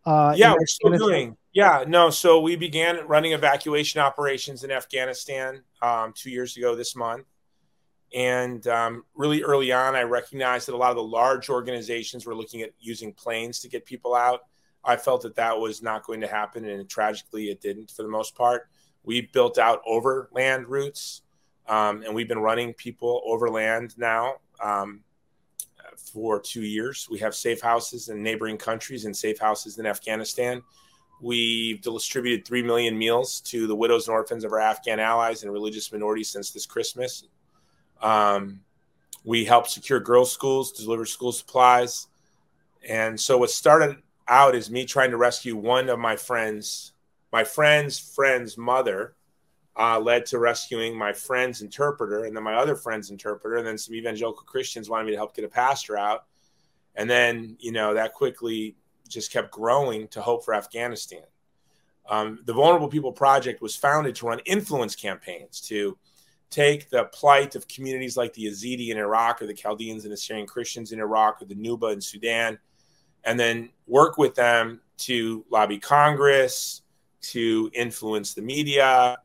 Uh, 0.05 0.35
yeah, 0.37 0.53
we're 0.53 0.67
still 0.67 0.97
doing. 0.97 1.37
Yeah, 1.53 1.85
no. 1.87 2.11
So 2.11 2.41
we 2.41 2.57
began 2.57 3.07
running 3.07 3.33
evacuation 3.33 4.01
operations 4.01 4.65
in 4.65 4.71
Afghanistan 4.71 5.63
um, 5.83 6.13
two 6.15 6.31
years 6.31 6.57
ago 6.57 6.75
this 6.75 6.95
month. 6.95 7.27
And 8.13 8.67
um, 8.67 9.05
really 9.15 9.43
early 9.43 9.73
on, 9.73 9.95
I 9.95 10.03
recognized 10.03 10.67
that 10.69 10.75
a 10.75 10.77
lot 10.77 10.91
of 10.91 10.97
the 10.97 11.03
large 11.03 11.49
organizations 11.49 12.27
were 12.27 12.35
looking 12.35 12.63
at 12.63 12.71
using 12.81 13.13
planes 13.13 13.61
to 13.61 13.69
get 13.69 13.87
people 13.87 14.15
out. 14.15 14.41
I 14.83 14.97
felt 14.97 15.23
that 15.23 15.37
that 15.37 15.59
was 15.59 15.83
not 15.83 16.05
going 16.05 16.23
to 16.23 16.27
happen, 16.27 16.65
and 16.65 16.89
tragically, 16.89 17.51
it 17.51 17.61
didn't 17.61 17.91
for 17.91 18.03
the 18.03 18.09
most 18.09 18.35
part. 18.35 18.69
We 19.05 19.23
built 19.23 19.59
out 19.59 19.83
overland 19.87 20.69
routes, 20.69 21.23
um, 21.69 22.03
and 22.03 22.15
we've 22.15 22.29
been 22.29 22.39
running 22.39 22.75
people 22.75 23.23
overland 23.25 23.97
now 23.97 24.37
um, 24.63 25.01
for 25.97 26.41
two 26.41 26.63
years. 26.63 27.09
We 27.11 27.19
have 27.21 27.35
safe 27.35 27.61
houses 27.61 28.09
in 28.09 28.23
neighboring 28.23 28.59
countries 28.59 29.05
and 29.05 29.17
safe 29.17 29.39
houses 29.39 29.79
in 29.79 29.87
Afghanistan. 29.87 30.63
We've 31.21 31.81
distributed 31.83 32.47
3 32.47 32.63
million 32.63 32.97
meals 32.97 33.41
to 33.43 33.67
the 33.67 33.77
widows 33.77 34.09
and 34.09 34.15
orphans 34.15 34.43
of 34.45 34.53
our 34.53 34.61
Afghan 34.61 34.99
allies 34.99 35.43
and 35.43 35.53
religious 35.53 35.93
minorities 35.93 36.31
since 36.31 36.51
this 36.51 36.65
Christmas. 36.65 37.25
Um, 38.01 38.61
we 39.25 39.45
helped 39.45 39.71
secure 39.71 40.01
girls' 40.01 40.33
schools, 40.33 40.73
deliver 40.73 41.05
school 41.05 41.33
supplies. 41.33 42.07
And 42.89 43.21
so 43.21 43.37
what 43.37 43.51
started 43.51 43.97
out 44.27 44.55
is 44.55 44.71
me 44.71 44.87
trying 44.87 45.11
to 45.11 45.19
rescue 45.19 45.57
one 45.57 45.91
of 45.91 45.99
my 45.99 46.17
friends, 46.17 46.93
my 47.33 47.45
friend's 47.45 47.99
friend's 47.99 48.59
mother, 48.59 49.15
uh, 49.77 49.99
led 49.99 50.27
to 50.27 50.39
rescuing 50.39 50.97
my 50.97 51.13
friend's 51.13 51.63
interpreter 51.63 52.25
and 52.25 52.37
then 52.37 52.43
my 52.43 52.55
other 52.55 52.75
friend's 52.75 53.11
interpreter. 53.11 53.57
And 53.57 53.67
then 53.67 53.79
some 53.79 53.95
evangelical 53.95 54.43
Christians 54.43 54.91
wanted 54.91 55.05
me 55.05 55.13
to 55.13 55.17
help 55.17 55.35
get 55.35 55.45
a 55.45 55.49
pastor 55.49 55.97
out. 55.97 56.27
And 56.97 57.09
then, 57.09 57.57
you 57.61 57.73
know, 57.73 57.95
that 57.95 58.13
quickly 58.15 58.77
just 59.09 59.33
kept 59.33 59.51
growing 59.51 60.09
to 60.09 60.21
Hope 60.21 60.45
for 60.45 60.55
Afghanistan. 60.55 61.23
Um, 62.09 62.41
the 62.45 62.53
Vulnerable 62.53 62.89
People 62.89 63.13
Project 63.13 63.63
was 63.63 63.77
founded 63.77 64.17
to 64.17 64.27
run 64.27 64.41
influence 64.41 64.97
campaigns 64.97 65.61
to 65.63 65.97
take 66.51 66.91
the 66.91 67.05
plight 67.05 67.55
of 67.55 67.69
communities 67.69 68.17
like 68.17 68.33
the 68.35 68.47
Yazidi 68.47 68.89
in 68.89 68.99
Iraq 68.99 69.41
or 69.41 69.47
the 69.47 69.55
Chaldeans 69.55 70.05
and 70.05 70.13
Assyrian 70.13 70.47
Christians 70.47 70.91
in 70.91 70.99
Iraq 70.99 71.41
or 71.41 71.45
the 71.45 71.55
Nuba 71.55 71.93
in 71.93 72.01
Sudan, 72.01 72.59
and 73.23 73.39
then 73.39 73.71
work 73.87 74.19
with 74.19 74.35
them 74.35 74.81
to 74.99 75.45
lobby 75.49 75.79
Congress, 75.79 76.83
to 77.23 77.71
influence 77.75 78.35
the 78.35 78.43
media, 78.43 79.19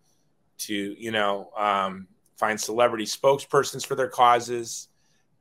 to 0.57 0.73
you 0.73 1.11
know 1.11 1.49
um, 1.57 2.07
find 2.37 2.59
celebrity 2.59 3.05
spokespersons 3.05 3.85
for 3.85 3.95
their 3.95 4.07
causes, 4.07 4.89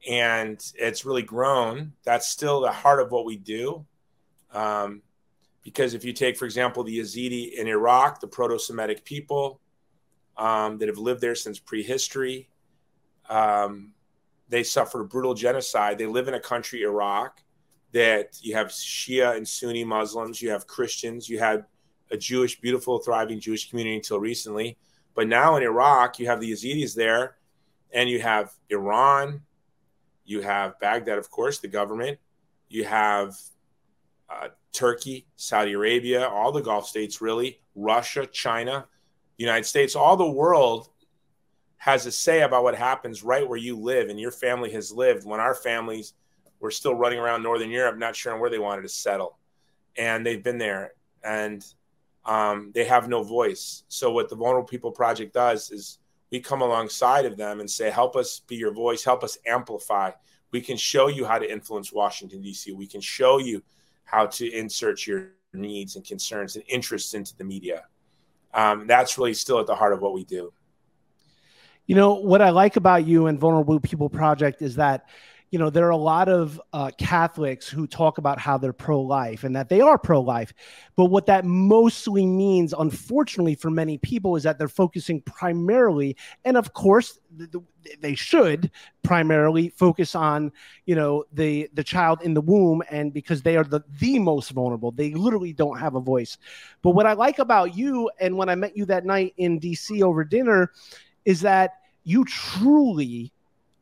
and 0.08 0.64
it's 0.76 1.04
really 1.04 1.22
grown. 1.22 1.92
That's 2.04 2.28
still 2.28 2.60
the 2.60 2.72
heart 2.72 3.00
of 3.00 3.10
what 3.10 3.24
we 3.24 3.36
do. 3.36 3.84
Um, 4.52 5.02
because 5.62 5.94
if 5.94 6.04
you 6.04 6.12
take, 6.12 6.36
for 6.36 6.44
example, 6.44 6.84
the 6.84 6.98
Yazidi 6.98 7.54
in 7.54 7.66
Iraq, 7.66 8.20
the 8.20 8.26
Proto 8.26 8.58
Semitic 8.58 9.04
people, 9.04 9.60
um, 10.36 10.78
that 10.78 10.88
have 10.88 10.98
lived 10.98 11.20
there 11.20 11.34
since 11.34 11.58
prehistory. 11.58 12.48
Um, 13.28 13.92
they 14.48 14.62
suffered 14.62 15.04
brutal 15.04 15.34
genocide. 15.34 15.98
They 15.98 16.06
live 16.06 16.28
in 16.28 16.34
a 16.34 16.40
country, 16.40 16.82
Iraq, 16.82 17.42
that 17.92 18.38
you 18.42 18.54
have 18.56 18.68
Shia 18.68 19.36
and 19.36 19.46
Sunni 19.46 19.84
Muslims, 19.84 20.42
you 20.42 20.50
have 20.50 20.66
Christians, 20.66 21.28
you 21.28 21.38
had 21.38 21.64
a 22.14 22.18
Jewish, 22.18 22.60
beautiful, 22.60 22.98
thriving 22.98 23.40
Jewish 23.40 23.68
community 23.68 23.96
until 23.96 24.18
recently. 24.18 24.78
But 25.14 25.28
now 25.28 25.56
in 25.56 25.62
Iraq, 25.62 26.18
you 26.18 26.26
have 26.26 26.40
the 26.40 26.50
Yazidis 26.50 26.94
there, 26.94 27.36
and 27.92 28.08
you 28.08 28.20
have 28.20 28.52
Iran, 28.70 29.42
you 30.24 30.40
have 30.40 30.80
Baghdad, 30.80 31.18
of 31.18 31.30
course, 31.30 31.58
the 31.58 31.68
government, 31.68 32.18
you 32.68 32.84
have 32.84 33.36
uh, 34.30 34.48
Turkey, 34.72 35.26
Saudi 35.36 35.72
Arabia, 35.72 36.26
all 36.26 36.50
the 36.50 36.62
Gulf 36.62 36.88
states, 36.88 37.20
really, 37.20 37.60
Russia, 37.74 38.26
China. 38.26 38.86
United 39.36 39.64
States, 39.64 39.96
all 39.96 40.16
the 40.16 40.30
world 40.30 40.88
has 41.76 42.06
a 42.06 42.12
say 42.12 42.42
about 42.42 42.62
what 42.62 42.74
happens 42.74 43.22
right 43.22 43.46
where 43.48 43.58
you 43.58 43.76
live 43.76 44.08
and 44.08 44.18
your 44.18 44.30
family 44.30 44.70
has 44.70 44.90
lived 44.90 45.26
when 45.26 45.40
our 45.40 45.54
families 45.54 46.14
were 46.60 46.70
still 46.70 46.94
running 46.94 47.18
around 47.18 47.42
Northern 47.42 47.70
Europe, 47.70 47.98
not 47.98 48.16
sure 48.16 48.38
where 48.38 48.48
they 48.48 48.58
wanted 48.58 48.82
to 48.82 48.88
settle. 48.88 49.38
And 49.96 50.24
they've 50.24 50.42
been 50.42 50.58
there 50.58 50.92
and 51.22 51.64
um, 52.26 52.70
they 52.74 52.84
have 52.84 53.08
no 53.08 53.22
voice. 53.22 53.84
So, 53.88 54.10
what 54.10 54.28
the 54.28 54.36
Vulnerable 54.36 54.68
People 54.68 54.90
Project 54.90 55.34
does 55.34 55.70
is 55.70 55.98
we 56.30 56.40
come 56.40 56.62
alongside 56.62 57.26
of 57.26 57.36
them 57.36 57.60
and 57.60 57.70
say, 57.70 57.90
help 57.90 58.16
us 58.16 58.40
be 58.40 58.56
your 58.56 58.72
voice, 58.72 59.04
help 59.04 59.22
us 59.22 59.38
amplify. 59.46 60.10
We 60.50 60.60
can 60.60 60.76
show 60.76 61.08
you 61.08 61.24
how 61.24 61.38
to 61.38 61.50
influence 61.50 61.92
Washington, 61.92 62.40
D.C., 62.40 62.72
we 62.72 62.86
can 62.86 63.00
show 63.00 63.38
you 63.38 63.62
how 64.04 64.26
to 64.26 64.50
insert 64.50 65.06
your 65.06 65.30
needs 65.52 65.96
and 65.96 66.04
concerns 66.04 66.56
and 66.56 66.64
interests 66.68 67.14
into 67.14 67.36
the 67.36 67.44
media 67.44 67.84
um, 68.54 68.86
that's 68.86 69.18
really 69.18 69.34
still 69.34 69.58
at 69.58 69.66
the 69.66 69.74
heart 69.74 69.92
of 69.92 70.00
what 70.00 70.14
we 70.14 70.24
do. 70.24 70.52
You 71.86 71.96
know, 71.96 72.14
what 72.14 72.40
I 72.40 72.50
like 72.50 72.76
about 72.76 73.04
you 73.04 73.26
and 73.26 73.38
Vulnerable 73.38 73.78
People 73.80 74.08
Project 74.08 74.62
is 74.62 74.76
that, 74.76 75.06
you 75.54 75.58
know, 75.60 75.70
there 75.70 75.86
are 75.86 75.90
a 75.90 75.96
lot 75.96 76.28
of 76.28 76.60
uh, 76.72 76.90
Catholics 76.98 77.68
who 77.68 77.86
talk 77.86 78.18
about 78.18 78.40
how 78.40 78.58
they're 78.58 78.72
pro 78.72 79.00
life 79.00 79.44
and 79.44 79.54
that 79.54 79.68
they 79.68 79.80
are 79.80 79.96
pro 79.96 80.20
life. 80.20 80.52
But 80.96 81.04
what 81.04 81.26
that 81.26 81.44
mostly 81.44 82.26
means, 82.26 82.74
unfortunately, 82.76 83.54
for 83.54 83.70
many 83.70 83.96
people, 83.98 84.34
is 84.34 84.42
that 84.42 84.58
they're 84.58 84.66
focusing 84.66 85.20
primarily, 85.20 86.16
and 86.44 86.56
of 86.56 86.72
course, 86.72 87.20
the, 87.36 87.46
the, 87.46 87.62
they 88.00 88.16
should 88.16 88.72
primarily 89.04 89.68
focus 89.68 90.16
on 90.16 90.50
you 90.86 90.96
know 90.96 91.22
the 91.32 91.70
the 91.74 91.84
child 91.84 92.20
in 92.22 92.34
the 92.34 92.40
womb 92.40 92.82
and 92.90 93.12
because 93.12 93.40
they 93.42 93.56
are 93.56 93.62
the 93.62 93.80
the 94.00 94.18
most 94.18 94.50
vulnerable 94.50 94.90
they 94.92 95.12
literally 95.12 95.52
don't 95.52 95.78
have 95.78 95.96
a 95.96 96.00
voice 96.00 96.38
but 96.80 96.92
what 96.92 97.04
i 97.04 97.12
like 97.12 97.40
about 97.40 97.76
you 97.76 98.08
and 98.20 98.34
when 98.34 98.48
i 98.48 98.54
met 98.54 98.74
you 98.76 98.86
that 98.86 99.04
night 99.04 99.34
in 99.36 99.60
dc 99.60 100.00
over 100.00 100.24
dinner 100.24 100.70
is 101.26 101.42
that 101.42 101.72
you 102.04 102.24
truly 102.24 103.33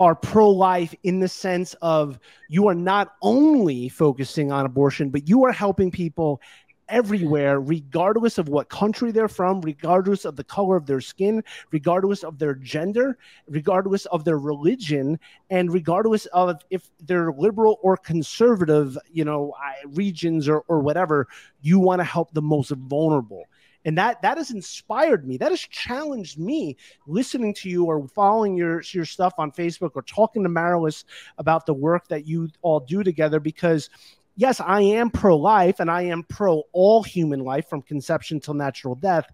are 0.03 0.17
pro 0.17 0.51
life 0.51 0.93
in 1.05 1.21
the 1.21 1.29
sense 1.29 1.75
of 1.81 2.19
you 2.49 2.67
are 2.67 2.75
not 2.75 3.15
only 3.23 3.89
focusing 3.89 4.51
on 4.51 4.67
abortion, 4.67 5.11
but 5.11 5.29
you 5.29 5.45
are 5.45 5.53
helping 5.53 5.93
people 5.93 6.41
everywhere, 6.89 7.61
regardless 7.61 8.37
of 8.37 8.49
what 8.49 8.69
country 8.69 9.13
they're 9.13 9.29
from, 9.29 9.61
regardless 9.61 10.25
of 10.25 10.35
the 10.35 10.43
color 10.43 10.77
of 10.77 10.87
their 10.87 11.01
skin, 11.01 11.45
regardless 11.71 12.25
of 12.25 12.37
their 12.41 12.57
gender, 12.57 13.17
regardless 13.47 14.05
of 14.07 14.25
their 14.25 14.39
religion, 14.39 15.21
and 15.51 15.73
regardless 15.73 16.27
of 16.27 16.61
if 16.69 16.91
they're 17.05 17.33
liberal 17.39 17.79
or 17.81 17.97
conservative, 17.97 18.99
you 19.13 19.25
know, 19.25 19.55
regions 19.87 20.49
or, 20.49 20.65
or 20.67 20.81
whatever, 20.81 21.29
you 21.61 21.79
want 21.79 22.01
to 22.01 22.05
help 22.05 22.35
the 22.35 22.43
most 22.43 22.71
vulnerable 22.71 23.45
and 23.85 23.99
that 23.99 24.23
that 24.23 24.39
has 24.39 24.51
inspired 24.51 25.27
me 25.27 25.37
that 25.37 25.51
has 25.51 25.61
challenged 25.61 26.39
me 26.39 26.77
listening 27.07 27.53
to 27.55 27.69
you 27.69 27.85
or 27.85 28.07
following 28.09 28.57
your 28.57 28.83
your 28.93 29.05
stuff 29.05 29.35
on 29.39 29.51
facebook 29.51 29.91
or 29.95 30.03
talking 30.03 30.43
to 30.43 30.49
Marilys 30.49 31.05
about 31.39 31.67
the 31.67 31.75
work 31.75 32.09
that 32.09 32.27
you 32.27 32.49
all 32.63 32.81
do 32.81 33.03
together 33.03 33.41
because 33.41 33.91
yes, 34.37 34.61
I 34.61 34.81
am 34.83 35.11
pro 35.11 35.37
life 35.37 35.81
and 35.81 35.91
I 35.91 36.03
am 36.03 36.23
pro 36.25 36.63
all 36.73 37.03
human 37.03 37.41
life 37.41 37.69
from 37.69 37.83
conception 37.83 38.41
till 38.41 38.55
natural 38.55 38.95
death. 38.95 39.31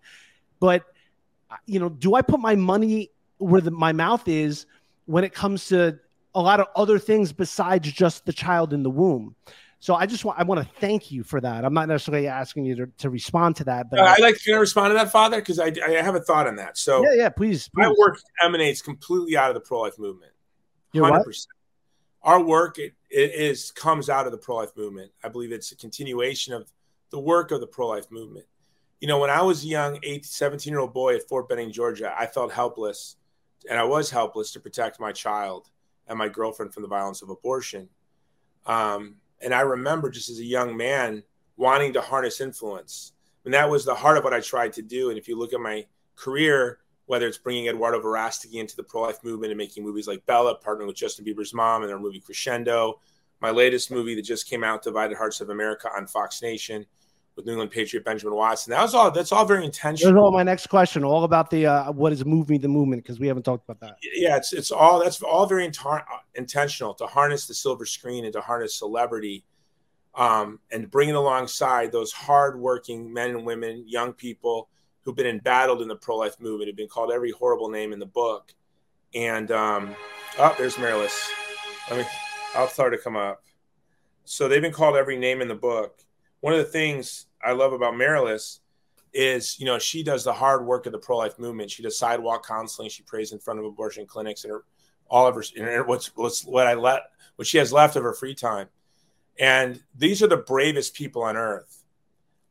But, 0.61 0.85
you 1.67 1.79
know, 1.79 1.89
do 1.89 2.15
I 2.15 2.23
put 2.23 2.41
my 2.41 2.57
money 2.57 3.11
where 3.39 3.61
the, 3.61 3.71
my 3.71 3.93
mouth 3.93 4.27
is 4.27 4.67
when 5.07 5.25
it 5.25 5.33
comes 5.33 5.67
to 5.69 5.99
a 6.35 6.43
lot 6.43 6.61
of 6.61 6.67
other 6.77 6.99
things 6.99 7.33
besides 7.33 7.91
just 7.91 8.27
the 8.27 8.33
child 8.33 8.73
in 8.73 8.83
the 8.83 8.91
womb? 8.91 9.35
So 9.81 9.95
I 9.95 10.07
just 10.07 10.25
want 10.25 10.39
I 10.39 10.43
want 10.43 10.61
to 10.61 10.75
thank 10.81 11.13
you 11.13 11.23
for 11.23 11.41
that. 11.41 11.65
I'm 11.65 11.75
not 11.75 11.89
necessarily 11.89 12.27
asking 12.27 12.65
you 12.65 12.75
to, 12.77 12.87
to 12.99 13.11
respond 13.11 13.57
to 13.57 13.65
that, 13.65 13.91
but 13.91 14.01
uh, 14.01 14.15
I'd 14.17 14.21
like 14.21 14.39
to 14.39 14.55
respond 14.57 14.91
to 14.91 14.95
that, 14.95 15.13
Father, 15.13 15.37
because 15.39 15.61
I, 15.61 15.73
I 15.87 16.03
have 16.03 16.17
a 16.17 16.21
thought 16.21 16.49
on 16.49 16.57
that. 16.57 16.77
So 16.77 17.05
yeah, 17.05 17.15
yeah, 17.15 17.29
please, 17.29 17.69
please. 17.69 17.87
My 17.87 17.95
work 17.97 18.19
emanates 18.43 18.83
completely 18.83 19.37
out 19.37 19.51
of 19.51 19.55
the 19.55 19.61
pro 19.61 19.83
life 19.83 19.99
movement. 19.99 20.33
Hundred 20.95 21.25
percent 21.25 21.49
our 22.23 22.43
work 22.43 22.79
it, 22.79 22.95
it 23.11 23.33
is 23.35 23.71
comes 23.71 24.11
out 24.11 24.27
of 24.27 24.33
the 24.33 24.39
pro-life 24.39 24.77
movement 24.77 25.11
i 25.25 25.29
believe 25.29 25.53
it's 25.53 25.73
a 25.73 25.77
continuation 25.77 26.53
of 26.53 26.71
the 27.11 27.19
work 27.19 27.51
of 27.51 27.61
the 27.61 27.67
pro-life 27.67 28.11
movement 28.11 28.47
you 29.01 29.09
know 29.09 29.19
when 29.19 29.31
i 29.31 29.41
was 29.41 29.65
a 29.65 29.67
young 29.67 29.97
18 30.03 30.23
17 30.23 30.71
year 30.71 30.81
old 30.81 30.93
boy 30.93 31.15
at 31.15 31.27
fort 31.29 31.49
benning 31.49 31.71
georgia 31.71 32.15
i 32.19 32.27
felt 32.27 32.53
helpless 32.53 33.17
and 33.71 33.79
i 33.79 33.85
was 33.85 34.11
helpless 34.11 34.53
to 34.53 34.61
protect 34.61 35.01
my 35.01 35.13
child 35.13 35.71
and 36.07 36.19
my 36.19 36.29
girlfriend 36.29 36.73
from 36.73 36.83
the 36.83 36.89
violence 36.89 37.23
of 37.23 37.31
abortion 37.31 37.89
um, 38.67 39.15
and 39.41 39.55
i 39.55 39.61
remember 39.61 40.11
just 40.11 40.29
as 40.29 40.39
a 40.39 40.45
young 40.45 40.77
man 40.77 41.23
wanting 41.57 41.93
to 41.93 42.01
harness 42.01 42.41
influence 42.41 43.13
and 43.45 43.55
that 43.55 43.69
was 43.69 43.85
the 43.85 43.95
heart 43.95 44.19
of 44.19 44.25
what 44.25 44.35
i 44.35 44.41
tried 44.41 44.73
to 44.73 44.83
do 44.83 45.11
and 45.11 45.19
if 45.19 45.29
you 45.29 45.39
look 45.39 45.53
at 45.53 45.61
my 45.61 45.85
career 46.17 46.79
whether 47.09 47.27
it's 47.27 47.39
bringing 47.39 47.69
Eduardo 47.69 48.01
Verástegui 48.01 48.57
into 48.57 48.77
the 48.77 48.83
pro 48.83 49.01
life 49.01 49.25
movement 49.25 49.51
and 49.51 49.57
making 49.57 49.83
movies 49.83 50.07
like 50.07 50.25
Bella, 50.27 50.59
partnering 50.61 50.87
with 50.87 50.97
Justin 50.97 51.25
Bieber's 51.25 51.55
mom 51.55 51.81
and 51.81 51.89
their 51.89 51.99
movie 51.99 52.21
Crescendo. 52.21 53.01
My 53.41 53.51
latest 53.51 53.91
movie 53.91 54.15
that 54.15 54.27
just 54.27 54.47
came 54.47 54.63
out, 54.63 54.83
Divided 54.83 55.17
Hearts 55.17 55.41
of 55.41 55.49
America 55.49 55.89
on 55.97 56.07
Fox 56.07 56.43
Nation, 56.43 56.85
with 57.39 57.47
New 57.47 57.53
England 57.53 57.71
Patriot 57.71 58.05
Benjamin 58.05 58.35
Watson. 58.35 58.73
That 58.73 58.83
was 58.83 58.95
all. 58.95 59.13
That's 59.13 59.31
all 59.31 59.45
very 59.45 59.65
intentional. 59.65 60.13
That's 60.13 60.21
all 60.21 60.33
my 60.33 60.43
next 60.43 60.67
question. 60.67 61.05
All 61.05 61.23
about 61.23 61.51
the 61.51 61.67
uh, 61.67 61.93
what 61.93 62.13
is 62.13 62.25
moving 62.25 62.61
the 62.61 62.69
movement 62.69 63.05
because 63.05 63.21
we 63.21 63.29
haven't 63.29 63.45
talked 63.45 63.65
about 63.65 63.79
that. 63.81 63.97
Yeah, 64.13 64.37
it's 64.37 64.53
it's 64.53 64.73
all 64.73 64.99
that's 64.99 65.23
all 65.23 65.47
very 65.47 65.67
intar- 65.67 66.05
intentional 66.35 66.95
to 66.95 67.07
harness 67.07 67.47
the 67.47 67.55
silver 67.55 67.87
screen 67.87 68.25
and 68.25 68.33
to 68.33 68.41
harness 68.41 68.75
celebrity, 68.75 69.45
um, 70.17 70.59
and 70.73 70.91
bring 70.91 71.11
it 71.11 71.15
alongside 71.15 71.93
those 71.93 72.11
hardworking 72.11 73.13
men 73.13 73.31
and 73.31 73.47
women, 73.47 73.85
young 73.87 74.13
people 74.13 74.69
who've 75.03 75.17
been 75.17 75.27
embattled 75.27 75.81
in 75.81 75.87
the 75.87 75.97
pro 75.97 76.17
life 76.17 76.41
movement, 76.41 76.69
have 76.69 76.77
been 76.77 76.89
called 76.89 77.13
every 77.13 77.31
horrible 77.31 77.71
name 77.71 77.93
in 77.93 78.01
the 78.01 78.07
book, 78.07 78.53
and 79.15 79.53
um, 79.53 79.95
oh, 80.41 80.55
there's 80.59 80.75
Marilys. 80.75 81.17
Let 81.89 82.01
me. 82.01 82.05
I'll 82.57 82.67
start 82.67 82.93
to 82.95 82.99
come 82.99 83.17
up. 83.17 83.45
So 84.25 84.49
they've 84.49 84.61
been 84.61 84.73
called 84.73 84.97
every 84.97 85.17
name 85.17 85.41
in 85.41 85.47
the 85.47 85.55
book. 85.55 86.01
One 86.41 86.53
of 86.53 86.59
the 86.59 86.65
things 86.65 87.27
I 87.45 87.53
love 87.53 87.73
about 87.73 87.95
Marilys 87.95 88.61
is, 89.13 89.59
you 89.59 89.67
know, 89.67 89.79
she 89.79 90.03
does 90.03 90.25
the 90.25 90.33
hard 90.33 90.67
work 90.67 90.87
of 90.87 90.93
the 90.93 90.99
pro 90.99 91.17
life 91.17 91.39
movement. 91.39 91.71
She 91.71 91.83
does 91.83 91.99
sidewalk 91.99 92.47
counseling. 92.47 92.91
She 92.91 93.03
prays 93.03 93.33
in 93.33 93.39
front 93.39 93.59
of 93.59 93.67
abortion 93.67 94.07
clinics 94.07 94.45
and 94.45 94.53
her, 94.53 94.65
all 95.09 95.27
of 95.27 95.35
her, 95.35 95.43
and 95.57 95.87
what's, 95.87 96.15
what's 96.17 96.45
what 96.45 96.67
I 96.67 96.75
let, 96.75 97.03
what 97.37 97.49
she 97.49 97.59
has 97.59 97.73
left 97.73 97.97
of 97.97 98.03
her 98.03 98.13
free 98.13 98.35
time. 98.35 98.69
And 99.39 99.83
these 99.97 100.23
are 100.23 100.27
the 100.27 100.37
bravest 100.37 100.95
people 100.95 101.23
on 101.23 101.37
earth. 101.37 101.85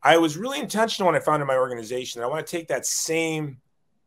I 0.02 0.18
was 0.18 0.38
really 0.38 0.60
intentional 0.60 1.08
when 1.08 1.20
I 1.20 1.24
founded 1.24 1.48
my 1.48 1.58
organization. 1.58 2.22
I 2.22 2.28
want 2.28 2.46
to 2.46 2.52
take 2.52 2.70
that 2.70 2.86
same 2.86 3.58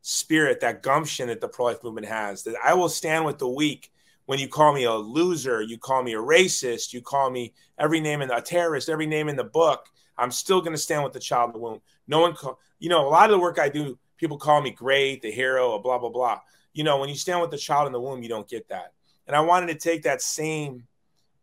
spirit, 0.03 0.61
that 0.61 0.83
gumption 0.83 1.29
that 1.29 1.41
the 1.41 1.49
pro 1.49 1.67
life 1.67 1.85
movement 1.85 2.07
has, 2.07 2.43
that 2.45 2.57
I 2.65 2.75
will 2.75 2.89
stand 2.89 3.25
with 3.25 3.39
the 3.39 3.49
weak 3.49 3.93
when 4.31 4.39
you 4.39 4.49
call 4.49 4.73
me 4.73 4.85
a 4.85 4.95
loser, 4.95 5.61
you 5.61 5.77
call 5.77 6.05
me 6.05 6.15
a 6.15 6.19
racist, 6.19 6.93
you 6.93 7.03
call 7.03 7.31
me 7.31 7.53
every 7.79 7.99
name 7.99 8.23
in 8.23 8.29
the, 8.29 8.37
a 8.37 8.41
terrorist, 8.41 8.89
every 8.89 9.07
name 9.07 9.29
in 9.29 9.35
the 9.35 9.43
book. 9.43 9.89
I'm 10.21 10.31
still 10.31 10.61
going 10.61 10.73
to 10.73 10.79
stand 10.79 11.03
with 11.03 11.13
the 11.13 11.21
child 11.21 11.49
in 11.49 11.53
the 11.55 11.59
womb. 11.59 11.81
No 12.07 12.21
one, 12.21 12.35
call, 12.35 12.59
you 12.79 12.89
know, 12.89 13.07
a 13.07 13.11
lot 13.11 13.31
of 13.31 13.31
the 13.31 13.39
work 13.39 13.59
I 13.59 13.69
do, 13.69 13.99
people 14.19 14.37
call 14.37 14.61
me 14.61 14.71
great, 14.71 15.23
the 15.23 15.31
hero, 15.31 15.79
blah 15.79 15.99
blah 15.99 16.11
blah. 16.11 16.41
You 16.73 16.85
know, 16.85 16.99
when 16.99 17.09
you 17.09 17.15
stand 17.15 17.41
with 17.41 17.51
the 17.51 17.59
child 17.59 17.87
in 17.87 17.93
the 17.93 18.01
womb, 18.01 18.23
you 18.23 18.29
don't 18.29 18.49
get 18.49 18.69
that. 18.69 18.93
And 19.27 19.35
I 19.35 19.41
wanted 19.41 19.69
to 19.69 19.75
take 19.75 20.03
that 20.03 20.23
same, 20.23 20.87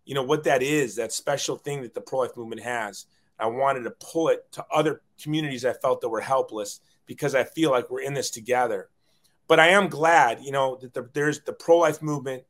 you 0.05 0.13
know, 0.13 0.23
what 0.23 0.43
that 0.43 0.61
is, 0.61 0.95
that 0.95 1.11
special 1.11 1.57
thing 1.57 1.81
that 1.81 1.93
the 1.93 2.01
pro-life 2.01 2.37
movement 2.37 2.61
has. 2.61 3.07
I 3.39 3.47
wanted 3.47 3.83
to 3.83 3.91
pull 3.91 4.29
it 4.29 4.51
to 4.53 4.65
other 4.71 5.01
communities 5.21 5.65
I 5.65 5.73
felt 5.73 6.01
that 6.01 6.09
were 6.09 6.21
helpless 6.21 6.79
because 7.05 7.35
I 7.35 7.43
feel 7.43 7.71
like 7.71 7.89
we're 7.89 8.01
in 8.01 8.13
this 8.13 8.29
together. 8.29 8.89
But 9.47 9.59
I 9.59 9.69
am 9.69 9.87
glad, 9.87 10.41
you 10.41 10.51
know, 10.51 10.77
that 10.81 10.93
the, 10.93 11.09
there's 11.13 11.41
the 11.41 11.53
pro-life 11.53 12.01
movement 12.01 12.43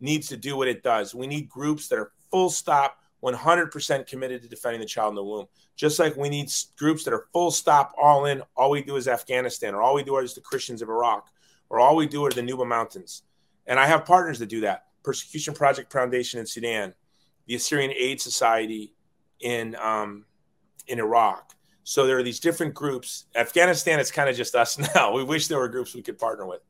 needs 0.00 0.28
to 0.28 0.36
do 0.36 0.56
what 0.56 0.68
it 0.68 0.82
does. 0.82 1.14
We 1.14 1.26
need 1.26 1.48
groups 1.48 1.88
that 1.88 1.98
are 1.98 2.12
full 2.30 2.50
stop 2.50 2.98
100% 3.24 4.06
committed 4.06 4.42
to 4.42 4.48
defending 4.48 4.80
the 4.80 4.86
child 4.86 5.10
in 5.10 5.14
the 5.14 5.24
womb. 5.24 5.46
Just 5.76 5.98
like 5.98 6.16
we 6.16 6.28
need 6.28 6.52
groups 6.76 7.04
that 7.04 7.14
are 7.14 7.26
full 7.32 7.50
stop, 7.50 7.94
all 8.00 8.26
in, 8.26 8.42
all 8.56 8.70
we 8.70 8.82
do 8.82 8.96
is 8.96 9.08
Afghanistan, 9.08 9.74
or 9.74 9.82
all 9.82 9.94
we 9.94 10.04
do 10.04 10.16
is 10.18 10.34
the 10.34 10.40
Christians 10.40 10.82
of 10.82 10.88
Iraq, 10.88 11.28
or 11.70 11.80
all 11.80 11.96
we 11.96 12.06
do 12.06 12.24
are 12.24 12.30
the 12.30 12.42
Nuba 12.42 12.66
Mountains. 12.66 13.22
And 13.66 13.80
I 13.80 13.86
have 13.86 14.04
partners 14.04 14.38
that 14.40 14.48
do 14.48 14.60
that 14.60 14.84
Persecution 15.02 15.54
Project 15.54 15.92
Foundation 15.92 16.38
in 16.38 16.46
Sudan, 16.46 16.94
the 17.46 17.54
Assyrian 17.54 17.92
Aid 17.92 18.20
Society 18.20 18.94
in, 19.40 19.74
um, 19.76 20.24
in 20.86 20.98
Iraq. 20.98 21.52
So 21.82 22.06
there 22.06 22.18
are 22.18 22.22
these 22.22 22.40
different 22.40 22.74
groups. 22.74 23.26
Afghanistan, 23.34 24.00
it's 24.00 24.10
kind 24.10 24.28
of 24.28 24.36
just 24.36 24.54
us 24.54 24.78
now. 24.94 25.12
We 25.12 25.24
wish 25.24 25.48
there 25.48 25.58
were 25.58 25.68
groups 25.68 25.94
we 25.94 26.02
could 26.02 26.18
partner 26.18 26.46
with. 26.46 26.60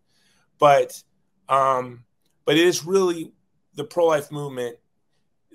But, 0.59 1.01
um, 1.48 2.05
but 2.44 2.56
it 2.56 2.66
is 2.66 2.85
really 2.85 3.32
the 3.74 3.85
pro 3.85 4.06
life 4.06 4.31
movement 4.31 4.76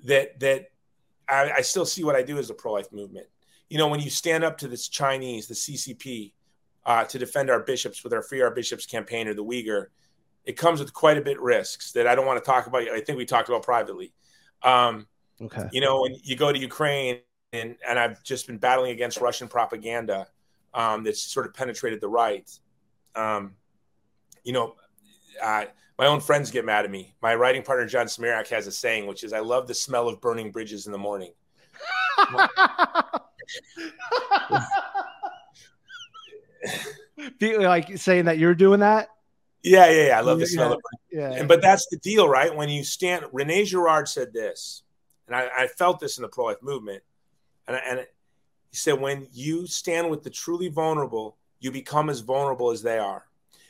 that, 0.06 0.40
that 0.40 0.72
I, 1.30 1.52
I 1.58 1.62
still 1.62 1.86
see 1.86 2.04
what 2.04 2.16
I 2.16 2.22
do 2.22 2.38
as 2.38 2.50
a 2.50 2.54
pro 2.54 2.74
life 2.74 2.92
movement. 2.92 3.28
You 3.70 3.78
know, 3.78 3.88
when 3.88 4.00
you 4.00 4.10
stand 4.10 4.44
up 4.44 4.58
to 4.60 4.68
this 4.68 4.88
Chinese, 4.88 5.48
the 5.48 5.54
CCP, 5.54 6.34
uh, 6.86 7.04
to 7.06 7.20
defend 7.20 7.50
our 7.50 7.60
bishops 7.60 8.04
with 8.04 8.14
our 8.14 8.24
Free 8.24 8.42
Our 8.42 8.52
Bishops 8.52 8.86
campaign 8.86 9.28
or 9.28 9.34
the 9.34 9.44
Uyghur, 9.44 9.88
it 10.46 10.58
comes 10.58 10.80
with 10.80 10.94
quite 10.94 11.18
a 11.18 11.22
bit 11.22 11.40
risks 11.40 11.92
that 11.92 12.08
I 12.08 12.16
don't 12.16 12.26
want 12.26 12.44
to 12.44 12.46
talk 12.46 12.66
about. 12.66 12.84
I 12.90 13.02
think 13.02 13.18
we 13.18 13.26
talked 13.26 13.50
about 13.50 13.62
privately. 13.62 14.14
Um, 14.64 15.06
okay. 15.42 15.68
You 15.72 15.82
know, 15.82 16.02
when 16.02 16.16
you 16.24 16.36
go 16.36 16.52
to 16.52 16.58
Ukraine, 16.58 17.20
and, 17.54 17.76
and 17.88 18.00
I've 18.00 18.24
just 18.24 18.48
been 18.48 18.58
battling 18.58 18.92
against 18.92 19.20
Russian 19.22 19.48
propaganda 19.48 20.28
um, 20.74 21.04
that's 21.04 21.22
sort 21.22 21.46
of 21.46 21.54
penetrated 21.54 22.02
the 22.02 22.08
right. 22.08 22.50
Um, 23.16 23.56
you 24.44 24.54
know, 24.54 24.76
uh, 25.42 25.66
my 26.00 26.08
own 26.08 26.22
friends 26.22 26.50
get 26.50 26.66
mad 26.66 26.86
at 26.86 26.92
me. 26.92 27.14
My 27.22 27.36
writing 27.36 27.62
partner 27.62 27.86
John 27.86 28.08
Zmirak 28.08 28.48
has 28.48 28.66
a 28.66 28.72
saying, 28.72 29.06
which 29.06 29.26
is, 29.26 29.34
"I 29.34 29.40
love 29.40 29.68
the 29.68 29.76
smell 29.76 30.08
of 30.08 30.22
burning 30.22 30.52
bridges 30.52 30.86
in 30.86 30.94
the 30.94 30.98
morning." 30.98 31.34
like 37.60 37.98
saying 37.98 38.26
that 38.26 38.38
you're 38.38 38.54
doing 38.56 38.80
that. 38.80 39.10
Yeah, 39.62 39.92
yeah, 39.92 40.08
yeah. 40.08 40.18
I 40.18 40.22
love 40.22 40.40
the 40.40 40.48
smell 40.48 40.70
yeah, 40.70 40.76
of 40.76 40.82
burning. 40.82 41.32
Yeah. 41.32 41.40
And 41.40 41.50
but 41.50 41.62
that's 41.62 41.86
the 41.92 41.98
deal, 41.98 42.30
right? 42.30 42.56
When 42.56 42.70
you 42.70 42.86
stand, 42.86 43.26
Rene 43.34 43.66
Girard 43.66 44.08
said 44.08 44.32
this, 44.34 44.84
and 45.28 45.36
I, 45.36 45.50
I 45.56 45.68
felt 45.68 46.00
this 46.00 46.18
in 46.18 46.22
the 46.22 46.30
pro 46.30 46.46
life 46.46 46.62
movement, 46.62 47.04
and, 47.68 47.78
and 47.86 48.08
he 48.70 48.78
said, 48.78 49.02
when 49.02 49.28
you 49.34 49.68
stand 49.68 50.10
with 50.10 50.24
the 50.24 50.30
truly 50.30 50.70
vulnerable, 50.70 51.36
you 51.60 51.72
become 51.72 52.10
as 52.10 52.22
vulnerable 52.22 52.72
as 52.72 52.84
they 52.84 53.00
are. 53.00 53.26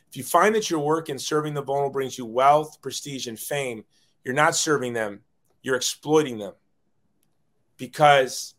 If 0.10 0.18
you 0.18 0.23
find 0.23 0.56
that 0.56 0.69
your 0.69 0.80
work 0.80 1.10
in 1.10 1.19
serving 1.19 1.53
the 1.53 1.61
vulnerable 1.61 1.91
brings 1.91 2.18
you 2.18 2.26
wealth, 2.26 2.81
prestige, 2.81 3.27
and 3.27 3.40
fame, 3.40 3.84
you're 4.23 4.34
not 4.34 4.56
serving 4.56 4.94
them, 4.94 5.22
you're 5.61 5.76
exploiting 5.76 6.40
them. 6.40 6.53
Because 7.77 8.56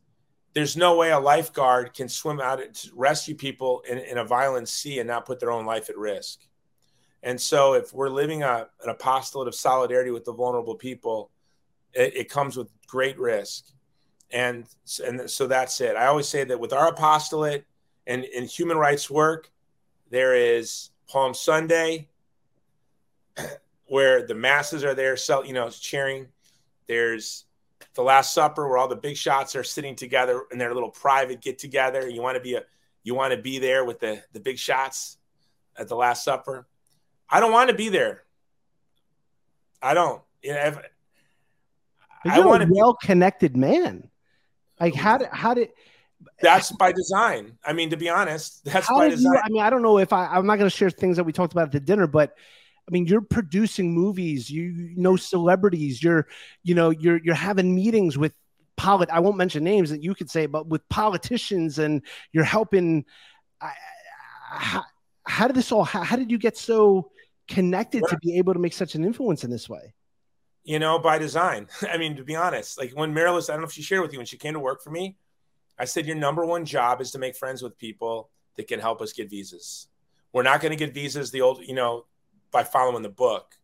there's 0.55 0.77
no 0.77 0.97
way 0.97 1.11
a 1.11 1.19
lifeguard 1.19 1.93
can 1.93 2.09
swim 2.09 2.41
out 2.41 2.61
to 2.75 2.91
rescue 2.95 3.35
people 3.35 3.83
in, 3.89 3.99
in 3.99 4.19
a 4.19 4.25
violent 4.25 4.69
sea 4.69 4.99
and 4.99 5.09
not 5.09 5.27
put 5.27 5.41
their 5.41 5.51
own 5.51 5.67
life 5.67 5.91
at 5.91 5.99
risk. 5.99 6.41
And 7.23 7.39
so, 7.39 7.75
if 7.75 7.93
we're 7.93 8.09
living 8.09 8.43
a, 8.43 8.69
an 8.83 8.89
apostolate 8.89 9.49
of 9.49 9.55
solidarity 9.55 10.11
with 10.11 10.25
the 10.25 10.33
vulnerable 10.33 10.77
people, 10.77 11.31
it, 11.93 12.17
it 12.17 12.31
comes 12.31 12.57
with 12.57 12.71
great 12.87 13.19
risk. 13.19 13.67
And, 14.31 14.67
and 15.05 15.29
so 15.29 15.47
that's 15.47 15.81
it. 15.81 15.97
I 15.97 16.07
always 16.07 16.29
say 16.29 16.45
that 16.45 16.61
with 16.61 16.73
our 16.73 16.89
apostolate 16.89 17.67
and 18.07 18.25
in 18.25 18.45
human 18.45 18.77
rights 18.77 19.11
work, 19.11 19.51
there 20.11 20.35
is 20.35 20.91
Palm 21.11 21.35
Sunday, 21.35 22.09
where 23.87 24.27
the 24.27 24.35
masses 24.35 24.85
are 24.85 24.95
there, 24.95 25.17
so 25.17 25.43
you 25.43 25.53
know, 25.53 25.69
cheering. 25.71 26.29
There's 26.87 27.45
the 27.95 28.03
Last 28.03 28.33
Supper, 28.33 28.69
where 28.69 28.79
all 28.79 28.89
the 28.89 28.97
big 28.97 29.17
shots 29.17 29.57
are 29.57 29.65
sitting 29.65 29.97
together 29.97 30.45
in 30.53 30.59
their 30.59 30.73
little 30.73 30.91
private 30.91 31.41
get 31.41 31.59
together. 31.59 32.09
You 32.09 32.23
want 32.23 32.37
to 32.37 32.41
be 32.41 32.55
a, 32.55 32.63
you 33.03 33.15
want 33.15 33.33
to 33.33 33.41
be 33.41 33.59
there 33.59 33.85
with 33.85 33.99
the 33.99 34.23
the 34.33 34.41
big 34.41 34.59
shots 34.59 35.19
at 35.77 35.89
the 35.89 35.97
Last 35.97 36.25
Supper. 36.25 36.69
I 37.29 37.41
don't 37.41 37.53
want 37.53 37.71
to 37.71 37.77
be 37.77 37.89
there. 37.89 38.23
I 39.83 39.95
don't. 39.95 40.23
You 40.43 40.53
know, 40.53 40.61
if, 40.61 40.79
I 42.25 42.41
want 42.41 42.63
a 42.63 42.69
well-connected 42.71 43.57
man. 43.57 44.09
Like 44.79 44.95
how 44.95 45.19
did 45.19 45.29
how 45.33 45.55
did 45.55 45.71
that's 46.41 46.73
by 46.73 46.93
design. 46.93 47.59
I 47.65 47.73
mean, 47.73 47.91
to 47.91 47.97
be 47.97 48.09
honest, 48.09 48.65
that's 48.65 48.89
How 48.89 48.99
by 48.99 49.09
design. 49.11 49.33
You, 49.33 49.41
I 49.45 49.49
mean, 49.49 49.63
I 49.63 49.71
don't 49.71 49.83
know 49.83 49.99
if 49.99 50.13
I, 50.13 50.27
I'm 50.27 50.47
not 50.47 50.57
going 50.57 50.71
to 50.71 50.77
share 50.77 50.91
things 50.91 51.17
that 51.17 51.25
we 51.25 51.33
talked 51.33 51.53
about 51.53 51.67
at 51.67 51.73
the 51.73 51.81
dinner, 51.81 52.07
but 52.07 52.35
I 52.89 52.91
mean, 52.91 53.07
you're 53.07 53.21
producing 53.21 53.93
movies, 53.95 54.51
you 54.51 54.93
know, 54.97 55.17
celebrities, 55.17 56.03
you're, 56.03 56.27
you 56.63 56.75
know, 56.75 56.91
you're, 56.91 57.21
you're 57.23 57.35
having 57.35 57.75
meetings 57.75 58.19
with 58.19 58.33
polit. 58.77 59.11
I 59.11 59.21
won't 59.21 59.37
mention 59.37 59.65
names 59.65 59.91
that 59.91 60.03
you 60.03 60.15
could 60.15 60.31
say, 60.31 60.47
but 60.47 60.67
with 60.67 60.89
politicians 60.89 61.79
and 61.79 62.03
you're 62.33 62.45
helping. 62.45 63.05
I, 63.61 63.73
how, 64.51 64.85
how 65.27 65.47
did 65.47 65.55
this 65.55 65.71
all, 65.71 65.85
how, 65.85 66.03
how 66.03 66.17
did 66.17 66.31
you 66.31 66.39
get 66.39 66.57
so 66.57 67.11
connected 67.47 68.03
to 68.09 68.19
be 68.23 68.39
able 68.39 68.55
to 68.55 68.59
make 68.59 68.73
such 68.73 68.95
an 68.95 69.05
influence 69.05 69.45
in 69.45 69.51
this 69.51 69.69
way? 69.69 69.95
You 70.65 70.79
know, 70.79 70.99
by 70.99 71.19
design. 71.19 71.69
I 71.91 71.99
mean, 71.99 72.17
to 72.17 72.25
be 72.25 72.35
honest, 72.35 72.79
like 72.79 72.91
when 72.93 73.15
Marilyn, 73.15 73.45
I 73.49 73.53
don't 73.53 73.61
know 73.61 73.67
if 73.67 73.73
she 73.73 73.83
shared 73.83 74.03
with 74.03 74.13
you 74.13 74.19
when 74.19 74.27
she 74.27 74.39
came 74.39 74.55
to 74.55 74.61
work 74.61 74.83
for 74.83 74.91
me, 74.91 75.17
I 75.81 75.87
said, 75.87 76.07
Your 76.07 76.17
number 76.17 76.45
one 76.45 76.67
job 76.67 77.01
is 77.01 77.11
to 77.13 77.19
make 77.19 77.35
friends 77.35 77.63
with 77.63 77.79
people 77.79 78.29
that 78.57 78.69
can 78.69 78.79
help 78.79 79.01
us 79.01 79.15
get 79.15 79.31
visas. 79.31 79.89
We're 80.33 80.43
not 80.43 80.61
going 80.61 80.71
to 80.71 80.77
get 80.77 80.93
visas 80.93 81.31
the 81.31 81.41
old, 81.41 81.67
you 81.67 81.75
know, 81.75 82.05
by 82.53 82.63
following 82.63 83.03
the 83.03 83.09
book. 83.09 83.57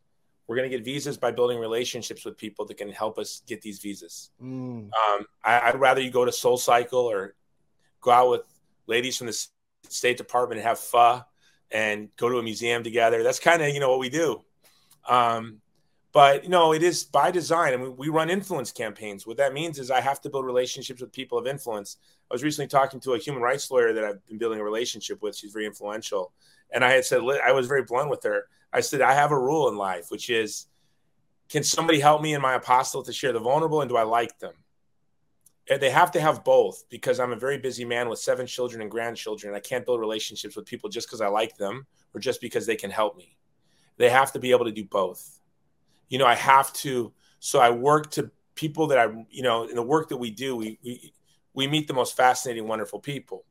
We're 0.47 0.57
going 0.57 0.71
to 0.71 0.75
get 0.75 0.85
visas 0.85 1.19
by 1.19 1.33
building 1.33 1.59
relationships 1.59 2.25
with 2.25 2.39
people 2.39 2.65
that 2.67 2.79
can 2.79 2.91
help 2.91 3.19
us 3.19 3.43
get 3.47 3.61
these 3.61 3.81
visas. 3.81 4.31
Mm. 4.43 4.89
Um, 4.91 5.27
I, 5.45 5.73
would 5.73 5.81
rather 5.81 6.01
you 6.01 6.11
go 6.11 6.25
to 6.25 6.33
Soul 6.33 6.57
Cycle 6.57 7.01
or 7.01 7.35
go 8.01 8.13
out 8.13 8.31
with 8.31 8.43
ladies 8.87 9.19
from 9.19 9.27
the 9.27 9.47
State 9.89 10.17
Department 10.17 10.61
and 10.61 10.67
have 10.67 10.79
pho 10.79 11.23
and 11.71 12.09
go 12.17 12.31
to 12.31 12.39
a 12.39 12.43
museum 12.43 12.83
together. 12.83 13.23
That's 13.23 13.41
kind 13.41 13.61
of 13.61 13.69
you 13.75 13.81
know 13.81 13.91
what 13.91 13.99
we 13.99 14.09
do. 14.09 14.43
Um, 15.07 15.61
but 16.17 16.45
you 16.45 16.49
know, 16.49 16.73
it 16.73 16.83
is 16.83 17.05
by 17.05 17.31
design. 17.31 17.75
I 17.75 17.77
mean, 17.77 17.95
we 17.95 18.09
run 18.09 18.31
influence 18.31 18.73
campaigns. 18.73 19.27
What 19.27 19.37
that 19.37 19.53
means 19.53 19.79
is 19.79 19.91
I 19.91 20.01
have 20.01 20.19
to 20.23 20.31
build 20.31 20.47
relationships 20.47 21.03
with 21.03 21.13
people 21.13 21.37
of 21.37 21.47
influence. 21.47 21.99
I 22.31 22.35
was 22.35 22.43
recently 22.43 22.69
talking 22.69 23.01
to 23.01 23.13
a 23.13 23.19
human 23.19 23.43
rights 23.43 23.71
lawyer 23.71 23.93
that 23.93 24.03
I've 24.03 24.27
been 24.27 24.39
building 24.39 24.59
a 24.59 24.65
relationship 24.65 25.21
with. 25.21 25.37
She's 25.37 25.53
very 25.53 25.67
influential, 25.67 26.33
and 26.73 26.83
I 26.83 26.93
had 26.93 27.05
said 27.05 27.21
I 27.45 27.53
was 27.53 27.67
very 27.67 27.83
blunt 27.83 28.09
with 28.09 28.23
her. 28.23 28.47
I 28.73 28.81
said 28.81 29.03
I 29.03 29.13
have 29.13 29.31
a 29.31 29.39
rule 29.39 29.69
in 29.69 29.77
life, 29.77 30.07
which 30.09 30.31
is, 30.31 30.69
can 31.51 31.63
somebody 31.63 32.01
help 32.01 32.23
me 32.23 32.33
in 32.33 32.41
my 32.41 32.55
apostle 32.55 33.03
to 33.03 33.13
share 33.13 33.35
the 33.35 33.39
vulnerable, 33.39 33.83
and 33.83 33.91
do 33.91 33.99
I 33.99 34.05
like 34.05 34.39
them? 34.39 34.55
they 35.69 35.91
have 35.91 36.13
to 36.13 36.21
have 36.21 36.45
both 36.45 36.85
because 36.89 37.21
I'm 37.21 37.33
a 37.33 37.37
very 37.37 37.59
busy 37.59 37.85
man 37.85 38.09
with 38.09 38.21
seven 38.21 38.47
children 38.47 38.81
and 38.81 38.91
grandchildren. 38.91 39.55
I 39.55 39.61
can't 39.61 39.85
build 39.85 40.01
relationships 40.01 40.57
with 40.57 40.65
people 40.65 40.89
just 40.89 41.09
because 41.09 41.21
I 41.21 41.27
like 41.27 41.59
them 41.59 41.87
or 42.15 42.21
just 42.21 42.41
because 42.41 42.65
they 42.65 42.77
can 42.77 42.91
help 42.91 43.19
me. 43.19 43.37
They 43.99 44.09
have 44.09 44.33
to 44.33 44.39
be 44.39 44.53
able 44.53 44.65
to 44.65 44.73
do 44.73 44.85
both. 44.85 45.37
You 46.09 46.19
know, 46.19 46.27
I 46.27 46.35
have 46.35 46.73
to. 46.75 47.13
So 47.39 47.61
I 47.61 47.71
work 47.71 48.11
to 48.13 48.31
people 48.55 48.89
that 48.89 48.99
I, 48.99 49.27
you 49.31 49.43
know, 49.43 49.65
in 49.65 49.77
the 49.77 49.83
work 49.83 50.09
that 50.09 50.17
we 50.17 50.31
do, 50.31 50.57
we 50.57 50.79
we 50.85 51.13
we 51.55 51.67
meet 51.67 51.89
the 51.89 51.95
most 51.95 52.17
fascinating, 52.17 52.67
wonderful 52.67 53.01
people. 53.01 53.45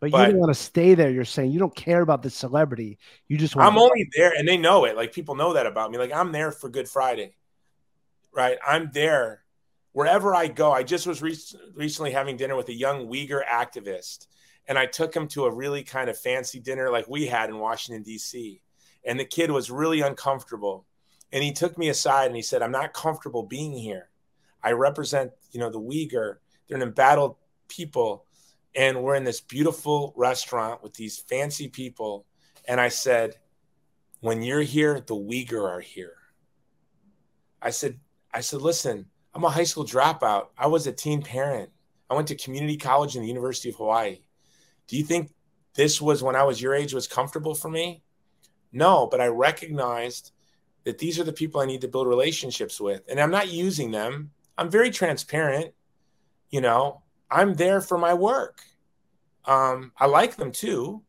But, 0.00 0.10
but 0.10 0.26
you 0.26 0.32
don't 0.32 0.40
want 0.40 0.50
to 0.50 0.60
stay 0.60 0.94
there. 0.94 1.10
You're 1.10 1.24
saying 1.24 1.52
you 1.52 1.60
don't 1.60 1.74
care 1.76 2.00
about 2.00 2.22
the 2.22 2.30
celebrity. 2.30 2.98
You 3.28 3.38
just 3.38 3.54
want. 3.54 3.68
I'm 3.68 3.78
only 3.78 4.08
there, 4.16 4.32
and 4.36 4.46
they 4.46 4.56
know 4.56 4.84
it. 4.84 4.96
Like 4.96 5.12
people 5.12 5.34
know 5.34 5.52
that 5.54 5.66
about 5.66 5.90
me. 5.90 5.98
Like 5.98 6.12
I'm 6.12 6.32
there 6.32 6.50
for 6.50 6.68
Good 6.68 6.88
Friday, 6.88 7.36
right? 8.32 8.58
I'm 8.66 8.90
there 8.92 9.42
wherever 9.92 10.34
I 10.34 10.48
go, 10.48 10.72
I 10.72 10.82
just 10.82 11.06
was 11.06 11.22
re- 11.22 11.36
recently 11.74 12.10
having 12.10 12.36
dinner 12.36 12.56
with 12.56 12.68
a 12.68 12.74
young 12.74 13.06
Uyghur 13.06 13.42
activist, 13.46 14.26
and 14.66 14.78
I 14.78 14.86
took 14.86 15.14
him 15.14 15.28
to 15.28 15.44
a 15.44 15.54
really 15.54 15.82
kind 15.82 16.10
of 16.10 16.18
fancy 16.18 16.58
dinner 16.58 16.90
like 16.90 17.08
we 17.08 17.26
had 17.26 17.50
in 17.50 17.58
Washington, 17.58 18.02
D.C. 18.02 18.60
And 19.04 19.18
the 19.18 19.24
kid 19.24 19.50
was 19.50 19.70
really 19.70 20.00
uncomfortable. 20.00 20.86
And 21.32 21.42
he 21.42 21.52
took 21.52 21.78
me 21.78 21.88
aside 21.88 22.26
and 22.26 22.36
he 22.36 22.42
said, 22.42 22.62
I'm 22.62 22.72
not 22.72 22.92
comfortable 22.92 23.42
being 23.42 23.72
here. 23.72 24.10
I 24.62 24.72
represent, 24.72 25.32
you 25.50 25.60
know, 25.60 25.70
the 25.70 25.80
Uyghur. 25.80 26.36
They're 26.68 26.76
an 26.76 26.82
embattled 26.82 27.36
people. 27.68 28.26
And 28.74 29.02
we're 29.02 29.16
in 29.16 29.24
this 29.24 29.40
beautiful 29.40 30.12
restaurant 30.16 30.82
with 30.82 30.94
these 30.94 31.18
fancy 31.18 31.68
people. 31.68 32.26
And 32.66 32.80
I 32.80 32.88
said, 32.88 33.36
when 34.20 34.42
you're 34.42 34.60
here, 34.60 35.00
the 35.00 35.16
Uyghur 35.16 35.68
are 35.68 35.80
here. 35.80 36.16
I 37.60 37.70
said, 37.70 37.98
I 38.32 38.40
said, 38.40 38.62
listen, 38.62 39.06
I'm 39.34 39.44
a 39.44 39.50
high 39.50 39.64
school 39.64 39.84
dropout. 39.84 40.48
I 40.56 40.66
was 40.66 40.86
a 40.86 40.92
teen 40.92 41.22
parent. 41.22 41.70
I 42.08 42.14
went 42.14 42.28
to 42.28 42.36
community 42.36 42.76
college 42.76 43.16
in 43.16 43.22
the 43.22 43.28
University 43.28 43.70
of 43.70 43.76
Hawaii. 43.76 44.20
Do 44.86 44.96
you 44.96 45.04
think 45.04 45.32
this 45.74 46.00
was 46.00 46.22
when 46.22 46.36
I 46.36 46.42
was 46.42 46.60
your 46.60 46.74
age 46.74 46.92
was 46.92 47.06
comfortable 47.06 47.54
for 47.54 47.70
me? 47.70 48.02
No, 48.72 49.06
but 49.10 49.20
I 49.20 49.26
recognized 49.26 50.32
that 50.84 50.98
these 50.98 51.18
are 51.18 51.24
the 51.24 51.32
people 51.32 51.60
I 51.60 51.66
need 51.66 51.82
to 51.82 51.88
build 51.88 52.08
relationships 52.08 52.80
with. 52.80 53.02
And 53.08 53.20
I'm 53.20 53.30
not 53.30 53.48
using 53.48 53.90
them. 53.90 54.30
I'm 54.58 54.70
very 54.70 54.90
transparent. 54.90 55.72
You 56.50 56.60
know, 56.60 57.02
I'm 57.30 57.54
there 57.54 57.80
for 57.80 57.98
my 57.98 58.14
work. 58.14 58.62
Um, 59.44 59.92
I 59.98 60.06
like 60.06 60.36
them 60.36 60.52
too. 60.52 61.02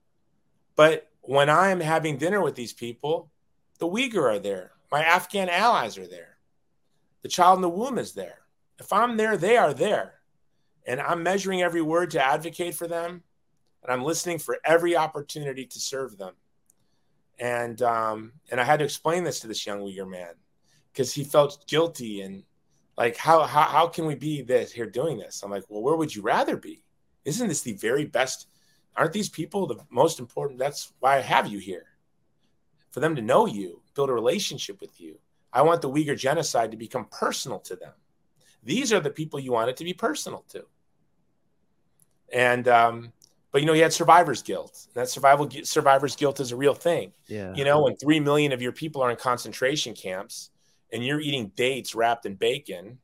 But 0.76 1.10
when 1.22 1.50
I'm 1.50 1.80
having 1.80 2.18
dinner 2.18 2.42
with 2.42 2.56
these 2.56 2.74
people, 2.74 3.30
the 3.80 3.88
Uyghur 3.88 4.36
are 4.36 4.40
there. 4.40 4.72
My 4.92 5.04
Afghan 5.04 5.50
allies 5.50 5.98
are 5.98 6.08
there. 6.08 6.38
The 7.22 7.30
child 7.30 7.58
in 7.58 7.62
the 7.62 7.70
womb 7.70 7.98
is 7.98 8.14
there. 8.14 8.40
If 8.80 8.92
I'm 8.92 9.18
there, 9.18 9.38
they 9.38 9.58
are 9.58 9.74
there. 9.74 10.16
And 10.86 11.00
I'm 11.00 11.24
measuring 11.24 11.62
every 11.62 11.82
word 11.82 12.12
to 12.12 12.26
advocate 12.26 12.76
for 12.76 12.88
them. 12.88 13.24
And 13.82 13.92
I'm 13.92 14.04
listening 14.04 14.40
for 14.40 14.58
every 14.64 14.96
opportunity 14.96 15.66
to 15.66 15.80
serve 15.80 16.18
them. 16.18 16.34
And 17.40 17.82
um, 17.82 18.34
and 18.52 18.60
I 18.62 18.64
had 18.64 18.80
to 18.80 18.86
explain 18.86 19.24
this 19.24 19.40
to 19.42 19.48
this 19.48 19.66
young 19.66 19.80
Uyghur 19.80 20.10
man 20.10 20.34
because 20.92 21.14
he 21.14 21.24
felt 21.24 21.66
guilty 21.68 22.22
and 22.22 22.44
like 22.98 23.18
how, 23.18 23.44
how 23.44 23.64
how 23.64 23.88
can 23.88 24.06
we 24.06 24.16
be 24.16 24.42
this 24.42 24.72
here 24.72 24.86
doing 24.86 25.18
this? 25.18 25.42
I'm 25.44 25.52
like, 25.52 25.64
well, 25.70 25.82
where 25.82 25.96
would 25.96 26.16
you 26.16 26.22
rather 26.22 26.58
be? 26.58 26.84
Isn't 27.26 27.48
this 27.48 27.62
the 27.62 27.74
very 27.74 28.06
best? 28.06 28.48
Aren't 28.96 29.14
these 29.14 29.30
people 29.30 29.66
the 29.66 29.80
most 29.90 30.20
important? 30.20 30.60
That's 30.60 30.94
why 31.00 31.18
I 31.18 31.22
have 31.22 31.48
you 31.48 31.58
here. 31.58 31.88
For 32.92 33.00
them 33.00 33.16
to 33.16 33.22
know 33.24 33.48
you, 33.48 33.82
build 33.96 34.12
a 34.12 34.14
relationship 34.14 34.80
with 34.80 35.02
you, 35.02 35.18
I 35.52 35.64
want 35.64 35.82
the 35.82 35.90
Uyghur 35.90 36.18
genocide 36.18 36.70
to 36.72 36.78
become 36.78 37.06
personal 37.06 37.60
to 37.62 37.76
them. 37.76 37.94
These 38.62 38.94
are 38.94 39.00
the 39.00 39.10
people 39.10 39.40
you 39.40 39.52
want 39.52 39.70
it 39.70 39.78
to 39.78 39.84
be 39.84 39.94
personal 39.94 40.46
to. 40.50 40.66
And, 42.32 42.68
um, 42.68 43.14
but 43.54 43.62
you 43.62 43.68
know, 43.68 43.74
he 43.74 43.82
had 43.82 43.94
survivor's 43.94 44.42
guilt. 44.42 44.88
That 44.96 45.08
survival 45.10 45.48
survivor's 45.64 46.16
guilt 46.16 46.40
is 46.40 46.52
a 46.52 46.56
real 46.56 46.74
thing. 46.74 47.14
Yeah. 47.28 47.54
You 47.54 47.64
know, 47.64 47.84
when 47.84 47.96
three 47.96 48.20
million 48.20 48.52
of 48.52 48.64
your 48.64 48.72
people 48.72 49.04
are 49.04 49.12
in 49.12 49.16
concentration 49.16 49.94
camps 49.94 50.50
and 50.92 51.06
you're 51.06 51.22
eating 51.22 51.52
dates 51.56 51.94
wrapped 51.94 52.26
in 52.26 52.34
bacon 52.34 52.98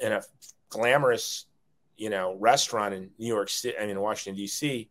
in 0.00 0.12
a 0.12 0.22
glamorous, 0.68 1.46
you 1.96 2.10
know, 2.10 2.36
restaurant 2.40 2.92
in 2.92 3.10
New 3.18 3.28
York 3.28 3.48
City, 3.48 3.78
I 3.78 3.86
mean, 3.86 4.00
Washington 4.00 4.36
D.C., 4.36 4.90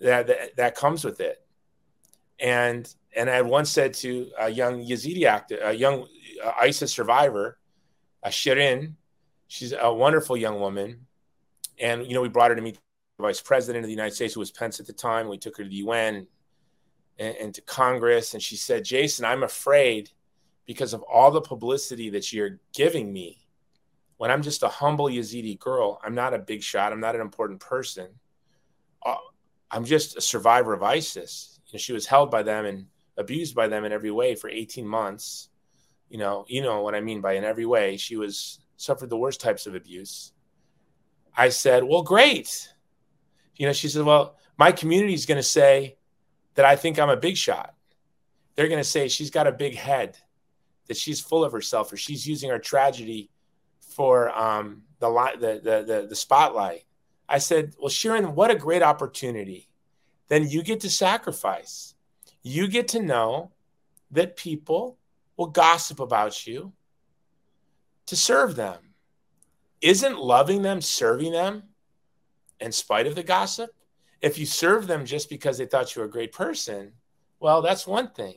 that, 0.00 0.28
that 0.28 0.56
that 0.56 0.74
comes 0.76 1.04
with 1.04 1.20
it. 1.20 1.44
And 2.38 2.88
and 3.16 3.28
I 3.28 3.42
once 3.42 3.68
said 3.68 3.94
to 3.94 4.30
a 4.38 4.48
young 4.48 4.80
Yazidi 4.80 5.24
actor, 5.24 5.58
a 5.60 5.72
young 5.72 6.06
uh, 6.44 6.52
ISIS 6.60 6.92
survivor, 6.92 7.58
uh, 8.22 8.28
Shirin, 8.28 8.94
she's 9.48 9.74
a 9.76 9.92
wonderful 9.92 10.36
young 10.36 10.60
woman. 10.60 11.06
And, 11.80 12.06
you 12.06 12.14
know, 12.14 12.20
we 12.20 12.28
brought 12.28 12.50
her 12.50 12.56
to 12.56 12.62
meet 12.62 12.78
vice 13.22 13.40
president 13.40 13.84
of 13.84 13.88
the 13.88 13.94
United 13.94 14.14
States, 14.14 14.34
who 14.34 14.40
was 14.40 14.50
Pence 14.50 14.80
at 14.80 14.86
the 14.86 14.92
time. 14.92 15.28
We 15.28 15.38
took 15.38 15.56
her 15.56 15.64
to 15.64 15.68
the 15.68 15.76
UN 15.76 16.26
and, 17.18 17.36
and 17.36 17.54
to 17.54 17.60
Congress. 17.62 18.34
And 18.34 18.42
she 18.42 18.56
said, 18.56 18.84
Jason, 18.84 19.24
I'm 19.24 19.42
afraid 19.42 20.10
because 20.66 20.92
of 20.92 21.02
all 21.02 21.30
the 21.30 21.40
publicity 21.40 22.10
that 22.10 22.32
you're 22.32 22.60
giving 22.72 23.12
me. 23.12 23.38
When 24.18 24.30
I'm 24.30 24.42
just 24.42 24.62
a 24.62 24.68
humble 24.68 25.06
Yazidi 25.06 25.58
girl, 25.58 26.00
I'm 26.04 26.14
not 26.14 26.34
a 26.34 26.38
big 26.38 26.62
shot. 26.62 26.92
I'm 26.92 27.00
not 27.00 27.14
an 27.14 27.20
important 27.20 27.60
person. 27.60 28.08
Uh, 29.04 29.16
I'm 29.70 29.84
just 29.84 30.16
a 30.16 30.20
survivor 30.20 30.72
of 30.72 30.82
ISIS. 30.82 31.60
You 31.66 31.76
know, 31.76 31.78
she 31.78 31.92
was 31.92 32.06
held 32.06 32.30
by 32.30 32.42
them 32.42 32.66
and 32.66 32.86
abused 33.16 33.54
by 33.54 33.68
them 33.68 33.84
in 33.84 33.92
every 33.92 34.10
way 34.10 34.34
for 34.34 34.50
18 34.50 34.86
months. 34.86 35.48
You 36.08 36.18
know, 36.18 36.44
you 36.48 36.62
know 36.62 36.82
what 36.82 36.94
I 36.94 37.00
mean 37.00 37.20
by 37.20 37.34
in 37.34 37.44
every 37.44 37.66
way. 37.66 37.96
She 37.96 38.16
was 38.16 38.60
suffered 38.76 39.10
the 39.10 39.16
worst 39.16 39.40
types 39.40 39.66
of 39.66 39.74
abuse. 39.74 40.32
I 41.36 41.50
said, 41.50 41.84
"Well, 41.84 42.02
great." 42.02 42.72
You 43.58 43.66
know, 43.66 43.72
she 43.72 43.88
said, 43.88 44.04
"Well, 44.04 44.36
my 44.56 44.72
community 44.72 45.14
is 45.14 45.26
going 45.26 45.36
to 45.36 45.42
say 45.42 45.96
that 46.54 46.64
I 46.64 46.76
think 46.76 46.98
I'm 46.98 47.10
a 47.10 47.16
big 47.16 47.36
shot. 47.36 47.74
They're 48.54 48.68
going 48.68 48.80
to 48.80 48.84
say 48.84 49.08
she's 49.08 49.30
got 49.30 49.46
a 49.46 49.52
big 49.52 49.76
head, 49.76 50.16
that 50.86 50.96
she's 50.96 51.20
full 51.20 51.44
of 51.44 51.52
herself, 51.52 51.92
or 51.92 51.96
she's 51.96 52.26
using 52.26 52.50
her 52.50 52.58
tragedy 52.58 53.30
for 53.80 54.36
um, 54.36 54.82
the, 55.00 55.10
the, 55.38 55.60
the 55.62 55.84
the 55.84 56.06
the 56.08 56.16
spotlight." 56.16 56.84
I 57.28 57.38
said, 57.38 57.74
"Well, 57.78 57.90
Sharon, 57.90 58.34
what 58.34 58.50
a 58.50 58.54
great 58.54 58.82
opportunity. 58.82 59.68
Then 60.28 60.48
you 60.48 60.62
get 60.62 60.80
to 60.80 60.90
sacrifice 60.90 61.94
you 62.42 62.68
get 62.68 62.88
to 62.88 63.02
know 63.02 63.52
that 64.10 64.36
people 64.36 64.98
will 65.36 65.48
gossip 65.48 66.00
about 66.00 66.46
you 66.46 66.72
to 68.06 68.16
serve 68.16 68.56
them. 68.56 68.78
Isn't 69.80 70.18
loving 70.18 70.62
them 70.62 70.80
serving 70.80 71.32
them 71.32 71.64
in 72.60 72.72
spite 72.72 73.06
of 73.06 73.14
the 73.14 73.22
gossip? 73.22 73.70
If 74.20 74.38
you 74.38 74.46
serve 74.46 74.86
them 74.86 75.04
just 75.06 75.28
because 75.28 75.58
they 75.58 75.66
thought 75.66 75.94
you 75.94 76.00
were 76.00 76.08
a 76.08 76.10
great 76.10 76.32
person, 76.32 76.92
well, 77.40 77.62
that's 77.62 77.86
one 77.86 78.10
thing. 78.10 78.36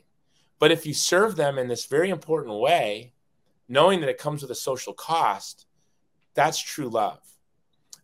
But 0.60 0.72
if 0.72 0.86
you 0.86 0.94
serve 0.94 1.36
them 1.36 1.58
in 1.58 1.68
this 1.68 1.86
very 1.86 2.10
important 2.10 2.60
way, 2.60 3.14
knowing 3.68 4.00
that 4.02 4.10
it 4.10 4.20
comes 4.20 4.42
with 4.42 4.52
a 4.52 4.56
social 4.56 4.94
cost, 4.94 5.66
that's 6.36 6.60
true 6.62 6.90
love. 6.90 7.20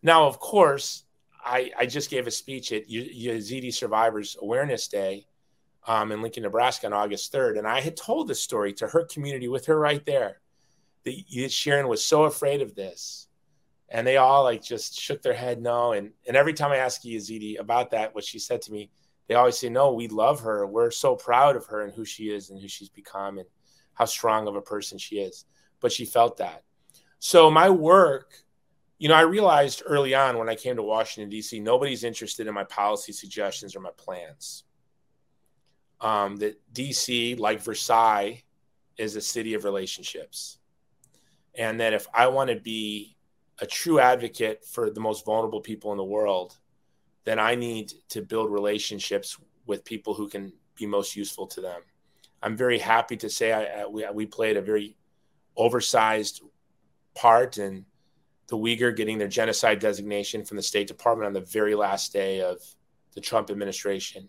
Now, 0.02 0.26
of 0.26 0.40
course, 0.40 1.04
I, 1.44 1.70
I 1.78 1.86
just 1.86 2.10
gave 2.10 2.26
a 2.26 2.32
speech 2.32 2.72
at 2.72 2.88
Yazidi 2.88 3.72
Survivors 3.72 4.36
Awareness 4.40 4.88
Day 4.88 5.26
um, 5.86 6.12
in 6.12 6.20
Lincoln, 6.20 6.42
Nebraska 6.42 6.86
on 6.86 6.92
August 6.92 7.32
3rd. 7.32 7.58
And 7.58 7.66
I 7.66 7.80
had 7.80 7.96
told 7.96 8.28
this 8.28 8.42
story 8.42 8.72
to 8.74 8.88
her 8.88 9.04
community 9.04 9.48
with 9.48 9.66
her 9.66 9.78
right 9.78 10.04
there. 10.04 10.40
That 11.04 11.52
Sharon 11.52 11.88
was 11.88 12.04
so 12.04 12.24
afraid 12.24 12.60
of 12.60 12.74
this. 12.74 13.27
And 13.90 14.06
they 14.06 14.18
all 14.18 14.44
like 14.44 14.62
just 14.62 15.00
shook 15.00 15.22
their 15.22 15.34
head 15.34 15.62
no. 15.62 15.92
And, 15.92 16.10
and 16.26 16.36
every 16.36 16.52
time 16.52 16.72
I 16.72 16.76
ask 16.76 17.02
Yazidi 17.02 17.58
about 17.58 17.90
that, 17.92 18.14
what 18.14 18.24
she 18.24 18.38
said 18.38 18.62
to 18.62 18.72
me, 18.72 18.90
they 19.28 19.34
always 19.34 19.58
say, 19.58 19.68
no, 19.68 19.92
we 19.92 20.08
love 20.08 20.40
her. 20.40 20.66
We're 20.66 20.90
so 20.90 21.14
proud 21.14 21.56
of 21.56 21.66
her 21.66 21.82
and 21.82 21.92
who 21.92 22.04
she 22.04 22.30
is 22.30 22.50
and 22.50 22.60
who 22.60 22.68
she's 22.68 22.88
become 22.88 23.38
and 23.38 23.46
how 23.94 24.06
strong 24.06 24.46
of 24.48 24.56
a 24.56 24.62
person 24.62 24.98
she 24.98 25.16
is. 25.16 25.44
But 25.80 25.92
she 25.92 26.04
felt 26.04 26.38
that. 26.38 26.64
So 27.18 27.50
my 27.50 27.68
work, 27.70 28.32
you 28.98 29.08
know, 29.08 29.14
I 29.14 29.22
realized 29.22 29.82
early 29.84 30.14
on 30.14 30.38
when 30.38 30.48
I 30.48 30.54
came 30.54 30.76
to 30.76 30.82
Washington, 30.82 31.30
D.C., 31.30 31.60
nobody's 31.60 32.04
interested 32.04 32.46
in 32.46 32.54
my 32.54 32.64
policy 32.64 33.12
suggestions 33.12 33.76
or 33.76 33.80
my 33.80 33.90
plans 33.96 34.64
um, 36.00 36.36
that 36.36 36.60
DC, 36.72 37.38
like 37.38 37.60
Versailles, 37.60 38.42
is 38.96 39.14
a 39.16 39.20
city 39.20 39.54
of 39.54 39.64
relationships. 39.64 40.58
And 41.56 41.80
that 41.80 41.92
if 41.92 42.06
I 42.14 42.28
want 42.28 42.50
to 42.50 42.56
be 42.56 43.16
a 43.60 43.66
true 43.66 43.98
advocate 44.00 44.64
for 44.64 44.90
the 44.90 45.00
most 45.00 45.24
vulnerable 45.24 45.60
people 45.60 45.92
in 45.92 45.98
the 45.98 46.04
world, 46.04 46.58
then 47.24 47.38
I 47.38 47.54
need 47.54 47.92
to 48.10 48.22
build 48.22 48.50
relationships 48.50 49.38
with 49.66 49.84
people 49.84 50.14
who 50.14 50.28
can 50.28 50.52
be 50.76 50.86
most 50.86 51.16
useful 51.16 51.46
to 51.48 51.60
them. 51.60 51.82
I'm 52.42 52.56
very 52.56 52.78
happy 52.78 53.16
to 53.18 53.28
say 53.28 53.52
I, 53.52 53.82
I, 53.82 53.86
we, 53.86 54.06
we 54.12 54.26
played 54.26 54.56
a 54.56 54.62
very 54.62 54.96
oversized 55.56 56.42
part 57.14 57.58
in 57.58 57.84
the 58.46 58.56
Uyghur 58.56 58.96
getting 58.96 59.18
their 59.18 59.28
genocide 59.28 59.78
designation 59.80 60.44
from 60.44 60.56
the 60.56 60.62
State 60.62 60.86
Department 60.86 61.26
on 61.26 61.32
the 61.32 61.40
very 61.40 61.74
last 61.74 62.12
day 62.12 62.40
of 62.40 62.58
the 63.14 63.20
Trump 63.20 63.50
administration. 63.50 64.28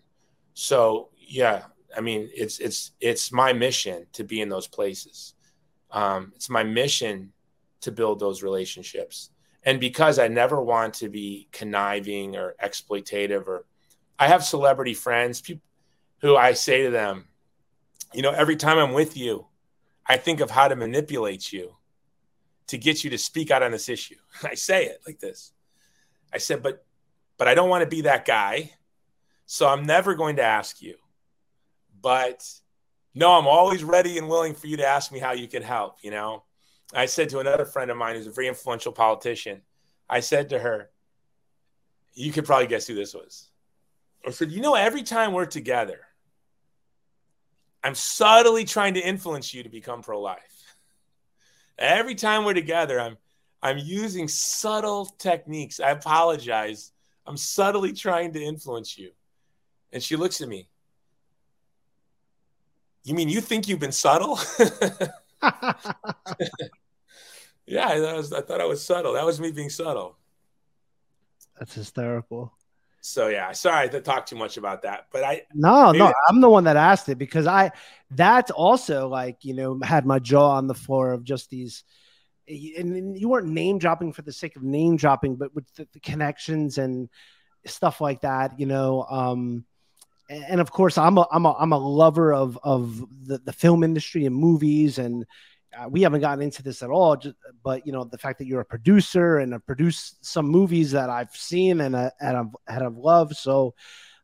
So 0.54 1.10
yeah, 1.16 1.64
I 1.96 2.00
mean, 2.00 2.28
it's 2.34 2.58
it's 2.58 2.92
it's 3.00 3.32
my 3.32 3.52
mission 3.52 4.06
to 4.12 4.24
be 4.24 4.40
in 4.40 4.48
those 4.48 4.66
places. 4.66 5.34
Um, 5.90 6.32
it's 6.34 6.50
my 6.50 6.64
mission 6.64 7.32
to 7.82 7.92
build 7.92 8.20
those 8.20 8.42
relationships, 8.42 9.30
And 9.62 9.78
because 9.78 10.18
I 10.18 10.28
never 10.28 10.60
want 10.60 10.94
to 10.94 11.08
be 11.08 11.48
conniving 11.52 12.36
or 12.36 12.54
exploitative, 12.62 13.46
or 13.46 13.66
I 14.18 14.28
have 14.28 14.44
celebrity 14.44 14.94
friends 14.94 15.40
people 15.40 15.62
who 16.20 16.36
I 16.36 16.54
say 16.54 16.84
to 16.84 16.90
them, 16.90 17.28
you 18.12 18.22
know, 18.22 18.30
every 18.30 18.56
time 18.56 18.78
I'm 18.78 18.92
with 18.92 19.16
you, 19.16 19.46
I 20.06 20.16
think 20.16 20.40
of 20.40 20.50
how 20.50 20.68
to 20.68 20.76
manipulate 20.76 21.52
you 21.52 21.76
to 22.68 22.78
get 22.78 23.04
you 23.04 23.10
to 23.10 23.18
speak 23.18 23.50
out 23.50 23.62
on 23.62 23.72
this 23.72 23.88
issue. 23.88 24.16
I 24.42 24.54
say 24.54 24.86
it 24.86 25.00
like 25.06 25.20
this. 25.20 25.52
I 26.32 26.38
said, 26.38 26.62
but 26.62 26.84
but 27.36 27.48
I 27.48 27.54
don't 27.54 27.70
want 27.70 27.82
to 27.82 27.88
be 27.88 28.02
that 28.02 28.24
guy. 28.24 28.72
So 29.46 29.66
I'm 29.68 29.84
never 29.84 30.14
going 30.14 30.36
to 30.36 30.42
ask 30.42 30.80
you. 30.80 30.96
But 32.00 32.46
no, 33.14 33.32
I'm 33.32 33.46
always 33.46 33.82
ready 33.82 34.18
and 34.18 34.28
willing 34.28 34.54
for 34.54 34.66
you 34.66 34.76
to 34.76 34.86
ask 34.86 35.10
me 35.10 35.18
how 35.18 35.32
you 35.32 35.48
can 35.48 35.62
help, 35.62 35.96
you 36.02 36.10
know. 36.10 36.44
I 36.92 37.06
said 37.06 37.28
to 37.30 37.38
another 37.38 37.64
friend 37.64 37.90
of 37.90 37.96
mine 37.96 38.16
who's 38.16 38.26
a 38.26 38.32
very 38.32 38.48
influential 38.48 38.92
politician, 38.92 39.62
I 40.08 40.20
said 40.20 40.50
to 40.50 40.58
her, 40.58 40.90
you 42.14 42.32
could 42.32 42.44
probably 42.44 42.66
guess 42.66 42.86
who 42.86 42.94
this 42.94 43.14
was. 43.14 43.48
I 44.26 44.30
said, 44.30 44.50
you 44.50 44.60
know, 44.60 44.74
every 44.74 45.02
time 45.02 45.32
we're 45.32 45.46
together, 45.46 46.00
I'm 47.82 47.94
subtly 47.94 48.64
trying 48.64 48.94
to 48.94 49.00
influence 49.00 49.54
you 49.54 49.62
to 49.62 49.68
become 49.68 50.02
pro-life. 50.02 50.76
Every 51.78 52.14
time 52.14 52.44
we're 52.44 52.54
together, 52.54 53.00
I'm 53.00 53.16
I'm 53.62 53.78
using 53.78 54.26
subtle 54.26 55.04
techniques. 55.04 55.80
I 55.80 55.90
apologize. 55.90 56.92
I'm 57.26 57.36
subtly 57.36 57.92
trying 57.92 58.32
to 58.32 58.42
influence 58.42 58.98
you. 58.98 59.10
And 59.92 60.02
she 60.02 60.16
looks 60.16 60.40
at 60.40 60.48
me. 60.48 60.68
You 63.04 63.14
mean 63.14 63.28
you 63.28 63.40
think 63.40 63.68
you've 63.68 63.78
been 63.78 63.92
subtle? 63.92 64.38
yeah, 67.66 67.88
I, 67.88 68.14
was, 68.14 68.32
I 68.32 68.40
thought 68.40 68.60
I 68.60 68.66
was 68.66 68.84
subtle. 68.84 69.14
That 69.14 69.24
was 69.24 69.40
me 69.40 69.50
being 69.50 69.70
subtle. 69.70 70.16
That's 71.58 71.74
hysterical. 71.74 72.52
So 73.02 73.28
yeah, 73.28 73.52
sorry 73.52 73.88
to 73.90 74.00
talk 74.00 74.26
too 74.26 74.36
much 74.36 74.58
about 74.58 74.82
that, 74.82 75.06
but 75.10 75.24
I 75.24 75.42
no, 75.54 75.90
no, 75.90 76.12
I'm 76.28 76.40
the 76.42 76.50
one 76.50 76.64
that 76.64 76.76
asked 76.76 77.08
it 77.08 77.16
because 77.16 77.46
I 77.46 77.72
that's 78.10 78.50
also 78.50 79.08
like 79.08 79.38
you 79.42 79.54
know 79.54 79.80
had 79.82 80.04
my 80.04 80.18
jaw 80.18 80.56
on 80.56 80.66
the 80.66 80.74
floor 80.74 81.12
of 81.12 81.24
just 81.24 81.48
these, 81.48 81.82
and 82.46 83.18
you 83.18 83.28
weren't 83.30 83.48
name 83.48 83.78
dropping 83.78 84.12
for 84.12 84.20
the 84.20 84.32
sake 84.32 84.54
of 84.56 84.62
name 84.62 84.96
dropping, 84.96 85.36
but 85.36 85.54
with 85.54 85.64
the, 85.76 85.88
the 85.94 86.00
connections 86.00 86.76
and 86.76 87.08
stuff 87.64 88.02
like 88.02 88.20
that, 88.20 88.60
you 88.60 88.66
know. 88.66 89.04
Um, 89.04 89.64
and 90.28 90.60
of 90.60 90.70
course, 90.70 90.98
I'm 90.98 91.16
a 91.16 91.26
I'm 91.32 91.46
a 91.46 91.54
I'm 91.58 91.72
a 91.72 91.78
lover 91.78 92.34
of 92.34 92.58
of 92.62 93.02
the, 93.24 93.38
the 93.38 93.52
film 93.52 93.82
industry 93.82 94.26
and 94.26 94.34
movies 94.36 94.98
and 94.98 95.24
uh, 95.78 95.88
we 95.88 96.02
haven't 96.02 96.20
gotten 96.20 96.42
into 96.42 96.62
this 96.62 96.82
at 96.82 96.90
all, 96.90 97.16
just, 97.16 97.36
but 97.62 97.86
you 97.86 97.92
know 97.92 98.04
the 98.04 98.18
fact 98.18 98.38
that 98.38 98.46
you're 98.46 98.60
a 98.60 98.64
producer 98.64 99.38
and 99.38 99.52
have 99.52 99.66
produced 99.66 100.24
some 100.24 100.46
movies 100.46 100.90
that 100.92 101.10
I've 101.10 101.34
seen 101.34 101.80
and, 101.80 101.94
uh, 101.94 102.10
and 102.20 102.36
I've, 102.36 102.56
and 102.68 102.84
I've 102.84 102.96
loved. 102.96 103.36
So, 103.36 103.74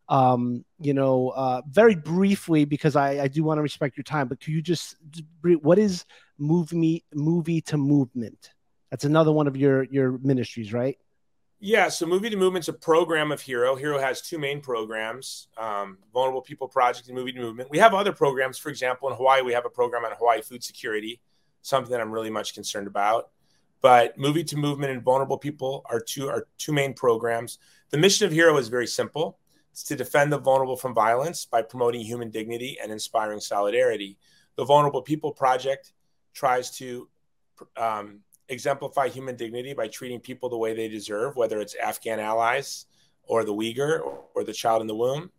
um, 0.08 0.64
you 0.80 0.94
know, 0.94 1.30
uh, 1.30 1.62
very 1.68 1.94
briefly 1.94 2.64
because 2.64 2.96
I, 2.96 3.22
I 3.22 3.28
do 3.28 3.44
want 3.44 3.58
to 3.58 3.62
respect 3.62 3.96
your 3.96 4.04
time, 4.04 4.28
but 4.28 4.40
could 4.40 4.52
you 4.52 4.62
just 4.62 4.96
what 5.62 5.78
is 5.78 6.04
move 6.38 6.72
me 6.72 7.04
movie 7.14 7.60
to 7.62 7.76
movement? 7.76 8.50
That's 8.90 9.04
another 9.04 9.32
one 9.32 9.46
of 9.46 9.56
your 9.56 9.84
your 9.84 10.18
ministries, 10.18 10.72
right? 10.72 10.98
Yeah, 11.58 11.88
so 11.88 12.04
Movie 12.04 12.28
to 12.28 12.36
Movement's 12.36 12.68
a 12.68 12.72
program 12.74 13.32
of 13.32 13.40
Hero. 13.40 13.76
Hero 13.76 13.98
has 13.98 14.20
two 14.20 14.38
main 14.38 14.60
programs: 14.60 15.48
um, 15.56 15.98
Vulnerable 16.12 16.42
People 16.42 16.68
Project 16.68 17.08
and 17.08 17.16
Movie 17.16 17.32
to 17.32 17.40
Movement. 17.40 17.70
We 17.70 17.78
have 17.78 17.94
other 17.94 18.12
programs. 18.12 18.58
For 18.58 18.68
example, 18.68 19.08
in 19.08 19.16
Hawaii, 19.16 19.40
we 19.40 19.54
have 19.54 19.64
a 19.64 19.70
program 19.70 20.04
on 20.04 20.12
Hawaii 20.12 20.42
food 20.42 20.62
security 20.62 21.20
something 21.66 21.90
that 21.90 22.00
I'm 22.00 22.12
really 22.12 22.30
much 22.30 22.54
concerned 22.54 22.86
about. 22.86 23.30
But 23.80 24.16
Movie 24.16 24.44
to 24.44 24.56
Movement 24.56 24.92
and 24.92 25.02
Vulnerable 25.02 25.38
People 25.38 25.84
are 25.90 26.00
two 26.00 26.28
are 26.28 26.46
two 26.58 26.72
main 26.72 26.94
programs. 26.94 27.58
The 27.90 27.98
mission 27.98 28.26
of 28.26 28.32
Hero 28.32 28.56
is 28.56 28.68
very 28.68 28.86
simple. 28.86 29.38
It's 29.72 29.82
to 29.84 29.96
defend 29.96 30.32
the 30.32 30.38
vulnerable 30.38 30.76
from 30.76 30.94
violence 30.94 31.44
by 31.44 31.62
promoting 31.62 32.00
human 32.00 32.30
dignity 32.30 32.78
and 32.82 32.90
inspiring 32.90 33.40
solidarity. 33.40 34.16
The 34.56 34.64
Vulnerable 34.64 35.02
People 35.02 35.32
Project 35.32 35.92
tries 36.32 36.70
to 36.78 37.08
um, 37.76 38.20
exemplify 38.48 39.08
human 39.08 39.36
dignity 39.36 39.74
by 39.74 39.88
treating 39.88 40.20
people 40.20 40.48
the 40.48 40.56
way 40.56 40.74
they 40.74 40.88
deserve, 40.88 41.36
whether 41.36 41.60
it's 41.60 41.74
Afghan 41.74 42.20
allies 42.20 42.86
or 43.24 43.44
the 43.44 43.52
Uyghur 43.52 44.00
or, 44.00 44.24
or 44.34 44.44
the 44.44 44.52
child 44.52 44.80
in 44.80 44.86
the 44.86 44.94
womb. 44.94 45.30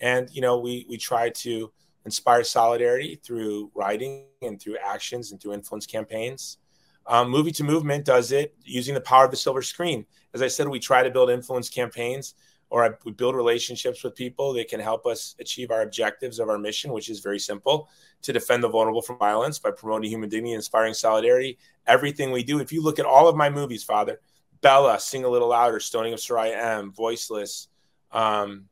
And 0.00 0.28
you 0.30 0.40
know, 0.40 0.58
we 0.58 0.86
we 0.88 0.96
try 0.96 1.30
to 1.30 1.72
inspire 2.06 2.44
solidarity 2.44 3.20
through 3.22 3.70
writing 3.74 4.24
and 4.40 4.60
through 4.60 4.78
actions 4.78 5.32
and 5.32 5.40
through 5.40 5.52
influence 5.52 5.84
campaigns. 5.84 6.58
Um, 7.06 7.28
Movie 7.30 7.52
to 7.52 7.64
Movement 7.64 8.04
does 8.04 8.32
it 8.32 8.54
using 8.64 8.94
the 8.94 9.00
power 9.00 9.24
of 9.24 9.30
the 9.30 9.36
silver 9.36 9.62
screen. 9.62 10.06
As 10.32 10.40
I 10.40 10.48
said, 10.48 10.68
we 10.68 10.78
try 10.78 11.02
to 11.02 11.10
build 11.10 11.30
influence 11.30 11.68
campaigns 11.68 12.34
or 12.70 12.98
we 13.04 13.12
build 13.12 13.36
relationships 13.36 14.02
with 14.02 14.14
people 14.14 14.52
that 14.54 14.68
can 14.68 14.80
help 14.80 15.06
us 15.06 15.36
achieve 15.38 15.70
our 15.70 15.82
objectives 15.82 16.38
of 16.38 16.48
our 16.48 16.58
mission, 16.58 16.92
which 16.92 17.08
is 17.08 17.20
very 17.20 17.38
simple 17.38 17.88
to 18.22 18.32
defend 18.32 18.62
the 18.62 18.68
vulnerable 18.68 19.02
from 19.02 19.18
violence 19.18 19.58
by 19.58 19.70
promoting 19.70 20.10
human 20.10 20.28
dignity, 20.28 20.54
inspiring 20.54 20.94
solidarity. 20.94 21.58
Everything 21.86 22.32
we 22.32 22.42
do, 22.42 22.58
if 22.58 22.72
you 22.72 22.82
look 22.82 22.98
at 22.98 23.06
all 23.06 23.28
of 23.28 23.36
my 23.36 23.50
movies, 23.50 23.84
Father, 23.84 24.20
Bella, 24.62 24.98
Sing 24.98 25.24
a 25.24 25.28
Little 25.28 25.48
Louder, 25.48 25.78
Stoning 25.78 26.12
of 26.12 26.18
Soraya 26.18 26.56
M, 26.78 26.92
Voiceless, 26.92 27.68
um, 28.10 28.64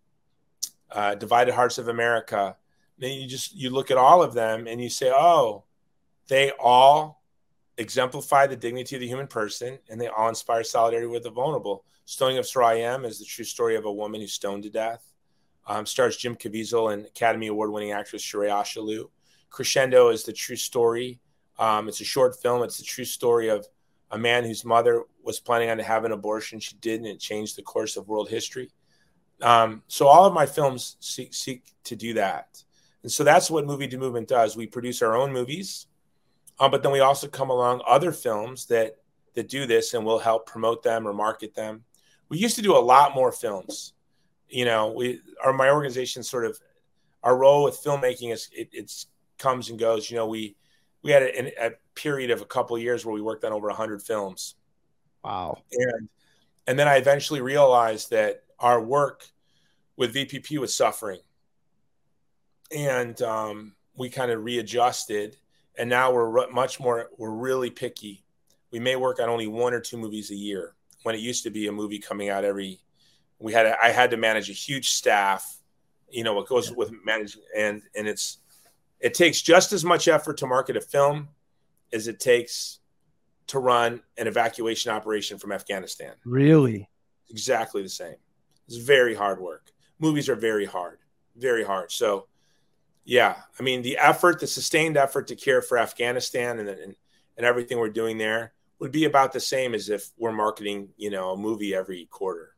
uh, 0.90 1.14
Divided 1.14 1.54
Hearts 1.54 1.78
of 1.78 1.88
America, 1.88 2.56
then 2.98 3.12
you 3.12 3.26
just 3.26 3.54
you 3.54 3.70
look 3.70 3.90
at 3.90 3.96
all 3.96 4.22
of 4.22 4.34
them 4.34 4.66
and 4.66 4.80
you 4.80 4.88
say, 4.88 5.12
oh, 5.14 5.64
they 6.28 6.52
all 6.60 7.22
exemplify 7.76 8.46
the 8.46 8.56
dignity 8.56 8.96
of 8.96 9.00
the 9.00 9.08
human 9.08 9.26
person 9.26 9.78
and 9.88 10.00
they 10.00 10.06
all 10.06 10.28
inspire 10.28 10.64
solidarity 10.64 11.08
with 11.08 11.24
the 11.24 11.30
vulnerable. 11.30 11.84
Stoning 12.06 12.38
of 12.38 12.44
Soraya 12.44 12.94
M 12.94 13.04
is 13.04 13.18
the 13.18 13.24
true 13.24 13.44
story 13.44 13.76
of 13.76 13.84
a 13.84 13.92
woman 13.92 14.20
who's 14.20 14.32
stoned 14.32 14.62
to 14.64 14.70
death. 14.70 15.04
Um, 15.66 15.86
stars 15.86 16.16
Jim 16.16 16.36
Caviezel 16.36 16.92
and 16.92 17.06
Academy 17.06 17.46
Award 17.46 17.70
winning 17.70 17.92
actress 17.92 18.22
Shohreh 18.22 18.50
Aghdashloo. 18.50 19.08
Crescendo 19.48 20.08
is 20.10 20.24
the 20.24 20.32
true 20.32 20.56
story. 20.56 21.20
Um, 21.58 21.88
it's 21.88 22.00
a 22.00 22.04
short 22.04 22.40
film. 22.40 22.62
It's 22.62 22.78
the 22.78 22.84
true 22.84 23.04
story 23.04 23.48
of 23.48 23.66
a 24.10 24.18
man 24.18 24.44
whose 24.44 24.64
mother 24.64 25.04
was 25.22 25.40
planning 25.40 25.70
on 25.70 25.78
to 25.78 25.82
have 25.82 26.04
an 26.04 26.12
abortion. 26.12 26.60
She 26.60 26.76
didn't. 26.76 27.06
It 27.06 27.20
changed 27.20 27.56
the 27.56 27.62
course 27.62 27.96
of 27.96 28.08
world 28.08 28.28
history. 28.28 28.70
Um, 29.40 29.82
so 29.88 30.06
all 30.06 30.26
of 30.26 30.34
my 30.34 30.46
films 30.46 30.96
seek, 31.00 31.32
seek 31.32 31.64
to 31.84 31.96
do 31.96 32.14
that. 32.14 32.62
And 33.04 33.12
so 33.12 33.22
that's 33.22 33.50
what 33.50 33.66
Movie 33.66 33.86
to 33.88 33.98
Movement 33.98 34.28
does. 34.28 34.56
We 34.56 34.66
produce 34.66 35.02
our 35.02 35.14
own 35.14 35.30
movies, 35.30 35.86
um, 36.58 36.70
but 36.70 36.82
then 36.82 36.90
we 36.90 37.00
also 37.00 37.28
come 37.28 37.50
along 37.50 37.82
other 37.86 38.10
films 38.10 38.66
that 38.66 38.96
that 39.34 39.48
do 39.48 39.66
this, 39.66 39.92
and 39.92 40.06
we'll 40.06 40.18
help 40.18 40.46
promote 40.46 40.82
them 40.82 41.06
or 41.06 41.12
market 41.12 41.54
them. 41.54 41.84
We 42.30 42.38
used 42.38 42.56
to 42.56 42.62
do 42.62 42.74
a 42.74 42.78
lot 42.78 43.14
more 43.14 43.30
films. 43.30 43.92
You 44.48 44.64
know, 44.64 44.92
we 44.92 45.20
our 45.44 45.52
my 45.52 45.68
organization 45.68 46.22
sort 46.22 46.46
of 46.46 46.58
our 47.22 47.36
role 47.36 47.64
with 47.64 47.78
filmmaking 47.84 48.32
is 48.32 48.48
it 48.52 48.70
it's 48.72 49.06
comes 49.36 49.68
and 49.68 49.78
goes. 49.78 50.10
You 50.10 50.16
know, 50.16 50.26
we 50.26 50.56
we 51.02 51.10
had 51.10 51.24
a, 51.24 51.66
a 51.66 51.72
period 51.94 52.30
of 52.30 52.40
a 52.40 52.46
couple 52.46 52.74
of 52.74 52.80
years 52.80 53.04
where 53.04 53.14
we 53.14 53.20
worked 53.20 53.44
on 53.44 53.52
over 53.52 53.68
hundred 53.68 54.00
films. 54.02 54.54
Wow. 55.22 55.58
And 55.70 56.08
and 56.66 56.78
then 56.78 56.88
I 56.88 56.96
eventually 56.96 57.42
realized 57.42 58.12
that 58.12 58.44
our 58.58 58.80
work 58.80 59.26
with 59.94 60.14
VPP 60.14 60.56
was 60.56 60.74
suffering 60.74 61.20
and 62.74 63.20
um, 63.22 63.74
we 63.96 64.08
kind 64.08 64.30
of 64.30 64.44
readjusted 64.44 65.36
and 65.76 65.90
now 65.90 66.12
we're 66.12 66.50
much 66.50 66.78
more 66.78 67.10
we're 67.18 67.30
really 67.30 67.70
picky. 67.70 68.24
We 68.70 68.78
may 68.78 68.96
work 68.96 69.20
on 69.20 69.28
only 69.28 69.46
one 69.46 69.74
or 69.74 69.80
two 69.80 69.96
movies 69.96 70.30
a 70.30 70.34
year 70.34 70.74
when 71.02 71.14
it 71.14 71.20
used 71.20 71.42
to 71.44 71.50
be 71.50 71.66
a 71.68 71.72
movie 71.72 71.98
coming 71.98 72.28
out 72.28 72.44
every 72.44 72.80
we 73.38 73.52
had 73.52 73.66
a, 73.66 73.76
I 73.82 73.90
had 73.90 74.10
to 74.12 74.16
manage 74.16 74.48
a 74.48 74.54
huge 74.54 74.90
staff 74.90 75.58
you 76.10 76.22
know 76.22 76.34
what 76.34 76.46
goes 76.46 76.70
yeah. 76.70 76.76
with 76.76 76.92
managing 77.04 77.42
and 77.56 77.82
and 77.94 78.06
it's 78.06 78.38
it 79.00 79.14
takes 79.14 79.42
just 79.42 79.72
as 79.72 79.84
much 79.84 80.08
effort 80.08 80.38
to 80.38 80.46
market 80.46 80.76
a 80.76 80.80
film 80.80 81.28
as 81.92 82.08
it 82.08 82.20
takes 82.20 82.78
to 83.48 83.58
run 83.58 84.00
an 84.16 84.26
evacuation 84.26 84.90
operation 84.90 85.38
from 85.38 85.52
Afghanistan. 85.52 86.14
Really? 86.24 86.88
Exactly 87.28 87.82
the 87.82 87.88
same. 87.88 88.14
It's 88.66 88.78
very 88.78 89.14
hard 89.14 89.40
work. 89.40 89.72
Movies 89.98 90.30
are 90.30 90.36
very 90.36 90.64
hard 90.64 90.98
very 91.36 91.64
hard. 91.64 91.90
So 91.90 92.26
yeah, 93.04 93.36
I 93.58 93.62
mean 93.62 93.82
the 93.82 93.98
effort, 93.98 94.40
the 94.40 94.46
sustained 94.46 94.96
effort 94.96 95.28
to 95.28 95.36
care 95.36 95.62
for 95.62 95.78
Afghanistan 95.78 96.58
and 96.58 96.68
and, 96.68 96.96
and 97.36 97.46
everything 97.46 97.78
we're 97.78 97.88
doing 97.90 98.18
there 98.18 98.52
would 98.78 98.92
be 98.92 99.04
about 99.04 99.32
the 99.32 99.40
same 99.40 99.74
as 99.74 99.88
if 99.88 100.10
we're 100.18 100.32
marketing, 100.32 100.88
you 100.96 101.10
know, 101.10 101.32
a 101.32 101.36
movie 101.36 101.74
every 101.74 102.06
quarter. 102.06 102.54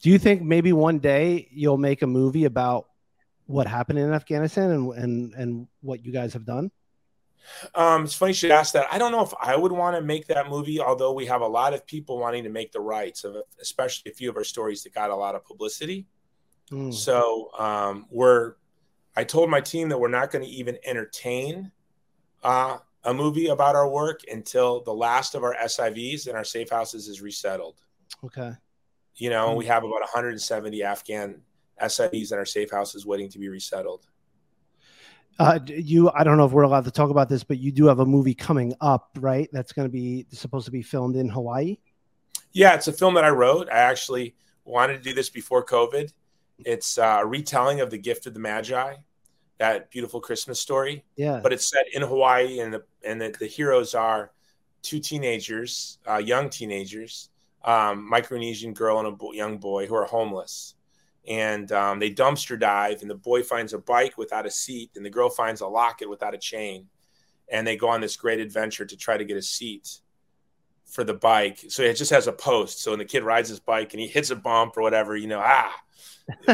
Do 0.00 0.10
you 0.10 0.18
think 0.18 0.42
maybe 0.42 0.72
one 0.72 0.98
day 0.98 1.48
you'll 1.50 1.78
make 1.78 2.02
a 2.02 2.06
movie 2.06 2.44
about 2.44 2.86
what 3.46 3.66
happened 3.66 3.98
in 3.98 4.12
Afghanistan 4.12 4.70
and 4.70 4.92
and 4.94 5.34
and 5.34 5.68
what 5.80 6.04
you 6.04 6.12
guys 6.12 6.32
have 6.32 6.46
done? 6.46 6.70
Um, 7.74 8.04
it's 8.04 8.14
funny 8.14 8.30
you 8.30 8.34
should 8.34 8.50
ask 8.50 8.74
that. 8.74 8.86
I 8.92 8.98
don't 8.98 9.12
know 9.12 9.22
if 9.22 9.32
I 9.40 9.56
would 9.56 9.72
want 9.72 9.96
to 9.96 10.02
make 10.02 10.26
that 10.28 10.48
movie, 10.48 10.80
although 10.80 11.12
we 11.12 11.26
have 11.26 11.40
a 11.40 11.46
lot 11.46 11.74
of 11.74 11.86
people 11.86 12.18
wanting 12.18 12.44
to 12.44 12.50
make 12.50 12.72
the 12.72 12.80
rights 12.80 13.24
of, 13.24 13.36
especially 13.60 14.10
a 14.10 14.14
few 14.14 14.30
of 14.30 14.36
our 14.36 14.44
stories 14.44 14.82
that 14.84 14.94
got 14.94 15.10
a 15.10 15.16
lot 15.16 15.34
of 15.34 15.44
publicity. 15.44 16.06
Mm. 16.70 16.92
So 16.94 17.50
um, 17.58 18.06
we're 18.10 18.54
I 19.20 19.24
told 19.24 19.50
my 19.50 19.60
team 19.60 19.90
that 19.90 20.00
we're 20.00 20.08
not 20.08 20.30
going 20.30 20.46
to 20.46 20.50
even 20.50 20.78
entertain 20.82 21.70
uh, 22.42 22.78
a 23.04 23.12
movie 23.12 23.48
about 23.48 23.76
our 23.76 23.86
work 23.86 24.20
until 24.32 24.80
the 24.80 24.94
last 24.94 25.34
of 25.34 25.44
our 25.44 25.54
SIVs 25.62 26.26
in 26.26 26.34
our 26.34 26.42
safe 26.42 26.70
houses 26.70 27.06
is 27.06 27.20
resettled. 27.20 27.76
Okay. 28.24 28.52
You 29.16 29.28
know, 29.28 29.54
we 29.54 29.66
have 29.66 29.84
about 29.84 30.00
170 30.00 30.82
Afghan 30.82 31.42
SIVs 31.82 32.32
in 32.32 32.38
our 32.38 32.46
safe 32.46 32.70
houses 32.70 33.04
waiting 33.04 33.28
to 33.28 33.38
be 33.38 33.50
resettled. 33.50 34.06
Uh, 35.38 35.58
you, 35.66 36.10
I 36.14 36.24
don't 36.24 36.38
know 36.38 36.46
if 36.46 36.52
we're 36.52 36.62
allowed 36.62 36.86
to 36.86 36.90
talk 36.90 37.10
about 37.10 37.28
this, 37.28 37.44
but 37.44 37.58
you 37.58 37.72
do 37.72 37.88
have 37.88 37.98
a 37.98 38.06
movie 38.06 38.34
coming 38.34 38.74
up, 38.80 39.10
right? 39.20 39.50
That's 39.52 39.74
going 39.74 39.86
to 39.86 39.92
be 39.92 40.24
supposed 40.32 40.64
to 40.64 40.72
be 40.72 40.80
filmed 40.80 41.16
in 41.16 41.28
Hawaii. 41.28 41.76
Yeah, 42.52 42.72
it's 42.74 42.88
a 42.88 42.92
film 42.94 43.12
that 43.16 43.24
I 43.24 43.30
wrote. 43.30 43.68
I 43.68 43.80
actually 43.80 44.34
wanted 44.64 44.96
to 44.96 45.02
do 45.02 45.12
this 45.12 45.28
before 45.28 45.62
COVID. 45.62 46.10
It's 46.64 46.96
uh, 46.96 47.18
a 47.20 47.26
retelling 47.26 47.80
of 47.80 47.90
the 47.90 47.98
Gift 47.98 48.26
of 48.26 48.32
the 48.32 48.40
Magi, 48.40 48.94
that 49.60 49.90
beautiful 49.90 50.20
Christmas 50.20 50.58
story. 50.58 51.04
Yeah, 51.16 51.38
but 51.40 51.52
it's 51.52 51.70
set 51.70 51.86
in 51.94 52.02
Hawaii, 52.02 52.58
and 52.58 52.74
the 52.74 52.82
and 53.04 53.20
the, 53.20 53.34
the 53.38 53.46
heroes 53.46 53.94
are 53.94 54.32
two 54.82 54.98
teenagers, 54.98 55.98
uh, 56.08 56.16
young 56.16 56.50
teenagers, 56.50 57.30
um, 57.64 58.10
Micronesian 58.10 58.74
girl 58.74 58.98
and 58.98 59.06
a 59.06 59.12
bo- 59.12 59.32
young 59.32 59.58
boy 59.58 59.86
who 59.86 59.94
are 59.94 60.06
homeless 60.06 60.74
and 61.28 61.70
um, 61.72 61.98
they 61.98 62.10
dumpster 62.10 62.58
dive 62.58 63.02
and 63.02 63.10
the 63.10 63.14
boy 63.14 63.42
finds 63.42 63.72
a 63.72 63.78
bike 63.78 64.16
without 64.16 64.46
a 64.46 64.50
seat 64.50 64.90
and 64.96 65.04
the 65.04 65.10
girl 65.10 65.28
finds 65.28 65.60
a 65.60 65.66
locket 65.66 66.08
without 66.08 66.34
a 66.34 66.38
chain 66.38 66.86
and 67.48 67.66
they 67.66 67.76
go 67.76 67.88
on 67.88 68.00
this 68.00 68.16
great 68.16 68.40
adventure 68.40 68.86
to 68.86 68.96
try 68.96 69.16
to 69.16 69.24
get 69.24 69.36
a 69.36 69.42
seat 69.42 70.00
for 70.90 71.04
the 71.04 71.14
bike. 71.14 71.64
So 71.68 71.82
it 71.82 71.94
just 71.94 72.10
has 72.10 72.26
a 72.26 72.32
post. 72.32 72.82
So 72.82 72.92
when 72.92 72.98
the 72.98 73.04
kid 73.04 73.22
rides 73.22 73.48
his 73.48 73.60
bike 73.60 73.92
and 73.94 74.00
he 74.00 74.06
hits 74.06 74.30
a 74.30 74.36
bump 74.36 74.76
or 74.76 74.82
whatever 74.82 75.16
you 75.16 75.26
know 75.26 75.40
ah 75.42 75.74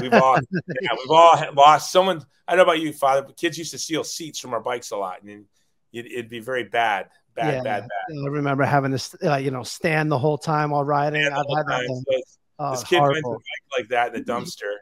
we've 0.01 0.13
all 0.13 0.39
yeah, 0.81 0.91
we've 0.93 1.11
all 1.11 1.53
lost 1.55 1.93
someone. 1.93 2.25
I 2.49 2.53
don't 2.53 2.59
know 2.59 2.73
about 2.73 2.81
you 2.81 2.93
father 2.93 3.23
but 3.23 3.37
kids 3.37 3.59
used 3.59 3.73
to 3.73 3.79
steal 3.79 4.05
seats 4.05 4.39
from 4.39 4.55
our 4.55 4.61
bikes 4.61 4.91
a 4.91 4.97
lot 4.97 5.23
and 5.23 5.45
it'd, 5.93 6.11
it'd 6.11 6.29
be 6.29 6.41
very 6.41 6.65
bad 6.65 7.09
bad 7.35 7.55
yeah, 7.55 7.63
bad 7.63 7.81
bad. 7.83 8.19
i 8.25 8.29
remember 8.29 8.65
having 8.65 8.97
to 8.97 9.33
uh, 9.33 9.37
you 9.37 9.51
know 9.51 9.63
stand 9.63 10.11
the 10.11 10.19
whole 10.19 10.39
time 10.39 10.71
while 10.71 10.85
riding. 10.85 11.23
That 11.23 11.85
so 12.07 12.21
Oh, 12.59 12.71
this 12.71 12.85
kid 12.85 12.99
horrible. 12.99 13.15
finds 13.23 13.27
a 13.27 13.39
bike 13.39 13.81
like 13.81 13.89
that 13.91 14.15
in 14.15 14.25
the 14.25 14.33
dumpster, 14.33 14.77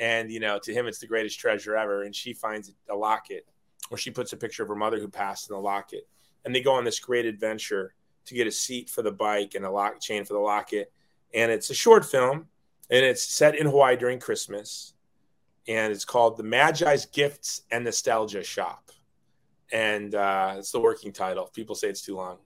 and 0.00 0.30
you 0.30 0.40
know, 0.40 0.58
to 0.58 0.72
him, 0.72 0.86
it's 0.86 0.98
the 0.98 1.06
greatest 1.06 1.38
treasure 1.38 1.76
ever. 1.76 2.02
And 2.02 2.14
she 2.14 2.32
finds 2.32 2.72
a 2.90 2.96
locket, 2.96 3.46
or 3.90 3.96
she 3.96 4.10
puts 4.10 4.32
a 4.32 4.36
picture 4.36 4.62
of 4.62 4.68
her 4.68 4.74
mother 4.74 4.98
who 4.98 5.08
passed 5.08 5.48
in 5.48 5.54
the 5.54 5.60
locket, 5.60 6.08
and 6.44 6.54
they 6.54 6.60
go 6.60 6.72
on 6.72 6.84
this 6.84 6.98
great 6.98 7.26
adventure 7.26 7.94
to 8.26 8.34
get 8.34 8.46
a 8.46 8.52
seat 8.52 8.90
for 8.90 9.02
the 9.02 9.10
bike 9.10 9.54
and 9.54 9.64
a 9.64 9.70
lock 9.70 10.00
chain 10.00 10.24
for 10.24 10.34
the 10.34 10.38
locket. 10.38 10.92
And 11.34 11.50
it's 11.50 11.70
a 11.70 11.74
short 11.74 12.04
film, 12.04 12.46
and 12.90 13.04
it's 13.04 13.24
set 13.24 13.56
in 13.56 13.66
Hawaii 13.66 13.96
during 13.96 14.20
Christmas, 14.20 14.94
and 15.66 15.92
it's 15.92 16.04
called 16.04 16.36
"The 16.36 16.44
Magi's 16.44 17.06
Gifts 17.06 17.62
and 17.70 17.84
Nostalgia 17.84 18.42
Shop," 18.44 18.90
and 19.72 20.14
uh, 20.14 20.54
it's 20.58 20.70
the 20.70 20.80
working 20.80 21.12
title. 21.12 21.50
People 21.52 21.74
say 21.74 21.88
it's 21.88 22.02
too 22.02 22.16
long, 22.16 22.38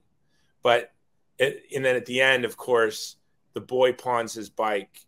but 0.63 0.91
it, 1.37 1.63
and 1.75 1.85
then 1.85 1.95
at 1.95 2.05
the 2.05 2.21
end, 2.21 2.45
of 2.45 2.57
course 2.57 3.17
the 3.53 3.61
boy 3.61 3.93
pawns 3.93 4.33
his 4.33 4.49
bike 4.49 5.05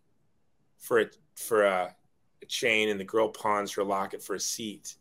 for 0.78 1.00
a, 1.00 1.06
for 1.34 1.64
a, 1.64 1.94
a, 2.42 2.46
chain, 2.46 2.90
and 2.90 3.00
the 3.00 3.04
girl 3.04 3.28
pawns 3.28 3.72
her 3.72 3.84
locket 3.84 4.22
for 4.22 4.34
a 4.34 4.40
seat. 4.40 4.96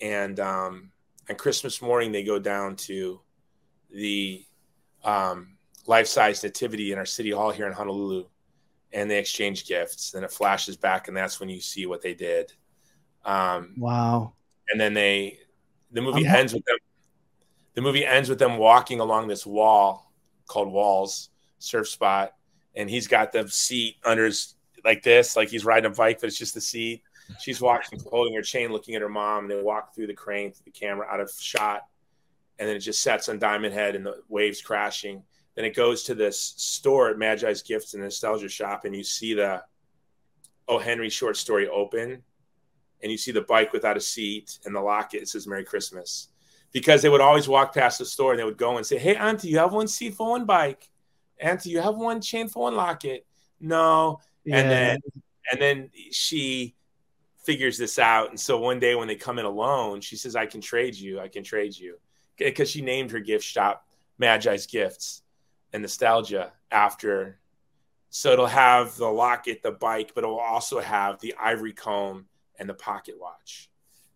And 0.00 0.40
um, 0.40 0.90
on 1.28 1.36
Christmas 1.36 1.82
morning, 1.82 2.10
they 2.10 2.24
go 2.24 2.38
down 2.38 2.76
to 2.76 3.20
the 3.90 4.44
um, 5.04 5.56
life 5.86 6.06
size 6.06 6.42
nativity 6.42 6.92
in 6.92 6.98
our 6.98 7.06
city 7.06 7.30
hall 7.30 7.50
here 7.50 7.66
in 7.66 7.72
Honolulu, 7.72 8.26
and 8.92 9.10
they 9.10 9.18
exchange 9.18 9.66
gifts. 9.66 10.10
Then 10.10 10.24
it 10.24 10.32
flashes 10.32 10.76
back, 10.76 11.08
and 11.08 11.16
that's 11.16 11.40
when 11.40 11.48
you 11.48 11.60
see 11.60 11.86
what 11.86 12.02
they 12.02 12.14
did. 12.14 12.52
Um, 13.24 13.74
wow! 13.76 14.32
And 14.70 14.80
then 14.80 14.94
they, 14.94 15.38
the 15.92 16.00
movie 16.00 16.26
I'm 16.26 16.36
ends 16.36 16.54
with 16.54 16.64
them. 16.64 16.76
The 17.74 17.82
movie 17.82 18.04
ends 18.04 18.28
with 18.28 18.38
them 18.38 18.58
walking 18.58 19.00
along 19.00 19.28
this 19.28 19.46
wall 19.46 20.12
called 20.46 20.72
Walls 20.72 21.30
Surf 21.58 21.88
Spot, 21.88 22.32
and 22.74 22.90
he's 22.90 23.06
got 23.06 23.32
the 23.32 23.48
seat 23.48 23.96
under 24.04 24.26
his 24.26 24.54
like 24.84 25.02
this, 25.02 25.36
like 25.36 25.48
he's 25.48 25.64
riding 25.64 25.90
a 25.90 25.94
bike, 25.94 26.20
but 26.20 26.28
it's 26.28 26.38
just 26.38 26.54
the 26.54 26.60
seat. 26.60 27.02
She's 27.38 27.60
walking, 27.60 28.00
holding 28.10 28.34
her 28.34 28.42
chain, 28.42 28.72
looking 28.72 28.94
at 28.94 29.02
her 29.02 29.08
mom, 29.08 29.44
and 29.44 29.50
they 29.50 29.62
walk 29.62 29.94
through 29.94 30.08
the 30.08 30.14
crane, 30.14 30.52
through 30.52 30.64
the 30.64 30.78
camera, 30.78 31.06
out 31.08 31.20
of 31.20 31.30
shot, 31.30 31.82
and 32.60 32.68
then 32.68 32.76
it 32.76 32.80
just 32.80 33.02
sets 33.02 33.30
on 33.30 33.38
Diamond 33.38 33.72
Head 33.72 33.96
and 33.96 34.04
the 34.04 34.22
waves 34.28 34.60
crashing. 34.60 35.22
Then 35.56 35.64
it 35.64 35.74
goes 35.74 36.04
to 36.04 36.14
this 36.14 36.38
store 36.38 37.08
at 37.08 37.16
Magi's 37.16 37.62
Gifts 37.62 37.94
and 37.94 38.02
Nostalgia 38.02 38.50
Shop, 38.50 38.84
and 38.84 38.94
you 38.94 39.02
see 39.02 39.34
the 39.34 39.64
Oh 40.68 40.78
Henry 40.78 41.10
short 41.10 41.36
story 41.36 41.68
open, 41.68 42.22
and 43.02 43.10
you 43.10 43.18
see 43.18 43.32
the 43.32 43.40
bike 43.40 43.72
without 43.72 43.96
a 43.96 44.00
seat 44.00 44.58
and 44.64 44.74
the 44.74 44.80
locket. 44.80 45.22
It 45.22 45.28
says 45.28 45.48
Merry 45.48 45.64
Christmas, 45.64 46.28
because 46.70 47.02
they 47.02 47.08
would 47.08 47.22
always 47.22 47.48
walk 47.48 47.74
past 47.74 47.98
the 47.98 48.04
store 48.04 48.32
and 48.32 48.38
they 48.38 48.44
would 48.44 48.58
go 48.58 48.76
and 48.76 48.86
say, 48.86 48.98
"Hey, 48.98 49.16
Auntie, 49.16 49.48
you 49.48 49.58
have 49.58 49.72
one 49.72 49.88
seat 49.88 50.14
for 50.14 50.30
one 50.30 50.44
bike." 50.44 50.88
Auntie, 51.38 51.70
you 51.70 51.80
have 51.80 51.96
one 51.96 52.20
chain 52.20 52.46
for 52.46 52.64
one 52.64 52.76
locket. 52.76 53.26
No. 53.58 54.20
Yeah. 54.44 54.58
And 54.58 54.70
then 54.70 54.98
and 55.50 55.60
then 55.60 55.90
she 56.12 56.76
figures 57.42 57.78
this 57.78 57.98
out. 57.98 58.28
And 58.28 58.38
so 58.38 58.58
one 58.58 58.78
day 58.78 58.94
when 58.94 59.08
they 59.08 59.16
come 59.16 59.38
in 59.38 59.46
alone, 59.46 60.02
she 60.02 60.16
says, 60.16 60.36
I 60.36 60.46
can 60.46 60.60
trade 60.60 60.94
you. 60.94 61.18
I 61.18 61.28
can 61.28 61.42
trade 61.42 61.76
you. 61.76 61.98
Because 62.48 62.70
she 62.70 62.82
named 62.82 63.10
her 63.10 63.20
gift 63.20 63.44
shop 63.44 63.86
Magi's 64.18 64.66
Gifts 64.66 65.22
and 65.72 65.82
Nostalgia 65.82 66.52
after. 66.70 67.38
So 68.10 68.32
it'll 68.32 68.46
have 68.46 68.96
the 68.96 69.06
locket, 69.06 69.62
the 69.62 69.70
bike, 69.70 70.12
but 70.14 70.24
it 70.24 70.26
will 70.26 70.40
also 70.40 70.80
have 70.80 71.20
the 71.20 71.34
ivory 71.40 71.72
comb 71.72 72.26
and 72.58 72.68
the 72.68 72.74
pocket 72.74 73.14
watch 73.18 73.70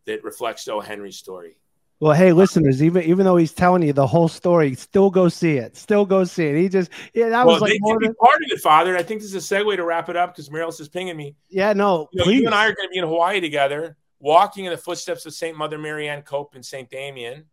that 0.06 0.24
reflects 0.24 0.66
O. 0.68 0.80
Henry 0.80 1.12
story. 1.12 1.56
Well, 2.00 2.12
hey, 2.12 2.32
listeners, 2.32 2.82
even 2.82 3.04
even 3.04 3.24
though 3.24 3.36
he's 3.36 3.52
telling 3.52 3.82
you 3.82 3.92
the 3.92 4.06
whole 4.06 4.28
story, 4.28 4.74
still 4.74 5.10
go 5.10 5.28
see 5.28 5.56
it. 5.56 5.76
Still 5.76 6.04
go 6.04 6.24
see 6.24 6.46
it. 6.46 6.56
He 6.56 6.68
just 6.68 6.90
yeah, 7.14 7.28
that 7.28 7.46
well, 7.46 7.54
was 7.54 7.62
like 7.62 7.78
more 7.80 7.98
than... 8.00 8.14
part 8.16 8.36
of 8.36 8.48
it, 8.50 8.60
Father. 8.60 8.96
I 8.96 9.02
think 9.02 9.22
this 9.22 9.32
is 9.32 9.50
a 9.50 9.54
segue 9.54 9.76
to 9.76 9.84
wrap 9.84 10.08
it 10.08 10.16
up 10.16 10.34
because 10.34 10.48
Marilys 10.50 10.80
is 10.80 10.88
pinging 10.88 11.16
me. 11.16 11.36
Yeah, 11.48 11.72
no, 11.72 12.08
you, 12.12 12.24
know, 12.24 12.30
you 12.30 12.46
and 12.46 12.54
I 12.54 12.66
are 12.66 12.74
going 12.74 12.88
to 12.88 12.92
be 12.92 12.98
in 12.98 13.04
Hawaii 13.04 13.40
together, 13.40 13.96
walking 14.18 14.64
in 14.64 14.72
the 14.72 14.76
footsteps 14.76 15.24
of 15.24 15.34
Saint 15.34 15.56
Mother 15.56 15.78
Marianne 15.78 16.22
Cope 16.22 16.56
and 16.56 16.66
Saint 16.66 16.90
Damien 16.90 17.44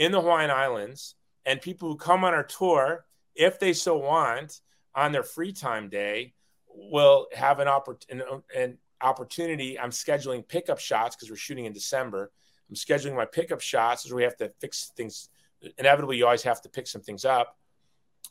in 0.00 0.10
the 0.10 0.20
Hawaiian 0.20 0.50
Islands, 0.50 1.14
and 1.46 1.60
people 1.60 1.88
who 1.88 1.96
come 1.96 2.24
on 2.24 2.34
our 2.34 2.42
tour, 2.42 3.04
if 3.36 3.60
they 3.60 3.72
so 3.72 3.96
want, 3.96 4.60
on 4.96 5.12
their 5.12 5.22
free 5.22 5.52
time 5.52 5.88
day, 5.88 6.34
will 6.66 7.28
have 7.32 7.60
an, 7.60 7.68
oppor- 7.68 8.04
an, 8.10 8.22
an 8.56 8.78
opportunity. 9.00 9.78
I'm 9.78 9.90
scheduling 9.90 10.46
pickup 10.46 10.80
shots 10.80 11.14
because 11.14 11.30
we're 11.30 11.36
shooting 11.36 11.66
in 11.66 11.72
December 11.72 12.32
I'm 12.70 12.76
scheduling 12.76 13.16
my 13.16 13.24
pickup 13.24 13.60
shots 13.60 14.06
as 14.06 14.12
we 14.12 14.22
have 14.22 14.36
to 14.36 14.52
fix 14.60 14.92
things. 14.96 15.28
Inevitably, 15.78 16.16
you 16.16 16.24
always 16.24 16.44
have 16.44 16.62
to 16.62 16.68
pick 16.68 16.86
some 16.86 17.02
things 17.02 17.24
up 17.24 17.58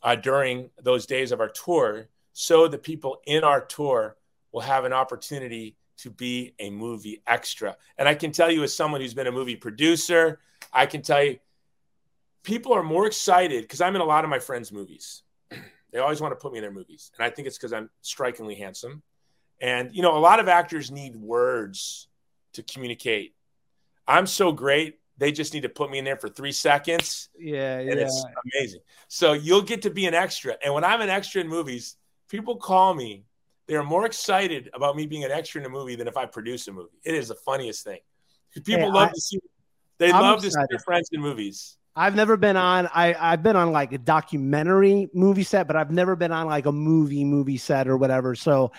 uh, 0.01 0.15
during 0.15 0.69
those 0.81 1.05
days 1.05 1.31
of 1.31 1.41
our 1.41 1.49
tour, 1.49 2.07
so 2.31 2.67
the 2.67 2.77
people 2.77 3.19
in 3.27 3.43
our 3.43 3.61
tour 3.61 4.15
will 4.51 4.61
have 4.61 4.85
an 4.85 4.93
opportunity 4.93 5.75
to 5.97 6.09
be 6.09 6.53
a 6.59 6.69
movie 6.69 7.21
extra. 7.27 7.75
And 7.97 8.07
I 8.07 8.15
can 8.15 8.31
tell 8.31 8.49
you, 8.49 8.63
as 8.63 8.73
someone 8.73 9.01
who's 9.01 9.13
been 9.13 9.27
a 9.27 9.31
movie 9.31 9.57
producer, 9.57 10.39
I 10.71 10.85
can 10.85 11.01
tell 11.01 11.21
you, 11.21 11.37
people 12.49 12.73
are 12.73 12.83
more 12.83 13.05
excited 13.05 13.63
because 13.63 13.81
I'm 13.81 13.95
in 13.95 14.01
a 14.01 14.05
lot 14.05 14.23
of 14.23 14.29
my 14.29 14.39
friends' 14.39 14.71
movies. 14.71 15.23
they 15.91 15.99
always 15.99 16.19
want 16.19 16.31
to 16.31 16.35
put 16.35 16.51
me 16.51 16.57
in 16.57 16.63
their 16.63 16.71
movies, 16.71 17.11
and 17.17 17.25
I 17.25 17.29
think 17.29 17.47
it's 17.47 17.57
because 17.57 17.73
I'm 17.73 17.89
strikingly 18.01 18.55
handsome. 18.55 19.03
And 19.61 19.93
you 19.95 20.01
know, 20.01 20.17
a 20.17 20.19
lot 20.19 20.39
of 20.39 20.47
actors 20.47 20.91
need 20.91 21.15
words 21.15 22.07
to 22.53 22.63
communicate 22.63 23.35
I'm 24.09 24.25
so 24.25 24.51
great. 24.51 24.99
They 25.19 25.31
just 25.31 25.53
need 25.53 25.63
to 25.63 25.69
put 25.69 25.91
me 25.91 25.99
in 25.99 26.05
there 26.05 26.17
for 26.17 26.29
three 26.29 26.51
seconds. 26.51 27.29
Yeah, 27.37 27.77
and 27.77 27.89
yeah. 27.89 28.05
it's 28.05 28.25
amazing. 28.55 28.79
So 29.07 29.33
you'll 29.33 29.61
get 29.61 29.83
to 29.83 29.91
be 29.91 30.07
an 30.07 30.15
extra. 30.15 30.57
And 30.63 30.73
when 30.73 30.83
I'm 30.83 31.01
an 31.01 31.09
extra 31.09 31.41
in 31.41 31.47
movies, 31.47 31.95
people 32.27 32.55
call 32.55 32.95
me. 32.95 33.25
They 33.67 33.75
are 33.75 33.83
more 33.83 34.07
excited 34.07 34.71
about 34.73 34.95
me 34.95 35.05
being 35.05 35.25
an 35.25 35.31
extra 35.31 35.61
in 35.61 35.67
a 35.67 35.69
movie 35.69 35.95
than 35.95 36.07
if 36.07 36.17
I 36.17 36.25
produce 36.25 36.67
a 36.67 36.71
movie. 36.71 36.97
It 37.03 37.13
is 37.13 37.27
the 37.27 37.35
funniest 37.35 37.83
thing. 37.83 37.99
People 38.55 38.79
hey, 38.79 38.89
love 38.89 39.09
I, 39.09 39.11
to 39.11 39.21
see. 39.21 39.39
They 39.99 40.11
I'm 40.11 40.21
love 40.21 40.43
excited. 40.43 40.49
to 40.49 40.51
see 40.51 40.65
their 40.71 40.79
friends 40.79 41.09
in 41.11 41.21
movies. 41.21 41.77
I've 41.99 42.15
never 42.15 42.37
been 42.37 42.55
on. 42.55 42.87
I 42.93 43.13
I've 43.19 43.43
been 43.43 43.57
on 43.57 43.73
like 43.73 43.91
a 43.91 43.97
documentary 43.97 45.09
movie 45.13 45.43
set, 45.43 45.67
but 45.67 45.75
I've 45.75 45.91
never 45.91 46.15
been 46.15 46.31
on 46.31 46.47
like 46.47 46.65
a 46.65 46.71
movie 46.71 47.25
movie 47.25 47.57
set 47.57 47.89
or 47.89 47.97
whatever. 47.97 48.35
So 48.35 48.71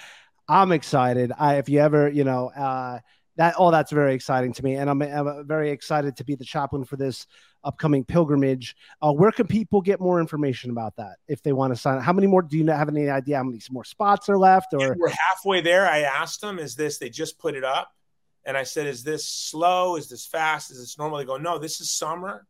I'm 0.48 0.72
excited. 0.72 1.30
I 1.38 1.56
if 1.56 1.68
you 1.68 1.80
ever 1.80 2.08
you 2.08 2.24
know. 2.24 2.48
uh 2.48 3.00
that 3.36 3.54
all 3.54 3.70
that's 3.70 3.90
very 3.90 4.14
exciting 4.14 4.52
to 4.52 4.62
me, 4.62 4.74
and 4.74 4.90
I'm, 4.90 5.00
I'm 5.00 5.46
very 5.46 5.70
excited 5.70 6.16
to 6.16 6.24
be 6.24 6.34
the 6.34 6.44
chaplain 6.44 6.84
for 6.84 6.96
this 6.96 7.26
upcoming 7.64 8.04
pilgrimage. 8.04 8.76
Uh, 9.00 9.12
where 9.12 9.32
can 9.32 9.46
people 9.46 9.80
get 9.80 9.98
more 9.98 10.20
information 10.20 10.70
about 10.70 10.96
that 10.96 11.16
if 11.26 11.42
they 11.42 11.54
want 11.54 11.72
to 11.72 11.80
sign 11.80 11.96
up? 11.96 12.02
How 12.02 12.12
many 12.12 12.26
more 12.26 12.42
do 12.42 12.58
you 12.58 12.66
have 12.66 12.88
any 12.90 13.08
idea 13.08 13.38
how 13.38 13.44
many 13.44 13.58
more 13.70 13.84
spots 13.84 14.28
are 14.28 14.36
left? 14.36 14.74
Or 14.74 14.94
we're 14.98 15.08
halfway 15.08 15.62
there. 15.62 15.88
I 15.88 16.00
asked 16.00 16.42
them, 16.42 16.58
"Is 16.58 16.74
this?" 16.74 16.98
They 16.98 17.08
just 17.08 17.38
put 17.38 17.54
it 17.54 17.64
up, 17.64 17.90
and 18.44 18.58
I 18.58 18.64
said, 18.64 18.86
"Is 18.86 19.04
this 19.04 19.26
slow? 19.26 19.96
Is 19.96 20.10
this 20.10 20.26
fast? 20.26 20.70
Is 20.70 20.78
this 20.78 20.98
normal?" 20.98 21.18
They 21.18 21.24
go, 21.24 21.38
"No, 21.38 21.56
this 21.56 21.80
is 21.80 21.90
summer." 21.90 22.46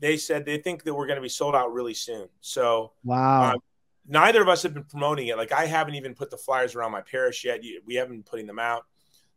They 0.00 0.16
said 0.16 0.44
they 0.44 0.58
think 0.58 0.84
that 0.84 0.94
we're 0.94 1.06
going 1.06 1.16
to 1.16 1.22
be 1.22 1.28
sold 1.28 1.54
out 1.54 1.72
really 1.72 1.94
soon. 1.94 2.28
So 2.40 2.92
wow. 3.04 3.52
Um, 3.52 3.58
neither 4.06 4.42
of 4.42 4.48
us 4.48 4.62
have 4.62 4.74
been 4.74 4.84
promoting 4.84 5.28
it. 5.28 5.36
Like 5.36 5.52
I 5.52 5.66
haven't 5.66 5.94
even 5.94 6.14
put 6.14 6.30
the 6.30 6.36
flyers 6.36 6.74
around 6.74 6.92
my 6.92 7.02
parish 7.02 7.44
yet. 7.44 7.60
We 7.86 7.94
haven't 7.96 8.14
been 8.14 8.22
putting 8.22 8.46
them 8.46 8.58
out. 8.58 8.86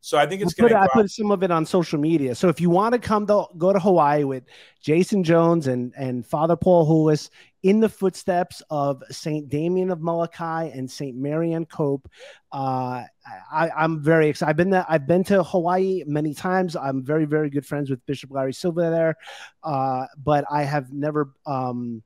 So 0.03 0.17
I 0.17 0.25
think 0.25 0.41
it's 0.41 0.59
I 0.59 0.61
going 0.61 0.73
I 0.73 0.87
to. 0.87 0.89
put 0.93 1.11
some 1.11 1.29
of 1.29 1.43
it 1.43 1.51
on 1.51 1.63
social 1.63 1.99
media. 1.99 2.33
So 2.33 2.49
if 2.49 2.59
you 2.59 2.71
want 2.71 2.93
to 2.93 2.99
come 2.99 3.27
to 3.27 3.45
go 3.57 3.71
to 3.71 3.79
Hawaii 3.79 4.23
with 4.23 4.43
Jason 4.81 5.23
Jones 5.23 5.67
and 5.67 5.93
and 5.95 6.25
Father 6.25 6.55
Paul 6.55 6.87
Houlis 6.87 7.29
in 7.61 7.79
the 7.79 7.87
footsteps 7.87 8.63
of 8.71 9.03
Saint 9.11 9.47
Damien 9.47 9.91
of 9.91 10.01
Molokai 10.01 10.71
and 10.73 10.89
Saint 10.89 11.15
Marianne 11.15 11.67
Cope, 11.67 12.09
uh, 12.51 13.03
I, 13.53 13.69
I'm 13.77 14.01
very 14.01 14.27
excited. 14.29 14.49
I've 14.49 14.57
been 14.57 14.71
there, 14.71 14.85
I've 14.89 15.05
been 15.05 15.23
to 15.25 15.43
Hawaii 15.43 16.03
many 16.07 16.33
times. 16.33 16.75
I'm 16.75 17.03
very 17.03 17.25
very 17.25 17.51
good 17.51 17.65
friends 17.65 17.91
with 17.91 18.03
Bishop 18.07 18.31
Larry 18.31 18.53
Silva 18.53 18.89
there, 18.89 19.15
uh, 19.63 20.07
but 20.17 20.45
I 20.51 20.63
have 20.63 20.91
never. 20.91 21.31
Um, 21.45 22.01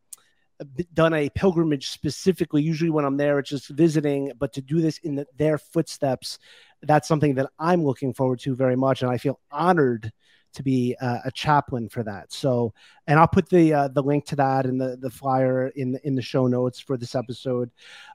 done 0.93 1.13
a 1.13 1.29
pilgrimage 1.31 1.89
specifically 1.89 2.61
usually 2.61 2.89
when 2.89 3.03
i'm 3.03 3.17
there 3.17 3.39
it's 3.39 3.49
just 3.49 3.67
visiting 3.67 4.31
but 4.39 4.53
to 4.53 4.61
do 4.61 4.79
this 4.79 4.99
in 4.99 5.15
the, 5.15 5.25
their 5.35 5.57
footsteps 5.57 6.39
that's 6.83 7.07
something 7.07 7.35
that 7.35 7.49
i'm 7.59 7.83
looking 7.83 8.13
forward 8.13 8.39
to 8.39 8.55
very 8.55 8.75
much 8.75 9.01
and 9.01 9.11
i 9.11 9.17
feel 9.17 9.39
honored 9.51 10.11
to 10.53 10.63
be 10.63 10.95
uh, 11.01 11.17
a 11.25 11.31
chaplain 11.31 11.89
for 11.89 12.01
that 12.03 12.31
so 12.31 12.73
and 13.07 13.19
i'll 13.19 13.27
put 13.27 13.49
the 13.49 13.73
uh, 13.73 13.87
the 13.89 14.01
link 14.01 14.25
to 14.25 14.35
that 14.35 14.65
and 14.65 14.79
the 14.79 14.97
the 14.97 15.09
flyer 15.09 15.67
in 15.69 15.91
the, 15.91 16.07
in 16.07 16.15
the 16.15 16.21
show 16.21 16.47
notes 16.47 16.79
for 16.79 16.97
this 16.97 17.15
episode 17.15 17.69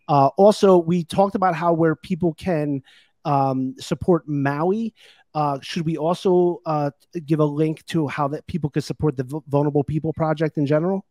uh, 0.09 0.29
also 0.37 0.79
we 0.79 1.05
talked 1.05 1.35
about 1.35 1.55
how 1.55 1.73
where 1.73 1.95
people 1.95 2.33
can 2.35 2.83
um, 3.25 3.75
support 3.79 4.27
maui 4.27 4.95
uh, 5.33 5.59
should 5.61 5.85
we 5.85 5.97
also 5.97 6.61
uh, 6.67 6.91
give 7.27 7.41
a 7.41 7.45
link 7.45 7.85
to 7.87 8.09
how 8.09 8.27
that 8.27 8.47
people 8.47 8.71
could 8.71 8.83
support 8.83 9.17
the 9.17 9.43
vulnerable 9.49 9.85
people 9.85 10.13
project 10.13 10.57
in 10.57 10.67
general 10.67 11.05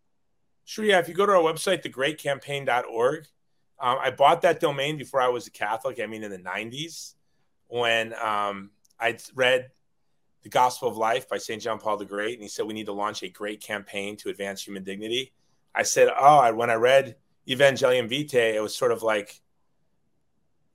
Sure, 0.70 0.86
yeah. 0.86 1.00
If 1.00 1.08
you 1.08 1.16
go 1.16 1.26
to 1.26 1.32
our 1.32 1.42
website, 1.42 1.82
thegreatcampaign.org, 1.82 3.26
um, 3.80 3.98
I 4.00 4.12
bought 4.12 4.44
that 4.44 4.60
domain 4.60 4.98
before 4.98 5.20
I 5.20 5.28
was 5.30 5.48
a 5.48 5.50
Catholic. 5.50 6.00
I 6.00 6.06
mean, 6.06 6.24
in 6.24 6.30
the 6.30 6.38
90s, 6.38 7.16
when 7.70 8.14
um, 8.22 8.72
I'd 9.00 9.22
read 9.34 9.72
The 10.44 10.50
Gospel 10.50 10.90
of 10.90 10.98
Life 10.98 11.30
by 11.30 11.38
St. 11.38 11.62
John 11.62 11.80
Paul 11.80 11.98
the 11.98 12.06
Great, 12.06 12.34
and 12.34 12.44
he 12.44 12.50
said 12.50 12.66
we 12.66 12.74
need 12.74 12.88
to 12.88 12.94
launch 12.94 13.24
a 13.24 13.30
great 13.30 13.62
campaign 13.62 14.18
to 14.18 14.30
advance 14.30 14.62
human 14.62 14.84
dignity. 14.84 15.32
I 15.74 15.84
said, 15.84 16.10
oh, 16.20 16.54
when 16.54 16.70
I 16.70 16.76
read 16.76 17.16
Evangelium 17.48 18.10
Vitae, 18.10 18.56
it 18.56 18.62
was 18.62 18.76
sort 18.76 18.91
of 18.91 19.04
like, 19.04 19.41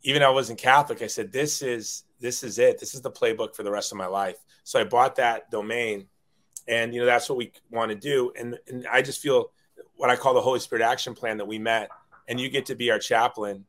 even 0.03 0.21
though 0.21 0.31
I 0.31 0.35
wasn't 0.35 0.59
Catholic, 0.59 1.03
I 1.03 1.09
said, 1.09 1.33
this 1.33 1.63
is 1.63 2.05
this 2.21 2.43
is 2.43 2.59
it. 2.59 2.79
This 2.79 2.95
is 2.95 3.03
the 3.03 3.11
playbook 3.11 3.55
for 3.55 3.63
the 3.63 3.71
rest 3.71 3.93
of 3.93 3.99
my 3.99 4.07
life. 4.07 4.37
So 4.63 4.81
I 4.81 4.85
bought 4.85 5.17
that 5.17 5.51
domain, 5.51 6.07
and 6.67 6.95
you 6.95 7.01
know 7.01 7.07
that's 7.07 7.29
what 7.29 7.37
we 7.37 7.53
want 7.71 7.91
to 7.91 7.97
do. 7.97 8.33
And 8.39 8.59
and 8.67 8.87
I 8.91 9.03
just 9.03 9.21
feel 9.21 9.53
what 9.97 10.11
I 10.11 10.17
call 10.17 10.33
the 10.33 10.41
Holy 10.41 10.61
Spirit 10.61 10.83
Action 10.83 11.15
Plan 11.15 11.37
that 11.37 11.47
we 11.47 11.59
met, 11.59 11.91
and 12.27 12.41
you 12.41 12.49
get 12.49 12.67
to 12.67 12.75
be 12.75 12.91
our 12.91 12.99
chaplain. 12.99 13.67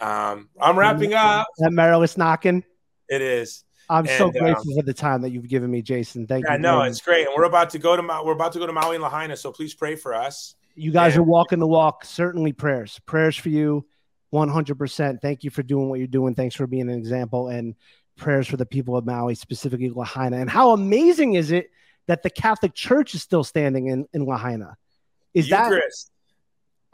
Um, 0.00 0.48
I'm 0.60 0.78
wrapping 0.78 1.14
up. 1.14 1.46
That 1.58 1.72
Merrill 1.72 2.02
is 2.02 2.16
knocking. 2.16 2.64
It 3.08 3.20
is. 3.22 3.64
I'm 3.88 4.06
And, 4.06 4.18
so 4.18 4.30
grateful 4.30 4.72
um, 4.72 4.76
for 4.78 4.82
the 4.82 4.94
time 4.94 5.22
that 5.22 5.30
you've 5.30 5.48
given 5.48 5.70
me, 5.70 5.82
Jason. 5.82 6.26
Thank 6.26 6.44
Yeah, 6.46 6.54
you. 6.54 6.60
no, 6.60 6.78
very 6.78 6.90
it's 6.90 7.00
great, 7.00 7.26
and 7.26 7.34
we're 7.36 7.44
about 7.44 7.70
to 7.70 7.78
go 7.78 7.94
to 7.96 8.02
Ma- 8.02 8.22
we're 8.24 8.32
about 8.32 8.52
to 8.54 8.58
go 8.58 8.66
to 8.66 8.72
Maui 8.72 8.96
and 8.96 9.02
Lahaina, 9.02 9.36
so 9.36 9.52
please 9.52 9.74
pray 9.74 9.96
for 9.96 10.14
us. 10.14 10.54
You 10.74 10.90
guys 10.92 11.14
Yeah. 11.14 11.20
are 11.20 11.24
walking 11.24 11.58
the 11.58 11.66
walk. 11.66 12.04
Certainly 12.04 12.54
prayers. 12.54 12.98
Prayers 13.04 13.36
for 13.36 13.50
you 13.50 13.84
100%. 14.32 15.20
Thank 15.20 15.44
you 15.44 15.50
for 15.50 15.62
doing 15.62 15.88
what 15.90 15.98
you're 15.98 16.06
doing. 16.08 16.34
Thanks 16.34 16.54
for 16.54 16.66
being 16.66 16.88
an 16.88 16.96
example 16.98 17.48
and 17.48 17.74
prayers 18.16 18.46
for 18.48 18.56
the 18.56 18.64
people 18.64 18.96
of 18.96 19.04
Maui, 19.04 19.34
specifically 19.34 19.90
Lahaina. 19.90 20.38
And 20.38 20.48
how 20.48 20.70
amazing 20.70 21.34
is 21.34 21.50
it 21.50 21.70
that 22.06 22.22
the 22.22 22.30
Catholic 22.30 22.72
Church 22.74 23.14
is 23.14 23.22
still 23.22 23.44
standing 23.44 23.88
in, 23.88 24.06
in 24.14 24.24
Lahaina? 24.24 24.76
Is 25.34 25.48
that 25.50 25.72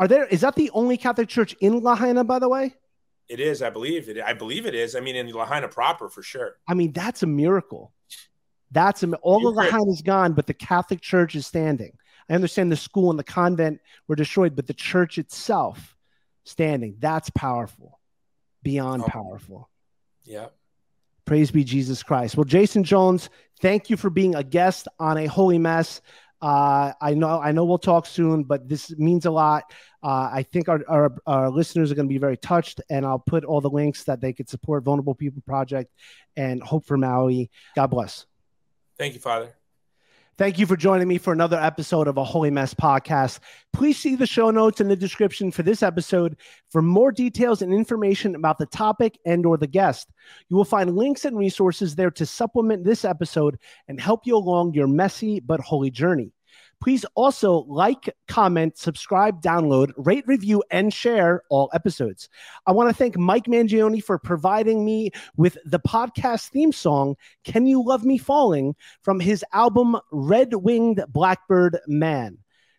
are 0.01 0.07
there 0.09 0.27
is 0.27 0.41
that 0.43 0.55
the 0.55 0.70
only 0.70 0.97
Catholic 0.97 1.29
church 1.29 1.55
in 1.61 1.81
Lahaina, 1.81 2.23
by 2.25 2.39
the 2.39 2.49
way? 2.49 2.75
It 3.29 3.41
is, 3.41 3.63
I 3.63 3.71
believe 3.71 4.09
it. 4.09 4.19
I 4.21 4.33
believe 4.33 4.65
it 4.67 4.75
is. 4.75 4.97
I 4.97 5.01
mean, 5.01 5.17
in 5.17 5.31
Lahaina 5.31 5.69
proper 5.69 6.09
for 6.09 6.23
sure. 6.23 6.57
I 6.67 6.75
mean, 6.75 6.93
that's 6.93 7.23
a 7.23 7.27
miracle. 7.27 7.93
That's 8.71 9.03
a, 9.03 9.13
all 9.17 9.47
of 9.49 9.55
Eucharist. 9.55 9.73
Lahaina 9.73 9.91
is 9.91 10.03
gone, 10.03 10.33
but 10.33 10.47
the 10.47 10.55
Catholic 10.55 11.01
Church 11.01 11.35
is 11.35 11.47
standing. 11.47 11.93
I 12.29 12.35
understand 12.35 12.71
the 12.71 12.77
school 12.77 13.11
and 13.11 13.19
the 13.19 13.25
convent 13.25 13.81
were 14.07 14.17
destroyed, 14.17 14.55
but 14.57 14.67
the 14.67 14.75
church 14.75 15.19
itself 15.19 15.97
standing. 16.45 16.97
That's 16.99 17.31
powerful, 17.31 17.99
beyond 18.63 19.03
Oh. 19.03 19.07
powerful. 19.09 19.71
Yeah. 20.25 20.49
Praise 21.25 21.51
be 21.51 21.65
Jesus 21.65 22.03
Christ. 22.03 22.37
Well, 22.37 22.45
Jason 22.45 22.85
Jones, 22.85 23.29
thank 23.61 23.91
you 23.91 23.97
for 23.97 24.09
being 24.11 24.35
a 24.35 24.43
guest 24.43 24.89
on 24.99 25.19
a 25.19 25.27
holy 25.27 25.59
mess. 25.59 26.01
Uh, 26.41 26.93
I 27.01 27.15
know, 27.15 27.41
I 27.41 27.53
know, 27.53 27.65
we'll 27.65 27.79
talk 27.79 28.07
soon, 28.07 28.45
but 28.45 28.69
this 28.69 28.97
means 28.97 29.27
a 29.27 29.31
lot. 29.31 29.65
Uh, 30.03 30.31
I 30.33 30.43
think 30.45 30.69
our, 30.69 30.83
our, 30.89 31.15
our 31.27 31.51
listeners 31.51 31.91
are 31.91 31.95
going 31.95 32.09
to 32.09 32.12
be 32.12 32.19
very 32.19 32.37
touched, 32.37 32.81
and 32.89 33.05
I'll 33.05 33.19
put 33.19 33.45
all 33.45 33.61
the 33.61 33.70
links 33.70 34.05
that 34.05 34.20
they 34.20 34.33
could 34.33 34.49
support 34.49 34.85
Vulnerable 34.85 35.15
People 35.15 35.43
Project 35.47 35.93
and 36.37 36.62
Hope 36.62 36.85
for 36.85 36.97
Maui. 36.97 37.51
God 37.75 37.89
bless. 37.89 38.27
Thank 38.97 39.15
you, 39.15 39.20
Father. 39.20 39.55
Thank 40.39 40.57
you 40.57 40.66
for 40.66 40.77
joining 40.77 41.09
me 41.09 41.19
for 41.19 41.33
another 41.33 41.59
episode 41.61 42.07
of 42.07 42.16
a 42.16 42.23
Holy 42.23 42.49
Mess 42.49 42.73
podcast. 42.73 43.41
Please 43.73 43.99
see 43.99 44.15
the 44.15 44.25
show 44.25 44.53
notes 44.53 44.81
in 44.81 44.87
the 44.87 44.95
description 44.95 45.51
for 45.51 45.65
this 45.65 45.83
episode 45.83 46.37
for 46.70 46.81
more 46.81 47.11
details 47.11 47.61
and 47.61 47.75
information 47.75 48.37
about 48.37 48.57
the 48.57 48.66
topic 48.66 49.19
and 49.27 49.45
or 49.45 49.57
the 49.57 49.66
guest. 49.66 50.09
You 50.49 50.57
will 50.57 50.65
find 50.65 50.97
links 50.97 51.25
and 51.25 51.37
resources 51.37 51.97
there 51.97 52.12
to 52.12 52.25
supplement 52.25 52.85
this 52.85 53.05
episode 53.05 53.59
and 53.89 54.01
help 54.01 54.29
you 54.29 54.37
along 54.37 54.75
your 54.75 54.87
messy 54.87 55.41
but 55.41 55.59
holy 55.59 55.91
journey. 55.91 56.31
Please 56.81 57.05
also 57.15 57.65
like, 57.69 58.15
comment, 58.29 58.79
subscribe, 58.79 59.43
download, 59.43 59.93
rate, 59.97 60.25
review, 60.27 60.63
and 60.71 60.95
share 60.95 61.43
all 61.51 61.71
episodes. 61.73 62.29
I 62.67 62.73
want 62.73 62.89
to 62.89 62.95
thank 62.95 63.19
Mike 63.19 63.47
Mangione 63.47 64.03
for 64.03 64.19
providing 64.19 64.85
me 64.85 65.11
with 65.37 65.59
the 65.65 65.81
podcast 65.81 66.51
theme 66.51 66.73
song, 66.73 67.17
Can 67.45 67.67
You 67.67 67.85
Love 67.85 68.05
Me 68.05 68.19
Falling, 68.19 68.75
from 69.03 69.19
his 69.21 69.45
album 69.53 69.97
Red 70.13 70.55
Winged 70.55 71.05
Blackbird 71.09 71.79
Man. 71.87 72.39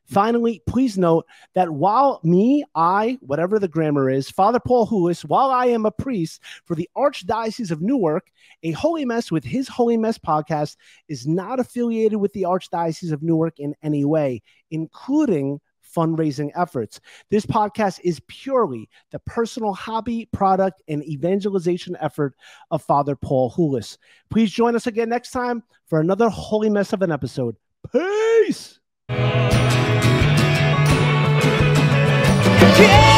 Finally, 0.10 0.62
please 0.66 0.98
note 0.98 1.26
that 1.54 1.70
while 1.70 2.20
me, 2.24 2.64
I, 2.74 3.20
whatever 3.22 3.60
the 3.60 3.68
grammar 3.68 4.10
is, 4.10 4.30
Father 4.30 4.60
Paul 4.60 4.88
Houlis, 4.88 5.24
while 5.24 5.52
I 5.52 5.68
am 5.68 5.86
a 5.86 5.92
priest 5.92 6.42
for 6.66 6.76
the 6.76 6.90
Archdiocese 6.98 7.70
of 7.70 7.82
Newark, 7.82 8.32
a 8.64 8.72
Holy 8.72 9.06
Mess 9.06 9.32
with 9.32 9.44
his 9.44 9.68
Holy 9.68 9.98
Mess 9.98 10.18
podcast 10.18 10.78
is 11.08 11.28
not 11.28 11.60
affiliated 11.60 12.20
with 12.20 12.34
the 12.34 12.44
Archdiocese 12.44 13.12
of 13.12 13.22
Newark 13.22 13.60
in 13.60 13.76
any 13.84 14.04
way, 14.04 14.42
including 14.72 15.60
fundraising 15.96 16.52
efforts. 16.56 17.00
This 17.30 17.46
podcast 17.46 18.00
is 18.04 18.20
purely 18.28 18.90
the 19.12 19.20
personal 19.20 19.74
hobby, 19.74 20.28
product, 20.32 20.82
and 20.88 21.04
evangelization 21.04 21.96
effort 22.00 22.36
of 22.72 22.84
Father 22.84 23.16
Paul 23.16 23.52
Houlis. 23.52 23.98
Please 24.30 24.52
join 24.52 24.76
us 24.76 24.88
again 24.88 25.10
next 25.10 25.32
time 25.32 25.64
for 25.88 26.00
another 26.00 26.30
Holy 26.30 26.70
Mess 26.70 26.94
of 26.94 27.02
an 27.02 27.12
episode. 27.12 27.56
Peace. 27.92 28.80
Yeah! 32.80 33.09